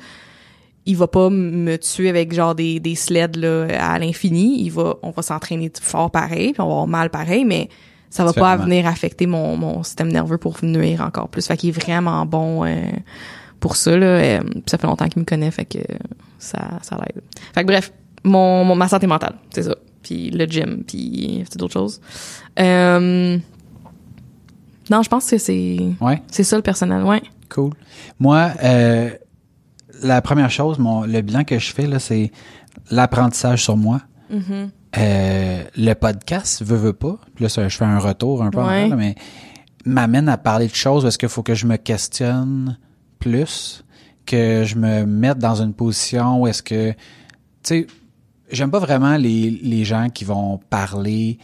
il 0.85 0.97
va 0.97 1.07
pas 1.07 1.29
me 1.29 1.77
tuer 1.77 2.09
avec 2.09 2.33
genre 2.33 2.55
des, 2.55 2.79
des 2.79 2.95
sleds 2.95 3.37
là, 3.37 3.67
à 3.79 3.99
l'infini. 3.99 4.61
Il 4.63 4.69
va, 4.71 4.95
on 5.03 5.11
va 5.11 5.21
s'entraîner 5.21 5.71
fort 5.81 6.09
pareil, 6.11 6.53
puis 6.53 6.61
on 6.61 6.65
va 6.67 6.71
avoir 6.71 6.87
mal 6.87 7.09
pareil, 7.09 7.45
mais 7.45 7.69
ça 8.09 8.25
va 8.25 8.33
pas 8.33 8.57
venir 8.57 8.87
affecter 8.87 9.25
mon, 9.27 9.55
mon 9.57 9.83
système 9.83 10.11
nerveux 10.11 10.37
pour 10.37 10.57
nuire 10.63 11.01
encore 11.01 11.29
plus. 11.29 11.45
Fait 11.47 11.55
qu'il 11.55 11.69
est 11.69 11.79
vraiment 11.79 12.25
bon 12.25 12.65
euh, 12.65 12.75
pour 13.59 13.75
ça. 13.75 13.95
Là, 13.95 14.05
euh, 14.05 14.39
ça 14.65 14.77
fait 14.77 14.87
longtemps 14.87 15.07
qu'il 15.07 15.19
me 15.21 15.25
connaît, 15.25 15.51
fait 15.51 15.65
que 15.65 15.79
ça, 16.39 16.79
ça 16.81 16.97
l'aide. 16.97 17.21
Fait 17.53 17.61
que 17.61 17.67
bref, 17.67 17.93
mon, 18.23 18.65
mon- 18.65 18.75
ma 18.75 18.87
santé 18.87 19.07
mentale, 19.07 19.35
c'est 19.53 19.63
ça. 19.63 19.75
Puis 20.03 20.31
le 20.31 20.45
gym, 20.45 20.83
puis 20.85 21.43
d'autres 21.57 21.73
choses. 21.73 22.01
Euh, 22.59 23.37
non, 24.89 25.03
je 25.03 25.09
pense 25.09 25.29
que 25.29 25.37
c'est 25.37 25.77
ouais, 26.01 26.21
c'est 26.29 26.43
ça 26.43 26.55
le 26.57 26.63
personnel, 26.63 27.03
ouais. 27.03 27.21
cool. 27.49 27.71
Moi, 28.19 28.49
euh, 28.63 29.11
la 30.01 30.21
première 30.21 30.49
chose, 30.51 30.79
mon, 30.79 31.03
le 31.03 31.21
bilan 31.21 31.43
que 31.43 31.59
je 31.59 31.71
fais, 31.73 31.87
là, 31.87 31.99
c'est 31.99 32.31
l'apprentissage 32.89 33.63
sur 33.63 33.77
moi. 33.77 34.01
Mm-hmm. 34.31 34.69
Euh, 34.97 35.63
le 35.77 35.93
podcast, 35.93 36.63
veut, 36.63 36.77
veut 36.77 36.93
pas. 36.93 37.17
Puis 37.35 37.43
là, 37.43 37.49
ça, 37.49 37.67
je 37.67 37.77
fais 37.77 37.85
un 37.85 37.99
retour 37.99 38.43
un 38.43 38.49
peu 38.49 38.59
en 38.59 38.65
Ouais. 38.67 38.73
arrière, 38.73 38.89
là, 38.89 38.95
mais 38.95 39.15
m'amène 39.85 40.29
à 40.29 40.37
parler 40.37 40.67
de 40.67 40.75
choses 40.75 41.05
où 41.05 41.07
est-ce 41.07 41.17
qu'il 41.17 41.29
faut 41.29 41.43
que 41.43 41.55
je 41.55 41.65
me 41.65 41.77
questionne 41.77 42.77
plus, 43.19 43.83
que 44.25 44.63
je 44.65 44.75
me 44.75 45.05
mette 45.05 45.37
dans 45.39 45.61
une 45.61 45.73
position 45.73 46.41
où 46.41 46.47
est-ce 46.47 46.61
que, 46.61 46.91
tu 46.91 46.97
sais, 47.63 47.87
j'aime 48.51 48.69
pas 48.71 48.79
vraiment 48.79 49.17
les, 49.17 49.49
les 49.49 49.85
gens 49.85 50.09
qui 50.09 50.23
vont 50.25 50.59
parler 50.69 51.39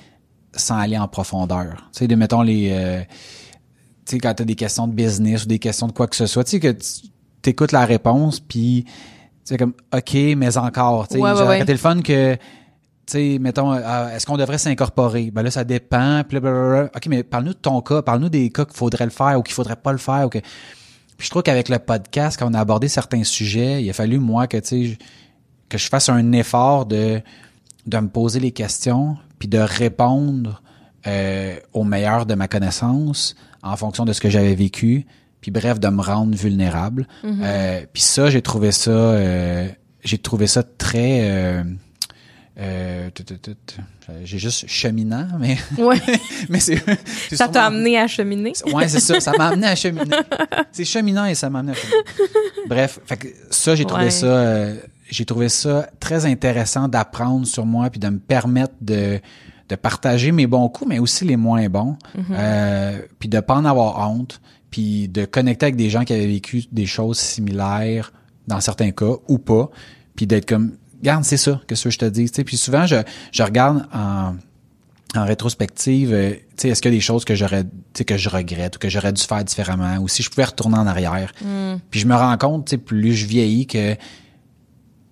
sans 0.54 0.78
aller 0.78 0.98
en 0.98 1.08
profondeur. 1.08 1.90
Tu 1.94 2.00
sais, 2.00 2.08
de, 2.08 2.16
mettons 2.16 2.42
les, 2.42 2.70
euh, 2.72 3.02
tu 4.06 4.16
sais, 4.16 4.18
quand 4.20 4.34
t'as 4.34 4.44
des 4.46 4.56
questions 4.56 4.88
de 4.88 4.94
business 4.94 5.44
ou 5.46 5.48
des 5.48 5.60
questions 5.60 5.88
de 5.88 5.92
quoi 5.94 6.08
que 6.08 6.16
ce 6.16 6.26
soit, 6.26 6.44
tu 6.44 6.52
sais, 6.52 6.60
que 6.60 6.76
tu 7.48 7.52
écoutes 7.52 7.72
la 7.72 7.86
réponse, 7.86 8.40
puis 8.40 8.84
tu 8.86 8.92
sais, 9.46 9.58
comme, 9.58 9.74
OK, 9.96 10.14
mais 10.36 10.58
encore, 10.58 11.08
tu 11.08 11.16
sais, 11.16 11.20
j'aurais 11.20 11.64
le 11.64 11.78
fun 11.78 12.02
que 12.02 12.38
sais, 13.08 13.38
mettons, 13.40 13.74
euh, 13.74 14.10
est-ce 14.10 14.26
qu'on 14.26 14.38
devrait 14.38 14.58
s'incorporer? 14.58 15.32
Ben 15.32 15.42
là, 15.42 15.52
ça 15.52 15.64
dépend. 15.64 16.24
Puis. 16.28 16.38
OK, 16.38 17.06
mais 17.08 17.24
parle-nous 17.24 17.54
de 17.54 17.58
ton 17.58 17.82
cas. 17.82 18.02
Parle-nous 18.02 18.30
des 18.30 18.50
cas 18.50 18.66
qu'il 18.66 18.76
faudrait 18.76 19.06
le 19.06 19.12
faire 19.12 19.40
ou 19.40 19.44
qu'il 19.44 19.54
faudrait 19.54 19.76
pas 19.76 19.92
le 19.92 19.98
faire. 19.98 20.26
Ou 20.26 20.30
que... 20.30 20.40
Puis 20.40 21.26
je 21.26 21.30
trouve 21.30 21.44
qu'avec 21.44 21.70
le 21.70 21.80
podcast, 21.80 22.38
quand 22.38 22.50
on 22.50 22.54
a 22.54 22.60
abordé 22.60 22.88
certains 22.88 23.24
sujets, 23.24 23.84
il 23.84 23.90
a 23.90 23.94
fallu, 23.94 24.20
moi, 24.20 24.48
que, 24.48 24.58
tu 24.58 24.90
sais, 24.90 24.98
que 25.70 25.78
je 25.78 25.88
fasse 25.88 26.10
un 26.10 26.32
effort 26.34 26.86
de, 26.86 27.22
de 27.86 27.98
me 27.98 28.08
poser 28.08 28.40
les 28.40 28.52
questions 28.52 29.18
puis 29.40 29.48
de 29.48 29.58
répondre 29.58 30.62
euh, 31.08 31.58
au 31.74 31.84
meilleur 31.84 32.26
de 32.26 32.36
ma 32.36 32.48
connaissance 32.48 33.36
en 33.64 33.76
fonction 33.78 34.06
de 34.06 34.14
ce 34.14 34.22
que 34.22 34.30
j'avais 34.30 34.56
vécu. 34.56 35.06
Puis 35.48 35.52
bref, 35.62 35.80
de 35.80 35.88
me 35.88 36.02
rendre 36.02 36.36
vulnérable. 36.36 37.08
Euh, 37.24 37.86
puis 37.94 38.02
ça, 38.02 38.30
j'ai 38.30 38.42
trouvé 38.42 38.74
ça... 38.74 38.92
euh, 38.92 39.70
j'ai 40.04 40.18
trouvé 40.18 40.46
ça 40.46 40.62
très... 40.62 41.20
euh, 41.22 41.64
j'ai 44.26 44.40
juste 44.40 44.68
cheminant, 44.68 45.28
mais 45.40 45.58
Ouais. 45.78 46.02
mais 46.50 46.60
c'est 46.60 46.82
ça 47.34 47.48
t'a 47.48 47.66
amené 47.66 47.98
à 47.98 48.08
cheminer? 48.08 48.52
Ouais, 48.74 48.90
c'est 48.90 49.00
ça. 49.00 49.22
Ça 49.22 49.32
m'a 49.38 49.48
amené 49.48 49.68
à 49.68 49.76
cheminer. 49.78 50.18
C'est 50.74 50.84
cheminant 50.86 51.26
et 51.26 51.36
ça 51.36 51.50
m'a 51.50 51.60
amené 51.60 51.74
à 51.74 51.76
cheminer. 51.76 52.04
Bref, 52.68 53.00
fait 53.06 53.16
que 53.18 53.28
ça, 53.50 53.74
j'ai 53.76 53.86
trouvé 53.86 54.06
Ouais. 54.06 54.12
ça, 54.12 54.26
euh, 54.26 54.76
j'ai 55.10 55.24
trouvé 55.24 55.48
ça 55.48 55.90
très 56.02 56.26
intéressant 56.26 56.90
d'apprendre 56.90 57.48
sur 57.48 57.66
moi 57.66 57.90
puis 57.90 58.00
de 58.02 58.10
me 58.10 58.20
permettre 58.20 58.74
de 58.82 59.20
de 59.70 59.76
partager 59.76 60.32
mes 60.32 60.48
bons 60.48 60.70
coups, 60.70 60.90
mais 60.90 60.98
aussi 61.00 61.26
les 61.26 61.36
moins 61.36 61.68
bons, 61.68 61.98
euh, 62.32 63.00
puis 63.20 63.28
de 63.28 63.42
pas 63.42 63.56
en 63.56 63.66
avoir 63.66 64.10
honte, 64.10 64.40
puis 64.70 65.08
de 65.08 65.26
connecter 65.26 65.68
avec 65.68 65.76
des 65.76 65.90
gens 65.90 66.04
qui 66.04 66.14
avaient 66.14 66.28
vécu 66.28 66.64
des 66.72 66.86
choses 66.86 67.18
similaires 67.18 68.12
dans 68.48 68.62
certains 68.62 68.92
cas 68.92 69.14
ou 69.28 69.38
pas, 69.38 69.70
puis 70.16 70.28
d'être 70.28 70.48
comme, 70.48 70.74
garde, 71.04 71.24
c'est 71.24 71.38
ça, 71.38 71.62
que 71.68 71.76
ce 71.76 71.86
que 71.86 71.90
je 71.90 72.00
te 72.00 72.06
dis. 72.06 72.30
Puis 72.44 72.58
souvent, 72.58 72.86
je 72.86 72.98
je 73.32 73.44
regarde 73.44 73.88
en 73.94 74.36
en 75.16 75.26
rétrospective, 75.26 76.14
euh, 76.14 76.32
tu 76.32 76.40
sais, 76.58 76.70
est-ce 76.70 76.82
qu'il 76.82 76.92
y 76.92 76.96
a 76.96 76.98
des 76.98 77.02
choses 77.02 77.24
que 77.24 77.36
j'aurais, 77.36 77.64
tu 77.64 77.70
sais, 77.94 78.06
que 78.06 78.18
je 78.18 78.30
regrette 78.30 78.76
ou 78.76 78.80
que 78.80 78.90
j'aurais 78.90 79.14
dû 79.14 79.22
faire 79.22 79.44
différemment 79.44 79.98
ou 79.98 80.08
si 80.08 80.22
je 80.24 80.30
pouvais 80.30 80.46
retourner 80.46 80.78
en 80.78 80.88
arrière. 80.88 81.32
Puis 81.90 82.00
je 82.00 82.08
me 82.08 82.16
rends 82.16 82.38
compte, 82.38 82.66
tu 82.66 82.72
sais, 82.72 82.78
plus 82.78 83.14
je 83.14 83.26
vieillis 83.26 83.68
que 83.68 83.96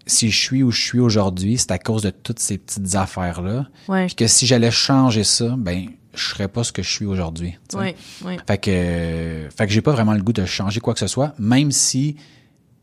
si 0.05 0.29
je 0.29 0.37
suis 0.37 0.63
où 0.63 0.71
je 0.71 0.81
suis 0.81 0.99
aujourd'hui, 0.99 1.57
c'est 1.57 1.71
à 1.71 1.79
cause 1.79 2.03
de 2.03 2.11
toutes 2.11 2.39
ces 2.39 2.57
petites 2.57 2.95
affaires-là. 2.95 3.67
Ouais. 3.87 4.05
Puis 4.07 4.15
que 4.15 4.27
si 4.27 4.45
j'allais 4.45 4.71
changer 4.71 5.23
ça, 5.23 5.55
ben, 5.57 5.87
je 6.15 6.29
serais 6.29 6.47
pas 6.47 6.63
ce 6.63 6.71
que 6.71 6.81
je 6.83 6.89
suis 6.89 7.05
aujourd'hui. 7.05 7.57
Ouais, 7.73 7.95
ouais. 8.25 8.37
Fait 8.47 8.57
que, 8.57 8.71
euh, 8.71 9.49
fait 9.49 9.67
que 9.67 9.73
j'ai 9.73 9.81
pas 9.81 9.91
vraiment 9.91 10.13
le 10.13 10.21
goût 10.21 10.33
de 10.33 10.45
changer 10.45 10.79
quoi 10.79 10.93
que 10.93 10.99
ce 10.99 11.07
soit, 11.07 11.33
même 11.39 11.71
si, 11.71 12.15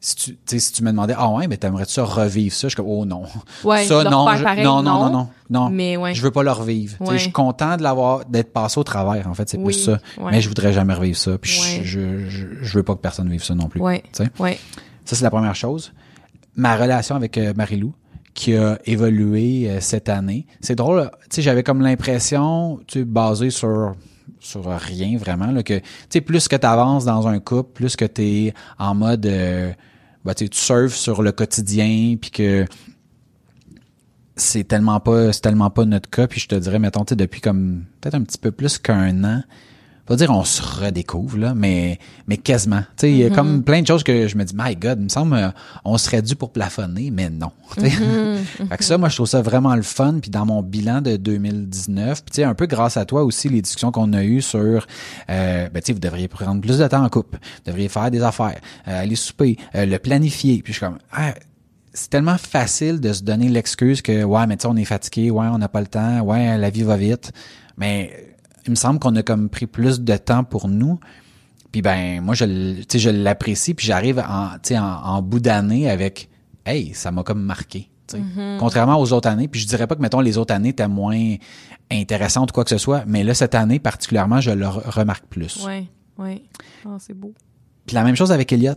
si 0.00 0.16
tu, 0.46 0.58
si 0.60 0.72
tu 0.72 0.82
me 0.82 0.90
demandais, 0.90 1.14
ah 1.16 1.30
ouais, 1.30 1.46
mais 1.46 1.56
t'aimerais-tu 1.56 1.92
ça 1.92 2.04
revivre 2.04 2.54
ça? 2.54 2.62
Je 2.66 2.70
suis 2.70 2.76
comme, 2.76 2.86
oh 2.88 3.04
non. 3.04 3.22
Ouais, 3.64 3.84
ça, 3.84 4.02
non, 4.04 4.24
refaire 4.24 4.38
je- 4.38 4.44
pareil, 4.44 4.64
non, 4.64 4.82
non, 4.82 5.04
non. 5.04 5.10
non, 5.10 5.28
non. 5.50 5.68
Mais 5.70 5.96
ouais. 5.96 6.12
Je 6.14 6.22
veux 6.22 6.30
pas 6.32 6.42
le 6.42 6.50
revivre. 6.50 6.96
Ouais. 7.00 7.16
Je 7.18 7.22
suis 7.22 7.32
content 7.32 7.76
de 7.76 7.82
l'avoir, 7.82 8.24
d'être 8.24 8.52
passé 8.52 8.80
au 8.80 8.84
travers, 8.84 9.28
en 9.28 9.34
fait, 9.34 9.48
c'est 9.48 9.58
Oui, 9.58 9.66
plus 9.72 9.84
ça. 9.84 9.98
Mais 10.30 10.40
je 10.40 10.48
voudrais 10.48 10.72
jamais 10.72 10.94
revivre 10.94 11.16
ça. 11.18 11.38
Puis 11.38 11.52
je- 11.52 11.82
je, 11.84 12.28
je, 12.28 12.46
je 12.60 12.74
veux 12.78 12.82
pas 12.82 12.94
que 12.94 13.00
personne 13.00 13.28
vive 13.28 13.44
ça 13.44 13.54
non 13.54 13.68
plus. 13.68 13.80
Ça, 15.04 15.16
c'est 15.16 15.22
la 15.22 15.30
première 15.30 15.54
chose. 15.54 15.92
Ma 16.56 16.76
relation 16.76 17.16
avec 17.16 17.38
euh, 17.38 17.54
Marilou, 17.56 17.94
qui 18.34 18.56
a 18.56 18.78
évolué 18.84 19.68
euh, 19.68 19.80
cette 19.80 20.08
année. 20.08 20.46
C'est 20.60 20.74
drôle, 20.74 21.10
tu 21.22 21.36
sais, 21.36 21.42
j'avais 21.42 21.62
comme 21.62 21.82
l'impression, 21.82 22.80
tu 22.86 23.00
sais, 23.00 23.04
basé 23.04 23.50
sur 23.50 23.94
sur 24.40 24.66
rien 24.66 25.16
vraiment, 25.18 25.52
là, 25.52 25.62
que, 25.62 25.78
tu 25.78 25.84
sais, 26.10 26.20
plus 26.20 26.48
que 26.48 26.56
tu 26.56 26.66
avances 26.66 27.04
dans 27.04 27.28
un 27.28 27.38
couple, 27.38 27.72
plus 27.74 27.94
que 27.94 28.04
tu 28.04 28.22
es 28.22 28.54
en 28.76 28.92
mode, 28.94 29.24
euh, 29.26 29.72
bah, 30.24 30.34
tu 30.34 30.48
surfes 30.50 30.96
sur 30.96 31.22
le 31.22 31.30
quotidien, 31.30 32.16
puis 32.20 32.30
que 32.32 32.64
c'est 34.34 34.64
tellement 34.64 34.98
pas 34.98 35.32
c'est 35.32 35.42
tellement 35.42 35.70
pas 35.70 35.84
notre 35.84 36.08
cas 36.08 36.26
puis 36.26 36.40
je 36.40 36.48
te 36.48 36.54
dirais 36.54 36.78
mettons 36.78 37.04
tu 37.04 37.14
depuis 37.14 37.42
comme 37.42 37.84
peut-être 38.00 38.14
un 38.14 38.22
petit 38.22 38.38
peu 38.38 38.50
plus 38.50 38.78
qu'un 38.78 39.24
an 39.24 39.42
pas 40.06 40.16
dire 40.16 40.30
on 40.30 40.44
se 40.44 40.62
redécouvre 40.62 41.38
là 41.38 41.54
mais 41.54 41.98
mais 42.26 42.36
quasiment. 42.36 42.80
Tu 42.80 42.86
sais 42.96 43.10
il 43.12 43.18
y 43.18 43.24
a 43.24 43.30
comme 43.30 43.62
plein 43.62 43.82
de 43.82 43.86
choses 43.86 44.02
que 44.02 44.26
je 44.26 44.36
me 44.36 44.44
dis 44.44 44.54
my 44.56 44.74
god 44.74 44.98
il 44.98 45.04
me 45.04 45.08
semble 45.08 45.34
euh, 45.36 45.50
on 45.84 45.96
serait 45.96 46.22
dû 46.22 46.34
pour 46.34 46.50
plafonner 46.50 47.10
mais 47.10 47.30
non 47.30 47.52
sais. 47.78 47.90
fait 48.68 48.76
que 48.76 48.84
ça 48.84 48.98
moi 48.98 49.08
je 49.08 49.16
trouve 49.16 49.28
ça 49.28 49.42
vraiment 49.42 49.76
le 49.76 49.82
fun 49.82 50.18
puis 50.20 50.30
dans 50.30 50.44
mon 50.44 50.62
bilan 50.62 51.02
de 51.02 51.16
2019 51.16 52.24
puis 52.24 52.30
tu 52.30 52.36
sais 52.36 52.44
un 52.44 52.54
peu 52.54 52.66
grâce 52.66 52.96
à 52.96 53.04
toi 53.04 53.22
aussi 53.22 53.48
les 53.48 53.62
discussions 53.62 53.92
qu'on 53.92 54.12
a 54.12 54.24
eues 54.24 54.42
sur 54.42 54.86
euh, 55.30 55.68
ben 55.68 55.80
tu 55.80 55.86
sais 55.86 55.92
vous 55.92 56.00
devriez 56.00 56.28
prendre 56.28 56.60
plus 56.60 56.78
de 56.78 56.86
temps 56.88 57.04
en 57.04 57.08
couple 57.08 57.38
vous 57.40 57.70
devriez 57.70 57.88
faire 57.88 58.10
des 58.10 58.22
affaires 58.22 58.58
euh, 58.88 59.02
aller 59.02 59.16
souper 59.16 59.56
euh, 59.74 59.86
le 59.86 59.98
planifier 59.98 60.62
puis 60.62 60.72
je 60.72 60.78
suis 60.78 60.86
comme 60.86 60.98
ah, 61.12 61.34
c'est 61.94 62.10
tellement 62.10 62.38
facile 62.38 63.00
de 63.00 63.12
se 63.12 63.22
donner 63.22 63.48
l'excuse 63.48 64.02
que 64.02 64.24
ouais 64.24 64.46
mais 64.48 64.56
tu 64.56 64.62
sais 64.62 64.68
on 64.68 64.76
est 64.76 64.84
fatigué 64.84 65.30
ouais 65.30 65.46
on 65.46 65.58
n'a 65.58 65.68
pas 65.68 65.80
le 65.80 65.86
temps 65.86 66.20
ouais 66.22 66.58
la 66.58 66.70
vie 66.70 66.82
va 66.82 66.96
vite 66.96 67.32
mais 67.76 68.31
il 68.66 68.70
me 68.70 68.74
semble 68.76 68.98
qu'on 69.00 69.14
a 69.16 69.22
comme 69.22 69.48
pris 69.48 69.66
plus 69.66 70.00
de 70.00 70.16
temps 70.16 70.44
pour 70.44 70.68
nous 70.68 70.98
puis 71.72 71.82
ben 71.82 72.20
moi 72.20 72.34
je 72.34 72.44
je 72.94 73.10
l'apprécie 73.10 73.74
puis 73.74 73.86
j'arrive 73.86 74.18
en 74.20 74.50
en, 74.74 74.76
en 74.80 75.22
bout 75.22 75.40
d'année 75.40 75.88
avec 75.90 76.28
hey 76.66 76.92
ça 76.94 77.10
m'a 77.10 77.22
comme 77.22 77.42
marqué 77.42 77.90
sais. 78.06 78.20
contrairement 78.58 79.00
aux 79.00 79.12
autres 79.12 79.28
années 79.28 79.48
puis 79.48 79.60
je 79.60 79.66
dirais 79.66 79.86
pas 79.86 79.94
que 79.96 80.02
mettons 80.02 80.20
les 80.20 80.38
autres 80.38 80.54
années 80.54 80.68
étaient 80.70 80.86
moins 80.88 81.34
intéressantes 81.90 82.50
ou 82.50 82.54
quoi 82.54 82.64
que 82.64 82.70
ce 82.70 82.78
soit 82.78 83.04
mais 83.06 83.24
là 83.24 83.34
cette 83.34 83.54
année 83.54 83.78
particulièrement 83.78 84.40
je 84.40 84.50
le 84.50 84.66
re- 84.66 84.88
remarque 84.90 85.24
plus 85.26 85.64
Ouais. 85.64 85.86
Ouais. 86.18 86.42
Oh, 86.86 86.96
c'est 86.98 87.14
beau. 87.14 87.32
puis 87.86 87.94
la 87.94 88.04
même 88.04 88.14
chose 88.16 88.32
avec 88.32 88.52
Elliot, 88.52 88.74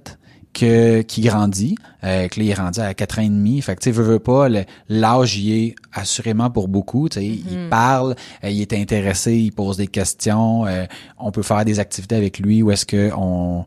que, 0.55 1.01
qui 1.01 1.21
grandit, 1.21 1.75
euh, 2.03 2.27
que 2.27 2.39
là, 2.39 2.45
il 2.45 2.49
est 2.49 2.55
rendu 2.55 2.79
à 2.79 2.93
4 2.93 3.19
ans 3.19 3.21
et 3.23 3.29
demi. 3.29 3.61
Fait 3.61 3.75
que, 3.75 3.81
tu 3.81 3.89
sais, 3.89 3.91
veut, 3.91 4.03
veut 4.03 4.19
pas, 4.19 4.47
l'âge, 4.89 5.37
il 5.37 5.53
est 5.53 5.75
assurément 5.93 6.49
pour 6.49 6.67
beaucoup. 6.67 7.09
Tu 7.09 7.19
sais, 7.19 7.25
il 7.25 7.67
parle, 7.69 8.15
euh, 8.43 8.49
il 8.49 8.61
est 8.61 8.73
intéressé, 8.73 9.35
il 9.35 9.51
pose 9.51 9.77
des 9.77 9.87
questions. 9.87 10.65
euh, 10.65 10.85
on 11.19 11.31
peut 11.31 11.43
faire 11.43 11.65
des 11.65 11.79
activités 11.79 12.15
avec 12.15 12.39
lui 12.39 12.63
où 12.63 12.71
est-ce 12.71 12.85
que 12.85 13.11
on 13.15 13.65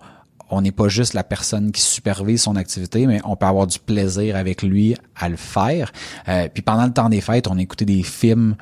on 0.50 0.62
n'est 0.62 0.72
pas 0.72 0.88
juste 0.88 1.12
la 1.12 1.24
personne 1.24 1.72
qui 1.72 1.82
supervise 1.82 2.42
son 2.42 2.56
activité, 2.56 3.06
mais 3.06 3.20
on 3.24 3.36
peut 3.36 3.44
avoir 3.44 3.66
du 3.66 3.78
plaisir 3.78 4.34
avec 4.34 4.62
lui 4.62 4.96
à 5.14 5.28
le 5.28 5.36
faire. 5.36 5.92
Euh, 6.26 6.48
puis 6.52 6.62
pendant 6.62 6.86
le 6.86 6.92
temps 6.92 7.10
des 7.10 7.20
fêtes, 7.20 7.48
on 7.48 7.58
écoutait 7.58 7.84
des 7.84 8.02
films 8.02 8.56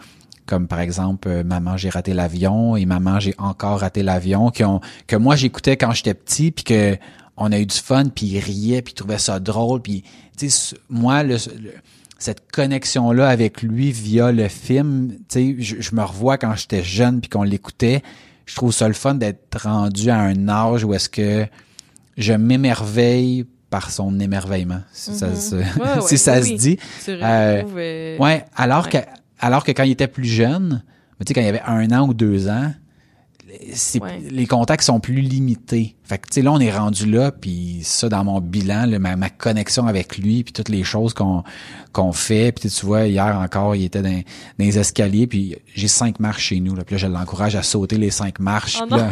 comme 0.46 0.68
par 0.68 0.78
exemple 0.80 1.28
euh, 1.28 1.44
Maman 1.44 1.76
j'ai 1.76 1.90
raté 1.90 2.14
l'avion 2.14 2.76
et 2.76 2.86
Maman 2.86 3.18
j'ai 3.18 3.34
encore 3.38 3.80
raté 3.80 4.04
l'avion 4.04 4.50
qui 4.50 4.62
ont 4.62 4.80
que 5.08 5.16
moi 5.16 5.34
j'écoutais 5.34 5.76
quand 5.76 5.90
j'étais 5.90 6.14
petit 6.14 6.52
puis 6.52 6.62
que 6.62 6.96
on 7.36 7.52
a 7.52 7.58
eu 7.58 7.66
du 7.66 7.76
fun 7.76 8.04
puis 8.14 8.26
il 8.26 8.38
riait 8.40 8.82
puis 8.82 8.92
il 8.92 8.94
trouvait 8.96 9.18
ça 9.18 9.38
drôle 9.40 9.82
puis 9.82 10.02
tu 10.38 10.48
sais 10.50 10.76
moi 10.88 11.22
le, 11.22 11.34
le- 11.34 11.72
cette 12.18 12.50
connexion 12.50 13.12
là 13.12 13.28
avec 13.28 13.62
lui 13.62 13.92
via 13.92 14.32
le 14.32 14.48
film 14.48 15.12
tu 15.28 15.56
sais 15.56 15.56
je, 15.58 15.80
je 15.80 15.94
me 15.94 16.02
revois 16.02 16.38
quand 16.38 16.54
j'étais 16.56 16.82
jeune 16.82 17.20
puis 17.20 17.28
qu'on 17.28 17.42
l'écoutait 17.42 18.02
je 18.46 18.54
trouve 18.54 18.72
ça 18.72 18.88
le 18.88 18.94
fun 18.94 19.14
d'être 19.14 19.62
rendu 19.62 20.08
à 20.10 20.18
un 20.18 20.48
âge 20.48 20.84
où 20.84 20.94
est-ce 20.94 21.08
que 21.08 21.46
je 22.16 22.32
m'émerveille 22.32 23.44
par 23.68 23.90
son 23.90 24.18
émerveillement 24.20 24.80
si 24.92 25.14
ça, 25.14 25.34
se, 25.34 25.56
Ouais, 25.56 25.64
ouais, 25.96 26.00
si 26.06 26.16
ça 26.18 26.40
oui, 26.40 26.56
se 26.56 26.62
dit 26.62 26.78
Euh, 27.08 27.62
euh, 27.76 28.18
Ouais, 28.18 28.44
alors 28.54 28.84
Ouais. 28.84 28.90
que 28.90 28.98
alors 29.38 29.64
que 29.64 29.72
quand 29.72 29.82
il 29.82 29.90
était 29.92 30.06
plus 30.08 30.24
jeune, 30.24 30.82
mais 31.18 31.24
tu 31.26 31.30
sais 31.30 31.34
quand 31.34 31.42
il 31.42 31.48
avait 31.48 31.60
un 31.66 31.90
an 31.92 32.08
ou 32.08 32.14
deux 32.14 32.48
ans, 32.48 32.72
Ouais. 34.00 34.20
les 34.30 34.46
contacts 34.46 34.82
sont 34.84 35.00
plus 35.00 35.20
limités. 35.20 35.96
Fait 36.04 36.18
que 36.18 36.28
tu 36.28 36.34
sais 36.34 36.42
là 36.42 36.52
on 36.52 36.60
est 36.60 36.70
rendu 36.70 37.06
là 37.10 37.32
puis 37.32 37.80
ça 37.82 38.08
dans 38.08 38.24
mon 38.24 38.40
bilan 38.40 38.86
là, 38.86 38.98
ma, 38.98 39.16
ma 39.16 39.30
connexion 39.30 39.86
avec 39.86 40.18
lui 40.18 40.44
puis 40.44 40.52
toutes 40.52 40.68
les 40.68 40.84
choses 40.84 41.14
qu'on 41.14 41.42
qu'on 41.92 42.12
fait 42.12 42.52
puis 42.52 42.68
tu 42.70 42.86
vois 42.86 43.06
hier 43.06 43.38
encore 43.38 43.74
il 43.74 43.84
était 43.84 44.02
dans, 44.02 44.10
dans 44.10 44.22
les 44.58 44.78
escaliers 44.78 45.26
puis 45.26 45.56
j'ai 45.74 45.88
cinq 45.88 46.20
marches 46.20 46.44
chez 46.44 46.60
nous 46.60 46.74
là 46.74 46.84
puis 46.84 46.94
là 46.94 46.98
je 46.98 47.06
l'encourage 47.06 47.56
à 47.56 47.62
sauter 47.62 47.98
les 47.98 48.10
cinq 48.10 48.38
marches 48.38 48.78
Oh 48.82 48.86
puis 48.88 48.98
là, 48.98 49.10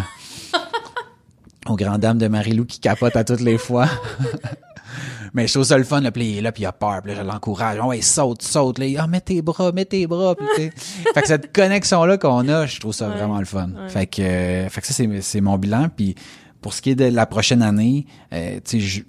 aux 1.66 1.76
grandes 1.76 2.00
dames 2.00 2.18
de 2.18 2.28
Marilou 2.28 2.64
qui 2.64 2.78
capote 2.78 3.16
à 3.16 3.24
toutes 3.24 3.40
les 3.40 3.58
fois. 3.58 3.88
Mais 5.34 5.46
je 5.48 5.52
trouve 5.52 5.64
ça 5.64 5.76
le 5.76 5.84
fun, 5.84 6.00
là, 6.00 6.10
puis 6.12 6.24
il 6.30 6.38
est 6.38 6.40
là, 6.40 6.52
puis 6.52 6.62
il 6.62 6.66
a 6.66 6.72
peur, 6.72 7.02
puis 7.02 7.12
là, 7.12 7.18
je 7.22 7.26
l'encourage. 7.26 7.78
Ah 7.82 7.86
ouais, 7.88 8.00
saute, 8.00 8.40
saute, 8.42 8.78
là. 8.78 8.86
Ah, 8.98 9.06
mets 9.08 9.20
tes 9.20 9.42
bras, 9.42 9.72
mets 9.72 9.84
tes 9.84 10.06
bras, 10.06 10.34
puis. 10.36 10.70
Fait 11.12 11.20
que 11.22 11.26
cette 11.26 11.52
connexion-là 11.54 12.16
qu'on 12.18 12.48
a, 12.48 12.66
je 12.66 12.78
trouve 12.80 12.94
ça 12.94 13.08
Ouais, 13.08 13.16
vraiment 13.16 13.38
le 13.40 13.44
fun. 13.44 13.68
ouais. 13.70 13.88
Fait 13.88 14.06
que, 14.06 14.22
euh, 14.22 14.68
fait 14.68 14.80
que 14.80 14.86
ça, 14.86 14.94
c'est, 14.94 15.20
c'est 15.22 15.40
mon 15.40 15.58
bilan. 15.58 15.88
Puis 15.94 16.14
pour 16.60 16.72
ce 16.72 16.80
qui 16.80 16.90
est 16.90 16.94
de 16.94 17.04
la 17.06 17.26
prochaine 17.26 17.62
année, 17.62 18.06
euh, 18.32 18.60
tu 18.64 18.78
sais, 18.78 18.80
je- 18.80 19.02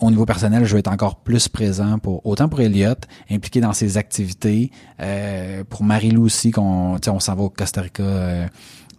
au 0.00 0.10
niveau 0.10 0.26
personnel, 0.26 0.64
je 0.64 0.72
vais 0.74 0.80
être 0.80 0.90
encore 0.92 1.20
plus 1.20 1.48
présent 1.48 1.98
pour 1.98 2.26
autant 2.26 2.48
pour 2.48 2.60
Elliot, 2.60 2.94
impliqué 3.30 3.60
dans 3.60 3.72
ses 3.72 3.96
activités, 3.96 4.70
euh, 5.00 5.64
pour 5.64 5.82
Marilou 5.84 6.24
aussi, 6.24 6.50
qu'on, 6.50 6.98
on 7.06 7.20
s'en 7.20 7.34
va 7.36 7.42
au 7.44 7.48
Costa 7.48 7.80
Rica 7.80 8.02
euh, 8.02 8.46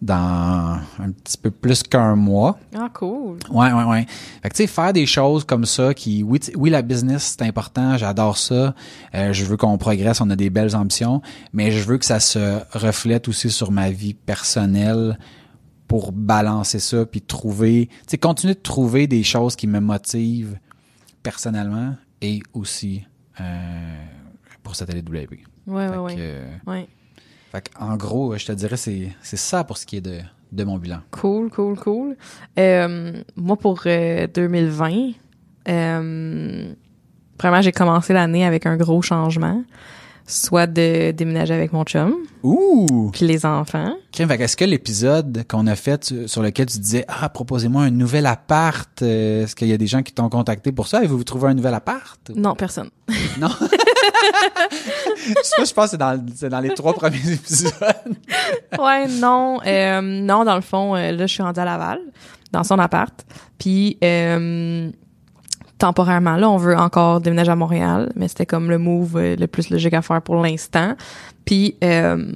dans 0.02 0.78
un 0.98 1.10
petit 1.10 1.38
peu 1.38 1.50
plus 1.50 1.82
qu'un 1.82 2.14
mois. 2.16 2.58
Ah, 2.74 2.88
cool. 2.92 3.38
Ouais, 3.50 3.72
ouais, 3.72 3.84
ouais. 3.84 4.06
Fait 4.42 4.48
que 4.50 4.54
tu 4.54 4.62
sais, 4.62 4.66
faire 4.66 4.92
des 4.92 5.06
choses 5.06 5.44
comme 5.44 5.64
ça 5.64 5.94
qui, 5.94 6.22
oui, 6.22 6.40
oui, 6.56 6.70
la 6.70 6.82
business, 6.82 7.36
c'est 7.38 7.46
important, 7.46 7.96
j'adore 7.96 8.36
ça. 8.38 8.74
Euh, 9.14 9.32
je 9.32 9.44
veux 9.44 9.56
qu'on 9.56 9.78
progresse, 9.78 10.20
on 10.20 10.30
a 10.30 10.36
des 10.36 10.50
belles 10.50 10.76
ambitions, 10.76 11.22
mais 11.52 11.70
je 11.70 11.82
veux 11.82 11.98
que 11.98 12.04
ça 12.04 12.20
se 12.20 12.60
reflète 12.76 13.28
aussi 13.28 13.50
sur 13.50 13.70
ma 13.72 13.90
vie 13.90 14.14
personnelle 14.14 15.18
pour 15.88 16.12
balancer 16.12 16.78
ça, 16.80 17.06
puis 17.06 17.20
trouver, 17.22 17.86
tu 17.88 17.96
sais, 18.08 18.18
continuer 18.18 18.54
de 18.54 18.60
trouver 18.60 19.06
des 19.06 19.22
choses 19.22 19.54
qui 19.56 19.66
me 19.68 19.78
motivent 19.80 20.58
personnellement 21.22 21.94
et 22.20 22.40
aussi 22.54 23.04
euh, 23.40 24.04
pour 24.62 24.74
cette 24.76 24.92
LWP. 24.92 25.40
Ouais, 25.66 25.88
ouais, 25.88 25.88
Fait 25.88 25.96
ouais. 25.98 26.14
que, 26.14 26.20
euh, 26.20 26.56
Ouais. 26.66 26.88
Fait 27.56 27.70
en 27.78 27.96
gros, 27.96 28.36
je 28.36 28.46
te 28.46 28.52
dirais, 28.52 28.76
c'est 28.76 29.12
c'est 29.22 29.36
ça 29.36 29.64
pour 29.64 29.78
ce 29.78 29.86
qui 29.86 29.96
est 29.96 30.00
de, 30.00 30.20
de 30.52 30.64
mon 30.64 30.78
bilan. 30.78 30.98
Cool, 31.10 31.50
cool, 31.50 31.76
cool. 31.76 32.16
Euh, 32.58 33.22
moi, 33.36 33.56
pour 33.56 33.82
euh, 33.86 34.26
2020, 34.32 35.12
euh, 35.68 36.72
vraiment, 37.38 37.60
j'ai 37.62 37.72
commencé 37.72 38.12
l'année 38.12 38.44
avec 38.44 38.66
un 38.66 38.76
gros 38.76 39.02
changement. 39.02 39.62
Soit 40.28 40.66
de 40.66 41.12
déménager 41.12 41.54
avec 41.54 41.72
mon 41.72 41.84
chum, 41.84 42.14
Ouh! 42.42 43.10
puis 43.12 43.26
les 43.26 43.46
enfants. 43.46 43.94
Que 44.12 44.24
est-ce 44.42 44.56
que 44.56 44.64
l'épisode 44.64 45.44
qu'on 45.48 45.68
a 45.68 45.76
fait 45.76 46.12
sur- 46.26 46.42
lequel 46.42 46.66
tu 46.66 46.78
disais 46.80 47.04
Ah, 47.06 47.28
proposez-moi 47.28 47.82
un 47.82 47.90
nouvel 47.90 48.26
appart, 48.26 48.90
euh, 49.02 49.44
est-ce 49.44 49.54
qu'il 49.54 49.68
y 49.68 49.72
a 49.72 49.76
des 49.76 49.86
gens 49.86 50.02
qui 50.02 50.12
t'ont 50.12 50.28
contacté 50.28 50.72
pour 50.72 50.88
ça? 50.88 50.98
Avez-vous 50.98 51.22
trouvé 51.22 51.48
un 51.48 51.54
nouvel 51.54 51.74
appart? 51.74 52.18
Non, 52.34 52.54
personne. 52.56 52.90
Non. 53.38 53.48
ça, 55.42 55.64
je 55.64 55.72
pense 55.72 55.84
que 55.86 55.90
c'est 55.92 55.96
dans, 55.98 56.24
c'est 56.34 56.48
dans 56.48 56.60
les 56.60 56.70
trois 56.70 56.94
premiers 56.94 57.32
épisodes. 57.32 57.72
ouais, 58.78 59.06
non. 59.08 59.60
euh, 59.66 60.00
non, 60.00 60.44
dans 60.44 60.56
le 60.56 60.60
fond, 60.62 60.96
euh, 60.96 61.12
là, 61.12 61.26
je 61.26 61.32
suis 61.32 61.42
rendue 61.42 61.60
à 61.60 61.64
Laval, 61.64 62.00
dans 62.52 62.64
son 62.64 62.78
appart. 62.78 63.14
Puis, 63.58 63.98
euh, 64.02 64.90
temporairement, 65.78 66.36
là, 66.36 66.48
on 66.48 66.56
veut 66.56 66.76
encore 66.76 67.20
déménager 67.20 67.50
à 67.50 67.56
Montréal, 67.56 68.12
mais 68.16 68.28
c'était 68.28 68.46
comme 68.46 68.70
le 68.70 68.78
move 68.78 69.16
euh, 69.16 69.36
le 69.36 69.46
plus 69.46 69.70
logique 69.70 69.94
à 69.94 70.02
faire 70.02 70.22
pour 70.22 70.36
l'instant. 70.36 70.94
Puis, 71.44 71.76
euh, 71.84 72.32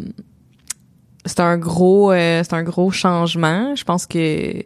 c'est 1.24 1.40
un 1.40 1.58
gros, 1.58 2.12
euh, 2.12 2.42
c'est 2.44 2.54
un 2.54 2.62
gros 2.62 2.90
changement. 2.90 3.74
Je 3.74 3.84
pense 3.84 4.06
que 4.06 4.62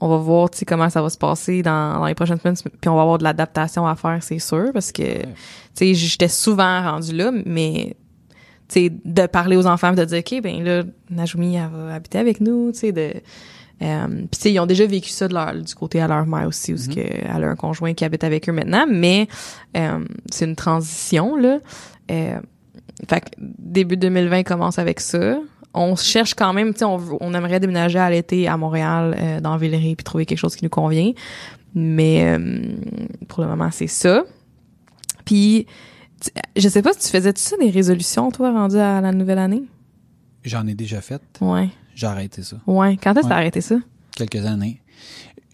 on 0.00 0.08
va 0.08 0.16
voir, 0.16 0.50
tu 0.50 0.58
sais, 0.58 0.64
comment 0.64 0.90
ça 0.90 1.00
va 1.00 1.08
se 1.08 1.16
passer 1.16 1.62
dans, 1.62 1.98
dans 1.98 2.06
les 2.06 2.14
prochaines 2.14 2.38
semaines, 2.38 2.56
puis 2.80 2.88
on 2.88 2.96
va 2.96 3.02
avoir 3.02 3.18
de 3.18 3.24
l'adaptation 3.24 3.86
à 3.86 3.94
faire, 3.94 4.18
c'est 4.22 4.40
sûr, 4.40 4.70
parce 4.72 4.92
que, 4.92 5.22
tu 5.22 5.28
sais, 5.74 5.94
j'étais 5.94 6.28
souvent 6.28 6.82
rendue 6.82 7.14
là, 7.14 7.30
mais 7.46 7.96
tu 8.68 8.80
sais, 8.80 8.92
de 9.04 9.26
parler 9.26 9.56
aux 9.56 9.66
enfants, 9.66 9.92
de 9.92 10.04
dire, 10.04 10.18
OK, 10.18 10.42
ben 10.42 10.62
là, 10.62 10.82
Najumi, 11.10 11.56
elle 11.56 11.70
va 11.70 11.94
habiter 11.94 12.18
avec 12.18 12.40
nous, 12.40 12.72
tu 12.72 12.80
sais, 12.80 12.92
de... 12.92 13.14
Euh, 13.82 14.06
puis 14.06 14.28
tu 14.30 14.38
sais, 14.40 14.52
ils 14.52 14.60
ont 14.60 14.66
déjà 14.66 14.86
vécu 14.86 15.10
ça 15.10 15.28
de 15.28 15.34
leur, 15.34 15.54
du 15.54 15.74
côté 15.74 16.00
à 16.00 16.08
leur 16.08 16.26
mère 16.26 16.46
aussi, 16.46 16.72
où 16.72 16.76
que 16.76 17.00
elle 17.00 17.44
a 17.44 17.48
un 17.48 17.56
conjoint 17.56 17.92
qui 17.94 18.04
habite 18.04 18.24
avec 18.24 18.48
eux 18.48 18.52
maintenant, 18.52 18.86
mais 18.88 19.28
euh, 19.76 20.04
c'est 20.30 20.44
une 20.44 20.56
transition, 20.56 21.36
là. 21.36 21.58
Euh, 22.10 22.38
fait 23.08 23.20
que 23.20 23.26
début 23.38 23.96
2020 23.96 24.44
commence 24.44 24.78
avec 24.78 25.00
ça. 25.00 25.38
On 25.74 25.96
cherche 25.96 26.34
quand 26.34 26.52
même, 26.52 26.72
tu 26.72 26.80
sais, 26.80 26.84
on, 26.84 27.00
on 27.20 27.34
aimerait 27.34 27.58
déménager 27.58 27.98
à 27.98 28.08
l'été 28.08 28.46
à 28.46 28.56
Montréal, 28.56 29.16
euh, 29.18 29.40
dans 29.40 29.56
Villeray, 29.56 29.96
puis 29.96 30.04
trouver 30.04 30.24
quelque 30.24 30.38
chose 30.38 30.54
qui 30.54 30.64
nous 30.64 30.70
convient. 30.70 31.12
Mais 31.74 32.38
pour 33.26 33.42
le 33.42 33.48
moment, 33.48 33.68
c'est 33.72 33.88
ça. 33.88 34.22
Puis, 35.24 35.66
je 36.56 36.68
sais 36.68 36.82
pas 36.82 36.92
si 36.92 37.00
tu 37.00 37.08
faisais 37.08 37.32
-tu 37.32 37.40
ça 37.40 37.56
des 37.56 37.70
résolutions, 37.70 38.30
toi, 38.30 38.52
rendu 38.52 38.76
à 38.76 39.00
la 39.00 39.10
nouvelle 39.10 39.40
année? 39.40 39.64
J'en 40.44 40.68
ai 40.68 40.74
déjà 40.74 41.00
fait. 41.00 41.20
Ouais. 41.40 41.70
J'ai 41.94 42.06
arrêté 42.06 42.42
ça. 42.42 42.56
Ouais. 42.66 42.96
Quand 43.02 43.12
est-ce 43.12 43.20
que 43.20 43.22
t'as 43.28 43.28
Ouais. 43.34 43.40
arrêté 43.40 43.60
ça? 43.60 43.76
Quelques 44.16 44.44
années. 44.46 44.80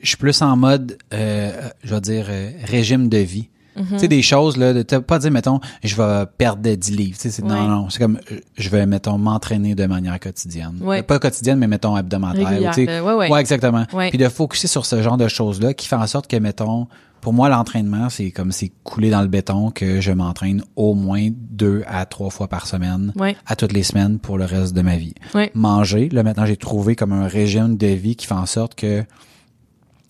Je 0.02 0.08
suis 0.08 0.16
plus 0.16 0.40
en 0.42 0.56
mode, 0.56 0.96
euh, 1.12 1.68
je 1.84 1.94
vais 1.94 2.00
dire, 2.00 2.26
euh, 2.30 2.50
régime 2.64 3.08
de 3.08 3.18
vie. 3.18 3.48
Mhm. 3.76 3.86
Tu 3.92 3.98
sais, 4.00 4.08
des 4.08 4.22
choses, 4.22 4.56
là, 4.56 4.72
de 4.72 4.82
pas 4.98 5.18
dire, 5.18 5.30
mettons, 5.30 5.60
je 5.84 5.94
vais 5.94 6.24
perdre 6.38 6.62
10 6.74 6.90
livres. 6.96 7.18
Tu 7.20 7.30
sais, 7.30 7.42
Ouais. 7.42 7.48
Non, 7.48 7.68
non, 7.68 7.90
c'est 7.90 7.98
comme, 8.00 8.18
euh, 8.32 8.40
je 8.58 8.68
vais, 8.68 8.84
mettons, 8.86 9.16
m'entraîner 9.18 9.74
de 9.74 9.86
manière 9.86 10.18
quotidienne. 10.18 10.76
Ouais. 10.80 11.02
Pas 11.02 11.18
quotidienne, 11.18 11.58
mais 11.58 11.68
mettons 11.68 11.96
hebdomadaire. 11.96 12.46
Ou 12.60 12.80
Euh, 12.90 13.00
ouais, 13.02 13.12
ouais. 13.14 13.30
Ouais, 13.30 13.40
exactement. 13.40 13.86
Ouais. 13.92 14.08
Puis 14.10 14.18
de 14.18 14.28
focuser 14.28 14.66
sur 14.68 14.84
ce 14.86 15.00
genre 15.02 15.16
de 15.16 15.28
choses-là 15.28 15.72
qui 15.74 15.86
fait 15.86 15.96
en 15.96 16.06
sorte 16.06 16.26
que, 16.26 16.36
mettons, 16.36 16.88
pour 17.20 17.32
moi, 17.32 17.48
l'entraînement, 17.48 18.09
c'est 18.10 18.30
comme 18.30 18.52
c'est 18.52 18.70
coulé 18.84 19.10
dans 19.10 19.22
le 19.22 19.28
béton 19.28 19.70
que 19.70 20.01
je 20.01 20.12
m'entraîne 20.12 20.62
au 20.76 20.94
moins 20.94 21.28
deux 21.32 21.82
à 21.86 22.06
trois 22.06 22.30
fois 22.30 22.48
par 22.48 22.66
semaine, 22.66 23.12
Ouais. 23.16 23.36
à 23.47 23.56
toutes 23.56 23.72
les 23.72 23.82
semaines 23.82 24.18
pour 24.18 24.38
le 24.38 24.44
reste 24.44 24.74
de 24.74 24.82
ma 24.82 24.97
vie. 24.97 25.14
Ouais. 25.34 25.51
Manger, 25.55 26.09
là, 26.10 26.22
maintenant, 26.22 26.47
j'ai 26.47 26.56
trouvé 26.56 26.97
comme 26.97 27.12
un 27.12 27.26
régime 27.28 27.76
de 27.76 27.86
vie 27.88 28.16
qui 28.16 28.26
fait 28.26 28.34
en 28.34 28.47
sorte 28.47 28.74
que 28.74 29.05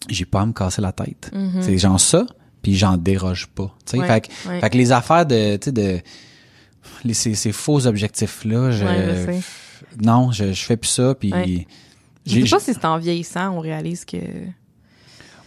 j'ai 0.09 0.25
pas 0.25 0.41
à 0.43 0.47
me 0.47 0.53
casser 0.53 0.81
la 0.83 0.93
tête. 0.93 1.31
Mhm. 1.35 1.61
C'est 1.63 1.79
genre 1.79 2.01
ça, 2.01 2.27
puis 2.63 2.77
j'en 2.77 2.97
déroge 2.97 3.47
pas. 3.49 3.75
Ouais, 3.93 4.07
fait, 4.07 4.21
que, 4.29 4.33
fait 4.33 4.71
que 4.71 4.77
les 4.79 4.93
affaires 4.93 5.27
de, 5.27 5.59
de, 5.71 6.01
les, 7.05 7.15
ces, 7.15 7.35
ces 7.35 7.53
faux 7.53 7.87
objectifs-là, 7.87 8.71
je, 8.71 8.85
Ouais, 8.85 9.43
je 9.99 10.05
non, 10.07 10.31
je, 10.33 10.53
je 10.53 10.65
fais 10.65 10.77
plus 10.77 10.89
ça, 10.89 11.15
puis. 11.15 11.67
Je 12.27 12.45
sais 12.45 12.51
pas 12.51 12.61
si 12.61 12.75
c'est 12.75 12.85
en 12.85 12.99
vieillissant, 12.99 13.51
on 13.57 13.61
réalise 13.61 14.05
que... 14.05 14.19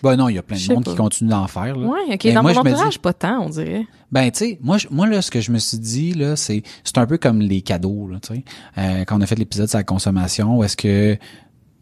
ben 0.03 0.15
non, 0.17 0.29
il 0.29 0.35
y 0.35 0.37
a 0.37 0.43
plein 0.43 0.57
de 0.57 0.73
monde 0.73 0.83
pas. 0.85 0.91
qui 0.91 0.97
continue 0.97 1.29
d'en 1.29 1.47
faire, 1.47 1.75
là. 1.75 1.87
Ouais, 1.87 1.99
OK. 2.13 2.21
Mais 2.25 2.33
dans 2.33 2.41
moi, 2.43 2.53
mon 2.53 2.59
entourage, 2.59 2.93
dis- 2.93 2.99
pas 2.99 3.13
tant, 3.13 3.45
on 3.45 3.49
dirait. 3.49 3.87
Ben, 4.11 4.29
tu 4.31 4.39
sais, 4.39 4.59
moi, 4.61 4.77
je- 4.77 4.87
moi, 4.91 5.07
là, 5.07 5.21
ce 5.21 5.31
que 5.31 5.41
je 5.41 5.51
me 5.51 5.57
suis 5.57 5.79
dit, 5.79 6.13
là, 6.13 6.35
c'est, 6.35 6.61
c'est 6.83 6.97
un 6.99 7.05
peu 7.07 7.17
comme 7.17 7.39
les 7.39 7.61
cadeaux, 7.61 8.07
là, 8.11 8.19
tu 8.21 8.35
sais. 8.35 8.43
Euh, 8.77 9.03
quand 9.05 9.17
on 9.17 9.21
a 9.21 9.25
fait 9.25 9.35
l'épisode 9.35 9.67
sur 9.69 9.77
la 9.79 9.83
consommation, 9.83 10.57
où 10.57 10.63
est-ce 10.63 10.77
que, 10.77 11.13
tu 11.15 11.19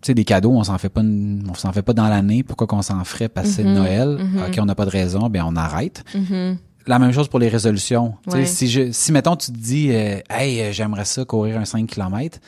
sais, 0.04 0.14
des 0.14 0.24
cadeaux, 0.24 0.52
on 0.52 0.64
s'en 0.64 0.78
fait 0.78 0.90
pas, 0.90 1.02
une- 1.02 1.44
on 1.50 1.54
s'en 1.56 1.72
fait 1.74 1.82
pas 1.82 1.94
dans 1.94 2.08
l'année, 2.08 2.44
pourquoi 2.44 2.68
qu'on 2.68 2.82
s'en 2.82 3.04
ferait 3.04 3.28
passer 3.30 3.64
Mhm, 3.64 3.74
Noël? 3.74 4.18
mhm. 4.20 4.44
OK, 4.48 4.58
on 4.60 4.66
n'a 4.66 4.76
pas 4.76 4.86
de 4.86 4.92
raison, 4.92 5.28
ben, 5.30 5.44
on 5.46 5.56
arrête. 5.56 6.04
Mhm. 6.16 6.58
La 6.88 6.98
même 6.98 7.12
chose 7.12 7.28
pour 7.28 7.38
les 7.40 7.48
résolutions. 7.50 8.16
Tu 8.26 8.32
sais, 8.32 8.38
Ouais. 8.38 8.46
Si 8.46 8.68
je, 8.68 8.92
si 8.92 9.12
mettons 9.12 9.36
tu 9.36 9.52
te 9.52 9.58
dis, 9.58 9.90
euh, 9.92 10.20
hey, 10.32 10.62
euh, 10.62 10.72
j'aimerais 10.72 11.06
ça 11.06 11.24
courir 11.26 11.58
un 11.60 11.66
5 11.66 11.86
km, 11.88 12.40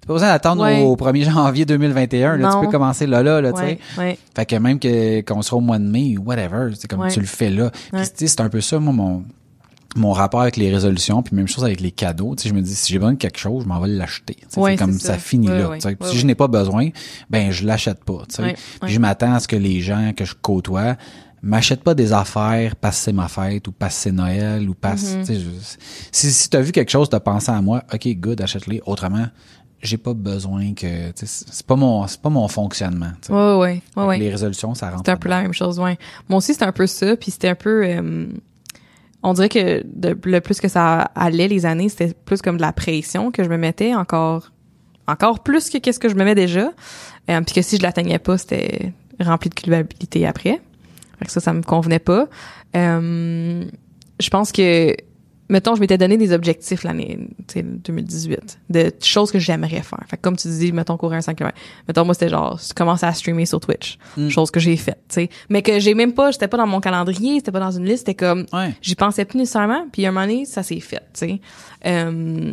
t'as 0.00 0.06
pas 0.06 0.12
besoin 0.14 0.28
d'attendre 0.28 0.62
Ouais. 0.62 0.82
au 0.82 0.96
1er 0.96 1.24
janvier 1.30 1.64
2021. 1.64 2.36
Là, 2.36 2.50
tu 2.54 2.64
peux 2.66 2.70
commencer 2.72 3.06
là, 3.06 3.22
là, 3.22 3.40
là, 3.40 3.52
tu 3.52 3.60
sais. 3.60 3.78
Ouais. 3.98 4.18
Fait 4.34 4.46
que 4.46 4.56
même 4.56 4.78
que 4.78 5.20
qu'on 5.22 5.42
sera 5.42 5.56
au 5.56 5.60
mois 5.60 5.78
de 5.78 5.84
mai, 5.84 6.16
whatever, 6.18 6.70
c'est 6.78 6.88
comme 6.88 7.06
tu 7.08 7.20
le 7.20 7.26
fais 7.26 7.50
là. 7.50 7.70
Puis 7.70 8.00
tu 8.02 8.06
sais, 8.14 8.26
c'est 8.26 8.40
un 8.40 8.48
peu 8.48 8.60
ça, 8.60 8.78
moi, 8.78 8.92
mon 8.92 9.24
mon 9.96 10.12
rapport 10.12 10.42
avec 10.42 10.56
les 10.58 10.70
résolutions, 10.70 11.22
puis 11.22 11.34
même 11.34 11.48
chose 11.48 11.64
avec 11.64 11.80
les 11.80 11.90
cadeaux. 11.90 12.36
Tu 12.36 12.42
sais, 12.42 12.48
je 12.50 12.54
me 12.54 12.60
dis, 12.60 12.74
si 12.74 12.92
j'ai 12.92 12.98
besoin 12.98 13.14
de 13.14 13.18
quelque 13.18 13.38
chose, 13.38 13.62
je 13.64 13.68
m'en 13.68 13.80
vais 13.80 13.88
l'acheter. 13.88 14.34
Tu 14.34 14.46
sais, 14.48 14.60
Ouais, 14.60 14.72
c'est 14.72 14.76
comme 14.84 14.92
ça. 14.92 15.14
ça. 15.14 15.18
finit 15.18 15.46
là. 15.48 15.70
tu 15.74 15.80
sais. 15.80 15.96
si 16.02 16.18
je 16.18 16.26
n'ai 16.26 16.34
pas 16.34 16.46
besoin, 16.46 16.90
ben 17.30 17.50
je 17.50 17.64
l'achète 17.66 18.04
pas. 18.04 18.22
Tu 18.32 18.42
Puis 18.82 18.92
je 18.92 19.00
m'attends 19.00 19.32
à 19.32 19.40
ce 19.40 19.48
que 19.48 19.56
les 19.56 19.80
gens 19.80 20.12
que 20.14 20.24
je 20.26 20.34
côtoie 20.40 20.96
m'achètent 21.42 21.82
pas 21.84 21.94
des 21.94 22.12
affaires 22.12 22.76
parce 22.76 22.98
que 22.98 23.04
c'est 23.04 23.12
ma 23.12 23.28
fête 23.28 23.66
ou 23.66 23.72
parce 23.72 23.94
que 23.94 24.00
c'est 24.02 24.12
Noël 24.12 24.68
ou 24.68 24.74
parce 24.74 25.04
Mm-hmm. 25.04 25.26
tu 25.26 25.34
je- 25.34 25.40
si 26.12 26.32
si 26.32 26.50
t'as 26.50 26.60
vu 26.60 26.72
quelque 26.72 26.90
chose 26.90 27.08
t'as 27.08 27.20
pensé 27.20 27.50
à 27.52 27.62
moi 27.62 27.84
ok 27.94 28.08
good 28.16 28.40
achète-les 28.42 28.82
autrement 28.86 29.26
j'ai 29.80 29.96
pas 29.98 30.14
besoin 30.14 30.74
que 30.74 30.86
c'est 31.14 31.66
pas 31.66 31.76
mon 31.76 32.06
c'est 32.08 32.20
pas 32.20 32.30
mon 32.30 32.48
fonctionnement 32.48 33.10
tu 33.22 33.28
sais. 33.28 33.32
Ouais, 33.32 33.82
ouais, 33.96 34.18
les 34.18 34.30
résolutions 34.30 34.74
ça 34.74 34.86
rentre 34.86 34.98
C'était 34.98 35.12
un 35.12 35.16
peu 35.16 35.28
la 35.28 35.42
même 35.42 35.52
chose, 35.54 35.78
ouais. 35.78 35.98
Moi 36.28 36.38
aussi, 36.38 36.52
c'était 36.52 36.64
un 36.66 36.72
peu 36.72 36.86
ça, 36.86 37.16
puis 37.16 37.30
c'était 37.30 37.48
un 37.48 37.54
peu... 37.54 37.84
euh, 37.86 38.26
on 39.22 39.32
dirait 39.34 39.48
que 39.48 39.82
de- 39.84 40.16
le 40.24 40.40
plus 40.40 40.60
que 40.60 40.68
ça 40.68 41.02
allait 41.14 41.48
les 41.48 41.64
années, 41.66 41.88
c'était 41.88 42.12
plus 42.24 42.40
comme 42.42 42.56
de 42.56 42.62
la 42.62 42.72
pression 42.72 43.30
que 43.30 43.42
je 43.44 43.48
me 43.48 43.56
mettais 43.56 43.94
encore 43.94 44.50
encore 45.06 45.40
plus 45.42 45.70
que 45.70 45.78
qu'est-ce 45.78 45.98
que 45.98 46.08
je 46.08 46.14
me 46.16 46.24
mets 46.24 46.34
déjà. 46.34 46.70
Euh, 47.30 47.40
puis 47.40 47.54
que 47.54 47.62
si 47.62 47.78
je 47.78 47.82
l'atteignais 47.82 48.18
pas, 48.18 48.36
c'était 48.36 48.92
rempli 49.20 49.48
de 49.48 49.54
culpabilité 49.54 50.26
après. 50.26 50.60
Fait 51.18 51.24
que 51.24 51.30
ça, 51.32 51.40
ça 51.40 51.52
me 51.52 51.62
convenait 51.62 51.98
pas. 51.98 52.28
Euh, 52.76 53.64
je 54.20 54.28
pense 54.30 54.52
que 54.52 54.94
mettons, 55.48 55.74
je 55.74 55.80
m'étais 55.80 55.98
donné 55.98 56.16
des 56.16 56.32
objectifs 56.32 56.84
l'année 56.84 57.18
tu 57.46 57.54
sais, 57.54 57.62
2018, 57.62 58.60
de 58.70 58.92
choses 59.02 59.30
que 59.30 59.38
j'aimerais 59.38 59.82
faire. 59.82 60.04
Fait 60.06 60.16
que 60.16 60.22
comme 60.22 60.36
tu 60.36 60.48
dis, 60.48 60.72
mettons, 60.72 60.96
courir 60.96 61.18
un 61.18 61.20
5 61.20 61.36
km. 61.36 61.56
Mettons, 61.86 62.04
moi, 62.04 62.14
c'était 62.14 62.28
genre, 62.28 62.60
commencer 62.74 63.06
à 63.06 63.12
streamer 63.12 63.46
sur 63.46 63.60
Twitch. 63.60 63.98
Mm. 64.16 64.28
Chose 64.28 64.50
que 64.50 64.60
j'ai 64.60 64.76
faite, 64.76 65.00
tu 65.08 65.14
sais. 65.14 65.30
Mais 65.48 65.62
que 65.62 65.78
j'ai 65.78 65.94
même 65.94 66.12
pas, 66.12 66.30
j'étais 66.30 66.48
pas 66.48 66.56
dans 66.56 66.66
mon 66.66 66.80
calendrier, 66.80 67.36
c'était 67.36 67.52
pas 67.52 67.60
dans 67.60 67.70
une 67.70 67.84
liste, 67.84 68.06
c'était 68.06 68.14
comme, 68.14 68.46
ouais 68.52 68.74
j'y 68.82 68.94
pensais 68.94 69.24
plus 69.24 69.38
nécessairement, 69.38 69.86
puis 69.92 70.04
à 70.06 70.08
un 70.08 70.12
moment 70.12 70.26
donné, 70.26 70.44
ça 70.44 70.62
s'est 70.62 70.80
fait, 70.80 71.02
tu 71.12 71.20
sais. 71.20 71.40
Euh, 71.86 72.52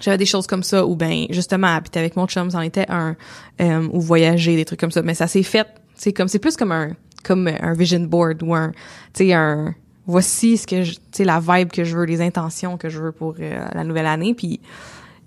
j'avais 0.00 0.18
des 0.18 0.26
choses 0.26 0.46
comme 0.46 0.62
ça, 0.62 0.86
ou 0.86 0.96
ben 0.96 1.26
justement, 1.30 1.68
habiter 1.68 1.98
avec 1.98 2.16
mon 2.16 2.26
chum, 2.26 2.50
c'en 2.50 2.60
était 2.60 2.86
un, 2.88 3.16
euh, 3.60 3.88
ou 3.92 4.00
voyager, 4.00 4.56
des 4.56 4.64
trucs 4.64 4.80
comme 4.80 4.90
ça. 4.90 5.02
Mais 5.02 5.14
ça 5.14 5.26
s'est 5.26 5.42
fait, 5.42 5.66
c'est 5.94 6.12
comme, 6.12 6.28
c'est 6.28 6.38
plus 6.38 6.56
comme 6.56 6.72
un, 6.72 6.96
comme 7.22 7.48
un 7.48 7.74
vision 7.74 8.00
board, 8.00 8.42
ou 8.42 8.54
un, 8.54 8.70
tu 9.12 9.26
sais, 9.26 9.32
un, 9.32 9.74
voici 10.10 10.56
ce 10.56 10.66
que 10.66 10.82
je, 10.82 10.92
tu 10.94 11.00
sais, 11.12 11.24
la 11.24 11.40
vibe 11.40 11.70
que 11.70 11.84
je 11.84 11.96
veux, 11.96 12.04
les 12.04 12.20
intentions 12.20 12.76
que 12.76 12.88
je 12.88 12.98
veux 13.00 13.12
pour 13.12 13.34
euh, 13.40 13.66
la 13.74 13.84
nouvelle 13.84 14.06
année, 14.06 14.34
puis 14.34 14.60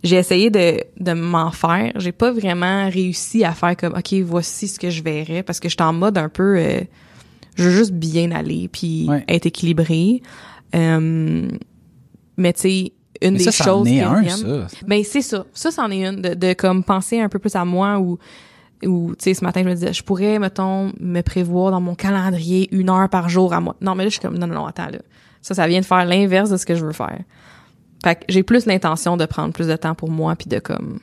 j'ai 0.03 0.18
essayé 0.18 0.49
de, 0.49 0.81
de 0.99 1.14
m'en 1.14 1.51
faire. 1.51 1.91
J'ai 1.95 2.11
pas 2.11 2.31
vraiment 2.31 2.89
réussi 2.89 3.43
à 3.43 3.53
faire 3.53 3.76
comme, 3.77 3.93
OK, 3.93 4.14
voici 4.26 4.68
ce 4.68 4.77
que 4.80 4.89
je 4.89 5.01
verrais, 5.01 5.43
parce 5.43 5.60
que 5.60 5.69
j'étais 5.69 5.84
en 5.84 5.93
mode 5.93 6.18
un 6.18 6.30
peu, 6.30 6.57
euh, 6.57 6.81
je 7.55 7.64
veux 7.64 7.72
juste 7.76 7.93
bien 7.93 8.31
aller, 8.31 8.68
puis 8.72 9.07
Ouais. 9.10 9.23
être 9.27 9.45
équilibré. 9.45 10.22
Euh, 10.76 11.47
mais 12.38 12.53
tu 12.53 12.61
sais, 12.61 12.93
une 13.22 13.34
mais 13.34 13.38
des 13.38 13.43
ça 13.45 13.51
ça 13.51 13.64
choses 13.64 13.88
en 13.88 13.91
est 13.91 14.01
un 14.01 14.27
ça 14.27 14.68
ben 14.88 15.03
c'est 15.03 15.22
ça. 15.22 15.45
Ça, 15.53 15.72
c'en 15.72 15.89
est 15.91 16.05
une. 16.05 16.22
De, 16.22 16.34
de 16.34 16.53
comme 16.53 16.84
penser 16.84 17.19
un 17.22 17.30
peu 17.30 17.39
plus 17.39 17.55
à 17.55 17.64
moi 17.64 17.99
ou 17.99 18.18
ou 18.88 19.15
tu 19.18 19.23
sais 19.23 19.34
ce 19.34 19.43
matin 19.43 19.61
je 19.64 19.69
me 19.69 19.73
disais 19.73 19.93
je 19.93 20.03
pourrais 20.03 20.39
mettons 20.39 20.91
me 20.99 21.22
prévoir 21.22 21.72
dans 21.72 21.81
mon 21.81 21.95
calendrier 21.95 22.68
une 22.76 22.89
heure 22.89 23.10
par 23.10 23.30
jour 23.30 23.53
à 23.53 23.60
moi. 23.60 23.76
Non 23.81 23.95
mais 23.95 24.03
là 24.03 24.10
je 24.10 24.14
suis 24.14 24.22
comme 24.22 24.38
non 24.38 24.47
non 24.47 24.55
non 24.55 24.65
attends 24.65 24.88
là. 24.88 24.99
Ça 25.41 25.53
ça 25.53 25.68
vient 25.68 25.80
de 25.81 25.85
faire 25.85 26.05
l'inverse 26.05 26.49
de 26.49 26.57
ce 26.57 26.65
que 26.65 26.76
je 26.76 26.85
veux 26.85 26.93
faire. 26.93 27.19
Fait 28.03 28.15
que 28.15 28.22
j'ai 28.30 28.43
plus 28.43 28.65
l'intention 28.65 29.18
de 29.18 29.26
prendre 29.26 29.53
plus 29.53 29.68
de 29.68 29.76
temps 29.76 29.95
pour 29.95 30.10
moi 30.10 30.35
puis 30.35 30.47
de 30.47 30.60
comme 30.60 30.99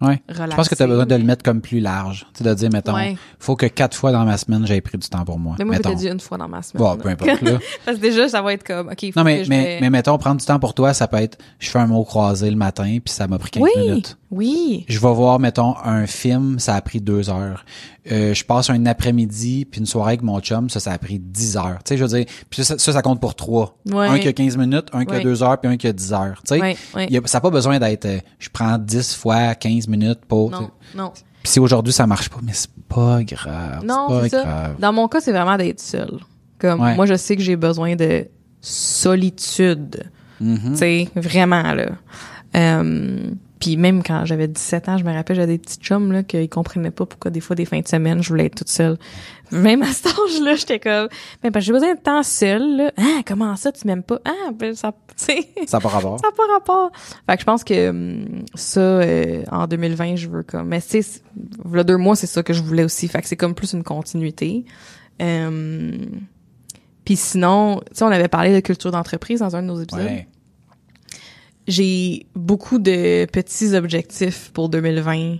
Ouais. 0.00 0.22
Je 0.30 0.56
pense 0.56 0.68
que 0.68 0.74
tu 0.74 0.82
as 0.82 0.86
besoin 0.86 1.04
de 1.04 1.14
le 1.14 1.24
mettre 1.24 1.42
comme 1.42 1.60
plus 1.60 1.78
large. 1.80 2.26
Tu 2.32 2.42
sais, 2.42 2.48
de 2.48 2.54
dire, 2.54 2.70
mettons, 2.72 2.94
Ouais. 2.94 3.16
faut 3.38 3.54
que 3.54 3.66
quatre 3.66 3.94
fois 3.94 4.12
dans 4.12 4.24
ma 4.24 4.38
semaine, 4.38 4.66
j'aie 4.66 4.80
pris 4.80 4.96
du 4.96 5.06
temps 5.08 5.24
pour 5.26 5.38
moi. 5.38 5.56
Mais 5.58 5.64
moi, 5.66 5.76
dit 5.78 6.08
une 6.08 6.20
fois 6.20 6.38
dans 6.38 6.48
ma 6.48 6.62
semaine. 6.62 6.82
Bon, 6.82 6.96
peu 6.96 7.10
importe, 7.10 7.42
là. 7.42 7.58
Parce 7.84 7.98
que 7.98 8.02
déjà, 8.02 8.26
ça 8.28 8.40
va 8.40 8.54
être 8.54 8.64
comme, 8.66 8.88
OK, 8.88 9.02
il 9.02 9.12
faut 9.12 9.20
Non, 9.20 9.24
mais, 9.24 9.38
que 9.40 9.44
je 9.44 9.50
mais, 9.50 9.78
mais 9.80 9.90
mettons, 9.90 10.16
prendre 10.16 10.40
du 10.40 10.46
temps 10.46 10.58
pour 10.58 10.72
toi, 10.72 10.94
ça 10.94 11.06
peut 11.06 11.18
être, 11.18 11.36
je 11.58 11.68
fais 11.68 11.78
un 11.78 11.86
mot 11.86 12.02
croisé 12.04 12.48
le 12.50 12.56
matin, 12.56 12.84
puis 13.04 13.12
ça 13.12 13.26
m'a 13.28 13.38
pris 13.38 13.50
15 13.50 13.62
Oui, 13.62 13.70
minutes. 13.76 14.16
Oui. 14.30 14.84
Je 14.88 14.98
vais 14.98 15.12
voir, 15.12 15.38
mettons, 15.40 15.74
un 15.84 16.06
film, 16.06 16.58
ça 16.58 16.74
a 16.76 16.80
pris 16.80 17.00
deux 17.00 17.30
heures. 17.30 17.64
Euh, 18.10 18.32
je 18.32 18.44
passe 18.44 18.70
un 18.70 18.86
après-midi, 18.86 19.64
puis 19.64 19.80
une 19.80 19.86
soirée 19.86 20.10
avec 20.10 20.22
mon 20.22 20.40
chum, 20.40 20.70
ça, 20.70 20.78
ça 20.80 20.92
a 20.92 20.98
pris 20.98 21.18
10 21.18 21.56
heures. 21.56 21.78
Tu 21.84 21.88
sais, 21.90 21.96
je 21.96 22.04
veux 22.04 22.08
dire, 22.16 22.26
puis 22.48 22.64
ça, 22.64 22.78
ça, 22.78 22.92
ça 22.92 23.02
compte 23.02 23.20
pour 23.20 23.34
trois. 23.34 23.76
Ouais. 23.86 24.06
Un 24.06 24.18
qui 24.18 24.28
a 24.28 24.32
15 24.32 24.56
minutes, 24.56 24.88
un 24.92 25.04
qui 25.04 25.14
a 25.14 25.20
deux 25.20 25.42
heures, 25.42 25.60
puis 25.60 25.70
un 25.70 25.76
qui 25.76 25.86
a 25.88 25.92
10 25.92 26.12
heures. 26.12 26.40
Tu 26.46 26.54
sais, 26.54 26.60
Ouais, 26.60 26.76
ça 27.26 27.38
n'a 27.38 27.40
pas 27.40 27.50
besoin 27.50 27.78
d'être, 27.78 28.06
euh, 28.06 28.18
je 28.38 28.48
prends 28.52 28.78
10 28.78 29.14
fois 29.16 29.54
15 29.54 29.88
minutes 29.88 30.20
pour... 30.26 30.50
Non, 30.50 30.70
non. 30.94 31.12
Puis 31.42 31.52
si 31.52 31.58
aujourd'hui 31.60 31.92
ça 31.92 32.06
marche 32.06 32.28
pas, 32.28 32.40
mais 32.42 32.52
c'est 32.52 32.70
pas 32.88 33.22
grave. 33.24 33.84
Non, 33.84 34.20
c'est 34.22 34.28
ça. 34.28 34.42
grave. 34.42 34.76
Dans 34.78 34.92
mon 34.92 35.08
cas, 35.08 35.20
c'est 35.20 35.32
vraiment 35.32 35.56
d'être 35.56 35.80
seul. 35.80 36.20
Comme, 36.58 36.78
moi, 36.94 37.06
je 37.06 37.14
sais 37.14 37.34
que 37.36 37.42
j'ai 37.42 37.56
besoin 37.56 37.96
de 37.96 38.26
solitude. 38.60 40.10
Mhm. 40.40 40.72
Tu 40.72 40.76
sais, 40.76 41.08
vraiment, 41.16 41.72
là. 41.74 41.92
Euh, 42.56 43.30
puis 43.60 43.76
même 43.76 44.02
quand 44.02 44.24
j'avais 44.24 44.48
17 44.48 44.88
ans, 44.88 44.96
je 44.96 45.04
me 45.04 45.12
rappelle, 45.12 45.36
j'avais 45.36 45.52
des 45.52 45.58
petits 45.58 45.76
chums, 45.76 46.10
là, 46.12 46.22
qu'ils 46.22 46.48
comprenaient 46.48 46.90
pas 46.90 47.04
pourquoi 47.04 47.30
des 47.30 47.40
fois, 47.40 47.54
des 47.54 47.66
fins 47.66 47.80
de 47.80 47.86
semaine, 47.86 48.22
je 48.22 48.30
voulais 48.30 48.46
être 48.46 48.54
toute 48.54 48.70
seule. 48.70 48.96
Même 49.52 49.82
à 49.82 49.92
cet 49.92 50.06
âge-là, 50.06 50.54
j'étais 50.54 50.78
comme, 50.78 51.08
ben, 51.42 51.52
parce 51.52 51.64
que 51.64 51.66
j'ai 51.66 51.72
besoin 51.72 51.94
de 51.94 52.00
temps 52.00 52.22
seul, 52.22 52.76
là. 52.76 52.92
Ah, 52.96 53.20
comment 53.26 53.54
ça, 53.56 53.70
tu 53.70 53.86
m'aimes 53.86 54.02
pas? 54.02 54.18
Ah, 54.24 54.50
ben, 54.54 54.74
ça, 54.74 54.92
tu 55.08 55.24
sais. 55.24 55.48
Ça 55.66 55.76
n'a 55.76 55.80
pas 55.82 55.88
rapport. 55.90 56.18
Ça 56.22 56.28
n'a 56.28 56.32
pas 56.32 56.52
rapport. 56.54 56.90
Fait 57.28 57.34
que 57.34 57.40
je 57.40 57.44
pense 57.44 57.62
que 57.62 57.90
hum, 57.90 58.44
ça, 58.54 58.80
euh, 58.80 59.42
en 59.52 59.66
2020, 59.66 60.16
je 60.16 60.28
veux 60.28 60.42
comme... 60.42 60.68
Mais 60.68 60.80
tu 60.80 61.02
sais, 61.02 61.20
là, 61.70 61.84
deux 61.84 61.98
mois, 61.98 62.16
c'est 62.16 62.26
ça 62.26 62.42
que 62.42 62.54
je 62.54 62.62
voulais 62.62 62.84
aussi. 62.84 63.08
Fait 63.08 63.20
que 63.20 63.28
c'est 63.28 63.36
comme 63.36 63.54
plus 63.54 63.74
une 63.74 63.84
continuité. 63.84 64.64
Euh, 65.20 65.92
Puis 67.04 67.16
sinon, 67.16 67.80
tu 67.90 67.98
sais, 67.98 68.04
on 68.04 68.08
avait 68.08 68.28
parlé 68.28 68.54
de 68.54 68.60
culture 68.60 68.90
d'entreprise 68.90 69.40
dans 69.40 69.54
un 69.54 69.60
de 69.60 69.66
nos 69.66 69.80
épisodes. 69.82 70.04
Ouais. 70.04 70.26
J'ai 71.70 72.26
beaucoup 72.34 72.78
de 72.78 73.26
petits 73.26 73.74
objectifs 73.74 74.50
pour 74.52 74.68
2020 74.68 75.36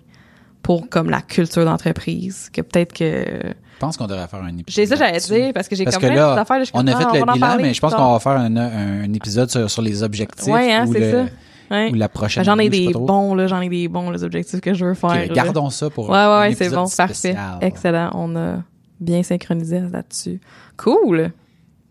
pour 0.63 0.89
comme 0.89 1.11
la 1.11 1.21
culture 1.23 1.65
d'entreprise. 1.65 2.49
Que 2.53 2.61
peut-être 2.63 2.93
que... 2.93 3.05
Je 3.05 3.79
pense 3.81 3.97
qu'on 3.97 4.07
devrait 4.07 4.29
faire 4.29 4.43
un 4.43 4.57
épisode. 4.57 4.69
J'ai 4.69 4.87
ça, 4.87 4.95
j'allais 4.97 5.19
dire, 5.19 5.53
parce 5.55 5.67
que 5.69 5.75
j'ai 5.75 5.85
comme 5.85 5.99
plein 6.01 6.15
là, 6.15 6.35
d'affaires. 6.37 6.63
on 6.75 6.87
a 6.87 6.97
fait 6.97 7.05
ah, 7.09 7.13
le 7.15 7.33
bilan, 7.33 7.57
mais 7.61 7.75
je 7.75 7.81
pense 7.81 7.95
qu'on 7.95 8.13
va 8.13 8.21
faire 8.21 8.33
un, 8.33 8.57
un 8.57 9.13
épisode 9.13 9.51
sur, 9.51 9.71
sur 9.71 9.83
les 9.83 10.03
objectifs 10.03 10.53
Ouais, 10.53 10.73
hein, 10.73 10.87
ou, 10.87 10.93
c'est 10.93 11.01
le- 11.01 11.11
ça. 11.11 11.25
Ouais. 11.71 11.91
ou 11.91 11.95
la 11.95 12.09
prochaine. 12.09 12.45
J'en 12.45 12.59
ai 12.59 12.67
je 12.67 12.71
des 12.71 12.93
bons, 12.93 13.35
là, 13.35 13.47
j'en 13.47 13.61
ai 13.61 13.69
des 13.69 13.89
bons, 13.89 14.11
les 14.11 14.23
objectifs 14.25 14.61
que 14.61 14.75
je 14.75 14.85
veux 14.85 14.95
faire. 14.95 15.11
Ok, 15.11 15.29
là. 15.29 15.35
gardons 15.35 15.71
ça 15.71 15.89
pour 15.89 16.11
Ouais, 16.11 16.19
un 16.19 16.41
ouais, 16.43 16.49
ouais, 16.49 16.55
c'est 16.55 16.69
bon, 16.71 16.87
parfait. 16.97 17.37
Excellent. 17.61 18.11
On 18.15 18.37
a 18.37 18.63
bien 19.01 19.23
synchronisé 19.23 19.81
là-dessus. 19.81 20.41
Cool. 20.77 21.33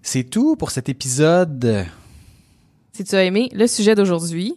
C'est 0.01 0.23
tout 0.23 0.55
pour 0.55 0.71
cet 0.71 0.89
épisode. 0.89 1.85
Si 2.99 3.05
tu 3.05 3.15
as 3.15 3.23
aimé 3.23 3.47
le 3.53 3.65
sujet 3.65 3.95
d'aujourd'hui, 3.95 4.55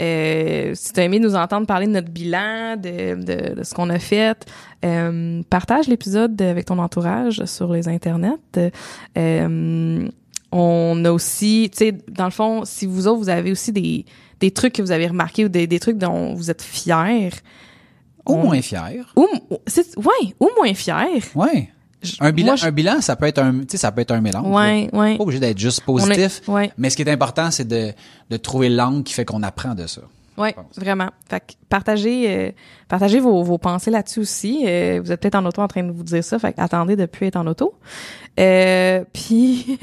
euh, 0.00 0.70
si 0.76 0.92
tu 0.92 1.00
as 1.00 1.02
aimé 1.02 1.18
nous 1.18 1.34
entendre 1.34 1.66
parler 1.66 1.88
de 1.88 1.90
notre 1.90 2.08
bilan, 2.08 2.76
de, 2.76 3.16
de, 3.16 3.54
de 3.56 3.62
ce 3.64 3.74
qu'on 3.74 3.90
a 3.90 3.98
fait, 3.98 4.46
euh, 4.84 5.42
partage 5.50 5.88
l'épisode 5.88 6.40
avec 6.40 6.66
ton 6.66 6.78
entourage 6.78 7.44
sur 7.46 7.72
les 7.72 7.88
internets. 7.88 8.38
Euh, 9.18 10.08
on 10.52 11.04
a 11.04 11.10
aussi, 11.10 11.68
tu 11.72 11.78
sais, 11.78 11.98
dans 12.08 12.26
le 12.26 12.30
fond, 12.30 12.64
si 12.64 12.86
vous 12.86 13.08
autres, 13.08 13.18
vous 13.18 13.28
avez 13.28 13.50
aussi 13.50 13.72
des, 13.72 14.04
des 14.38 14.52
trucs 14.52 14.74
que 14.74 14.82
vous 14.82 14.92
avez 14.92 15.08
remarqués 15.08 15.46
ou 15.46 15.48
des, 15.48 15.66
des 15.66 15.80
trucs 15.80 15.98
dont 15.98 16.32
vous 16.34 16.48
êtes 16.48 16.62
fiers. 16.62 17.30
Au 18.24 18.34
on- 18.34 18.44
moins 18.44 18.62
fier. 18.62 19.12
Ou, 19.16 19.26
ouais, 19.96 20.34
ou 20.38 20.48
moins 20.56 20.74
fiers. 20.74 21.24
Ouais. 21.34 21.70
Un 22.20 22.32
bilan, 22.32 22.46
moi, 22.48 22.56
je- 22.56 22.66
un 22.66 22.70
bilan, 22.70 23.00
ça 23.00 23.16
peut 23.16 23.26
être 23.26 23.38
un, 23.42 23.60
tu 23.60 23.66
sais, 23.70 23.76
ça 23.76 23.92
peut 23.92 24.00
être 24.00 24.10
un 24.12 24.20
mélange. 24.20 24.44
là. 24.44 24.50
Ouais, 24.50 24.88
ouais. 24.92 25.16
Pas 25.16 25.22
obligé 25.22 25.40
d'être 25.40 25.58
juste 25.58 25.82
On 25.86 25.98
est- 25.98 26.06
positif. 26.08 26.48
ouais. 26.48 26.72
Mais 26.78 26.88
ce 26.90 26.96
qui 26.96 27.02
est 27.02 27.10
important, 27.10 27.50
c'est 27.50 27.66
de, 27.68 27.92
de 28.30 28.36
trouver 28.36 28.68
l'angle 28.70 29.02
qui 29.02 29.12
fait 29.12 29.24
qu'on 29.24 29.42
apprend 29.42 29.74
de 29.74 29.86
ça. 29.86 30.00
Oui, 30.38 30.50
vraiment. 30.78 31.10
Fait 31.28 31.40
que 31.40 31.52
partagez, 31.68 32.24
euh, 32.34 32.50
partagez 32.88 33.20
vos, 33.20 33.42
vos 33.42 33.58
pensées 33.58 33.90
là-dessus 33.90 34.20
aussi. 34.20 34.64
Euh, 34.66 34.98
vous 35.04 35.12
êtes 35.12 35.20
peut-être 35.20 35.34
en 35.34 35.44
auto 35.44 35.60
en 35.60 35.68
train 35.68 35.82
de 35.82 35.90
vous 35.92 36.02
dire 36.04 36.24
ça, 36.24 36.38
fait 36.38 36.54
que 36.54 36.60
attendez 36.62 36.96
de 36.96 37.04
plus 37.04 37.26
être 37.26 37.36
en 37.36 37.46
auto. 37.46 37.74
Euh, 38.38 39.04
puis 39.12 39.78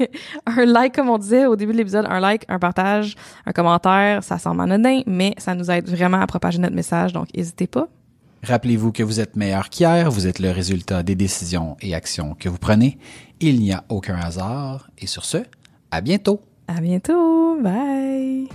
un 0.46 0.64
like, 0.64 0.96
comme 0.96 1.10
on 1.10 1.18
disait 1.18 1.46
au 1.46 1.54
début 1.54 1.72
de 1.72 1.78
l'épisode, 1.78 2.06
un 2.08 2.18
like, 2.18 2.42
un 2.48 2.58
partage, 2.58 3.14
un 3.46 3.52
commentaire, 3.52 4.24
ça 4.24 4.38
semble 4.38 4.62
anodin, 4.62 5.02
mais 5.06 5.34
ça 5.38 5.54
nous 5.54 5.70
aide 5.70 5.88
vraiment 5.88 6.20
à 6.20 6.26
propager 6.26 6.58
notre 6.58 6.74
message, 6.74 7.12
donc 7.12 7.28
n'hésitez 7.36 7.68
pas. 7.68 7.86
Rappelez-vous 8.42 8.92
que 8.92 9.02
vous 9.02 9.20
êtes 9.20 9.36
meilleur 9.36 9.68
qu'hier, 9.68 10.10
vous 10.10 10.26
êtes 10.26 10.38
le 10.38 10.50
résultat 10.50 11.02
des 11.02 11.14
décisions 11.14 11.76
et 11.80 11.94
actions 11.94 12.34
que 12.38 12.48
vous 12.48 12.58
prenez. 12.58 12.98
Il 13.40 13.60
n'y 13.60 13.72
a 13.72 13.84
aucun 13.88 14.16
hasard. 14.16 14.90
Et 14.98 15.06
sur 15.06 15.24
ce, 15.24 15.38
à 15.90 16.00
bientôt. 16.00 16.40
À 16.66 16.80
bientôt. 16.80 17.60
Bye. 17.60 18.48